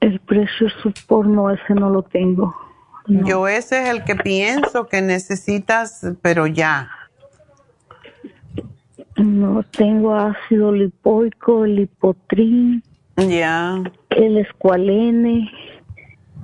El 0.00 0.18
pressure 0.20 0.72
support 0.82 1.28
no, 1.28 1.50
ese 1.50 1.74
no 1.74 1.90
lo 1.90 2.02
tengo. 2.02 2.54
Yo 3.06 3.48
ese 3.48 3.82
es 3.82 3.88
el 3.90 4.04
que 4.04 4.16
pienso 4.16 4.86
que 4.86 5.02
necesitas, 5.02 6.06
pero 6.22 6.46
ya. 6.46 6.90
No, 9.16 9.62
tengo 9.62 10.14
ácido 10.14 10.72
lipoico, 10.72 11.66
el 11.66 11.76
lipotrin. 11.76 12.82
Ya. 13.16 13.82
El 14.10 14.38
escualene 14.38 15.50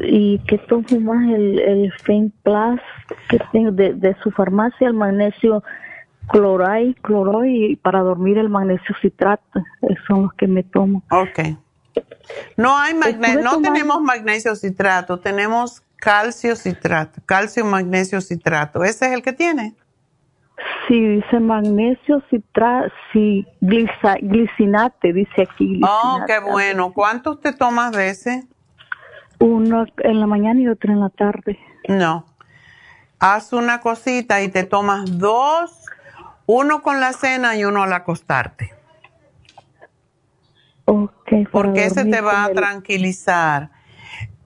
y 0.03 0.39
que 0.41 0.59
tomo 0.59 0.85
más 1.01 1.29
el, 1.33 1.59
el 1.59 1.93
Plus 2.43 2.81
que 3.29 3.39
tengo 3.53 3.71
de, 3.73 4.17
su 4.23 4.31
farmacia, 4.31 4.89
el 4.89 4.95
magnesio 4.95 5.63
cloray, 6.29 6.95
cloroy 7.03 7.73
y 7.73 7.77
para 7.77 8.01
dormir 8.01 8.39
el 8.39 8.49
magnesio 8.49 8.95
citrato, 9.01 9.63
esos 9.83 10.05
son 10.07 10.23
los 10.23 10.33
que 10.35 10.47
me 10.47 10.63
tomo. 10.63 11.03
Ok. 11.11 11.41
No 12.57 12.79
hay 12.79 12.95
magnesio, 12.95 13.43
no 13.43 13.61
tenemos 13.61 14.01
magnesio 14.01 14.55
citrato, 14.55 15.19
tenemos 15.19 15.83
calcio 15.97 16.55
citrato, 16.57 17.21
calcio 17.27 17.65
magnesio 17.65 18.21
citrato. 18.21 18.85
¿Ese 18.85 19.07
es 19.07 19.13
el 19.13 19.23
que 19.23 19.33
tiene? 19.33 19.75
Sí, 20.87 21.01
dice 21.01 21.41
magnesio, 21.41 22.23
citra, 22.31 22.93
sí, 23.13 23.47
glicinate, 23.61 25.13
dice 25.13 25.43
aquí. 25.43 25.81
Oh, 25.83 26.19
glicinate. 26.19 26.33
qué 26.33 26.51
bueno. 26.51 26.93
¿Cuántos 26.93 27.41
te 27.41 27.53
tomas 27.53 27.93
de 27.93 28.11
ese? 28.11 28.47
Uno 29.41 29.87
en 29.99 30.21
la 30.21 30.27
mañana 30.27 30.61
y 30.61 30.69
otro 30.69 30.93
en 30.93 31.01
la 31.01 31.09
tarde. 31.09 31.59
No. 31.89 32.27
Haz 33.19 33.53
una 33.53 33.81
cosita 33.81 34.43
y 34.43 34.49
te 34.49 34.65
tomas 34.65 35.19
dos, 35.19 35.87
uno 36.47 36.83
con 36.83 37.01
la 37.01 37.13
cena 37.13 37.57
y 37.57 37.65
uno 37.65 37.83
al 37.83 37.93
acostarte. 37.93 38.73
Ok. 40.85 41.11
para 41.29 41.49
Porque 41.51 41.85
ese 41.85 42.05
te 42.05 42.21
va 42.21 42.45
a 42.45 42.53
tranquilizar. 42.53 43.71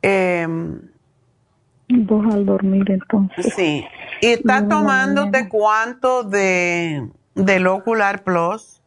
Em, 0.03 0.81
Dos 1.89 2.35
al 2.35 2.47
dormir 2.47 2.91
entonces. 2.91 3.53
sí. 3.55 3.87
¿Y 4.21 4.27
estás 4.29 4.69
tomándote 4.69 5.49
cuánto 5.49 6.23
de, 6.23 7.09
del 7.35 7.67
Ocular 7.67 8.23
Plus? 8.25 8.81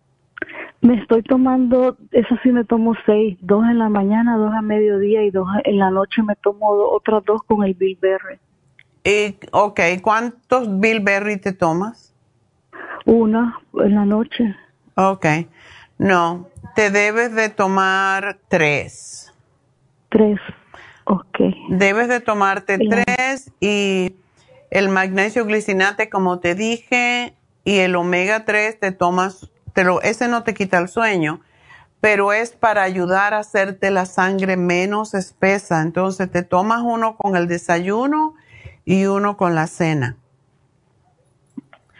Me 0.81 0.95
estoy 0.95 1.23
tomando, 1.23 1.97
eso 2.11 2.35
sí 2.43 2.51
me 2.51 2.63
tomo 2.63 2.93
seis, 3.05 3.37
dos 3.41 3.63
en 3.65 3.79
la 3.79 3.89
mañana, 3.89 4.37
dos 4.37 4.53
a 4.53 4.61
mediodía 4.61 5.23
y 5.23 5.31
dos 5.31 5.47
en 5.63 5.79
la 5.79 5.89
noche 5.89 6.21
me 6.21 6.35
tomo 6.35 6.67
otras 6.69 7.23
dos 7.25 7.41
con 7.43 7.63
el 7.63 7.73
Bilberry. 7.73 8.39
Y, 9.03 9.37
ok, 9.51 9.79
¿cuántos 10.01 10.79
Bilberry 10.79 11.37
te 11.37 11.53
tomas? 11.53 12.13
Una 13.05 13.59
en 13.73 13.95
la 13.95 14.05
noche. 14.05 14.55
Ok. 14.95 15.25
No, 15.97 16.47
te 16.75 16.91
debes 16.91 17.33
de 17.33 17.49
tomar 17.49 18.37
tres. 18.47 19.33
Tres. 20.09 20.39
Ok. 21.05 21.39
Debes 21.69 22.07
de 22.09 22.19
tomarte 22.19 22.77
tres 22.77 23.51
y 23.59 24.15
el 24.69 24.89
magnesio 24.89 25.45
glicinate, 25.45 26.09
como 26.09 26.39
te 26.39 26.53
dije, 26.53 27.33
y 27.63 27.79
el 27.79 27.95
omega 27.95 28.45
3 28.45 28.79
te 28.79 28.91
tomas, 28.91 29.49
te 29.77 29.83
lo, 29.83 30.01
ese 30.01 30.27
no 30.27 30.41
te 30.41 30.55
quita 30.55 30.79
el 30.79 30.87
sueño, 30.87 31.41
pero 32.01 32.33
es 32.33 32.49
para 32.49 32.81
ayudar 32.81 33.35
a 33.35 33.37
hacerte 33.37 33.91
la 33.91 34.07
sangre 34.07 34.57
menos 34.57 35.13
espesa. 35.13 35.83
Entonces 35.83 36.31
te 36.31 36.41
tomas 36.41 36.81
uno 36.81 37.15
con 37.15 37.35
el 37.35 37.47
desayuno 37.47 38.33
y 38.85 39.05
uno 39.05 39.37
con 39.37 39.53
la 39.53 39.67
cena. 39.67 40.17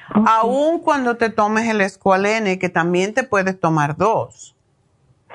Aún 0.10 0.80
cuando 0.80 1.18
te 1.18 1.30
tomes 1.30 1.70
el 1.70 1.82
escualene, 1.82 2.58
que 2.58 2.70
también 2.70 3.14
te 3.14 3.22
puedes 3.22 3.60
tomar 3.60 3.96
dos. 3.96 4.56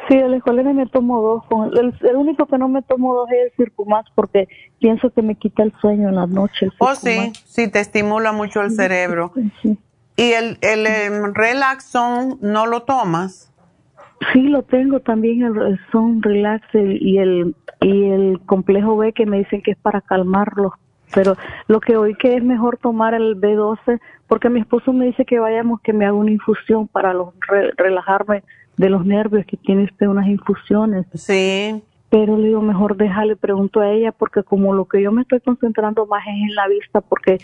Sí, 0.08 0.16
el 0.16 0.34
escualene 0.34 0.74
me 0.74 0.86
tomo 0.86 1.22
dos. 1.22 1.44
Con 1.44 1.70
el, 1.78 1.96
el 2.00 2.16
único 2.16 2.46
que 2.46 2.58
no 2.58 2.66
me 2.66 2.82
tomo 2.82 3.14
dos 3.14 3.30
es 3.30 3.52
el 3.52 3.56
Circumax 3.56 4.10
porque 4.16 4.48
pienso 4.80 5.10
que 5.10 5.22
me 5.22 5.36
quita 5.36 5.62
el 5.62 5.72
sueño 5.80 6.08
en 6.08 6.16
la 6.16 6.26
noche. 6.26 6.66
El 6.66 6.72
Oh, 6.80 6.96
sí, 6.96 7.32
sí, 7.44 7.68
te 7.68 7.78
estimula 7.78 8.32
mucho 8.32 8.62
el 8.62 8.72
cerebro. 8.72 9.32
¿Y 10.16 10.32
el, 10.32 10.58
el 10.60 10.86
em, 10.86 11.32
Relaxon 11.34 12.38
no 12.40 12.66
lo 12.66 12.82
tomas? 12.82 13.52
Sí, 14.32 14.42
lo 14.42 14.62
tengo 14.62 15.00
también 15.00 15.42
el, 15.42 15.80
Son 15.90 16.22
Relax 16.22 16.62
el- 16.74 17.02
y 17.02 17.18
el 17.18 17.54
y 17.80 18.04
el 18.10 18.40
complejo 18.46 18.96
B 18.96 19.12
que 19.12 19.26
me 19.26 19.38
dicen 19.38 19.60
que 19.62 19.72
es 19.72 19.76
para 19.78 20.00
calmarlos. 20.00 20.72
Pero 21.12 21.36
lo 21.66 21.80
que 21.80 21.96
oí 21.96 22.14
que 22.14 22.36
es 22.36 22.44
mejor 22.44 22.76
tomar 22.78 23.12
el 23.14 23.36
B12 23.36 24.00
porque 24.28 24.48
mi 24.48 24.60
esposo 24.60 24.92
me 24.92 25.06
dice 25.06 25.24
que 25.24 25.40
vayamos 25.40 25.80
que 25.80 25.92
me 25.92 26.04
haga 26.06 26.14
una 26.14 26.30
infusión 26.30 26.86
para 26.86 27.12
los 27.12 27.30
re- 27.48 27.72
relajarme 27.76 28.44
de 28.76 28.88
los 28.88 29.04
nervios 29.04 29.44
que 29.46 29.56
tiene 29.56 29.84
usted 29.84 30.06
unas 30.06 30.28
infusiones. 30.28 31.04
Sí. 31.14 31.82
Pero 32.08 32.36
le 32.38 32.48
digo 32.48 32.62
mejor 32.62 32.96
déjale 32.96 33.34
pregunto 33.36 33.80
a 33.80 33.90
ella 33.90 34.12
porque 34.12 34.42
como 34.44 34.72
lo 34.72 34.84
que 34.84 35.02
yo 35.02 35.10
me 35.10 35.22
estoy 35.22 35.40
concentrando 35.40 36.06
más 36.06 36.22
es 36.26 36.34
en 36.50 36.54
la 36.54 36.68
vista 36.68 37.00
porque 37.00 37.38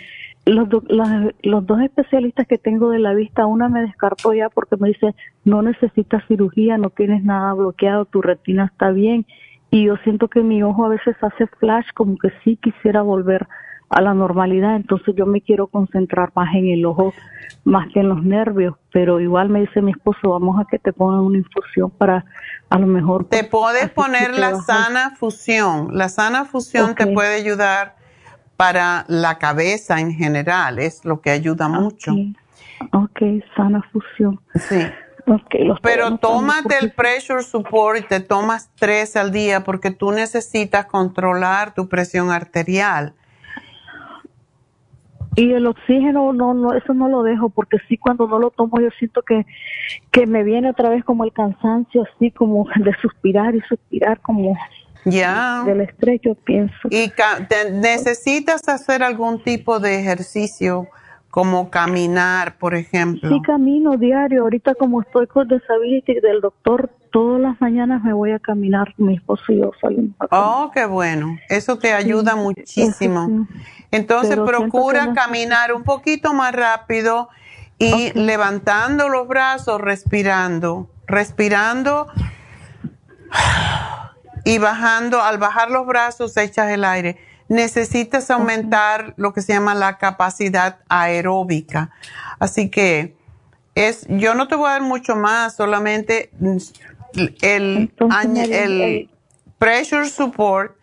los, 0.49 0.69
do- 0.69 0.83
las- 0.89 1.35
los 1.43 1.67
dos 1.67 1.81
especialistas 1.81 2.47
que 2.47 2.59
tengo 2.59 2.91
de 2.91 2.99
la 2.99 3.15
vista, 3.15 3.47
una 3.47 3.69
me 3.69 3.83
descartó 3.83 4.33
ya 4.33 4.49
porque 4.49 4.77
me 4.77 4.89
dice, 4.89 5.15
no 5.45 5.63
necesitas 5.63 6.23
cirugía, 6.29 6.79
no 6.79 6.91
tienes 6.91 7.23
nada 7.25 7.53
bloqueado, 7.55 8.05
tu 8.05 8.23
retina 8.23 8.67
está 8.73 8.91
bien. 8.91 9.27
Y 9.71 9.85
yo 9.85 9.97
siento 9.99 10.29
que 10.29 10.41
mi 10.43 10.63
ojo 10.63 10.87
a 10.87 10.89
veces 10.89 11.17
hace 11.21 11.47
flash, 11.59 11.87
como 11.95 12.17
que 12.17 12.31
sí 12.43 12.57
quisiera 12.57 13.03
volver 13.03 13.47
a 13.91 14.01
la 14.03 14.13
normalidad, 14.13 14.77
entonces 14.77 15.15
yo 15.17 15.25
me 15.25 15.41
quiero 15.41 15.67
concentrar 15.67 16.31
más 16.35 16.55
en 16.55 16.69
el 16.69 16.85
ojo, 16.85 17.15
más 17.65 17.89
que 17.93 18.01
en 18.01 18.09
los 18.11 18.23
nervios, 18.23 18.75
pero 18.93 19.19
igual 19.19 19.49
me 19.49 19.61
dice 19.61 19.81
mi 19.81 19.93
esposo, 19.93 20.31
vamos 20.31 20.61
a 20.61 20.67
que 20.71 20.79
te 20.79 20.93
pongan 20.93 21.21
una 21.21 21.39
infusión 21.39 21.91
para 21.91 22.25
a 22.69 22.79
lo 22.79 22.87
mejor... 22.87 23.25
Te 23.27 23.45
puedes 23.45 23.89
poner 23.91 24.39
la 24.39 24.57
sana 24.57 25.11
fusión. 25.17 25.89
La 25.93 26.09
sana 26.11 26.45
fusión 26.45 26.95
te 26.95 27.07
puede 27.07 27.35
ayudar 27.37 27.95
para 28.59 29.05
la 29.07 29.39
cabeza 29.39 30.01
en 30.01 30.13
general, 30.13 30.81
es 30.81 31.05
lo 31.05 31.21
que 31.21 31.31
ayuda 31.31 31.69
mucho. 31.69 32.13
Ok, 32.93 33.21
sana 33.57 33.81
fusión. 33.93 34.41
Sí. 34.57 34.81
Ok, 35.29 35.55
lo 35.61 35.77
estoy 35.77 35.93
Pero 35.93 36.19
tómate 36.19 36.75
el 36.81 36.91
pressure 36.91 37.45
support 37.45 38.01
y 38.01 38.03
te 38.03 38.19
tomas 38.19 38.69
tres 38.75 39.15
al 39.15 39.31
día 39.31 39.63
porque 39.63 39.93
tú 39.93 40.11
necesitas 40.11 40.87
controlar 40.87 41.73
tu 41.73 41.89
presión 41.89 42.33
arterial. 42.33 43.15
Y 45.37 45.53
el 45.53 45.65
oxígeno, 45.69 46.33
no, 46.33 46.53
no, 46.53 46.73
eso 46.75 46.95
no 46.95 47.09
lo 47.09 47.23
dejo, 47.23 47.51
porque 47.51 47.77
sí, 47.87 47.97
cuando 47.97 48.27
no 48.27 48.41
lo 48.41 48.51
tomo, 48.51 48.81
yo 48.81 48.89
siento 48.99 49.23
que, 49.23 49.47
que 50.11 50.27
me 50.27 50.43
viene 50.43 50.71
otra 50.71 50.89
vez 50.89 51.05
como 51.05 51.23
el 51.23 51.33
cansancio, 51.33 52.03
así 52.13 52.33
como 52.33 52.67
de 52.75 52.93
suspirar 53.01 53.55
y 53.55 53.61
suspirar, 53.61 54.21
como 54.21 54.57
Ya. 55.05 55.63
del 55.65 55.81
estrés, 55.83 56.21
yo 56.23 56.35
pienso. 56.35 56.75
Y 56.91 57.13
necesitas 57.73 58.69
hacer 58.69 59.03
algún 59.03 59.43
tipo 59.43 59.81
de 59.81 60.01
ejercicio, 60.01 60.89
como 61.31 61.71
caminar, 61.71 62.57
por 62.59 62.75
ejemplo. 62.75 63.29
Sí, 63.29 63.41
camino 63.43 63.97
diario. 63.97 64.43
Ahorita, 64.43 64.75
como 64.75 65.03
estoy 65.03 65.27
con 65.27 65.47
disability 65.49 66.21
del 66.21 66.41
doctor, 66.41 66.91
todas 67.13 67.41
las 67.41 67.61
mañanas 67.61 68.03
me 68.03 68.13
voy 68.13 68.33
a 68.33 68.39
caminar. 68.39 68.95
Mi 68.97 69.15
esposo 69.17 69.45
y 69.53 69.59
yo 69.61 69.71
salimos 69.81 70.15
Oh, 70.31 70.71
qué 70.75 70.87
bueno. 70.87 71.37
Eso 71.49 71.79
te 71.79 71.93
ayuda 71.93 72.33
Sí, 72.33 72.39
muchísimo. 72.39 73.27
sí. 73.27 73.77
Entonces 73.91 74.31
Pero 74.31 74.45
procura 74.47 75.13
caminar 75.15 75.73
un 75.73 75.85
poquito 75.85 76.33
más 76.35 76.53
rápido 76.55 77.29
y 77.79 78.13
levantando 78.19 79.09
los 79.09 79.29
brazos, 79.29 79.81
respirando, 79.81 80.91
respirando 81.07 82.09
y 84.49 84.57
bajando. 84.59 85.21
Al 85.21 85.37
bajar 85.39 85.71
los 85.71 85.87
brazos 85.87 86.37
echas 86.37 86.71
el 86.71 86.85
aire. 86.85 87.19
Necesitas 87.49 88.31
aumentar 88.31 89.15
lo 89.17 89.33
que 89.33 89.43
se 89.43 89.53
llama 89.53 89.75
la 89.75 89.99
capacidad 89.99 90.79
aeróbica. 90.89 91.91
Así 92.39 92.71
que 92.71 93.15
es, 93.75 94.07
yo 94.09 94.35
no 94.35 94.49
te 94.49 94.55
voy 94.55 94.69
a 94.69 94.73
dar 94.73 94.83
mucho 94.83 95.17
más, 95.17 95.57
solamente 95.57 96.31
el, 97.43 99.11
pressure 99.59 100.09
support 100.09 100.77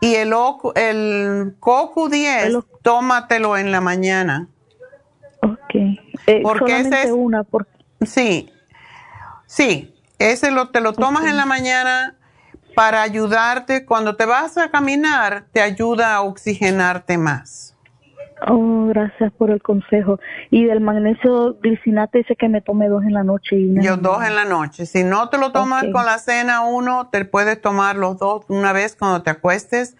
y 0.00 0.14
el, 0.14 0.32
el 0.74 1.54
CoQ10, 1.60 2.64
tómatelo 2.82 3.56
en 3.56 3.72
la 3.72 3.80
mañana. 3.80 4.48
Ok. 5.42 5.74
Eh, 6.26 6.40
Porque 6.42 6.72
ese 6.80 6.82
solamente 6.84 7.02
es- 7.02 7.12
una, 7.12 7.44
porque 7.44 7.70
Sí, 8.02 8.50
sí, 9.46 9.94
ese 10.18 10.50
lo, 10.50 10.68
te 10.68 10.80
lo 10.80 10.92
tomas 10.92 11.24
en 11.24 11.36
la 11.36 11.46
mañana 11.46 12.15
para 12.76 13.00
ayudarte. 13.02 13.86
Cuando 13.86 14.16
te 14.16 14.26
vas 14.26 14.58
a 14.58 14.70
caminar, 14.70 15.46
te 15.50 15.62
ayuda 15.62 16.14
a 16.14 16.20
oxigenarte 16.20 17.16
más. 17.16 17.74
Oh, 18.46 18.88
gracias 18.88 19.32
por 19.32 19.50
el 19.50 19.62
consejo. 19.62 20.20
Y 20.50 20.66
del 20.66 20.80
magnesio 20.80 21.56
glicinate 21.62 22.18
dice 22.18 22.36
que 22.36 22.50
me 22.50 22.60
tome 22.60 22.88
dos 22.88 23.02
en 23.04 23.14
la 23.14 23.24
noche 23.24 23.56
y 23.56 23.82
Yo 23.82 23.96
dos 23.96 24.22
en 24.22 24.34
la 24.34 24.44
noche. 24.44 24.84
Si 24.84 25.04
no 25.04 25.30
te 25.30 25.38
lo 25.38 25.52
tomas 25.52 25.84
con 25.90 26.04
la 26.04 26.18
cena 26.18 26.60
uno, 26.60 27.08
te 27.08 27.24
puedes 27.24 27.58
tomar 27.62 27.96
los 27.96 28.18
dos 28.18 28.44
una 28.48 28.74
vez 28.74 28.94
cuando 28.94 29.22
te 29.22 29.30
acuestes 29.30 29.96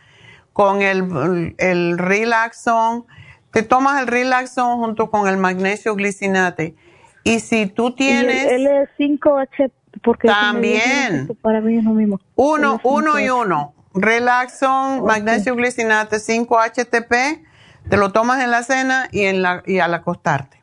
con 0.53 0.82
el, 0.82 1.55
el 1.57 1.97
Relaxon. 1.97 3.07
Te 3.53 3.62
tomas 3.62 4.03
el 4.03 4.07
Relaxon 4.07 4.81
junto 4.81 5.11
con 5.11 5.28
el 5.28 5.39
magnesio 5.39 5.94
glicinate. 5.94 6.77
Y 7.24 7.40
si 7.40 7.66
tú 7.66 7.93
tienes... 7.93 8.44
Y 8.44 8.55
el 8.55 8.66
L5H, 8.66 9.70
porque 10.02 10.28
También. 10.28 11.27
viene, 11.27 11.35
para 11.40 11.60
mí 11.60 11.78
es 11.78 11.85
lo 11.85 11.90
mismo. 11.90 12.20
Uno, 12.35 12.78
L5H. 12.78 12.81
uno 12.85 13.20
y 13.20 13.28
uno. 13.28 13.74
Relaxon, 13.94 15.05
magnesio 15.05 15.55
glicinate 15.56 16.16
5-HTP. 16.16 17.44
Te 17.89 17.97
lo 17.97 18.12
tomas 18.12 18.43
en 18.43 18.51
la 18.51 18.62
cena 18.62 19.09
y, 19.12 19.23
en 19.23 19.43
la, 19.43 19.62
y 19.64 19.78
al 19.78 19.94
acostarte. 19.94 20.62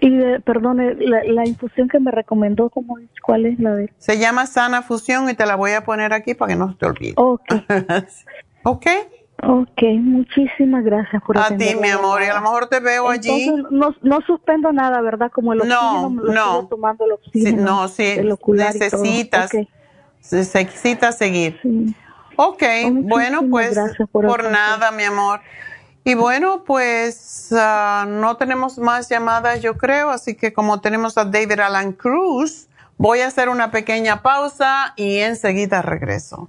Y 0.00 0.10
de, 0.10 0.40
perdone, 0.40 0.94
la, 0.94 1.24
la 1.24 1.46
infusión 1.46 1.88
que 1.88 1.98
me 1.98 2.10
recomendó, 2.10 2.70
¿cómo 2.70 2.98
es? 2.98 3.08
¿cuál 3.26 3.44
es 3.44 3.58
la 3.58 3.74
de? 3.74 3.92
Se 3.98 4.18
llama 4.18 4.46
Sana 4.46 4.82
Fusión 4.82 5.28
y 5.28 5.34
te 5.34 5.44
la 5.46 5.56
voy 5.56 5.72
a 5.72 5.84
poner 5.84 6.12
aquí 6.12 6.34
para 6.34 6.52
que 6.52 6.58
no 6.58 6.70
se 6.70 6.78
te 6.78 6.86
olvide. 6.86 7.14
Ok. 7.16 7.42
ok. 8.62 8.86
Ok, 9.42 9.82
muchísimas 10.00 10.82
gracias 10.82 11.22
por 11.22 11.36
A 11.38 11.48
ti, 11.56 11.74
mi 11.76 11.88
amor, 11.90 12.22
y 12.22 12.26
a 12.26 12.34
lo 12.34 12.40
mejor 12.40 12.68
te 12.68 12.80
veo 12.80 13.08
allí. 13.08 13.28
Entonces, 13.44 13.70
no, 13.70 13.94
no 14.02 14.20
suspendo 14.22 14.72
nada, 14.72 15.00
¿verdad? 15.02 15.30
Como 15.30 15.52
el 15.52 15.58
No, 15.60 15.64
oxígeno, 15.64 16.10
me 16.10 16.22
lo 16.22 16.32
no. 16.32 16.66
tomando 16.68 17.04
el 17.04 17.10
Sí, 17.10 17.26
oxígeno. 17.26 17.62
no, 17.62 17.88
sí, 17.88 18.04
el 18.04 18.32
ocular 18.32 18.74
necesitas. 18.74 19.52
Ok. 19.54 19.68
se 20.20 20.36
necesita 20.36 21.12
seguir. 21.12 21.60
Ok, 22.36 22.62
bueno, 23.02 23.42
pues 23.50 23.78
por, 24.10 24.50
nada, 24.50 24.90
mi 24.90 25.04
amor. 25.04 25.40
Y 26.04 26.14
bueno, 26.14 26.62
pues 26.64 27.52
ah, 27.52 28.06
no 28.08 28.36
tenemos 28.36 28.78
más 28.78 29.08
llamadas, 29.08 29.60
yo 29.60 29.76
creo, 29.76 30.10
así 30.10 30.34
que 30.34 30.52
como 30.52 30.80
tenemos 30.80 31.18
a 31.18 31.24
David 31.24 31.58
Alan 31.60 31.92
Cruz, 31.92 32.68
voy 32.96 33.20
a 33.20 33.26
hacer 33.26 33.48
una 33.48 33.70
pequeña 33.70 34.22
pausa 34.22 34.92
y 34.96 35.18
enseguida 35.18 35.82
regreso. 35.82 36.48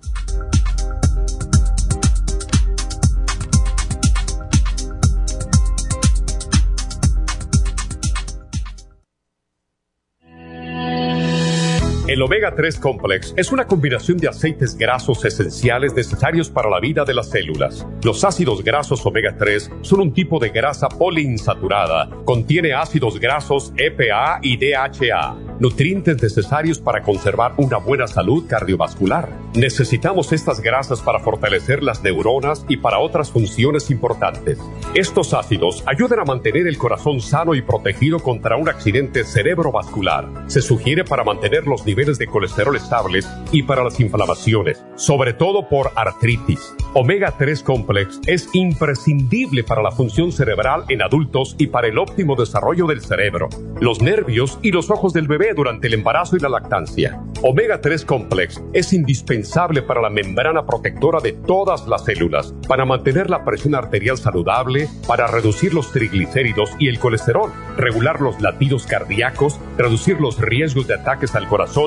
El 12.08 12.22
omega 12.22 12.56
3 12.56 12.80
complex 12.80 13.34
es 13.36 13.52
una 13.52 13.68
combinación 13.68 14.18
de 14.18 14.30
aceites 14.30 14.78
grasos 14.78 15.26
esenciales 15.26 15.94
necesarios 15.94 16.50
para 16.50 16.70
la 16.70 16.80
vida 16.80 17.04
de 17.04 17.14
las 17.14 17.30
células. 17.30 17.86
Los 18.02 18.24
ácidos 18.24 18.64
grasos 18.64 19.06
omega 19.06 19.36
3 19.38 19.72
son 19.82 20.00
un 20.00 20.14
tipo 20.14 20.40
de 20.40 20.48
grasa 20.48 20.88
poliinsaturada. 20.88 22.10
Contiene 22.24 22.74
ácidos 22.74 23.20
grasos 23.20 23.74
EPA 23.76 24.40
y 24.42 24.56
DHA, 24.56 25.36
nutrientes 25.60 26.24
necesarios 26.24 26.80
para 26.80 27.02
conservar 27.02 27.56
una 27.58 27.76
buena 27.76 28.08
salud 28.08 28.46
cardiovascular. 28.48 29.30
Necesitamos 29.54 30.32
estas 30.32 30.62
grasas 30.62 31.02
para 31.02 31.20
fortalecer 31.20 31.84
las 31.84 32.04
neuronas 32.04 32.66
y 32.70 32.78
para 32.78 33.00
otras 33.00 33.32
funciones 33.32 33.92
importantes. 33.92 34.60
Estos 34.94 35.34
ácidos 35.34 35.84
ayudan 35.86 36.22
a 36.22 36.26
mantener 36.26 36.68
el 36.68 36.78
corazón 36.78 37.20
sano 37.20 37.54
y 37.54 37.62
protegido 37.62 38.20
contra 38.20 38.56
un 38.56 38.70
accidente 38.70 39.26
cerebrovascular. 39.26 40.46
Se 40.48 40.62
sugiere 40.62 41.04
para 41.04 41.26
mantener 41.26 41.68
los 41.68 41.86
niveles 41.86 41.97
niveles 41.98 42.20
de 42.20 42.28
colesterol 42.28 42.76
estables 42.76 43.28
y 43.52 43.64
para 43.64 43.84
las 43.84 44.00
inflamaciones, 44.00 44.86
sobre 44.96 45.34
todo 45.34 45.68
por 45.68 45.92
artritis. 45.96 46.76
Omega 46.94 47.34
3 47.36 47.64
Complex 47.64 48.20
es 48.28 48.50
imprescindible 48.54 49.64
para 49.64 49.82
la 49.82 49.92
función 49.92 50.32
cerebral 50.32 50.84
en 50.90 51.02
adultos 51.02 51.56
y 51.58 51.68
para 51.68 51.88
el 51.88 51.98
óptimo 51.98 52.36
desarrollo 52.36 52.86
del 52.86 53.02
cerebro, 53.02 53.50
los 53.82 54.00
nervios 54.02 54.60
y 54.62 54.72
los 54.72 54.92
ojos 54.92 55.12
del 55.12 55.28
bebé 55.28 55.54
durante 55.56 55.88
el 55.88 55.96
embarazo 55.96 56.38
y 56.38 56.40
la 56.40 56.50
lactancia. 56.50 57.20
Omega 57.42 57.82
3 57.82 58.06
Complex 58.06 58.62
es 58.74 58.94
indispensable 58.94 59.82
para 59.82 60.02
la 60.02 60.10
membrana 60.12 60.66
protectora 60.66 61.20
de 61.20 61.34
todas 61.34 61.88
las 61.88 62.06
células, 62.06 62.54
para 62.68 62.86
mantener 62.86 63.30
la 63.30 63.44
presión 63.44 63.74
arterial 63.74 64.18
saludable, 64.18 64.88
para 65.08 65.26
reducir 65.26 65.74
los 65.74 65.92
triglicéridos 65.92 66.72
y 66.78 66.90
el 66.90 67.00
colesterol, 67.00 67.52
regular 67.76 68.22
los 68.22 68.40
latidos 68.40 68.86
cardíacos, 68.86 69.60
reducir 69.78 70.20
los 70.22 70.40
riesgos 70.40 70.88
de 70.88 70.96
ataques 70.96 71.36
al 71.36 71.48
corazón 71.48 71.87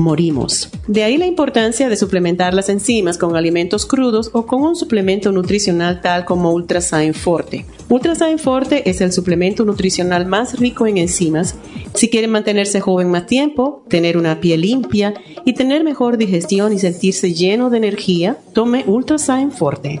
morimos. 0.00 0.70
De 0.86 1.04
ahí 1.04 1.16
la 1.16 1.26
importancia 1.26 1.88
de 1.88 1.96
suplementar 1.96 2.54
las 2.54 2.68
enzimas 2.68 3.18
con 3.18 3.36
alimentos 3.36 3.86
crudos 3.86 4.30
o 4.32 4.46
con 4.46 4.62
un 4.62 4.76
suplemento 4.76 5.30
nutricional 5.30 6.00
tal 6.00 6.24
como 6.24 6.52
Ultrasign 6.52 7.14
Forte. 7.14 7.66
Ultrasign 7.88 8.38
Forte 8.38 8.88
es 8.88 9.00
el 9.00 9.12
suplemento 9.12 9.64
nutricional 9.64 10.26
más 10.26 10.58
rico 10.58 10.86
en 10.86 10.98
enzimas 10.98 11.54
si 11.94 12.08
quieren 12.08 12.30
mantenerse 12.30 12.80
joven 12.80 13.10
más 13.10 13.26
tiempo, 13.26 13.84
tener 13.88 14.16
una 14.16 14.40
piel 14.40 14.62
limpia 14.62 15.14
y 15.44 15.54
tener 15.54 15.84
mejor 15.84 16.16
digestión 16.16 16.72
y 16.72 16.78
sentirse 16.78 17.34
lleno 17.34 17.70
de 17.70 17.78
energía, 17.78 18.38
tome 18.52 18.84
Ultrasign 18.86 19.50
Forte. 19.50 20.00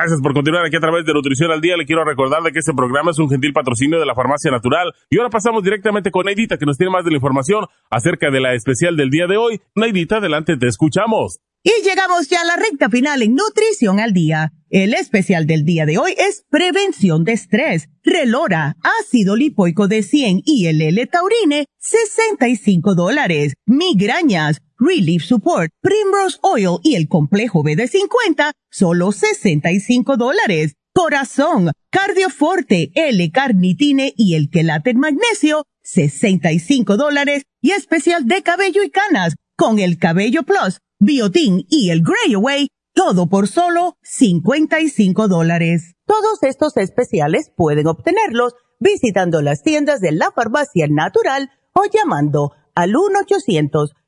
Gracias 0.00 0.20
por 0.20 0.32
continuar 0.32 0.64
aquí 0.64 0.76
a 0.76 0.80
través 0.80 1.04
de 1.04 1.12
Nutrición 1.12 1.50
al 1.50 1.60
Día. 1.60 1.76
Le 1.76 1.84
quiero 1.84 2.04
recordar 2.04 2.40
de 2.44 2.52
que 2.52 2.60
este 2.60 2.72
programa 2.72 3.10
es 3.10 3.18
un 3.18 3.28
gentil 3.28 3.52
patrocinio 3.52 3.98
de 3.98 4.06
la 4.06 4.14
Farmacia 4.14 4.48
Natural. 4.48 4.92
Y 5.10 5.18
ahora 5.18 5.28
pasamos 5.28 5.64
directamente 5.64 6.12
con 6.12 6.26
Neidita, 6.26 6.56
que 6.56 6.66
nos 6.66 6.78
tiene 6.78 6.92
más 6.92 7.04
de 7.04 7.10
la 7.10 7.16
información 7.16 7.66
acerca 7.90 8.30
de 8.30 8.38
la 8.38 8.54
especial 8.54 8.96
del 8.96 9.10
día 9.10 9.26
de 9.26 9.36
hoy. 9.36 9.60
Neidita, 9.74 10.18
adelante, 10.18 10.56
te 10.56 10.68
escuchamos. 10.68 11.40
Y 11.64 11.72
llegamos 11.82 12.28
ya 12.28 12.42
a 12.42 12.44
la 12.44 12.54
recta 12.54 12.88
final 12.88 13.22
en 13.22 13.34
Nutrición 13.34 13.98
al 13.98 14.12
Día. 14.12 14.52
El 14.70 14.94
especial 14.94 15.48
del 15.48 15.64
día 15.64 15.84
de 15.84 15.98
hoy 15.98 16.14
es 16.16 16.44
Prevención 16.48 17.24
de 17.24 17.32
Estrés, 17.32 17.88
Relora, 18.04 18.76
Ácido 19.00 19.34
Lipoico 19.34 19.88
de 19.88 20.04
100 20.04 20.42
y 20.44 20.66
el 20.66 20.80
L-Taurine, 20.80 21.66
65 21.78 22.94
dólares. 22.94 23.54
Migrañas, 23.66 24.60
Relief 24.78 25.24
Support, 25.24 25.70
Primrose 25.80 26.38
Oil 26.42 26.78
y 26.82 26.94
el 26.94 27.08
Complejo 27.08 27.62
B 27.62 27.76
de 27.76 27.88
50, 27.88 28.52
solo 28.70 29.12
65 29.12 30.16
dólares. 30.16 30.74
Corazón, 30.94 31.70
Cardioforte, 31.90 32.90
L-Carnitine 32.94 34.14
y 34.16 34.34
el 34.34 34.50
Quelate 34.50 34.94
Magnesio, 34.94 35.64
65 35.82 36.96
dólares. 36.96 37.44
Y 37.60 37.72
especial 37.72 38.26
de 38.26 38.42
cabello 38.42 38.82
y 38.82 38.90
canas, 38.90 39.34
con 39.56 39.78
el 39.78 39.98
Cabello 39.98 40.44
Plus, 40.44 40.78
Biotin 41.00 41.66
y 41.68 41.90
el 41.90 42.02
Grey 42.02 42.34
Away, 42.34 42.68
todo 42.94 43.28
por 43.28 43.48
solo 43.48 43.96
55 44.02 45.28
dólares. 45.28 45.94
Todos 46.06 46.42
estos 46.42 46.76
especiales 46.76 47.52
pueden 47.56 47.86
obtenerlos 47.86 48.54
visitando 48.80 49.42
las 49.42 49.62
tiendas 49.62 50.00
de 50.00 50.12
la 50.12 50.30
farmacia 50.30 50.86
natural 50.88 51.50
o 51.74 51.82
llamando 51.92 52.52
al 52.74 52.94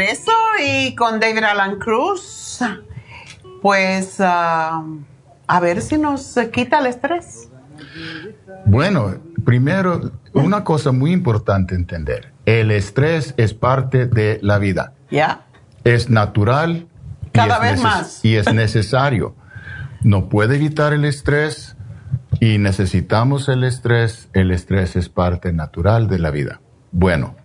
Regreso 0.00 0.32
y 0.64 0.94
con 0.94 1.20
David 1.20 1.44
Alan 1.44 1.78
Cruz, 1.78 2.60
pues 3.60 4.16
ah, 4.20 4.82
a 5.46 5.60
ver 5.60 5.82
si 5.82 5.98
nos 5.98 6.38
quita 6.52 6.78
el 6.78 6.86
estrés. 6.86 7.50
Bueno, 8.64 9.16
primero, 9.44 10.12
una 10.32 10.64
cosa 10.64 10.92
muy 10.92 11.12
importante 11.12 11.74
entender. 11.74 12.32
El 12.46 12.70
estrés 12.70 13.34
es 13.36 13.52
parte 13.52 14.06
de 14.06 14.38
la 14.42 14.58
vida. 14.58 14.94
¿Ya? 15.10 15.42
Es 15.84 16.08
natural. 16.08 16.88
Cada 17.32 17.56
es 17.56 17.60
vez 17.60 17.82
más. 17.82 18.24
Y 18.24 18.36
es 18.36 18.52
necesario. 18.52 19.34
No 20.02 20.30
puede 20.30 20.56
evitar 20.56 20.94
el 20.94 21.04
estrés 21.04 21.76
y 22.40 22.56
necesitamos 22.56 23.48
el 23.50 23.64
estrés. 23.64 24.28
El 24.32 24.50
estrés 24.50 24.96
es 24.96 25.10
parte 25.10 25.52
natural 25.52 26.08
de 26.08 26.18
la 26.18 26.30
vida. 26.30 26.60
Bueno, 26.90 27.36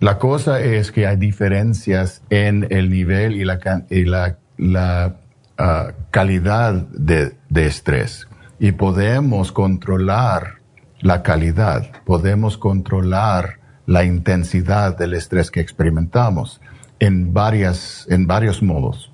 la 0.00 0.18
cosa 0.18 0.60
es 0.60 0.92
que 0.92 1.06
hay 1.06 1.16
diferencias 1.16 2.22
en 2.28 2.66
el 2.70 2.90
nivel 2.90 3.34
y 3.36 3.44
la, 3.44 3.58
y 3.88 4.04
la, 4.04 5.16
ah, 5.58 5.92
calidad 6.10 6.74
de, 6.74 7.36
estrés. 7.54 8.28
Y 8.58 8.72
podemos 8.72 9.52
controlar 9.52 10.60
la 11.00 11.22
calidad, 11.22 11.90
podemos 12.04 12.58
controlar 12.58 13.60
la 13.86 14.04
intensidad 14.04 14.96
del 14.98 15.14
estrés 15.14 15.50
que 15.50 15.60
experimentamos 15.60 16.60
en, 16.98 17.32
varias, 17.32 18.06
en 18.10 18.26
varios 18.26 18.62
modos. 18.62 19.12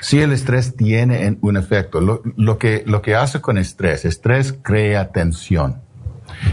Si 0.00 0.20
el 0.20 0.32
estrés 0.32 0.76
tiene 0.76 1.24
en- 1.24 1.38
un 1.40 1.56
efecto, 1.56 2.00
lo 2.00 2.58
que 2.58 3.14
hace 3.14 3.40
con 3.40 3.56
estrés, 3.58 4.04
estrés 4.04 4.52
crea 4.62 5.12
tensión. 5.12 5.85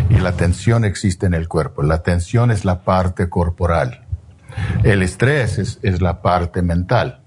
Y 0.09 0.17
la 0.19 0.33
tensión 0.33 0.85
existe 0.85 1.25
en 1.25 1.33
el 1.33 1.47
cuerpo. 1.47 1.83
La 1.83 2.03
tensión 2.03 2.51
es 2.51 2.65
la 2.65 2.83
parte 2.83 3.29
corporal. 3.29 4.05
El 4.83 5.01
estrés 5.01 5.57
es, 5.57 5.79
es 5.81 6.01
la 6.01 6.21
parte 6.21 6.61
mental. 6.61 7.21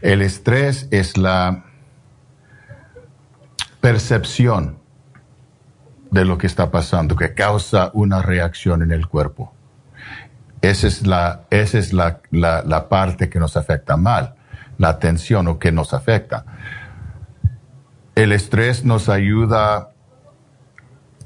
El 0.00 0.22
estrés 0.22 0.88
es 0.90 1.16
la 1.16 1.64
percepción 3.80 4.78
de 6.10 6.24
lo 6.24 6.38
que 6.38 6.46
está 6.46 6.70
pasando, 6.70 7.16
que 7.16 7.34
causa 7.34 7.90
una 7.94 8.20
reacción 8.22 8.82
en 8.82 8.90
el 8.90 9.06
cuerpo. 9.06 9.54
Esa 10.60 10.88
es 10.88 11.06
la, 11.06 11.42
esa 11.50 11.78
es 11.78 11.92
la, 11.92 12.20
la, 12.30 12.62
la 12.62 12.88
parte 12.88 13.30
que 13.30 13.38
nos 13.38 13.56
afecta 13.56 13.96
mal, 13.96 14.34
la 14.76 14.98
tensión 14.98 15.48
o 15.48 15.58
que 15.58 15.72
nos 15.72 15.94
afecta. 15.94 16.44
El 18.14 18.32
estrés 18.32 18.84
nos 18.84 19.08
ayuda 19.08 19.90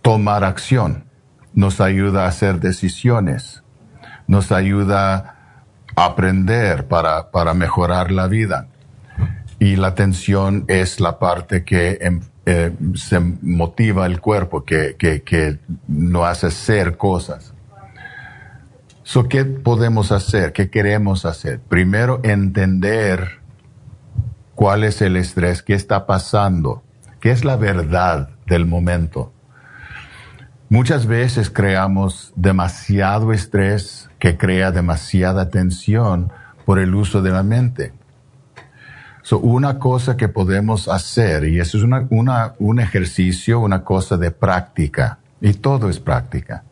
tomar 0.05 0.45
acción, 0.45 1.07
nos 1.55 1.81
ayuda 1.81 2.27
a 2.27 2.29
hacer 2.29 2.61
decisiones, 2.61 3.63
nos 4.27 4.53
ayuda 4.53 5.37
a 5.97 6.05
aprender 6.05 6.89
para, 6.89 7.31
para 7.31 7.55
mejorar 7.55 8.11
la 8.11 8.27
vida. 8.27 8.69
Y 9.59 9.77
la 9.77 9.95
tensión 9.95 10.67
es 10.69 11.01
la 11.01 11.19
parte 11.19 11.65
que 11.65 11.97
em, 12.03 12.21
eh, 12.45 12.73
se 12.95 13.19
motiva 13.19 14.05
el 14.05 14.21
cuerpo, 14.21 14.67
que, 14.67 14.95
que, 14.99 15.23
que 15.23 15.59
no 15.89 16.27
hace 16.27 16.49
hacer 16.49 16.99
cosas. 16.99 17.55
So, 19.05 19.27
¿Qué 19.27 19.47
podemos 19.47 20.13
hacer? 20.13 20.53
¿Qué 20.53 20.69
queremos 20.69 21.25
hacer? 21.25 21.61
Primero, 21.61 22.21
entender 22.25 23.41
cuál 24.55 24.85
es 24.85 25.01
el 25.01 25.17
estrés, 25.17 25.63
qué 25.63 25.73
está 25.73 26.05
pasando, 26.05 26.83
qué 27.21 27.31
es 27.31 27.43
la 27.43 27.57
verdad 27.57 28.29
del 28.47 28.67
momento. 28.67 29.34
Muchas 30.75 31.07
veces 31.07 31.51
creamos 31.51 32.33
demasiado 32.35 33.33
estrés 33.33 34.11
que 34.19 34.37
crea 34.37 34.73
demasiada 34.73 35.49
tensión 35.49 36.33
por 36.67 36.81
el 36.81 36.97
uso 36.97 37.23
de 37.23 37.31
la 37.31 37.45
mente. 37.45 37.93
So, 39.23 39.39
una 39.39 39.79
cosa 39.79 40.17
que 40.17 40.27
podemos 40.27 40.89
hacer, 40.89 41.45
y 41.45 41.61
eso 41.61 41.79
es 41.79 41.85
una, 41.85 42.09
una- 42.11 42.55
un 42.59 42.81
ejercicio, 42.81 43.61
una 43.61 43.85
cosa 43.85 44.17
de 44.17 44.33
práctica, 44.33 45.21
y 45.41 45.53
todo 45.55 45.89
es 45.89 46.01
práctica. 46.01 46.65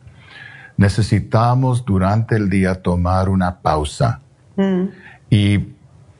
Necesitamos 0.75 1.85
durante 1.85 2.35
el 2.35 2.49
día 2.49 2.81
tomar 2.81 3.29
una 3.29 3.61
pausa 3.61 4.19
y 5.29 5.69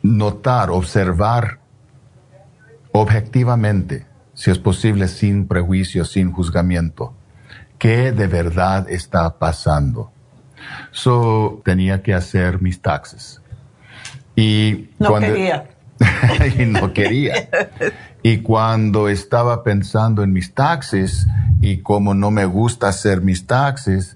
notar, 0.02 0.70
observar 0.72 1.60
objetivamente, 2.94 4.06
si 4.34 4.52
es 4.52 4.58
posible 4.58 5.10
sin 5.10 5.48
prejuicio, 5.50 6.06
sin 6.06 6.32
juzgamiento, 6.32 7.14
qué 7.84 8.14
de 8.14 8.28
verdad 8.28 8.90
está 8.90 9.38
pasando. 9.38 10.10
So, 10.92 11.62
tenía 11.66 12.02
que 12.02 12.14
hacer 12.14 12.62
mis 12.62 12.82
taxes. 12.82 13.42
Y 14.38 14.90
No 15.00 15.10
cuando- 15.10 15.28
quería. 15.28 15.70
y 16.60 16.66
no 16.66 16.94
quería. 16.94 17.50
Y 18.22 18.38
cuando 18.38 19.10
estaba 19.10 19.66
pensando 19.66 20.24
en 20.24 20.32
mis 20.32 20.54
taxes 20.54 21.28
y 21.60 21.80
como 21.82 22.14
no 22.14 22.32
me 22.32 22.46
gusta 22.46 22.88
hacer 22.88 23.20
mis 23.20 23.48
taxes, 23.48 24.16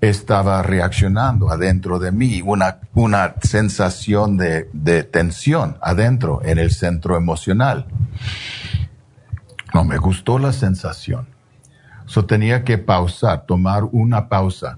estaba 0.00 0.62
reaccionando 0.62 1.50
adentro 1.50 1.98
de 1.98 2.12
mí, 2.12 2.42
una, 2.42 2.78
una 2.94 3.34
sensación 3.42 4.36
de, 4.36 4.70
de 4.72 5.02
tensión 5.02 5.78
adentro, 5.82 6.42
en 6.44 6.58
el 6.58 6.70
centro 6.70 7.16
emocional. 7.16 7.86
No 9.74 9.82
me 9.84 9.98
gustó 9.98 10.38
la 10.38 10.52
sensación. 10.52 11.33
So 12.06 12.24
tenía 12.24 12.64
que 12.64 12.78
pausar, 12.78 13.46
tomar 13.46 13.84
una 13.84 14.28
pausa 14.28 14.76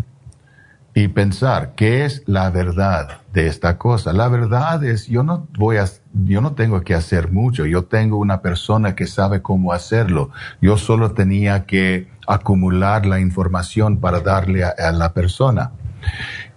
y 0.94 1.09
pensar 1.09 1.74
qué 1.77 2.07
es 2.07 2.23
la 2.27 2.48
verdad 2.51 3.19
de 3.35 3.48
esta 3.48 3.77
cosa. 3.77 4.15
La 4.15 4.28
verdad 4.28 4.82
es 4.82 5.07
yo 5.07 5.23
no 5.23 5.47
voy 5.59 5.77
a 5.77 5.85
yo 6.24 6.40
no 6.40 6.53
tengo 6.53 6.81
que 6.81 6.94
hacer 6.94 7.31
mucho, 7.31 7.66
yo 7.66 7.85
tengo 7.85 8.16
una 8.16 8.40
persona 8.40 8.94
que 8.94 9.07
sabe 9.07 9.43
cómo 9.43 9.73
hacerlo. 9.73 10.31
Yo 10.62 10.78
solo 10.78 11.12
tenía 11.12 11.66
que 11.66 12.09
acumular 12.27 13.05
la 13.05 13.20
información 13.20 13.98
para 13.98 14.20
darle 14.20 14.65
a, 14.65 14.70
a 14.70 14.90
la 14.93 15.12
persona 15.12 15.73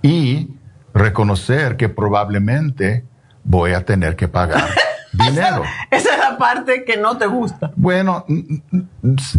y 0.02 0.52
reconocer 0.94 1.76
que 1.76 1.90
probablemente 1.90 3.04
voy 3.44 3.74
a 3.74 3.84
tener 3.84 4.16
que 4.16 4.28
pagar 4.28 4.70
dinero. 5.14 5.64
Esa 5.92 6.14
es 6.14 6.20
la 6.20 6.38
parte 6.38 6.84
que 6.86 6.98
no 6.98 7.18
te 7.18 7.28
gusta. 7.28 7.72
Bueno, 7.76 8.26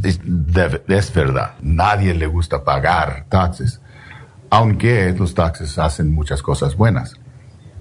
es, 0.05 0.21
es 0.89 1.15
verdad, 1.15 1.55
nadie 1.63 2.15
le 2.15 2.27
gusta 2.27 2.65
pagar 2.65 3.27
taxes, 3.29 3.81
aunque 4.51 5.15
los 5.19 5.35
taxes 5.35 5.79
hacen 5.79 6.13
muchas 6.13 6.43
cosas 6.43 6.77
buenas. 6.77 7.15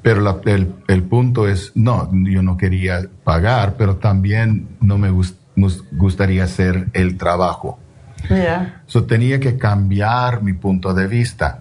Pero 0.01 0.21
la- 0.21 0.37
el, 0.45 0.73
el 0.87 1.03
punto 1.03 1.47
es, 1.47 1.71
no, 1.75 2.09
yo 2.13 2.41
no 2.41 2.57
quería 2.57 3.01
pagar, 3.23 3.75
pero 3.77 3.97
también 3.97 4.69
no 4.79 4.97
me 4.97 5.11
gust- 5.11 5.35
nos 5.55 5.83
gustaría 5.91 6.45
hacer 6.45 6.87
el 6.93 7.17
trabajo. 7.17 7.79
Ya. 8.29 8.81
So, 8.85 9.05
tenía 9.05 9.39
que 9.39 9.57
cambiar 9.57 10.41
mi 10.41 10.53
punto 10.53 10.93
de 10.93 11.07
vista, 11.07 11.59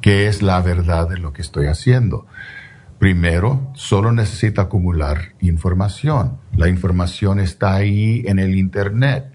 que 0.00 0.26
es 0.28 0.40
la 0.42 0.60
verdad 0.60 1.08
de 1.08 1.18
lo 1.18 1.32
que 1.32 1.42
estoy 1.42 1.66
haciendo. 1.66 2.26
Primero, 2.98 3.72
solo 3.74 4.10
necesito 4.10 4.60
acumular 4.60 5.34
información. 5.40 6.38
La 6.56 6.68
información 6.68 7.40
está 7.40 7.74
ahí 7.74 8.24
en 8.26 8.38
el 8.38 8.54
Internet. 8.54 9.32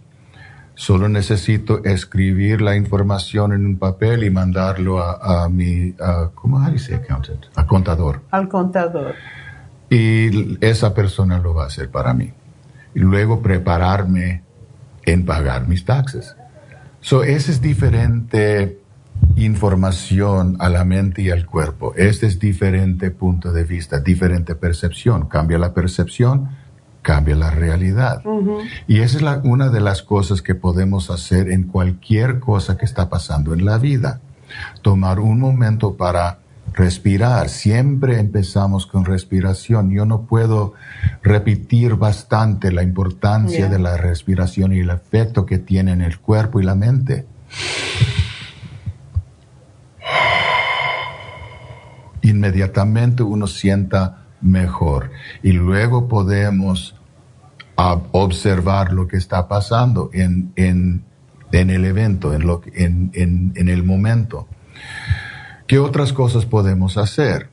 Solo 0.73 1.07
necesito 1.09 1.83
escribir 1.83 2.61
la 2.61 2.75
información 2.75 3.53
en 3.53 3.65
un 3.65 3.77
papel 3.77 4.23
y 4.23 4.31
mandarlo 4.31 4.99
a, 4.99 5.43
a 5.43 5.49
mi, 5.49 5.93
a, 5.99 6.31
¿cómo 6.33 6.67
you 6.71 6.79
say 6.79 6.95
accountant? 6.95 7.45
A 7.55 7.67
contador. 7.67 8.21
Al 8.31 8.49
contador. 8.49 9.13
Y 9.89 10.57
esa 10.65 10.93
persona 10.95 11.37
lo 11.37 11.53
va 11.53 11.65
a 11.65 11.67
hacer 11.67 11.91
para 11.91 12.15
mí. 12.15 12.33
Y 12.95 12.99
luego 12.99 13.41
prepararme 13.41 14.43
en 15.05 15.23
pagar 15.25 15.67
mis 15.67 15.85
taxes. 15.85 16.35
So, 16.99 17.23
esa 17.23 17.51
es 17.51 17.61
diferente 17.61 18.80
información 19.35 20.57
a 20.59 20.69
la 20.69 20.85
mente 20.85 21.21
y 21.21 21.29
al 21.29 21.45
cuerpo. 21.45 21.93
Este 21.95 22.27
es 22.27 22.39
diferente 22.39 23.11
punto 23.11 23.51
de 23.51 23.63
vista, 23.63 23.99
diferente 23.99 24.55
percepción. 24.55 25.27
Cambia 25.27 25.57
la 25.57 25.73
percepción, 25.73 26.49
cambia 27.01 27.35
la 27.35 27.49
realidad. 27.49 28.21
Y 28.87 28.99
esa 28.99 29.17
es 29.17 29.23
la- 29.23 29.41
una 29.43 29.69
de 29.69 29.81
las 29.81 30.01
cosas 30.03 30.41
que 30.41 30.55
podemos 30.55 31.09
hacer 31.09 31.49
en 31.49 31.63
cualquier 31.63 32.39
cosa 32.39 32.77
que 32.77 32.85
está 32.85 33.09
pasando 33.09 33.53
en 33.53 33.65
la 33.65 33.77
vida. 33.77 34.19
Tomar 34.81 35.19
un 35.19 35.39
momento 35.39 35.95
para 35.95 36.39
respirar. 36.73 37.49
Siempre 37.49 38.19
empezamos 38.19 38.85
con 38.85 39.03
respiración. 39.05 39.91
Yo 39.91 40.05
no 40.05 40.21
puedo 40.23 40.73
repetir 41.23 41.95
bastante 41.95 42.71
la 42.71 42.83
importancia 42.83 43.59
Yeah. 43.59 43.69
de 43.69 43.79
la 43.79 43.97
respiración 43.97 44.73
y 44.73 44.79
el 44.79 44.89
efecto 44.89 45.45
que 45.45 45.57
tiene 45.57 45.91
en 45.93 46.01
el 46.01 46.19
cuerpo 46.19 46.59
y 46.59 46.63
la 46.63 46.75
mente. 46.75 47.25
Inmediatamente 52.21 53.23
uno 53.23 53.47
sienta 53.47 54.25
mejor 54.41 55.11
y 55.43 55.51
luego 55.51 56.07
podemos 56.07 56.95
observar 57.75 58.93
lo 58.93 59.07
que 59.07 59.17
está 59.17 59.47
pasando 59.47 60.09
en, 60.13 60.53
en, 60.55 61.03
el 61.51 61.85
evento, 61.85 62.33
en, 62.33 62.45
lo, 62.45 62.61
en, 62.73 63.11
en 63.13 63.69
el 63.69 63.83
momento. 63.83 64.47
¿Qué 65.67 65.79
otras 65.79 66.13
cosas 66.13 66.45
podemos 66.45 66.97
hacer? 66.97 67.49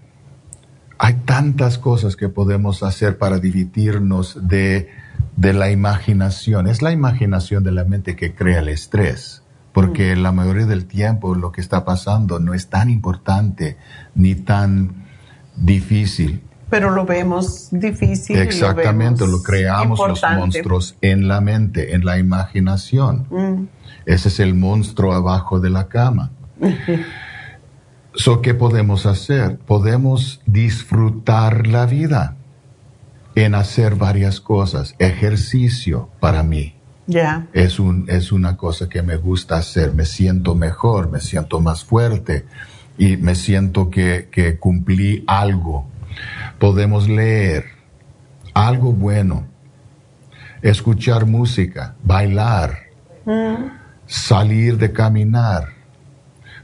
Hay 0.98 1.14
tantas 1.24 1.78
cosas 1.78 2.16
que 2.16 2.28
podemos 2.28 2.82
hacer 2.82 3.16
para 3.16 3.39
dividirnos 3.39 4.48
de, 4.48 4.89
de 5.36 5.52
la 5.52 5.70
imaginación. 5.70 6.66
Es 6.66 6.82
la 6.82 6.90
imaginación 6.90 7.62
de 7.62 7.70
la 7.70 7.85
mente 7.85 8.16
que 8.16 8.35
crea 8.35 8.59
el 8.59 8.68
estrés, 8.68 9.44
porque 9.79 10.17
la 10.17 10.33
mayoría 10.33 10.67
del 10.67 10.87
tiempo 10.87 11.37
lo 11.37 11.53
que 11.53 11.61
está 11.61 11.85
pasando 11.85 12.41
no 12.41 12.53
es 12.53 12.69
tan 12.69 12.91
importante 12.91 13.77
ni 14.17 14.35
tan 14.35 15.07
difícil. 15.55 16.43
Pero 16.69 16.91
lo 16.91 17.07
vemos 17.07 17.69
difícil. 17.71 18.39
Exactamente, 18.39 19.21
vemos 19.21 19.39
lo 19.39 19.43
creamos 19.45 20.01
los 20.01 20.19
importante. 20.19 20.41
monstruos 20.41 20.97
en 21.01 21.29
la 21.29 21.41
mente, 21.41 21.95
en 21.95 22.05
la 22.05 22.19
imaginación. 22.19 23.29
Mm. 23.31 23.69
Ese 24.05 24.31
es 24.31 24.41
el 24.41 24.55
monstruo 24.55 25.13
abajo 25.13 25.61
de 25.61 25.71
la 25.71 25.87
cama. 25.87 26.33
So, 28.15 28.43
¿Qué 28.43 28.53
podemos 28.53 29.07
hacer? 29.07 29.59
Podemos 29.59 30.41
disfrutar 30.45 31.69
la 31.69 31.87
vida 31.87 32.35
en 33.37 33.55
hacer 33.55 33.95
varias 33.95 34.41
cosas. 34.41 34.97
Ejercicio 34.99 36.09
para 36.19 36.43
mí 36.43 36.78
Es, 37.55 37.80
un, 37.80 38.05
es 38.09 38.32
una 38.32 38.56
cosa 38.56 38.89
que 38.89 39.02
me 39.02 39.16
gusta 39.16 39.56
hacer. 39.56 39.94
Me 39.94 40.05
siento 40.05 40.55
mejor, 40.55 41.10
me 41.10 41.20
siento 41.20 41.59
más 41.59 41.82
fuerte 41.82 42.44
y 42.98 43.16
me 43.16 43.35
siento 43.35 43.89
que, 43.90 44.28
que 44.30 44.59
cumplí 44.59 45.24
algo. 45.26 45.86
Podemos 46.59 47.09
leer 47.09 47.64
algo 48.52 48.93
bueno, 48.93 49.47
escuchar 50.60 51.24
música, 51.24 51.94
bailar, 52.02 52.78
salir 54.06 54.76
de 54.76 54.93
caminar. 54.93 55.68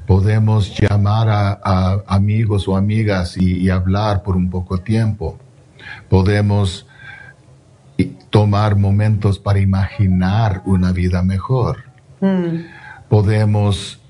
Podemos 0.06 0.78
llamar 0.78 1.30
a, 1.30 1.60
a 1.64 2.02
amigos 2.06 2.68
o 2.68 2.76
amigas 2.76 3.38
y, 3.38 3.60
y 3.60 3.70
hablar 3.70 4.22
por 4.22 4.36
un 4.36 4.50
poco 4.50 4.78
tiempo. 4.78 5.38
Podemos 6.10 6.86
y 7.96 8.04
tomar 8.30 8.76
momentos 8.76 9.38
para 9.38 9.58
imaginar 9.60 10.62
una 10.64 10.92
vida 10.92 11.22
mejor. 11.22 11.84
Mm. 12.20 12.64
Podemos 13.08 14.00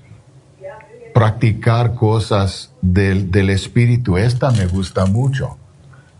practicar 1.13 1.93
cosas 1.95 2.71
del, 2.81 3.31
del 3.31 3.49
espíritu. 3.49 4.17
Esta 4.17 4.51
me 4.51 4.65
gusta 4.65 5.05
mucho. 5.05 5.57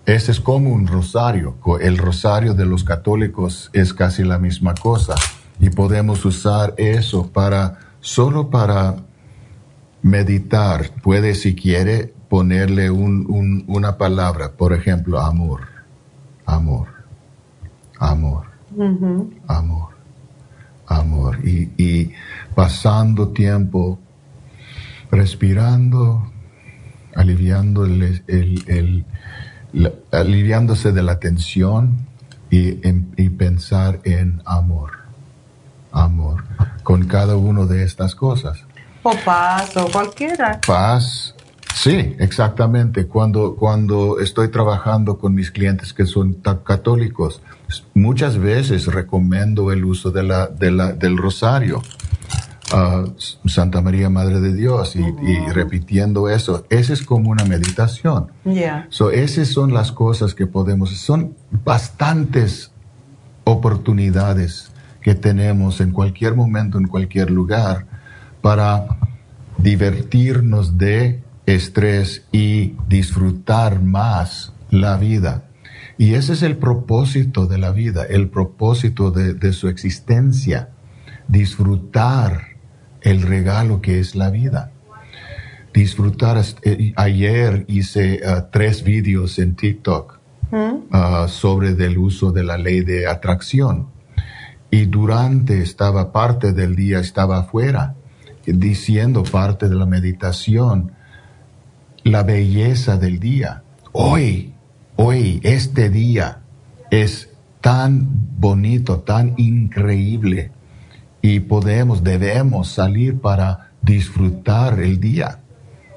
Ese 0.05 0.31
es 0.31 0.39
como 0.39 0.71
un 0.71 0.87
rosario. 0.87 1.55
El 1.81 1.97
rosario 1.97 2.53
de 2.53 2.65
los 2.65 2.83
católicos 2.83 3.69
es 3.73 3.93
casi 3.93 4.23
la 4.23 4.37
misma 4.37 4.75
cosa. 4.75 5.15
Y 5.59 5.69
podemos 5.69 6.23
usar 6.25 6.73
eso 6.77 7.27
para, 7.31 7.79
solo 7.99 8.49
para 8.49 8.97
meditar. 10.01 10.91
Puede, 11.01 11.33
si 11.35 11.55
quiere, 11.55 12.13
ponerle 12.29 12.91
un- 12.91 13.25
un- 13.27 13.63
una 13.67 13.97
palabra. 13.97 14.51
Por 14.51 14.73
ejemplo, 14.73 15.19
amor. 15.19 15.61
Amor. 16.45 16.87
Amor 17.99 18.47
amor, 19.47 19.89
amor. 20.87 21.39
Y, 21.47 21.71
y 21.77 22.11
pasando 22.53 23.29
tiempo 23.29 23.99
respirando, 25.11 26.29
aliviando 27.15 27.85
el, 27.85 28.21
el- 28.27 28.63
el- 28.67 29.05
la- 29.73 29.91
aliviándose 30.11 30.91
de 30.91 31.03
la 31.03 31.19
tensión 31.19 31.97
y, 32.49 32.85
en- 32.87 33.13
y 33.17 33.29
pensar 33.29 33.99
en 34.03 34.41
amor, 34.45 34.91
amor, 35.91 36.43
con 36.83 37.05
cada 37.07 37.35
una 37.37 37.65
de 37.65 37.83
estas 37.83 38.15
cosas. 38.15 38.63
O 39.03 39.11
paz, 39.23 39.75
o 39.77 39.87
cualquiera. 39.91 40.59
Paz. 40.65 41.33
Sí, 41.73 42.15
exactamente. 42.19 43.05
Cuando, 43.05 43.55
cuando 43.55 44.19
estoy 44.19 44.49
trabajando 44.49 45.17
con 45.17 45.35
mis 45.35 45.51
clientes 45.51 45.93
que 45.93 46.05
son 46.05 46.33
católicos, 46.63 47.41
muchas 47.93 48.37
veces 48.37 48.87
recomiendo 48.87 49.71
el 49.71 49.85
uso 49.85 50.11
de 50.11 50.23
la, 50.23 50.47
de 50.47 50.71
la, 50.71 50.91
del 50.93 51.17
rosario. 51.17 51.81
S- 53.17 53.37
Santa 53.45 53.79
María, 53.81 54.09
Madre 54.09 54.39
de 54.41 54.53
Dios, 54.53 54.95
y, 54.95 54.99
y 54.99 55.49
repitiendo 55.53 56.29
eso. 56.29 56.65
Esa 56.69 56.93
es 56.93 57.03
como 57.03 57.29
una 57.29 57.45
meditación. 57.45 58.27
Ya. 58.43 58.87
So, 58.89 59.11
esas 59.11 59.49
son 59.49 59.73
las 59.73 59.91
cosas 59.91 60.33
que 60.33 60.47
podemos, 60.47 60.89
son 60.97 61.35
bastantes 61.63 62.71
oportunidades 63.43 64.71
que 65.01 65.13
tenemos 65.15 65.79
en 65.81 65.91
cualquier 65.91 66.35
momento, 66.35 66.77
en 66.79 66.87
cualquier 66.87 67.29
lugar, 67.29 67.85
para 68.41 68.87
divertirnos 69.57 70.77
de 70.77 71.21
estrés 71.45 72.23
y 72.31 72.73
disfrutar 72.89 73.81
más 73.81 74.51
la 74.71 74.97
vida. 74.97 75.43
Y 75.97 76.15
ese 76.15 76.33
es 76.33 76.43
el 76.43 76.57
propósito 76.57 77.47
de 77.47 77.57
la 77.57 77.71
vida, 77.71 78.03
el 78.03 78.29
propósito 78.29 79.11
de, 79.11 79.33
de 79.33 79.53
su 79.53 79.69
existencia, 79.69 80.69
disfrutar 81.27 82.55
el 83.01 83.21
regalo 83.21 83.81
que 83.81 83.99
es 83.99 84.15
la 84.15 84.29
vida 84.29 84.71
disfrutar. 85.75 86.41
Eh, 86.63 86.93
Ayer 86.95 87.65
hice 87.67 88.21
ah, 88.25 88.47
tres 88.51 88.83
vídeos 88.83 89.37
en 89.37 89.55
TikTok 89.55 90.19
ah, 90.91 91.27
sobre 91.29 91.73
del 91.73 91.97
uso 91.97 92.31
de 92.31 92.43
la 92.43 92.57
ley 92.57 92.81
de 92.81 93.07
atracción. 93.07 93.89
Y 94.71 94.85
durante 94.85 95.61
estaba 95.61 96.11
parte 96.11 96.53
del 96.53 96.75
día, 96.75 96.99
estaba 96.99 97.39
afuera, 97.39 97.95
diciendo 98.45 99.23
parte 99.23 99.69
de 99.69 99.75
la 99.75 99.85
meditación, 99.85 100.91
la 102.03 102.23
belleza 102.23 102.97
del 102.97 103.19
día. 103.19 103.63
Hoy, 103.91 104.53
hoy, 104.95 105.39
este 105.43 105.89
día 105.89 106.39
es 106.91 107.29
tan 107.61 108.07
bonito, 108.37 108.99
tan 108.99 109.33
increíble. 109.37 110.51
Y 111.21 111.39
podemos, 111.41 112.03
debemos 112.03 112.69
salir 112.69 113.19
para 113.19 113.71
disfrutar 113.81 114.79
el 114.79 114.99
día 114.99 115.39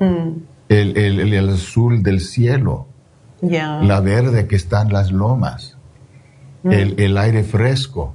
Mm. 0.01 0.43
el, 0.69 0.97
el- 0.97 1.33
el- 1.35 1.49
azul 1.51 2.03
del 2.03 2.21
cielo, 2.21 2.87
la 3.83 4.01
verde 4.01 4.47
que 4.47 4.57
está 4.57 4.83
en 4.83 4.93
las 4.93 5.11
lomas, 5.13 5.77
el, 6.65 6.95
el 7.01 7.19
aire 7.19 7.43
fresco, 7.45 8.15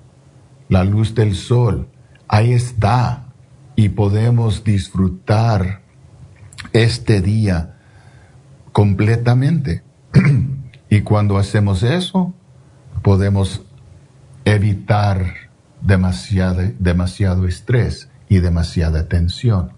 la 0.69 0.84
luz 0.84 1.14
del 1.15 1.35
sol, 1.35 1.88
ahí 2.27 2.53
está. 2.53 3.26
Y 3.76 3.89
podemos 3.89 4.64
disfrutar 4.64 5.81
este 6.73 7.22
día 7.22 7.76
completamente. 8.72 9.81
Y 10.94 11.02
cuando 11.02 11.40
hacemos 11.40 11.82
eso, 11.82 12.36
podemos 13.02 13.64
evitar 14.45 15.26
demasiado, 15.82 16.61
demasiado 16.78 17.48
estrés 17.48 18.11
y 18.30 18.41
demasiada 18.41 19.07
tensión. 19.07 19.72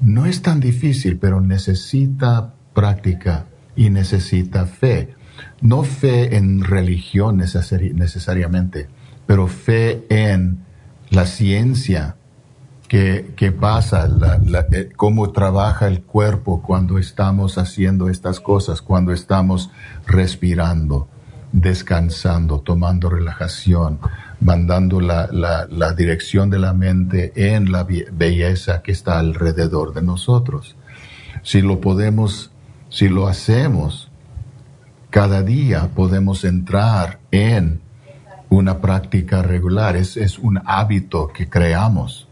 No 0.00 0.24
es 0.24 0.40
tan 0.40 0.58
difícil, 0.60 1.18
pero 1.18 1.42
necesita 1.42 2.54
práctica 2.72 3.44
y 3.76 3.90
necesita 3.90 4.64
fe. 4.64 5.14
No 5.60 5.82
fe 5.82 6.38
en 6.38 6.64
religión 6.64 7.36
necesariamente, 7.36 8.88
pero 9.26 9.48
fe 9.48 10.06
en 10.08 10.64
la 11.10 11.26
ciencia 11.26 12.16
que, 12.88 13.54
pasa, 13.58 14.08
eh, 14.72 14.88
cómo 14.96 15.30
trabaja 15.30 15.86
el 15.86 16.02
cuerpo 16.02 16.62
cuando 16.62 16.98
estamos 16.98 17.58
haciendo 17.58 18.08
estas 18.08 18.40
cosas, 18.40 18.80
cuando 18.80 19.12
estamos 19.12 19.70
respirando, 20.06 21.06
descansando, 21.52 22.60
tomando 22.60 23.10
relajación, 23.10 23.98
mandando 24.40 25.00
la, 25.00 25.28
la 25.30 25.92
dirección 25.92 26.48
de 26.48 26.58
la 26.58 26.72
mente 26.72 27.32
en 27.54 27.70
la 27.70 27.84
belleza 27.84 28.82
que 28.82 28.92
está 28.92 29.18
alrededor 29.18 29.92
de 29.92 30.02
nosotros. 30.02 30.74
Si 31.42 31.60
lo 31.60 31.80
podemos, 31.80 32.50
si 32.88 33.08
lo 33.08 33.28
hacemos, 33.28 34.10
cada 35.10 35.42
día 35.42 35.90
podemos 35.94 36.44
entrar 36.44 37.20
en 37.30 37.80
una 38.50 38.80
práctica 38.80 39.42
regular, 39.42 39.96
es, 39.96 40.16
es 40.16 40.38
un 40.38 40.60
hábito 40.64 41.28
que 41.28 41.48
creamos. 41.48 42.27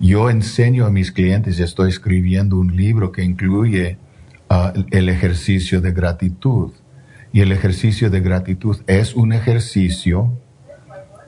Yo 0.00 0.30
enseño 0.30 0.86
a 0.86 0.90
mis 0.90 1.12
clientes, 1.12 1.60
estoy 1.60 1.90
escribiendo 1.90 2.56
un 2.56 2.74
libro 2.74 3.12
que 3.12 3.22
incluye 3.22 3.98
uh, 4.48 4.82
el 4.90 5.10
ejercicio 5.10 5.82
de 5.82 5.92
gratitud. 5.92 6.72
Y 7.34 7.42
el 7.42 7.52
ejercicio 7.52 8.08
de 8.08 8.20
gratitud 8.20 8.78
es 8.86 9.14
un 9.14 9.34
ejercicio, 9.34 10.32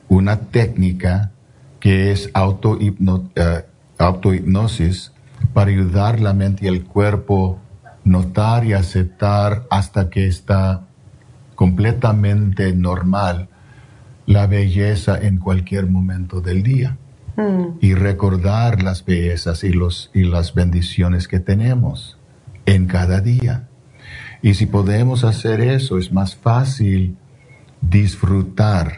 una 0.08 0.40
técnica 0.40 1.32
que 1.80 2.12
es 2.12 2.30
uh, 2.34 3.60
autohipnosis 3.98 5.12
para 5.52 5.70
ayudar 5.70 6.20
la 6.20 6.32
mente 6.32 6.64
y 6.64 6.68
el 6.68 6.82
cuerpo 6.84 7.60
notar 8.04 8.64
y 8.64 8.72
aceptar 8.72 9.66
hasta 9.70 10.08
que 10.08 10.26
está 10.26 10.86
completamente 11.56 12.72
normal 12.72 13.50
la 14.24 14.46
belleza 14.46 15.18
en 15.20 15.36
cualquier 15.36 15.90
momento 15.90 16.40
del 16.40 16.62
día 16.62 16.96
y 17.80 17.94
recordar 17.94 18.82
las 18.82 19.04
bellezas 19.04 19.64
y, 19.64 19.70
los, 19.70 20.10
y 20.14 20.24
las 20.24 20.54
bendiciones 20.54 21.28
que 21.28 21.40
tenemos 21.40 22.18
en 22.66 22.86
cada 22.86 23.20
día. 23.20 23.68
Y 24.42 24.54
si 24.54 24.66
podemos 24.66 25.24
hacer 25.24 25.60
eso, 25.60 25.98
es 25.98 26.12
más 26.12 26.34
fácil 26.34 27.16
disfrutar 27.80 28.94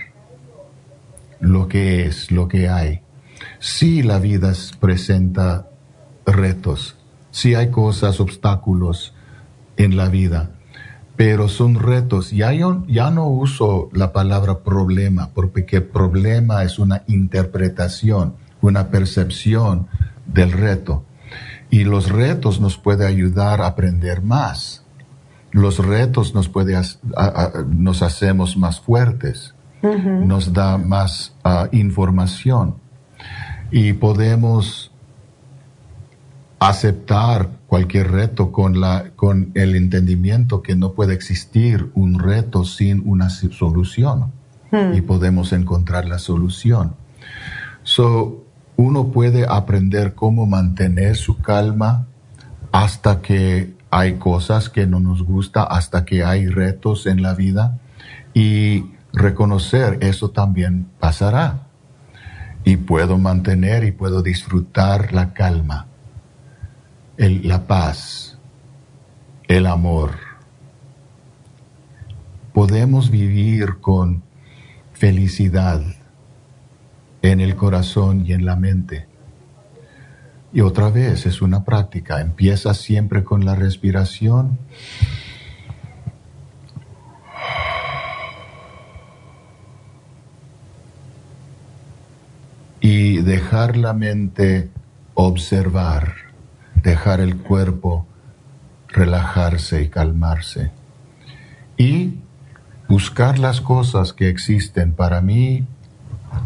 lo 1.40 1.68
que 1.68 2.06
es, 2.06 2.30
lo 2.30 2.48
que 2.48 2.68
hay. 2.68 3.00
Si 3.58 4.02
la 4.02 4.18
vida 4.18 4.52
presenta 4.80 5.68
retos, 6.24 6.96
si 7.30 7.54
hay 7.54 7.70
cosas, 7.70 8.20
obstáculos 8.20 9.14
en 9.76 9.96
la 9.96 10.08
vida, 10.08 10.53
pero 11.16 11.48
son 11.48 11.76
retos. 11.76 12.30
Ya, 12.30 12.52
yo, 12.52 12.84
ya 12.86 13.10
no 13.10 13.28
uso 13.28 13.88
la 13.92 14.12
palabra 14.12 14.60
problema, 14.60 15.30
porque 15.34 15.80
problema 15.80 16.62
es 16.64 16.78
una 16.78 17.02
interpretación, 17.06 18.34
una 18.60 18.88
percepción 18.88 19.86
del 20.26 20.52
reto. 20.52 21.04
Y 21.70 21.84
los 21.84 22.10
retos 22.10 22.60
nos 22.60 22.76
pueden 22.78 23.06
ayudar 23.06 23.60
a 23.60 23.66
aprender 23.66 24.22
más. 24.22 24.84
Los 25.50 25.78
retos 25.78 26.34
nos, 26.34 26.48
puede, 26.48 26.80
nos 27.68 28.02
hacemos 28.02 28.56
más 28.56 28.80
fuertes, 28.80 29.54
nos 29.82 30.52
da 30.52 30.78
más 30.78 31.36
ah, 31.44 31.68
información 31.70 32.76
y 33.70 33.92
podemos 33.92 34.90
aceptar 36.58 37.50
cualquier 37.74 38.12
reto 38.12 38.52
con, 38.52 38.80
la, 38.80 39.10
con 39.16 39.50
el 39.54 39.74
entendimiento 39.74 40.62
que 40.62 40.76
no 40.76 40.92
puede 40.92 41.12
existir 41.12 41.90
un 41.94 42.20
reto 42.20 42.64
sin 42.64 43.02
una 43.04 43.30
solución 43.30 44.30
hmm. 44.70 44.94
y 44.94 45.00
podemos 45.00 45.52
encontrar 45.52 46.04
la 46.04 46.20
solución. 46.20 46.94
So, 47.82 48.44
uno 48.76 49.08
puede 49.08 49.44
aprender 49.48 50.14
cómo 50.14 50.46
mantener 50.46 51.16
su 51.16 51.38
calma 51.38 52.06
hasta 52.70 53.20
que 53.20 53.74
hay 53.90 54.18
cosas 54.18 54.68
que 54.68 54.86
no 54.86 55.00
nos 55.00 55.24
gusta, 55.24 55.64
hasta 55.64 56.04
que 56.04 56.22
hay 56.22 56.46
retos 56.46 57.06
en 57.06 57.22
la 57.22 57.34
vida 57.34 57.80
y 58.34 58.84
reconocer 59.12 59.98
eso 60.00 60.30
también 60.30 60.86
pasará. 61.00 61.66
Y 62.62 62.76
puedo 62.76 63.18
mantener 63.18 63.82
y 63.82 63.90
puedo 63.90 64.22
disfrutar 64.22 65.12
la 65.12 65.32
calma 65.32 65.88
la 67.16 67.66
paz, 67.66 68.38
el 69.48 69.66
amor. 69.66 70.12
Podemos 72.52 73.10
vivir 73.10 73.78
con 73.80 74.22
felicidad 74.92 75.82
en 77.22 77.40
el 77.40 77.56
corazón 77.56 78.24
y 78.26 78.32
en 78.32 78.44
la 78.44 78.56
mente. 78.56 79.06
Y 80.52 80.60
otra 80.60 80.90
vez 80.90 81.26
es 81.26 81.42
una 81.42 81.64
práctica. 81.64 82.20
Empieza 82.20 82.74
siempre 82.74 83.24
con 83.24 83.44
la 83.44 83.54
respiración. 83.54 84.58
Y 92.80 93.22
dejar 93.22 93.76
la 93.76 93.94
mente 93.94 94.70
observar 95.14 96.23
dejar 96.84 97.20
el 97.20 97.38
cuerpo 97.38 98.06
relajarse 98.88 99.82
y 99.82 99.88
calmarse. 99.88 100.70
Y 101.76 102.20
buscar 102.88 103.38
las 103.40 103.60
cosas 103.60 104.12
que 104.12 104.28
existen. 104.28 104.92
Para 104.92 105.20
mí 105.20 105.66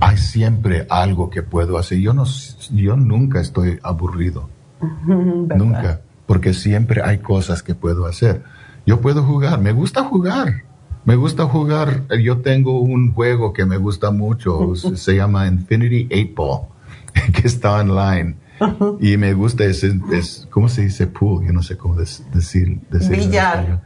hay 0.01 0.17
siempre 0.17 0.87
algo 0.89 1.29
que 1.29 1.43
puedo 1.43 1.77
hacer. 1.77 1.99
Yo, 1.99 2.15
no, 2.15 2.25
yo 2.73 2.97
nunca 2.97 3.41
estoy 3.41 3.79
aburrido. 3.83 4.49
Nunca. 5.07 6.01
Porque 6.27 6.55
siempre 6.55 7.03
hay 7.03 7.19
cosas 7.19 7.63
que 7.63 7.75
puedo 7.75 8.07
hacer. 8.07 8.45
Yo 8.87 9.01
puedo 9.01 9.25
jugar. 9.25 9.61
Me 9.61 9.73
gusta 9.73 10.05
jugar. 10.05 10.63
Me 11.05 11.17
gusta 11.17 11.47
jugar. 11.47 12.07
Yo 12.23 12.39
tengo 12.39 12.81
un 12.81 13.13
juego 13.13 13.53
que 13.53 13.67
me 13.67 13.77
gusta 13.77 14.11
mucho. 14.11 14.75
se 14.95 15.17
llama 15.17 15.47
Infinity 15.49 16.09
8 16.13 16.33
Ball, 16.35 16.61
que 17.35 17.49
está 17.49 17.73
online 17.73 18.37
y 19.01 19.17
me 19.17 19.33
gusta, 19.35 19.65
es, 19.65 19.85
es, 19.85 20.47
¿cómo 20.51 20.69
se 20.69 20.83
dice 20.83 21.07
pool? 21.07 21.47
Yo 21.47 21.53
no 21.53 21.63
sé 21.63 21.77
cómo 21.77 21.95
decir. 21.97 22.81
decir 22.91 23.17
Billar. 23.17 23.81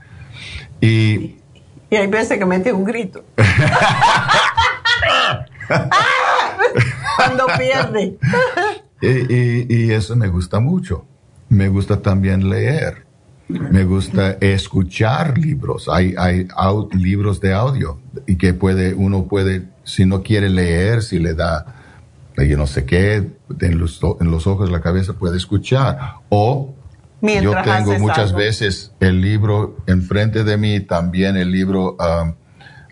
Y, 0.80 1.36
y 1.90 1.96
hay 1.96 2.06
veces 2.06 2.38
que 2.38 2.46
mete 2.46 2.72
un 2.72 2.84
grito. 2.84 3.24
Cuando 7.16 7.46
pierde. 7.58 8.18
y, 9.00 9.74
y, 9.74 9.92
eso 9.92 10.16
me 10.16 10.28
gusta 10.28 10.58
mucho. 10.60 11.06
Me 11.48 11.68
gusta 11.68 12.00
también 12.00 12.48
leer. 12.48 13.04
Me 13.48 13.84
gusta 13.84 14.38
escuchar 14.40 15.36
libros. 15.36 15.88
Hay, 15.90 16.14
hay 16.16 16.48
libros 16.92 17.40
de 17.40 17.52
audio 17.52 18.00
y 18.26 18.36
que 18.36 18.54
puede, 18.54 18.94
uno 18.94 19.24
puede, 19.24 19.64
si 19.84 20.06
no 20.06 20.22
quiere 20.22 20.48
leer, 20.48 21.02
si 21.02 21.18
le 21.18 21.34
da 21.34 21.81
yo 22.36 22.56
no 22.56 22.66
sé 22.66 22.84
qué, 22.84 23.30
en 23.60 23.78
los, 23.78 24.00
en 24.20 24.30
los 24.30 24.46
ojos, 24.46 24.70
la 24.70 24.80
cabeza 24.80 25.14
puede 25.14 25.36
escuchar. 25.36 26.16
O 26.28 26.74
yo 27.22 27.54
tengo 27.62 27.98
muchas 27.98 28.32
veces 28.32 28.92
el 29.00 29.20
libro 29.20 29.76
enfrente 29.86 30.44
de 30.44 30.56
mí, 30.56 30.80
también 30.80 31.36
el 31.36 31.52
libro 31.52 31.96
um, 31.96 32.34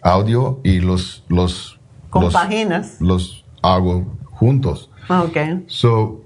audio 0.02 0.60
y 0.62 0.80
los, 0.80 1.24
los, 1.28 1.80
Con 2.10 2.30
páginas. 2.30 3.00
los 3.00 3.44
hago 3.62 4.16
juntos. 4.30 4.90
Ah, 5.08 5.22
okay. 5.22 5.64
So, 5.66 6.22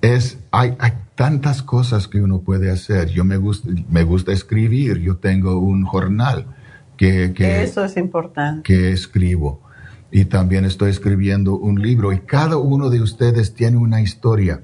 es, 0.00 0.38
hay, 0.52 0.76
hay 0.78 0.92
tantas 1.14 1.62
cosas 1.62 2.06
que 2.06 2.20
uno 2.20 2.40
puede 2.40 2.70
hacer. 2.70 3.08
Yo 3.08 3.24
me 3.24 3.36
gusta, 3.36 3.68
me 3.88 4.04
gusta 4.04 4.32
escribir. 4.32 4.98
Yo 4.98 5.16
tengo 5.16 5.58
un 5.58 5.84
jornal 5.84 6.46
que, 6.96 7.32
que, 7.34 7.62
Eso 7.62 7.84
es 7.84 7.96
importante. 7.96 8.62
que 8.62 8.92
escribo 8.92 9.60
y 10.12 10.24
también 10.24 10.64
estoy 10.64 10.90
escribiendo 10.90 11.56
un 11.56 11.80
libro 11.80 12.12
y 12.12 12.20
cada 12.20 12.56
uno 12.56 12.90
de 12.90 13.00
ustedes 13.00 13.54
tiene 13.54 13.76
una 13.76 14.00
historia. 14.00 14.62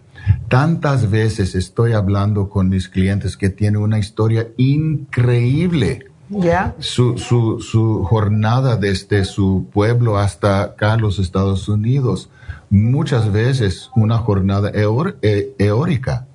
Tantas 0.48 1.08
veces 1.10 1.54
estoy 1.54 1.92
hablando 1.92 2.48
con 2.48 2.68
mis 2.68 2.88
clientes 2.88 3.36
que 3.36 3.48
tienen 3.50 3.80
una 3.80 3.98
historia 3.98 4.48
increíble 4.56 6.06
Ya. 6.28 6.74
Su, 6.80 7.16
su, 7.18 7.60
su 7.60 8.02
jornada 8.02 8.76
desde 8.76 9.24
su 9.24 9.68
pueblo 9.72 10.18
hasta 10.18 10.62
acá, 10.62 10.96
los 10.96 11.20
Estados 11.20 11.68
Unidos, 11.68 12.28
muchas 12.68 13.30
veces 13.30 13.90
una 13.94 14.18
jornada 14.18 14.72
eor- 14.72 15.16
e- 15.22 15.54
eórica, 15.58 16.26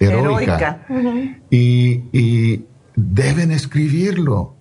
heroica. 0.00 0.80
Heroica. 0.88 1.36
Y, 1.50 2.04
y 2.12 2.64
deben 2.96 3.50
escribirlo. 3.52 4.54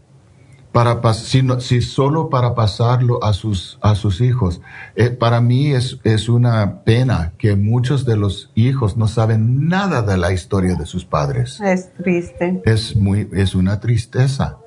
Para 0.77 1.01
pas- 1.01 1.15
si, 1.23 1.41
no- 1.41 1.59
si 1.59 1.81
solo 1.81 2.29
para 2.29 2.53
pasarlo 2.53 3.23
a 3.23 3.33
sus, 3.33 3.79
a 3.81 3.95
sus 3.95 4.21
hijos. 4.21 4.61
Eh, 4.95 5.09
para 5.09 5.41
mí 5.41 5.71
es, 5.71 5.97
es 6.03 6.29
una 6.29 6.83
pena 6.83 7.33
que 7.39 7.55
muchos 7.55 8.05
de 8.05 8.15
los 8.15 8.51
hijos 8.53 8.95
no 8.95 9.07
saben 9.07 9.67
nada 9.69 10.03
de 10.03 10.17
la 10.17 10.31
historia 10.33 10.75
de 10.75 10.85
sus 10.85 11.03
padres. 11.03 11.59
Es 11.61 11.91
triste. 11.95 12.61
Es, 12.63 12.95
muy, 12.95 13.27
es 13.33 13.55
una 13.55 13.79
tristeza. 13.79 14.57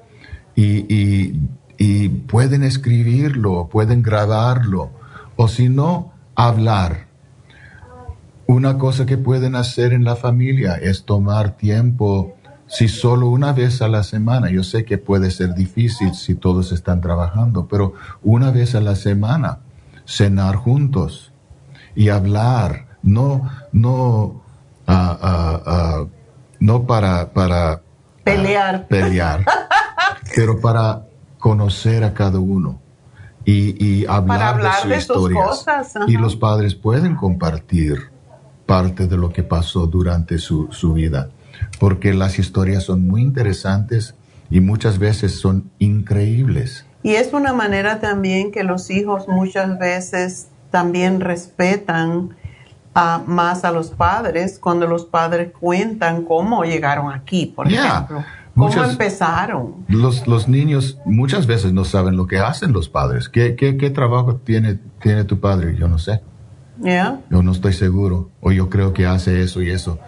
Y, 0.56 0.78
y, 0.92 1.48
y 1.78 2.08
pueden 2.08 2.64
escribirlo, 2.64 3.68
pueden 3.70 4.02
grabarlo, 4.02 4.90
o 5.36 5.46
si 5.46 5.68
no, 5.68 6.12
hablar. 6.34 7.06
Una 8.48 8.78
cosa 8.78 9.06
que 9.06 9.16
pueden 9.16 9.54
hacer 9.54 9.92
en 9.92 10.02
la 10.02 10.16
familia 10.16 10.74
es 10.74 11.04
tomar 11.04 11.56
tiempo, 11.56 12.34
si 12.70 12.86
solo 12.86 13.28
una 13.28 13.52
vez 13.52 13.82
a 13.82 13.88
la 13.88 14.04
semana, 14.04 14.48
yo 14.48 14.62
sé 14.62 14.84
que 14.84 14.96
puede 14.96 15.32
ser 15.32 15.54
difícil 15.54 16.14
si 16.14 16.36
todos 16.36 16.70
están 16.70 17.00
trabajando, 17.00 17.66
pero 17.66 17.94
una 18.22 18.52
vez 18.52 18.76
a 18.76 18.80
la 18.80 18.94
semana, 18.94 19.58
cenar 20.06 20.54
juntos 20.54 21.32
y 21.96 22.10
hablar, 22.10 22.86
no, 23.02 23.50
no, 23.72 24.40
ah, 24.86 25.18
ah, 25.20 25.62
ah, 25.66 26.04
no 26.60 26.86
para, 26.86 27.32
para 27.32 27.82
Pelear. 28.22 28.86
pelear, 28.86 29.44
pero 30.36 30.60
para 30.60 31.06
conocer 31.40 32.04
a 32.04 32.14
cada 32.14 32.38
uno 32.38 32.80
y, 33.44 33.84
y 33.84 34.06
hablar, 34.06 34.42
hablar 34.42 34.86
de 34.86 35.00
sus 35.00 35.28
de 35.28 35.34
cosas, 35.34 35.96
ajá. 35.96 36.04
Y 36.06 36.16
los 36.16 36.36
padres 36.36 36.76
pueden 36.76 37.16
compartir 37.16 38.10
parte 38.64 39.08
de 39.08 39.16
lo 39.16 39.30
que 39.30 39.42
pasó 39.42 39.88
durante 39.88 40.38
su, 40.38 40.68
su 40.70 40.92
vida, 40.92 41.30
porque 41.80 42.14
las 42.14 42.38
historias 42.38 42.84
son 42.84 43.08
muy 43.08 43.22
interesantes 43.22 44.14
y 44.50 44.60
muchas 44.60 44.98
veces 44.98 45.40
son 45.40 45.70
increíbles. 45.80 46.84
Y 47.02 47.12
es 47.14 47.32
una 47.32 47.52
manera 47.52 47.98
también 47.98 48.52
que 48.52 48.62
los 48.62 48.90
hijos 48.90 49.26
muchas 49.26 49.78
veces 49.78 50.48
también 50.70 51.20
respetan 51.20 52.36
a- 52.94 53.22
más 53.26 53.64
a 53.64 53.72
los 53.72 53.90
padres 53.90 54.58
cuando 54.60 54.86
los 54.86 55.06
padres 55.06 55.52
cuentan 55.58 56.24
cómo 56.24 56.64
llegaron 56.64 57.12
aquí, 57.12 57.46
por 57.46 57.68
Yeah. 57.68 57.86
ejemplo. 57.86 58.24
¿Cómo 58.54 58.66
Muchas- 58.66 58.90
empezaron? 58.90 59.76
Los, 59.88 60.26
los 60.26 60.48
niños 60.48 60.98
muchas 61.06 61.46
veces 61.46 61.72
no 61.72 61.84
saben 61.84 62.16
lo 62.16 62.26
que 62.26 62.38
hacen 62.40 62.72
los 62.72 62.88
padres. 62.90 63.28
¿Qué, 63.28 63.54
qué, 63.56 63.76
qué 63.78 63.88
trabajo 63.90 64.36
tiene, 64.36 64.78
tiene 65.00 65.24
tu 65.24 65.40
padre? 65.40 65.76
Yo 65.78 65.88
no 65.88 65.98
sé. 65.98 66.20
¿Ya? 66.78 67.20
Yo 67.30 67.42
no 67.42 67.52
estoy 67.52 67.72
seguro. 67.72 68.30
O 68.40 68.50
yo 68.52 68.68
creo 68.68 68.92
que 68.92 69.06
hace 69.06 69.40
eso 69.42 69.62
y 69.62 69.70
eso. 69.70 69.98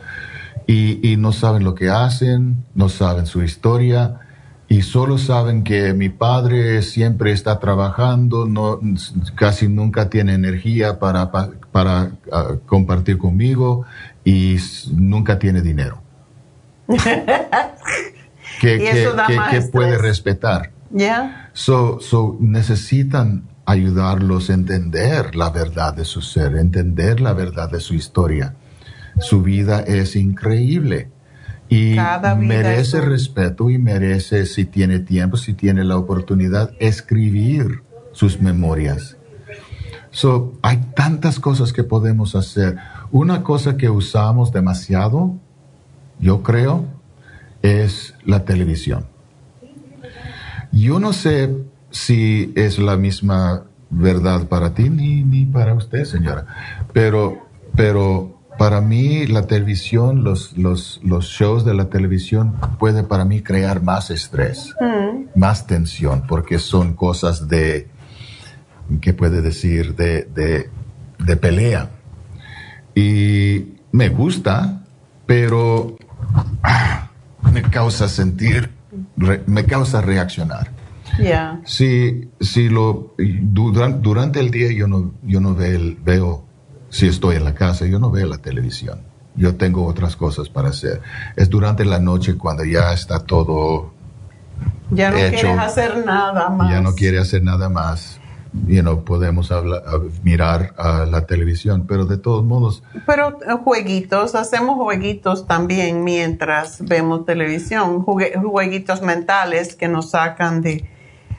Y, 0.66 1.06
y 1.12 1.16
no 1.16 1.32
saben 1.32 1.64
lo 1.64 1.74
que 1.74 1.90
hacen, 1.90 2.64
no 2.74 2.88
saben 2.88 3.26
su 3.26 3.42
historia. 3.42 4.20
Y 4.68 4.82
solo 4.82 5.18
saben 5.18 5.64
que 5.64 5.92
mi 5.92 6.08
padre 6.08 6.80
siempre 6.82 7.32
está 7.32 7.58
trabajando, 7.60 8.46
no, 8.46 8.80
casi 9.34 9.68
nunca 9.68 10.08
tiene 10.08 10.32
energía 10.34 10.98
para, 10.98 11.30
pa- 11.30 11.50
para 11.72 12.12
ah, 12.32 12.54
compartir 12.66 13.18
conmigo 13.18 13.84
y 14.24 14.56
nunca 14.92 15.38
tiene 15.38 15.60
dinero. 15.60 16.00
Que, 18.60 18.78
que- 18.78 19.02
que- 19.26 19.34
que 19.50 19.62
puede 19.72 19.98
respetar. 19.98 20.70
¿Ya? 20.90 21.50
So, 21.52 21.98
so 22.00 22.36
necesitan 22.40 23.44
ayudarlos 23.64 24.50
a 24.50 24.54
entender 24.54 25.34
la 25.34 25.50
verdad 25.50 25.94
de 25.94 26.04
su 26.04 26.20
ser, 26.20 26.56
entender 26.56 27.20
la 27.20 27.32
verdad 27.32 27.70
de 27.70 27.80
su 27.80 27.94
historia. 27.94 28.54
Su 29.18 29.42
vida 29.42 29.80
es 29.80 30.16
increíble 30.16 31.10
y 31.68 31.96
merece 32.36 32.98
es 32.98 33.04
respeto 33.04 33.70
y 33.70 33.78
merece, 33.78 34.44
si 34.44 34.66
tiene 34.66 34.98
tiempo, 34.98 35.38
si 35.38 35.54
tiene 35.54 35.84
la 35.84 35.96
oportunidad, 35.96 36.72
escribir 36.78 37.82
sus 38.12 38.40
memorias. 38.40 39.16
So, 40.10 40.52
hay 40.60 40.78
tantas 40.94 41.40
cosas 41.40 41.72
que 41.72 41.82
podemos 41.82 42.36
hacer. 42.36 42.76
Una 43.10 43.42
cosa 43.42 43.78
que 43.78 43.88
usamos 43.88 44.52
demasiado, 44.52 45.34
yo 46.20 46.42
creo, 46.42 46.84
es 47.62 48.14
la 48.26 48.44
televisión. 48.44 49.06
Yo 50.72 51.00
no 51.00 51.14
sé 51.14 51.56
si 51.90 52.52
es 52.54 52.78
la 52.78 52.98
misma 52.98 53.64
verdad 53.88 54.46
para 54.48 54.74
ti 54.74 54.90
ni, 54.90 55.22
ni 55.22 55.46
para 55.46 55.72
usted, 55.72 56.04
señora, 56.04 56.46
pero, 56.92 57.46
pero 57.74 58.41
para 58.58 58.80
mí 58.80 59.26
la 59.26 59.46
televisión, 59.46 60.24
los, 60.24 60.56
los, 60.56 61.00
los 61.02 61.26
shows 61.26 61.64
de 61.64 61.74
la 61.74 61.86
televisión 61.86 62.54
puede 62.78 63.02
para 63.02 63.24
mí 63.24 63.40
crear 63.42 63.82
más 63.82 64.10
estrés, 64.10 64.74
Mm. 64.80 65.38
más 65.38 65.66
tensión, 65.66 66.24
porque 66.28 66.58
son 66.58 66.94
cosas 66.94 67.48
de, 67.48 67.88
¿qué 69.00 69.12
puede 69.14 69.40
decir? 69.42 69.94
De, 69.96 70.24
de, 70.24 70.68
de 71.18 71.36
pelea. 71.36 71.90
Y 72.94 73.74
me 73.90 74.08
gusta, 74.10 74.82
pero 75.26 75.96
ah, 76.62 77.10
me 77.52 77.62
causa 77.62 78.08
sentir, 78.08 78.70
re- 79.16 79.42
me 79.46 79.64
causa 79.64 80.00
reaccionar. 80.02 80.70
Ya. 81.22 81.60
Si, 81.64 82.28
si 82.40 82.68
lo, 82.68 83.14
duran- 83.18 84.00
durante 84.02 84.40
el 84.40 84.50
día 84.50 84.72
yo 84.72 84.86
no, 84.88 85.12
yo 85.22 85.40
no 85.40 85.54
veo, 85.54 85.76
el- 85.76 85.96
veo, 86.02 86.44
si 86.92 87.06
estoy 87.08 87.36
en 87.36 87.44
la 87.44 87.54
casa, 87.54 87.86
yo 87.86 87.98
no 87.98 88.10
veo 88.10 88.26
la 88.26 88.38
televisión. 88.38 89.00
Yo 89.34 89.54
tengo 89.56 89.86
otras 89.86 90.14
cosas 90.14 90.50
para 90.50 90.68
hacer. 90.68 91.00
Es 91.36 91.48
durante 91.48 91.86
la 91.86 91.98
noche 91.98 92.36
cuando 92.36 92.64
ya 92.64 92.92
está 92.92 93.18
todo, 93.24 93.92
Ya 94.90 95.10
no 95.10 95.16
Hecho. 95.16 95.30
quieres 95.40 95.58
hacer 95.58 96.04
nada 96.04 96.50
más. 96.50 96.70
ya 96.70 96.80
no 96.82 96.94
quiere 96.94 97.18
hacer 97.18 97.42
nada 97.42 97.70
más. 97.70 98.20
You 98.68 98.82
know, 98.82 99.02
podemos 99.04 99.50
hablar- 99.50 99.82
mirar 100.22 100.74
a 100.76 101.06
la 101.06 101.24
televisión, 101.24 101.86
pero 101.88 102.04
de 102.04 102.18
todos 102.18 102.44
modos, 102.44 102.82
Pero 103.06 103.38
eh, 103.40 103.54
jueguitos, 103.64 104.34
hacemos 104.34 104.74
jueguitos 104.76 105.46
también 105.46 106.04
mientras 106.04 106.84
vemos 106.84 107.24
televisión, 107.24 108.04
jugue- 108.04 108.34
jueguitos 108.38 109.00
mentales 109.00 109.74
que 109.74 109.88
nos 109.88 110.10
sacan 110.10 110.60
de... 110.60 110.86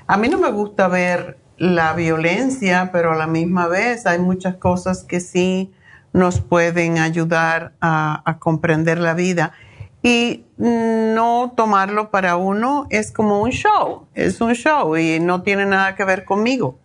A 0.07 0.17
mí 0.17 0.27
no 0.27 0.39
me 0.39 0.49
gusta 0.51 0.87
ver 0.87 1.37
la 1.57 1.93
violencia, 1.93 2.89
pero 2.91 3.13
a 3.13 3.15
la 3.15 3.27
misma 3.27 3.67
vez 3.67 4.05
hay 4.05 4.19
muchas 4.19 4.55
cosas 4.55 5.03
que 5.03 5.19
sí 5.19 5.71
nos 6.11 6.41
pueden 6.41 6.97
ayudar 6.99 7.73
a, 7.81 8.21
a 8.29 8.39
comprender 8.39 8.99
la 8.99 9.13
vida. 9.13 9.53
Y 10.01 10.43
no 10.57 11.53
tomarlo 11.55 12.11
para 12.11 12.35
uno 12.35 12.87
es 12.89 13.11
como 13.11 13.41
un 13.41 13.51
show, 13.51 14.07
es 14.13 14.41
un 14.41 14.53
show 14.53 14.97
y 14.97 15.19
no 15.21 15.43
tiene 15.43 15.65
nada 15.65 15.95
que 15.95 16.03
ver 16.03 16.25
conmigo. 16.25 16.77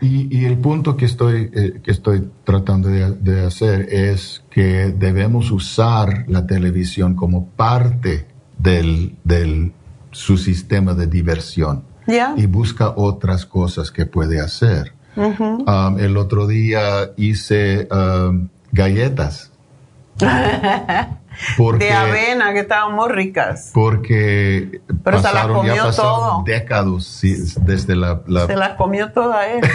Y, 0.00 0.28
y 0.36 0.44
el 0.44 0.56
punto 0.58 0.96
que 0.96 1.04
estoy, 1.04 1.50
eh, 1.52 1.80
que 1.82 1.90
estoy 1.90 2.30
tratando 2.44 2.88
de, 2.88 3.10
de 3.14 3.44
hacer 3.44 3.92
es 3.92 4.44
que 4.50 4.94
debemos 4.96 5.50
usar 5.50 6.26
la 6.28 6.46
televisión 6.46 7.16
como 7.16 7.48
parte 7.48 8.28
del, 8.56 9.16
del 9.24 9.72
su 10.12 10.38
sistema 10.38 10.94
de 10.94 11.08
diversión 11.08 11.87
Y 12.36 12.46
busca 12.46 12.94
otras 12.96 13.44
cosas 13.46 13.90
que 13.90 14.06
puede 14.06 14.40
hacer. 14.40 14.92
Um, 15.16 15.98
el 15.98 16.16
otro 16.16 16.46
día 16.46 17.10
hice 17.16 17.88
um, 17.90 18.48
galletas 18.70 19.50
porque, 21.56 21.86
de 21.86 21.92
avena 21.92 22.52
que 22.52 22.60
estaban 22.60 22.94
muy 22.94 23.08
ricas. 23.08 23.70
porque 23.74 24.80
Pero 25.02 25.18
se 25.18 25.24
las 25.24 25.32
pasaron, 25.32 25.66
ya 25.66 25.90
todo. 25.90 26.42
décadas 26.46 27.04
sí, 27.04 27.34
desde 27.62 27.96
la, 27.96 28.22
la- 28.26 28.46
Se 28.46 28.54
las 28.56 28.76
comió 28.76 29.10
toda 29.12 29.46
él. 29.48 29.60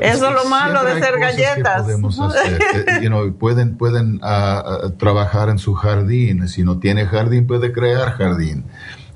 Eso 0.00 0.28
es 0.28 0.34
lo 0.34 0.44
malo 0.48 0.82
de 0.84 1.00
que 1.00 1.18
galletas. 1.18 1.82
podemos 1.82 2.18
hacer. 2.18 2.60
Eh, 2.74 3.00
you 3.02 3.08
know, 3.08 3.32
pueden 3.34 3.76
pueden 3.76 4.18
ah, 4.22 4.62
ah, 4.66 4.90
trabajar 4.98 5.48
en 5.50 5.58
su 5.58 5.74
jardín. 5.74 6.48
Si 6.48 6.64
no 6.64 6.78
tiene 6.78 7.06
jardín, 7.06 7.46
puede 7.46 7.72
crear 7.72 8.10
jardín. 8.12 8.64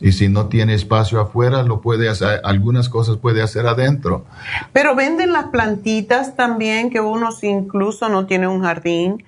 Y 0.00 0.12
si 0.12 0.28
no 0.28 0.46
tiene 0.46 0.74
espacio 0.74 1.20
afuera, 1.20 1.62
lo 1.62 1.80
puede 1.80 2.08
hacer. 2.08 2.40
Algunas 2.44 2.88
cosas 2.88 3.16
puede 3.16 3.42
hacer 3.42 3.66
adentro. 3.66 4.24
Pero 4.72 4.94
venden 4.94 5.32
las 5.32 5.46
plantitas 5.46 6.36
también, 6.36 6.90
que 6.90 7.00
uno 7.00 7.32
si 7.32 7.48
incluso 7.48 8.08
no 8.08 8.26
tiene 8.26 8.46
un 8.46 8.62
jardín. 8.62 9.24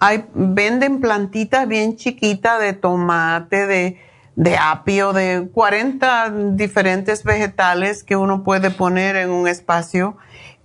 Hay, 0.00 0.24
venden 0.34 1.00
plantitas 1.00 1.68
bien 1.68 1.96
chiquitas 1.96 2.60
de 2.60 2.72
tomate, 2.72 3.66
de, 3.66 3.98
de 4.34 4.56
apio, 4.56 5.12
de 5.12 5.48
40 5.52 6.32
diferentes 6.52 7.22
vegetales 7.22 8.02
que 8.02 8.16
uno 8.16 8.42
puede 8.42 8.70
poner 8.70 9.14
en 9.16 9.30
un 9.30 9.46
espacio 9.46 10.16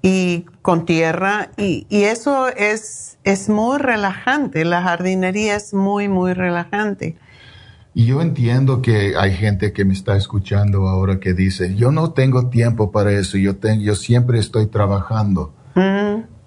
y 0.01 0.45
con 0.63 0.85
tierra. 0.85 1.49
Y, 1.55 1.85
y 1.89 2.05
eso 2.05 2.47
es, 2.47 3.19
es 3.23 3.47
muy 3.47 3.77
relajante. 3.77 4.65
La 4.65 4.81
jardinería 4.81 5.55
es 5.55 5.75
muy, 5.75 6.07
muy 6.07 6.33
relajante. 6.33 7.15
Y 7.99 8.05
yo 8.05 8.21
entiendo 8.21 8.81
que 8.81 9.15
hay 9.17 9.33
gente 9.33 9.73
que 9.73 9.83
me 9.83 9.91
está 9.91 10.15
escuchando 10.15 10.87
ahora 10.87 11.19
que 11.19 11.33
dice, 11.33 11.75
yo 11.75 11.91
no 11.91 12.11
tengo 12.13 12.47
tiempo 12.47 12.93
para 12.93 13.11
eso, 13.11 13.37
yo, 13.37 13.57
tengo, 13.57 13.81
yo 13.83 13.93
siempre 13.93 14.39
estoy 14.39 14.67
trabajando. 14.67 15.53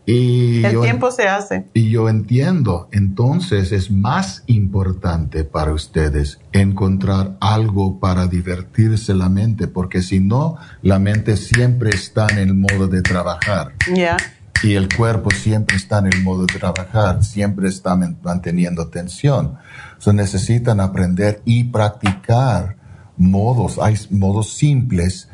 Y 0.07 0.65
El 0.65 0.73
yo- 0.73 0.81
tiempo 0.81 1.11
se 1.11 1.29
hace. 1.29 1.67
y 1.75 1.91
yo 1.91 2.09
entiendo, 2.09 2.89
entonces 2.91 3.71
es 3.71 3.91
más 3.91 4.45
importante 4.47 5.45
para 5.45 5.75
ustedes 5.75 6.41
encontrar 6.53 7.37
algo 7.41 8.01
para 8.01 8.27
divertirse 8.29 9.13
la 9.15 9.29
mente, 9.29 9.69
porque 9.69 10.01
si 10.01 10.21
no, 10.21 10.57
la 10.81 10.99
mente 10.99 11.37
siempre 11.37 11.91
está 11.91 12.29
en 12.29 12.39
el 12.39 12.55
modo 12.55 12.89
de 12.89 13.03
trabajar 13.03 13.75
Ya. 13.95 14.17
Y 14.63 14.75
el 14.75 14.89
cuerpo 14.95 15.31
siempre 15.31 15.77
está 15.77 15.99
en 15.99 16.07
el 16.07 16.23
modo 16.23 16.47
de 16.47 16.59
trabajar, 16.59 17.25
siempre 17.25 17.69
está 17.69 17.97
man- 17.97 18.19
manteniendo 18.23 18.89
tensión. 18.89 19.59
So, 19.99 20.13
necesitan 20.13 20.81
aprender 20.81 21.43
y 21.45 21.65
practicar 21.65 22.77
modos, 23.17 23.79
hay 23.81 23.97
modos 24.11 24.55
simples 24.55 25.29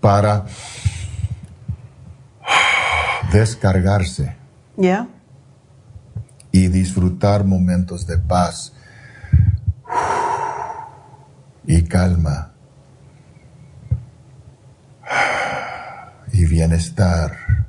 para 0.00 0.44
descargarse 3.32 4.36
y 6.52 6.68
disfrutar 6.68 7.44
momentos 7.44 8.06
de 8.06 8.18
paz 8.18 8.72
y 11.66 11.82
calma 11.82 12.52
y 16.32 16.44
bienestar 16.46 17.63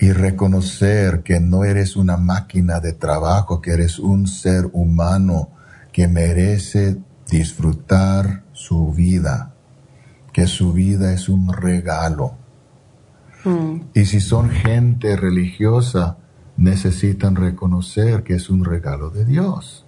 y 0.00 0.12
reconocer 0.12 1.22
que 1.22 1.40
no 1.40 1.62
eres 1.64 1.94
una 1.94 2.16
máquina 2.16 2.80
de 2.80 2.94
trabajo, 2.94 3.60
que 3.60 3.72
eres 3.72 3.98
un 3.98 4.26
ser 4.26 4.70
humano 4.72 5.50
que 5.92 6.08
merece 6.08 6.96
disfrutar 7.30 8.44
su 8.52 8.92
vida, 8.92 9.52
que 10.32 10.46
su 10.46 10.72
vida 10.72 11.12
es 11.12 11.28
un 11.28 11.52
regalo. 11.52 12.36
Y 13.94 14.06
si 14.06 14.20
son 14.20 14.48
gente 14.48 15.16
religiosa, 15.16 16.16
necesitan 16.56 17.36
reconocer 17.36 18.22
que 18.22 18.34
es 18.34 18.48
un 18.48 18.64
regalo 18.64 19.10
de 19.10 19.26
Dios. 19.26 19.86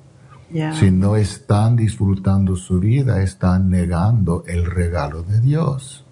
Si 0.78 0.90
no 0.90 1.16
están 1.16 1.76
disfrutando 1.76 2.56
su 2.56 2.80
vida, 2.80 3.22
están 3.22 3.70
negando 3.70 4.44
el 4.46 4.66
regalo 4.66 5.22
de 5.22 5.40
Dios. 5.40 6.04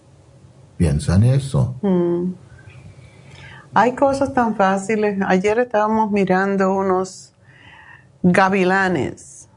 Piensa 0.78 1.16
en 1.16 1.24
eso. 1.24 1.76
Mm. 1.82 2.49
Hay 3.74 3.94
cosas 3.94 4.34
tan 4.34 4.56
fáciles. 4.56 5.18
Ayer 5.26 5.58
estábamos 5.58 6.10
mirando 6.10 6.72
unos 6.74 7.32
gavilanes. 8.22 9.48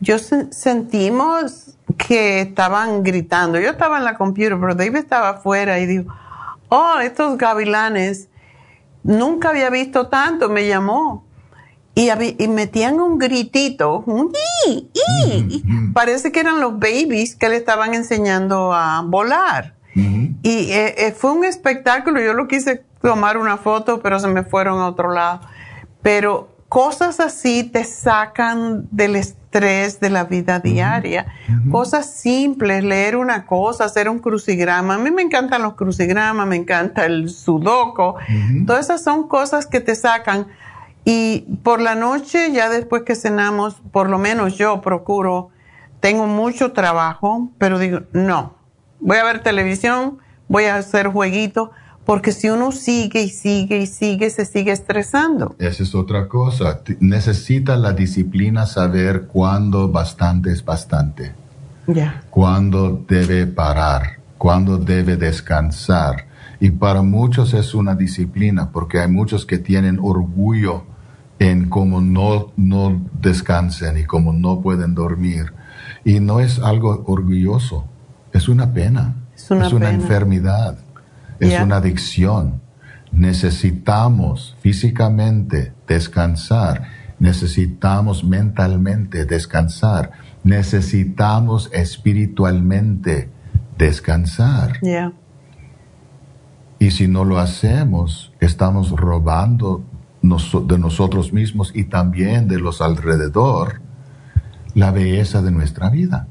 Yo 0.00 0.16
sen- 0.16 0.50
sentimos 0.52 1.76
que 1.96 2.40
estaban 2.40 3.02
gritando. 3.02 3.58
Yo 3.60 3.70
estaba 3.70 3.98
en 3.98 4.04
la 4.04 4.16
computadora, 4.16 4.60
pero 4.60 4.74
David 4.74 4.96
estaba 4.96 5.28
afuera 5.30 5.78
y 5.78 5.86
dijo, 5.86 6.12
oh, 6.68 6.98
estos 7.00 7.38
gavilanes, 7.38 8.28
nunca 9.04 9.50
había 9.50 9.70
visto 9.70 10.08
tanto, 10.08 10.48
me 10.48 10.66
llamó. 10.66 11.24
Y, 11.94 12.08
y 12.38 12.48
metían 12.48 13.00
un 13.00 13.18
gritito, 13.18 14.02
un 14.06 14.32
"ii, 14.66 14.90
ii", 15.26 15.46
y 15.50 15.62
parece 15.92 16.32
que 16.32 16.40
eran 16.40 16.58
los 16.58 16.78
babies 16.78 17.36
que 17.36 17.50
le 17.50 17.56
estaban 17.56 17.92
enseñando 17.92 18.72
a 18.72 19.02
volar. 19.02 19.74
Y 20.42 20.70
eh, 20.72 20.94
eh, 21.06 21.12
fue 21.12 21.32
un 21.32 21.44
espectáculo, 21.44 22.20
yo 22.20 22.32
lo 22.32 22.48
quise 22.48 22.84
tomar 23.00 23.36
una 23.36 23.56
foto, 23.56 24.00
pero 24.00 24.18
se 24.18 24.28
me 24.28 24.42
fueron 24.44 24.80
a 24.80 24.86
otro 24.86 25.12
lado. 25.12 25.40
Pero 26.02 26.48
cosas 26.68 27.20
así 27.20 27.64
te 27.64 27.84
sacan 27.84 28.88
del 28.90 29.16
estrés 29.16 30.00
de 30.00 30.08
la 30.10 30.24
vida 30.24 30.58
diaria. 30.58 31.26
Cosas 31.70 32.10
simples, 32.10 32.82
leer 32.82 33.16
una 33.16 33.44
cosa, 33.44 33.84
hacer 33.84 34.08
un 34.08 34.18
crucigrama. 34.18 34.94
A 34.94 34.98
mí 34.98 35.10
me 35.10 35.22
encantan 35.22 35.62
los 35.62 35.74
crucigramas, 35.74 36.46
me 36.46 36.56
encanta 36.56 37.04
el 37.04 37.28
sudoku. 37.28 38.14
Todas 38.66 38.86
esas 38.86 39.04
son 39.04 39.28
cosas 39.28 39.66
que 39.66 39.80
te 39.80 39.94
sacan. 39.94 40.46
Y 41.04 41.40
por 41.62 41.80
la 41.80 41.94
noche, 41.94 42.52
ya 42.52 42.70
después 42.70 43.02
que 43.02 43.16
cenamos, 43.16 43.82
por 43.90 44.08
lo 44.08 44.18
menos 44.18 44.56
yo 44.56 44.80
procuro, 44.80 45.50
tengo 46.00 46.26
mucho 46.26 46.72
trabajo, 46.72 47.50
pero 47.58 47.78
digo, 47.78 48.00
no, 48.12 48.54
voy 49.02 49.18
a 49.18 49.24
ver 49.24 49.42
televisión, 49.42 50.18
voy 50.48 50.64
a 50.64 50.76
hacer 50.76 51.08
jueguitos, 51.08 51.70
porque 52.04 52.32
si 52.32 52.48
uno 52.48 52.72
sigue 52.72 53.22
y 53.22 53.28
sigue 53.28 53.78
y 53.82 53.86
sigue, 53.86 54.30
se 54.30 54.44
sigue 54.44 54.72
estresando. 54.72 55.54
Esa 55.58 55.82
es 55.82 55.94
otra 55.94 56.26
cosa. 56.28 56.80
Necesita 57.00 57.76
la 57.76 57.92
disciplina 57.92 58.66
saber 58.66 59.26
cuándo 59.26 59.88
bastante 59.88 60.50
es 60.50 60.64
bastante, 60.64 61.32
Ya. 61.86 62.22
cuándo 62.30 63.04
debe 63.06 63.46
parar, 63.46 64.18
cuándo 64.38 64.78
debe 64.78 65.16
descansar. 65.16 66.26
Y 66.58 66.70
para 66.70 67.02
muchos 67.02 67.54
es 67.54 67.74
una 67.74 67.94
disciplina, 67.94 68.70
porque 68.72 68.98
hay 69.00 69.08
muchos 69.08 69.46
que 69.46 69.58
tienen 69.58 69.98
orgullo 70.00 70.84
en 71.38 71.68
cómo 71.68 72.00
no, 72.00 72.52
no 72.56 73.00
descansan 73.20 73.98
y 73.98 74.04
cómo 74.04 74.32
no 74.32 74.60
pueden 74.60 74.94
dormir. 74.94 75.52
Y 76.04 76.20
no 76.20 76.40
es 76.40 76.58
algo 76.60 77.04
orgulloso, 77.06 77.84
es 78.32 78.48
una 78.48 78.72
pena, 78.72 79.14
Es 79.34 79.50
una 79.50 79.68
pena. 79.68 79.90
enfermedad, 79.90 80.78
es 81.38 81.60
una 81.60 81.76
adicción. 81.76 82.60
Necesitamos 83.10 84.56
físicamente 84.60 85.72
descansar, 85.86 86.88
necesitamos 87.18 88.24
mentalmente 88.24 89.26
descansar, 89.26 90.12
necesitamos 90.44 91.70
espiritualmente 91.72 93.30
descansar. 93.76 94.78
Y 96.78 96.90
si 96.90 97.06
no 97.06 97.24
lo 97.24 97.38
hacemos, 97.38 98.32
estamos 98.40 98.90
robando 98.90 99.84
de 100.22 100.78
nosotros 100.78 101.32
mismos 101.32 101.72
y 101.74 101.84
también 101.84 102.48
de 102.48 102.58
los 102.58 102.80
alrededor 102.80 103.80
la 104.74 104.90
belleza 104.90 105.42
de 105.42 105.50
nuestra 105.50 105.90
vida. 105.90 106.26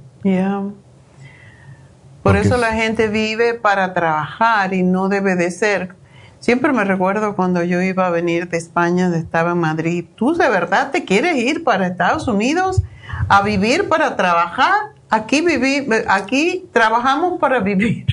Por 2.23 2.38
eso 2.38 2.56
es- 2.56 2.61
la 2.61 2.73
gente 2.73 3.07
vive 3.07 3.53
para 3.53 3.93
trabajar 3.93 4.73
y 4.73 4.84
no 4.84 5.10
debe 5.10 5.35
de 5.35 5.52
ser. 5.52 5.95
Siempre 6.39 6.73
me 6.73 6.84
recuerdo 6.84 7.35
cuando 7.35 7.64
yo 7.64 7.81
iba 7.81 8.07
a 8.07 8.10
venir 8.10 8.49
de 8.49 8.57
España, 8.57 9.15
estaba 9.15 9.52
en 9.52 9.60
Madrid. 9.60 10.06
¿Tú 10.15 10.34
de 10.34 10.49
verdad 10.49 10.91
te 10.91 11.06
quieres 11.06 11.35
ir 11.35 11.64
para 11.64 11.85
Estados 11.88 12.27
Unidos 12.27 12.81
a 13.27 13.43
vivir 13.43 13.88
para 13.88 14.15
trabajar? 14.15 14.73
Aquí 15.10 15.41
viví, 15.41 15.88
aquí 16.07 16.68
trabajamos 16.73 17.39
para 17.39 17.60
vivir. 17.60 18.06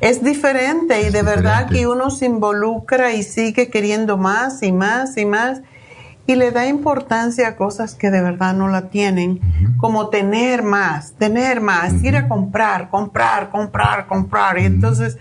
Es 0.00 0.22
diferente 0.22 1.02
y 1.02 1.10
de 1.10 1.22
verdad 1.22 1.68
que 1.68 1.86
uno 1.88 2.10
se 2.10 2.26
involucra 2.26 3.12
y 3.12 3.24
sigue 3.24 3.70
queriendo 3.70 4.16
más 4.16 4.62
y 4.62 4.70
más 4.70 5.16
y 5.16 5.24
más 5.24 5.62
y 6.28 6.34
le 6.36 6.50
da 6.50 6.66
importancia 6.66 7.48
a 7.48 7.56
cosas 7.56 7.94
que 7.94 8.10
de 8.10 8.20
verdad 8.20 8.52
no 8.52 8.68
la 8.68 8.90
tienen, 8.90 9.40
como 9.78 10.10
tener 10.10 10.62
más, 10.62 11.12
tener 11.12 11.62
más, 11.62 11.94
ir 12.04 12.18
a 12.18 12.28
comprar, 12.28 12.90
comprar, 12.90 13.48
comprar, 13.48 14.06
comprar. 14.06 14.58
Y 14.58 14.66
entonces 14.66 15.16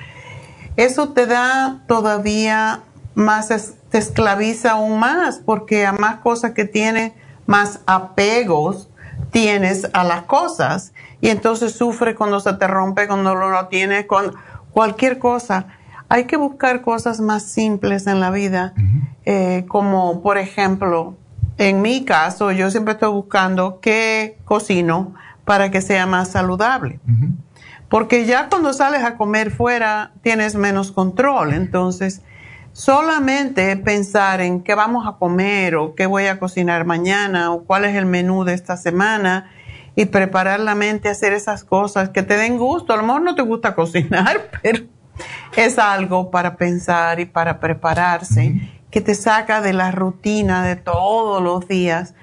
eso 0.75 1.13
te 1.13 1.25
da 1.25 1.79
todavía 1.87 2.81
más, 3.15 3.51
es- 3.51 3.75
te 3.89 3.99
esclaviza 3.99 4.71
aún 4.71 4.99
más, 4.99 5.37
porque 5.45 5.85
a 5.85 5.93
más 5.93 6.17
cosas 6.17 6.51
que 6.51 6.65
tienes, 6.65 7.13
más 7.45 7.79
apegos 7.87 8.89
tienes 9.31 9.87
a 9.93 10.03
las 10.03 10.23
cosas. 10.23 10.91
Y 11.21 11.29
entonces 11.29 11.71
sufre 11.71 12.15
cuando 12.15 12.41
se 12.41 12.51
te 12.51 12.67
rompe, 12.67 13.07
cuando 13.07 13.33
no 13.33 13.49
lo 13.49 13.67
tienes, 13.69 14.07
con 14.07 14.33
cualquier 14.71 15.19
cosa. 15.19 15.67
Hay 16.09 16.25
que 16.25 16.37
buscar 16.37 16.81
cosas 16.81 17.19
más 17.19 17.43
simples 17.43 18.07
en 18.07 18.19
la 18.19 18.31
vida, 18.31 18.73
eh, 19.25 19.65
como 19.67 20.21
por 20.21 20.37
ejemplo, 20.37 21.15
en 21.57 21.81
mi 21.81 22.05
caso, 22.05 22.51
yo 22.51 22.69
siempre 22.69 22.93
estoy 22.93 23.11
buscando 23.11 23.79
qué 23.81 24.37
cocino 24.45 25.15
para 25.43 25.71
que 25.71 25.81
sea 25.81 26.05
más 26.05 26.29
saludable. 26.29 26.99
Porque 27.89 28.25
ya 28.25 28.49
cuando 28.49 28.73
sales 28.73 29.03
a 29.03 29.15
comer 29.17 29.49
fuera 29.49 30.11
tienes 30.21 30.55
menos 30.55 30.91
control. 30.91 31.53
Entonces, 31.53 32.21
solamente 32.73 33.75
pensar 33.77 34.41
en 34.41 34.61
qué 34.61 34.75
vamos 34.75 35.07
a 35.07 35.13
comer 35.13 35.75
o 35.75 35.95
qué 35.95 36.05
voy 36.05 36.27
a 36.27 36.37
cocinar 36.37 36.85
mañana 36.85 37.51
o 37.51 37.63
cuál 37.63 37.85
es 37.85 37.95
el 37.95 38.05
menú 38.05 38.43
de 38.43 38.53
esta 38.53 38.77
semana 38.77 39.49
y 39.95 40.05
preparar 40.05 40.59
la 40.59 40.75
mente 40.75 41.09
a 41.09 41.13
hacer 41.13 41.33
esas 41.33 41.63
cosas 41.63 42.09
que 42.09 42.21
te 42.21 42.37
den 42.37 42.59
gusto. 42.59 42.93
A 42.93 42.97
lo 42.97 43.03
mejor 43.03 43.23
no 43.23 43.33
te 43.33 43.41
gusta 43.41 43.73
cocinar, 43.75 44.51
pero 44.61 44.83
es 45.55 45.79
algo 45.79 46.29
para 46.31 46.55
pensar 46.57 47.19
y 47.19 47.25
para 47.25 47.59
prepararse, 47.59 48.61
que 48.91 49.01
te 49.01 49.15
saca 49.15 49.61
de 49.61 49.73
la 49.73 49.91
rutina 49.91 50.63
de 50.65 50.75
todos 50.75 51.41
los 51.43 51.67
días 51.67 52.13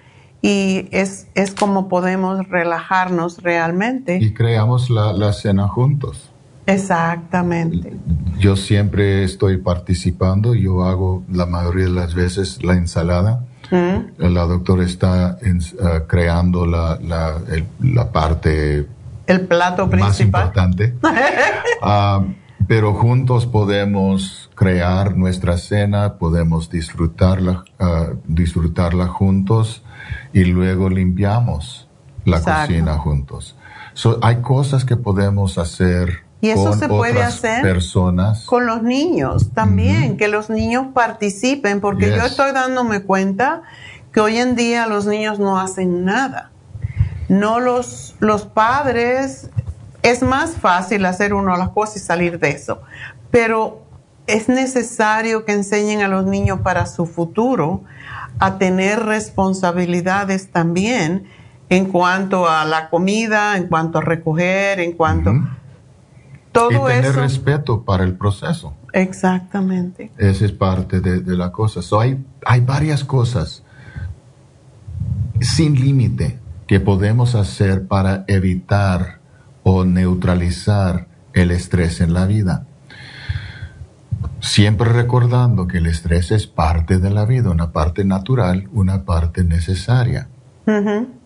y 0.43 0.89
es, 0.91 1.29
es 1.35 1.53
como 1.55 1.89
podemos 1.89 2.49
relajarnos 2.49 3.43
realmente. 3.43 4.19
Y 4.21 4.35
creamos 4.35 4.91
la, 4.91 5.13
la 5.13 5.33
cena 5.33 5.69
juntos. 5.69 6.31
Exactamente. 6.67 7.93
Yo 8.39 8.57
siempre 8.57 9.25
estoy 9.25 9.59
participando, 9.59 10.55
yo 10.55 10.85
hago 10.85 11.23
la 11.31 11.47
mayoría 11.47 11.85
de 11.85 11.91
las 11.91 12.15
veces 12.15 12.63
la 12.65 12.75
ensalada. 12.75 13.45
Mm. 13.71 14.23
La 14.33 14.43
doctora 14.43 14.85
está 14.85 15.39
en- 15.43 15.61
eh, 15.61 16.03
creando 16.07 16.67
la, 16.67 16.99
la, 17.03 17.35
el- 17.51 17.67
la 17.95 18.11
parte 18.13 18.87
El 19.27 19.41
plato 19.43 19.87
más 19.87 20.17
principal. 20.17 20.43
importante. 20.47 20.95
Ah, 21.87 22.23
pero 22.67 22.95
juntos 22.95 23.47
podemos 23.47 24.51
crear 24.55 25.17
nuestra 25.17 25.59
cena, 25.59 26.15
podemos 26.15 26.71
disfrutarla, 26.71 27.65
ah, 27.79 28.11
disfrutarla 28.27 29.07
juntos 29.09 29.83
y 30.33 30.45
luego 30.45 30.89
limpiamos 30.89 31.89
la 32.25 32.39
Exacto. 32.39 32.73
cocina 32.73 32.99
juntos. 32.99 33.57
So, 33.93 34.19
hay 34.23 34.37
cosas 34.37 34.85
que 34.85 34.97
podemos 34.97 35.59
hacer 35.59 36.25
Y 36.41 36.51
eso 36.51 36.71
con 36.71 36.79
se 36.79 36.89
puede 36.89 37.13
otras 37.13 37.35
hacer 37.35 37.63
personas. 37.63 38.45
con 38.45 38.67
los 38.67 38.83
niños 38.83 39.51
también, 39.53 40.17
que 40.17 40.29
los 40.29 40.51
niños 40.51 40.87
participen, 40.95 41.81
porque 41.81 42.09
yo 42.09 42.25
estoy 42.25 42.53
dándome 42.53 43.03
cuenta 43.03 43.63
que 44.13 44.21
hoy 44.21 44.39
en 44.39 44.57
día 44.57 44.87
los 44.87 45.07
niños 45.07 45.39
no 45.39 45.59
hacen 45.61 46.05
nada. 46.05 46.51
No 47.29 47.61
los, 47.61 48.17
los 48.21 48.45
padres, 48.45 49.51
es 50.05 50.23
más 50.23 50.53
fácil 50.53 51.05
hacer 51.07 51.35
uno 51.35 51.57
las 51.57 51.71
cosas 51.71 51.97
y 51.97 52.01
salir 52.01 52.39
de 52.39 52.51
eso, 52.51 52.83
pero 53.31 53.83
es 54.27 54.49
necesario 54.49 55.45
que 55.45 55.53
enseñen 55.53 56.03
a 56.03 56.09
los 56.09 56.27
niños 56.27 56.61
para 56.61 56.87
su 56.87 57.07
futuro 57.07 57.83
a 58.39 58.59
tener 58.59 59.01
responsabilidades 59.01 60.51
también 60.51 61.25
en 61.71 61.87
cuanto 61.87 62.49
a 62.49 62.65
la 62.67 62.91
comida, 62.91 63.57
en 63.57 63.67
cuanto 63.67 63.99
a 63.99 64.03
recoger, 64.03 64.79
en 64.79 64.93
cuanto... 64.93 65.33
Todo 66.53 66.89
y 66.89 66.93
tener 66.93 67.07
eso. 67.07 67.21
respeto 67.21 67.83
para 67.83 68.05
el 68.05 68.15
proceso. 68.15 68.75
Exactamente. 68.93 70.13
Esa 70.19 70.45
es 70.45 70.53
parte 70.53 71.01
de, 71.01 71.21
de 71.21 71.37
la 71.37 71.51
cosa. 71.51 71.83
So, 71.83 71.99
hay, 71.99 72.25
hay 72.47 72.61
varias 72.61 73.03
cosas 73.03 73.65
sin 75.41 75.75
límite 75.75 76.39
que 76.69 76.79
podemos 76.79 77.35
hacer 77.35 77.89
para 77.89 78.25
evitar 78.29 79.24
o 79.65 79.85
neutralizar 79.85 81.09
el 81.33 81.51
estrés 81.51 82.01
en 82.01 82.15
la 82.15 82.27
vida. 82.27 82.67
Siempre 84.41 84.93
recordando 84.93 85.67
que 85.67 85.79
el 85.79 85.87
estrés 85.87 86.31
es 86.31 86.47
parte 86.47 86.99
de 86.99 87.11
la 87.11 87.25
vida, 87.25 87.51
una 87.51 87.73
parte 87.73 88.05
natural, 88.05 88.69
una 88.73 89.05
parte 89.05 89.43
necesaria. 89.43 90.29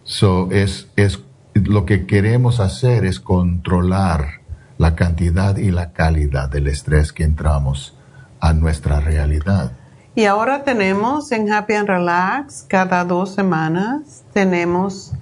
So, 0.05 0.51
es, 0.51 0.89
es, 0.97 1.21
lo 1.55 1.85
que 1.85 2.07
queremos 2.07 2.61
hacer 2.61 3.05
es 3.05 3.21
controlar 3.21 4.41
la 4.79 4.95
cantidad 4.95 5.57
y 5.57 5.71
la 5.71 5.93
calidad 5.93 6.49
del 6.49 6.69
estrés 6.69 7.13
que 7.13 7.25
entramos 7.25 7.97
a 8.41 8.53
nuestra 8.53 9.01
realidad. 9.01 9.73
Y 10.15 10.25
ahora 10.25 10.65
tenemos 10.65 11.31
en 11.33 11.53
Happy 11.53 11.75
and 11.75 11.89
Relax, 11.89 12.65
cada 12.69 13.05
dos 13.05 13.35
semanas, 13.35 14.25
tenemos 14.33 15.13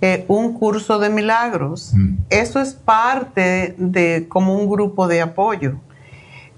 eh, 0.00 0.24
un 0.28 0.54
curso 0.54 0.98
de 0.98 1.10
milagros. 1.10 1.92
Eso 2.30 2.60
es 2.60 2.74
parte 2.74 3.74
de 3.76 4.26
como 4.28 4.56
un 4.56 4.68
grupo 4.68 5.08
de 5.08 5.20
apoyo. 5.20 5.74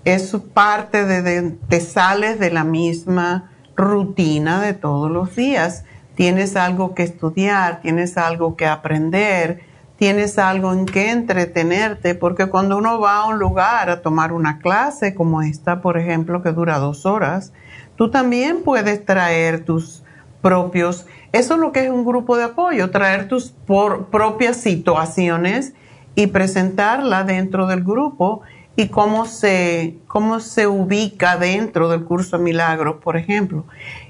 Es 0.05 0.37
parte 0.55 1.05
de, 1.05 1.23
de, 1.23 1.51
te 1.69 1.81
sales 1.81 2.39
de 2.39 2.51
la 2.51 2.65
misma 2.65 3.51
rutina 3.77 4.61
de 4.61 4.75
todos 4.75 5.11
los 5.11 5.35
días. 5.35 5.85
Tienes 6.15 6.57
algo 6.57 6.95
que 6.95 7.03
estudiar, 7.03 7.81
tienes 7.81 8.17
algo 8.17 8.57
que 8.57 8.67
aprender, 8.67 9.63
tienes 9.97 10.39
algo 10.39 10.73
en 10.73 10.87
que 10.87 11.11
entretenerte, 11.11 12.15
porque 12.15 12.47
cuando 12.47 12.77
uno 12.77 13.01
va 13.01 13.19
a 13.19 13.27
un 13.27 13.39
lugar 13.39 13.89
a 13.89 14.03
tomar 14.03 14.33
una 14.33 14.59
clase 14.59 15.15
como 15.15 15.43
esta, 15.43 15.81
por 15.81 15.97
ejemplo, 15.97 16.43
que 16.43 16.53
dura 16.53 16.79
dos 16.79 17.07
horas, 17.07 17.53
tú 17.97 18.11
también 18.11 18.63
puedes 18.65 19.05
traer 19.05 19.65
tus 19.65 20.03
propios, 20.43 21.07
eso 21.33 21.55
es 21.55 21.61
lo 21.61 21.73
que 21.73 21.85
es 21.85 21.91
un 21.91 22.05
grupo 22.05 22.37
de 22.37 22.45
apoyo, 22.45 22.91
traer 22.91 23.29
tus 23.29 23.51
por- 23.51 24.07
propias 24.07 24.59
situaciones 24.59 25.73
y 26.15 26.27
presentarla 26.27 27.25
dentro 27.25 27.67
del 27.67 27.83
grupo 27.83 28.43
y 28.77 28.89
cómo 28.89 29.25
se, 29.25 29.97
cómo 30.09 30.41
se 30.41 30.67
ubica 30.67 31.37
dentro 31.37 31.89
del 31.89 32.05
curso 32.05 32.37
de 32.39 32.45
milagros, 32.45 32.97
por 33.03 33.17
ejemplo. 33.17 33.65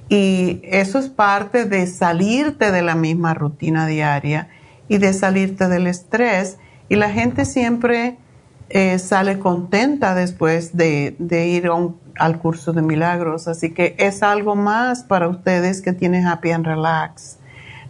Y 0.08 0.60
eso 0.64 0.98
es 0.98 1.08
parte 1.08 1.64
de 1.64 1.86
salirte 1.86 2.72
de 2.72 2.82
la 2.82 2.94
misma 2.94 3.34
rutina 3.34 3.86
diaria 3.86 4.48
y 4.88 4.98
de 4.98 5.12
salirte 5.12 5.68
del 5.68 5.86
estrés. 5.86 6.58
Y 6.88 6.96
la 6.96 7.10
gente 7.10 7.44
siempre 7.44 8.18
eh, 8.74 8.98
sale 8.98 9.38
contenta 9.38 10.14
después 10.14 10.74
de, 10.74 11.14
ir 11.46 11.68
al 12.18 12.38
curso 12.38 12.72
de 12.72 12.80
milagros. 12.80 13.46
Así 13.46 13.74
que 13.74 13.94
es 13.98 14.22
algo 14.22 14.56
más 14.56 15.02
para 15.04 15.28
ustedes 15.28 15.82
que 15.82 15.92
tienen 15.92 16.26
Happy 16.26 16.52
and 16.52 16.64
Relax. 16.64 17.38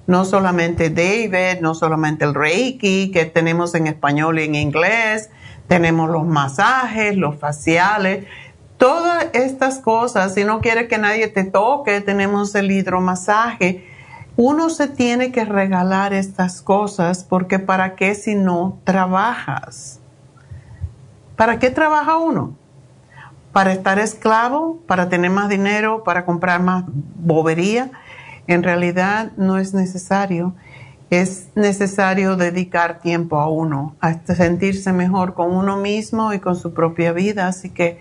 No 0.08 0.24
solamente 0.24 0.90
David, 0.90 1.60
no 1.60 1.76
solamente 1.76 2.24
el 2.24 2.34
Reiki 2.34 3.12
que 3.12 3.26
tenemos 3.26 3.76
en 3.76 3.86
español 3.86 4.40
y 4.40 4.44
en 4.44 4.56
inglés, 4.56 5.30
tenemos 5.68 6.10
los 6.10 6.26
masajes, 6.26 7.16
los 7.16 7.36
faciales, 7.36 8.26
todas 8.76 9.26
estas 9.34 9.78
cosas. 9.78 10.34
Si 10.34 10.42
no 10.42 10.60
quieres 10.60 10.88
que 10.88 10.98
nadie 10.98 11.28
te 11.28 11.44
toque, 11.44 12.00
tenemos 12.00 12.56
el 12.56 12.72
hidromasaje. 12.72 13.88
Uno 14.34 14.68
se 14.68 14.88
tiene 14.88 15.30
que 15.30 15.44
regalar 15.44 16.12
estas 16.12 16.60
cosas 16.60 17.22
porque 17.22 17.60
¿para 17.60 17.94
qué 17.94 18.16
si 18.16 18.34
no 18.34 18.80
trabajas? 18.82 20.01
¿Para 21.36 21.58
qué 21.58 21.70
trabaja 21.70 22.18
uno? 22.18 22.56
¿Para 23.52 23.72
estar 23.72 23.98
esclavo? 23.98 24.78
¿Para 24.86 25.08
tener 25.08 25.30
más 25.30 25.48
dinero? 25.48 26.04
¿Para 26.04 26.24
comprar 26.24 26.62
más 26.62 26.84
bobería? 26.86 27.90
En 28.46 28.62
realidad 28.62 29.32
no 29.36 29.58
es 29.58 29.74
necesario. 29.74 30.54
Es 31.10 31.48
necesario 31.54 32.36
dedicar 32.36 33.00
tiempo 33.00 33.38
a 33.38 33.48
uno, 33.48 33.94
a 34.00 34.14
sentirse 34.34 34.92
mejor 34.94 35.34
con 35.34 35.54
uno 35.54 35.76
mismo 35.76 36.32
y 36.32 36.38
con 36.38 36.56
su 36.56 36.72
propia 36.72 37.12
vida. 37.12 37.46
Así 37.46 37.68
que 37.68 38.00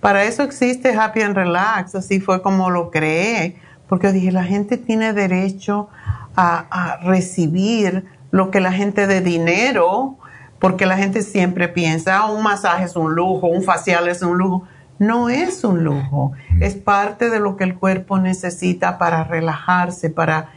para 0.00 0.24
eso 0.24 0.42
existe 0.42 0.94
Happy 0.94 1.22
and 1.22 1.34
Relax. 1.34 1.94
Así 1.94 2.20
fue 2.20 2.42
como 2.42 2.70
lo 2.70 2.90
creé. 2.90 3.56
Porque 3.88 4.12
dije, 4.12 4.30
la 4.30 4.44
gente 4.44 4.76
tiene 4.76 5.14
derecho 5.14 5.88
a, 6.36 6.66
a 6.70 6.96
recibir 6.98 8.04
lo 8.30 8.50
que 8.50 8.60
la 8.60 8.72
gente 8.72 9.06
de 9.06 9.20
dinero, 9.20 10.16
porque 10.60 10.86
la 10.86 10.96
gente 10.96 11.22
siempre 11.22 11.68
piensa, 11.68 12.18
ah, 12.18 12.30
un 12.30 12.42
masaje 12.42 12.84
es 12.84 12.94
un 12.94 13.14
lujo, 13.14 13.48
un 13.48 13.64
facial 13.64 14.06
es 14.08 14.22
un 14.22 14.38
lujo. 14.38 14.68
No 14.98 15.30
es 15.30 15.64
un 15.64 15.82
lujo, 15.82 16.32
es 16.60 16.74
parte 16.74 17.30
de 17.30 17.40
lo 17.40 17.56
que 17.56 17.64
el 17.64 17.74
cuerpo 17.74 18.18
necesita 18.18 18.98
para 18.98 19.24
relajarse, 19.24 20.10
para 20.10 20.50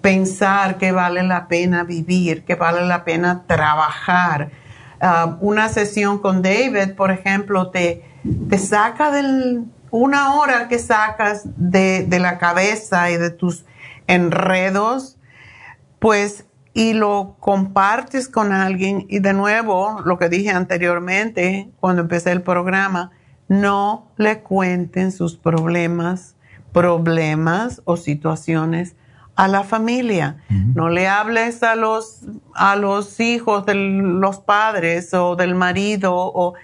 pensar 0.00 0.78
que 0.78 0.90
vale 0.90 1.22
la 1.22 1.46
pena 1.46 1.84
vivir, 1.84 2.44
que 2.44 2.56
vale 2.56 2.84
la 2.84 3.04
pena 3.04 3.44
trabajar. 3.46 4.50
Ah, 5.00 5.38
una 5.40 5.68
sesión 5.68 6.18
con 6.18 6.42
David, 6.42 6.94
por 6.96 7.12
ejemplo, 7.12 7.70
te, 7.70 8.04
te 8.50 8.58
saca 8.58 9.12
del, 9.12 9.66
una 9.92 10.34
hora 10.34 10.66
que 10.66 10.80
sacas 10.80 11.42
de, 11.56 12.04
de 12.04 12.18
la 12.18 12.38
cabeza 12.38 13.12
y 13.12 13.16
de 13.16 13.30
tus 13.30 13.64
enredos, 14.08 15.18
pues, 16.00 16.46
y 16.74 16.92
lo 16.92 17.36
compartes 17.38 18.28
con 18.28 18.52
alguien. 18.52 19.06
Y 19.08 19.20
de 19.20 19.32
nuevo, 19.32 20.02
lo 20.04 20.18
que 20.18 20.28
dije 20.28 20.50
anteriormente, 20.50 21.70
cuando 21.80 22.02
empecé 22.02 22.32
el 22.32 22.42
programa, 22.42 23.12
no 23.48 24.10
le 24.16 24.40
cuenten 24.40 25.12
sus 25.12 25.36
problemas, 25.36 26.36
problemas 26.72 27.80
o 27.84 27.96
situaciones 27.96 28.96
a 29.36 29.48
la 29.48 29.62
familia. 29.62 30.38
No 30.48 30.88
le 30.88 31.08
hables 31.08 31.62
a 31.62 31.76
los, 31.76 32.22
a 32.54 32.76
los 32.76 33.18
hijos 33.20 33.66
de 33.66 33.74
los 33.74 34.38
padres 34.38 35.14
o 35.14 35.36
del 35.36 35.54
marido 35.54 36.12
o 36.14 36.54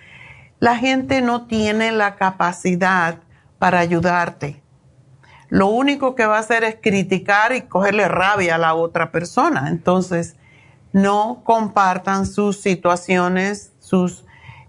la 0.58 0.76
gente 0.76 1.22
no 1.22 1.46
tiene 1.46 1.90
la 1.90 2.16
capacidad 2.16 3.18
para 3.58 3.78
ayudarte. 3.78 4.62
Lo 5.50 5.66
único 5.66 6.14
que 6.14 6.26
va 6.26 6.36
a 6.36 6.40
hacer 6.40 6.64
es 6.64 6.76
criticar 6.80 7.52
y 7.52 7.62
cogerle 7.62 8.08
rabia 8.08 8.54
a 8.54 8.58
la 8.58 8.74
otra 8.74 9.12
persona. 9.12 9.68
Entonces, 9.68 10.36
no 10.92 11.42
compartan 11.44 12.24
sus 12.26 12.60
situaciones, 12.60 13.72
sus 13.80 14.24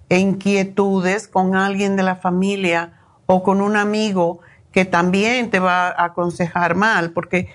inquietudes 0.10 1.28
con 1.28 1.56
alguien 1.56 1.96
de 1.96 2.04
la 2.04 2.16
familia 2.16 3.00
o 3.26 3.44
con 3.44 3.62
un 3.62 3.78
amigo 3.78 4.40
que 4.72 4.86
también 4.86 5.50
te 5.50 5.60
va 5.60 5.88
a 5.88 6.06
aconsejar 6.06 6.76
mal, 6.76 7.12
porque 7.12 7.54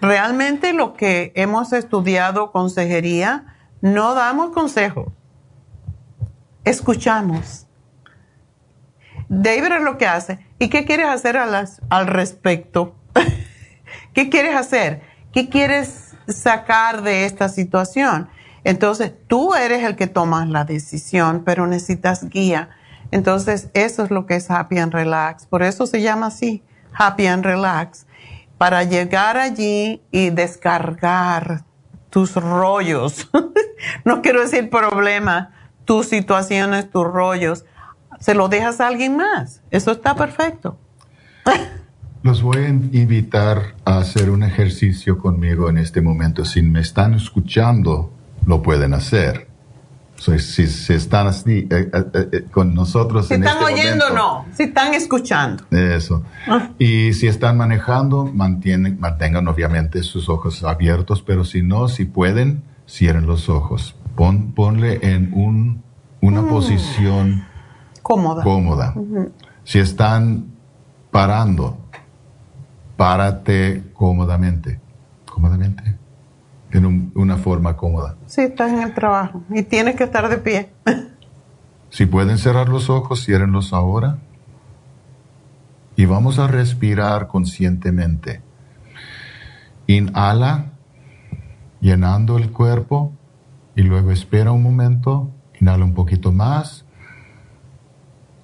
realmente 0.00 0.72
lo 0.72 0.94
que 0.94 1.32
hemos 1.34 1.72
estudiado 1.72 2.52
consejería, 2.52 3.56
no 3.80 4.14
damos 4.14 4.50
consejo, 4.50 5.12
escuchamos. 6.64 7.67
David 9.28 9.72
es 9.72 9.82
lo 9.82 9.98
que 9.98 10.06
hace. 10.06 10.38
¿Y 10.58 10.68
qué 10.68 10.84
quieres 10.84 11.08
hacer 11.08 11.36
a 11.36 11.46
las- 11.46 11.80
al 11.90 12.06
respecto? 12.06 12.94
¿Qué 14.14 14.28
quieres 14.30 14.56
hacer? 14.56 15.02
¿Qué 15.32 15.48
quieres 15.48 16.14
sacar 16.28 17.02
de 17.02 17.24
esta 17.26 17.48
situación? 17.48 18.28
Entonces, 18.64 19.12
tú 19.28 19.54
eres 19.54 19.84
el 19.84 19.96
que 19.96 20.06
tomas 20.06 20.48
la 20.48 20.64
decisión, 20.64 21.42
pero 21.44 21.66
necesitas 21.66 22.28
guía. 22.28 22.70
Entonces, 23.10 23.70
eso 23.74 24.04
es 24.04 24.10
lo 24.10 24.26
que 24.26 24.36
es 24.36 24.50
Happy 24.50 24.78
and 24.78 24.92
Relax. 24.92 25.46
Por 25.46 25.62
eso 25.62 25.86
se 25.86 26.02
llama 26.02 26.26
así, 26.26 26.62
Happy 26.92 27.26
and 27.26 27.44
Relax. 27.44 28.06
Para 28.58 28.82
llegar 28.82 29.36
allí 29.36 30.02
y 30.10 30.30
descargar 30.30 31.64
tus 32.10 32.34
rollos. 32.34 33.30
no 34.04 34.20
quiero 34.22 34.40
decir 34.42 34.68
problema, 34.68 35.52
tus 35.84 36.08
situaciones, 36.08 36.90
tus 36.90 37.04
rollos. 37.06 37.64
Se 38.20 38.34
lo 38.34 38.48
dejas 38.48 38.80
a 38.80 38.88
alguien 38.88 39.16
más. 39.16 39.62
Eso 39.70 39.92
está 39.92 40.14
perfecto. 40.14 40.78
Los 42.22 42.42
voy 42.42 42.58
a 42.58 42.68
invitar 42.68 43.74
a 43.84 43.98
hacer 43.98 44.30
un 44.30 44.42
ejercicio 44.42 45.18
conmigo 45.18 45.70
en 45.70 45.78
este 45.78 46.00
momento. 46.00 46.44
Si 46.44 46.62
me 46.62 46.80
están 46.80 47.14
escuchando, 47.14 48.12
lo 48.44 48.60
pueden 48.62 48.92
hacer. 48.92 49.46
si, 50.16 50.38
se 50.38 50.94
están 50.94 51.28
así, 51.28 51.68
eh, 51.70 51.90
eh, 51.92 52.28
eh, 52.32 52.44
con 52.50 52.74
nosotros 52.74 53.28
si 53.28 53.34
están 53.34 53.62
este 53.62 53.72
oyendo, 53.72 54.10
no. 54.10 54.46
Si 54.52 54.64
están 54.64 54.94
escuchando. 54.94 55.64
Eso. 55.70 56.24
Ah. 56.48 56.70
Y 56.78 57.12
si 57.12 57.28
están 57.28 57.56
manejando, 57.56 58.24
mantienen, 58.26 58.98
mantengan 58.98 59.46
obviamente 59.46 60.02
sus 60.02 60.28
ojos 60.28 60.64
abiertos, 60.64 61.22
pero 61.22 61.44
si 61.44 61.62
no, 61.62 61.86
si 61.86 62.04
pueden, 62.04 62.64
cierren 62.88 63.26
los 63.26 63.48
ojos. 63.48 63.94
Pon, 64.16 64.52
ponle 64.54 64.98
en 65.02 65.32
un, 65.34 65.84
una 66.20 66.42
mm. 66.42 66.48
posición 66.48 67.44
cómoda. 68.08 68.42
cómoda. 68.42 68.94
Si 69.64 69.78
están 69.78 70.46
parando, 71.10 71.76
párate 72.96 73.84
cómodamente. 73.92 74.80
Cómodamente. 75.26 75.96
En 76.70 77.12
una 77.14 77.36
forma 77.36 77.76
cómoda. 77.76 78.16
Sí, 78.26 78.42
estás 78.42 78.72
en 78.72 78.82
el 78.82 78.94
trabajo 78.94 79.42
y 79.50 79.62
tienes 79.62 79.96
que 79.96 80.04
estar 80.04 80.28
de 80.28 80.38
pie. 80.38 80.70
si 81.90 82.06
pueden 82.06 82.38
cerrar 82.38 82.68
los 82.68 82.90
ojos, 82.90 83.24
ciérrenlos 83.24 83.72
ahora. 83.72 84.18
Y 85.96 86.06
vamos 86.06 86.38
a 86.38 86.46
respirar 86.46 87.26
conscientemente. 87.26 88.40
Inhala, 89.86 90.72
llenando 91.80 92.38
el 92.38 92.52
cuerpo, 92.52 93.12
y 93.74 93.82
luego 93.82 94.12
espera 94.12 94.52
un 94.52 94.62
momento, 94.62 95.30
inhala 95.60 95.84
un 95.84 95.94
poquito 95.94 96.32
más, 96.32 96.84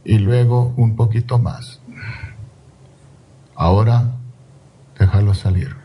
y 0.05 0.19
luego 0.19 0.73
un 0.77 0.97
poquito 0.97 1.39
más. 1.39 1.81
Ahora 3.55 4.15
Déjalo 4.99 5.35
salir. 5.35 5.77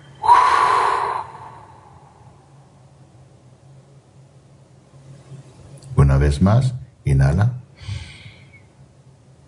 Una 5.96 6.18
vez 6.18 6.42
más, 6.42 6.76
inhala. 7.04 7.54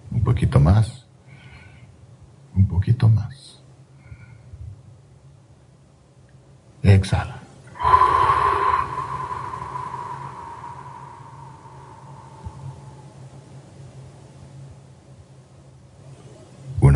Un 0.09 0.23
poquito 0.23 0.59
más. 0.59 1.05
Un 2.55 2.67
poquito 2.67 3.07
más. 3.07 3.61
Exhala. 6.83 7.39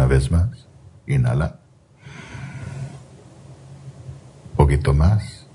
Una 0.05 0.13
vez 0.13 0.29
más, 0.29 0.67
inhala. 1.07 1.55
poquito 4.55 4.93
más. 4.93 5.47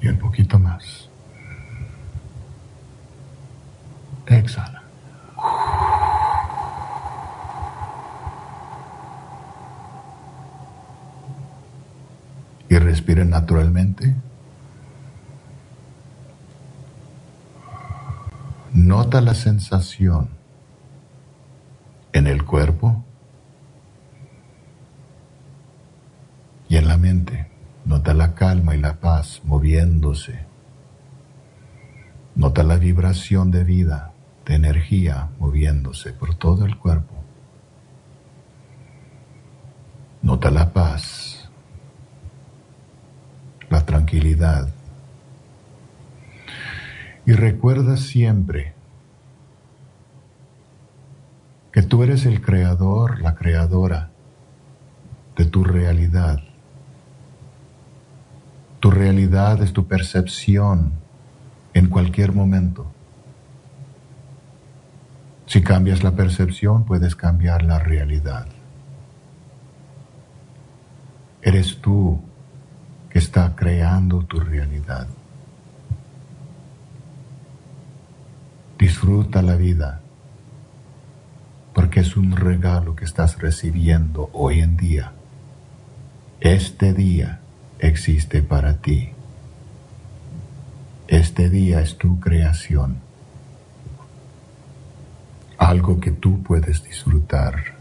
Y 0.00 0.08
un 0.08 0.18
poquito 0.18 0.58
más. 0.58 1.10
Exhala. 4.24 4.82
Y 12.70 12.78
respire 12.78 13.26
naturalmente. 13.26 14.16
Nota 18.72 19.20
la 19.20 19.34
sensación 19.34 20.37
Nota 32.34 32.62
la 32.62 32.76
vibración 32.76 33.50
de 33.50 33.64
vida, 33.64 34.12
de 34.46 34.54
energía 34.54 35.28
moviéndose 35.38 36.12
por 36.12 36.34
todo 36.34 36.64
el 36.64 36.78
cuerpo. 36.78 37.14
Nota 40.22 40.50
la 40.50 40.72
paz, 40.72 41.48
la 43.68 43.84
tranquilidad. 43.84 44.68
Y 47.26 47.32
recuerda 47.32 47.96
siempre 47.96 48.74
que 51.72 51.82
tú 51.82 52.02
eres 52.02 52.24
el 52.24 52.40
creador, 52.40 53.20
la 53.20 53.34
creadora 53.34 54.10
de 55.36 55.44
tu 55.44 55.64
realidad 55.64 56.47
tu 58.88 58.92
realidad 58.92 59.62
es 59.62 59.74
tu 59.74 59.86
percepción 59.86 60.92
en 61.74 61.90
cualquier 61.90 62.32
momento. 62.32 62.86
Si 65.44 65.60
cambias 65.60 66.02
la 66.02 66.12
percepción, 66.12 66.86
puedes 66.86 67.14
cambiar 67.14 67.64
la 67.64 67.78
realidad. 67.78 68.46
Eres 71.42 71.82
tú 71.82 72.18
que 73.10 73.18
está 73.18 73.54
creando 73.54 74.22
tu 74.22 74.40
realidad. 74.40 75.06
Disfruta 78.78 79.42
la 79.42 79.56
vida, 79.56 80.00
porque 81.74 82.00
es 82.00 82.16
un 82.16 82.34
regalo 82.34 82.96
que 82.96 83.04
estás 83.04 83.38
recibiendo 83.38 84.30
hoy 84.32 84.60
en 84.60 84.78
día, 84.78 85.12
este 86.40 86.94
día 86.94 87.42
existe 87.78 88.42
para 88.42 88.78
ti. 88.78 89.10
Este 91.06 91.48
día 91.48 91.80
es 91.80 91.96
tu 91.96 92.20
creación, 92.20 92.98
algo 95.56 96.00
que 96.00 96.10
tú 96.10 96.42
puedes 96.42 96.84
disfrutar. 96.84 97.76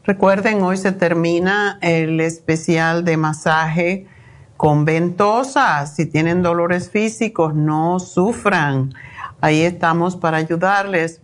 Recuerden, 0.06 0.62
hoy 0.64 0.76
se 0.76 0.92
termina 0.92 1.78
el 1.82 2.20
especial 2.20 3.06
de 3.06 3.16
masaje 3.16 4.06
con 4.58 4.84
ventosa. 4.84 5.86
Si 5.88 6.06
tienen 6.06 6.42
dolores 6.42 6.90
físicos, 6.90 7.56
no 7.56 8.00
sufran. 8.00 8.94
Ahí 9.40 9.62
estamos 9.62 10.18
para 10.18 10.38
ayudarles. 10.38 11.22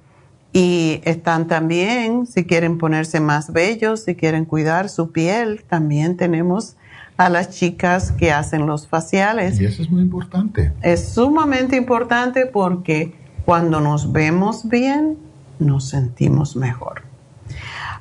Y 0.54 1.02
están 1.04 1.48
también, 1.48 2.26
si 2.26 2.46
quieren 2.46 2.78
ponerse 2.78 3.20
más 3.20 3.52
bellos, 3.52 4.06
si 4.06 4.16
quieren 4.16 4.46
cuidar 4.46 4.88
su 4.88 5.12
piel, 5.12 5.64
también 5.68 6.16
tenemos 6.16 6.78
a 7.18 7.28
las 7.28 7.50
chicas 7.50 8.14
que 8.14 8.32
hacen 8.32 8.66
los 8.66 8.88
faciales. 8.88 9.60
Y 9.60 9.66
eso 9.66 9.84
es 9.84 9.92
muy 9.92 10.02
importante. 10.02 10.72
Es 10.82 11.10
sumamente 11.10 11.76
importante 11.76 12.46
porque 12.46 13.14
cuando 13.46 13.82
nos 13.82 14.14
vemos 14.14 14.70
bien, 14.70 15.18
nos 15.60 15.90
sentimos 15.90 16.56
mejor. 16.56 17.09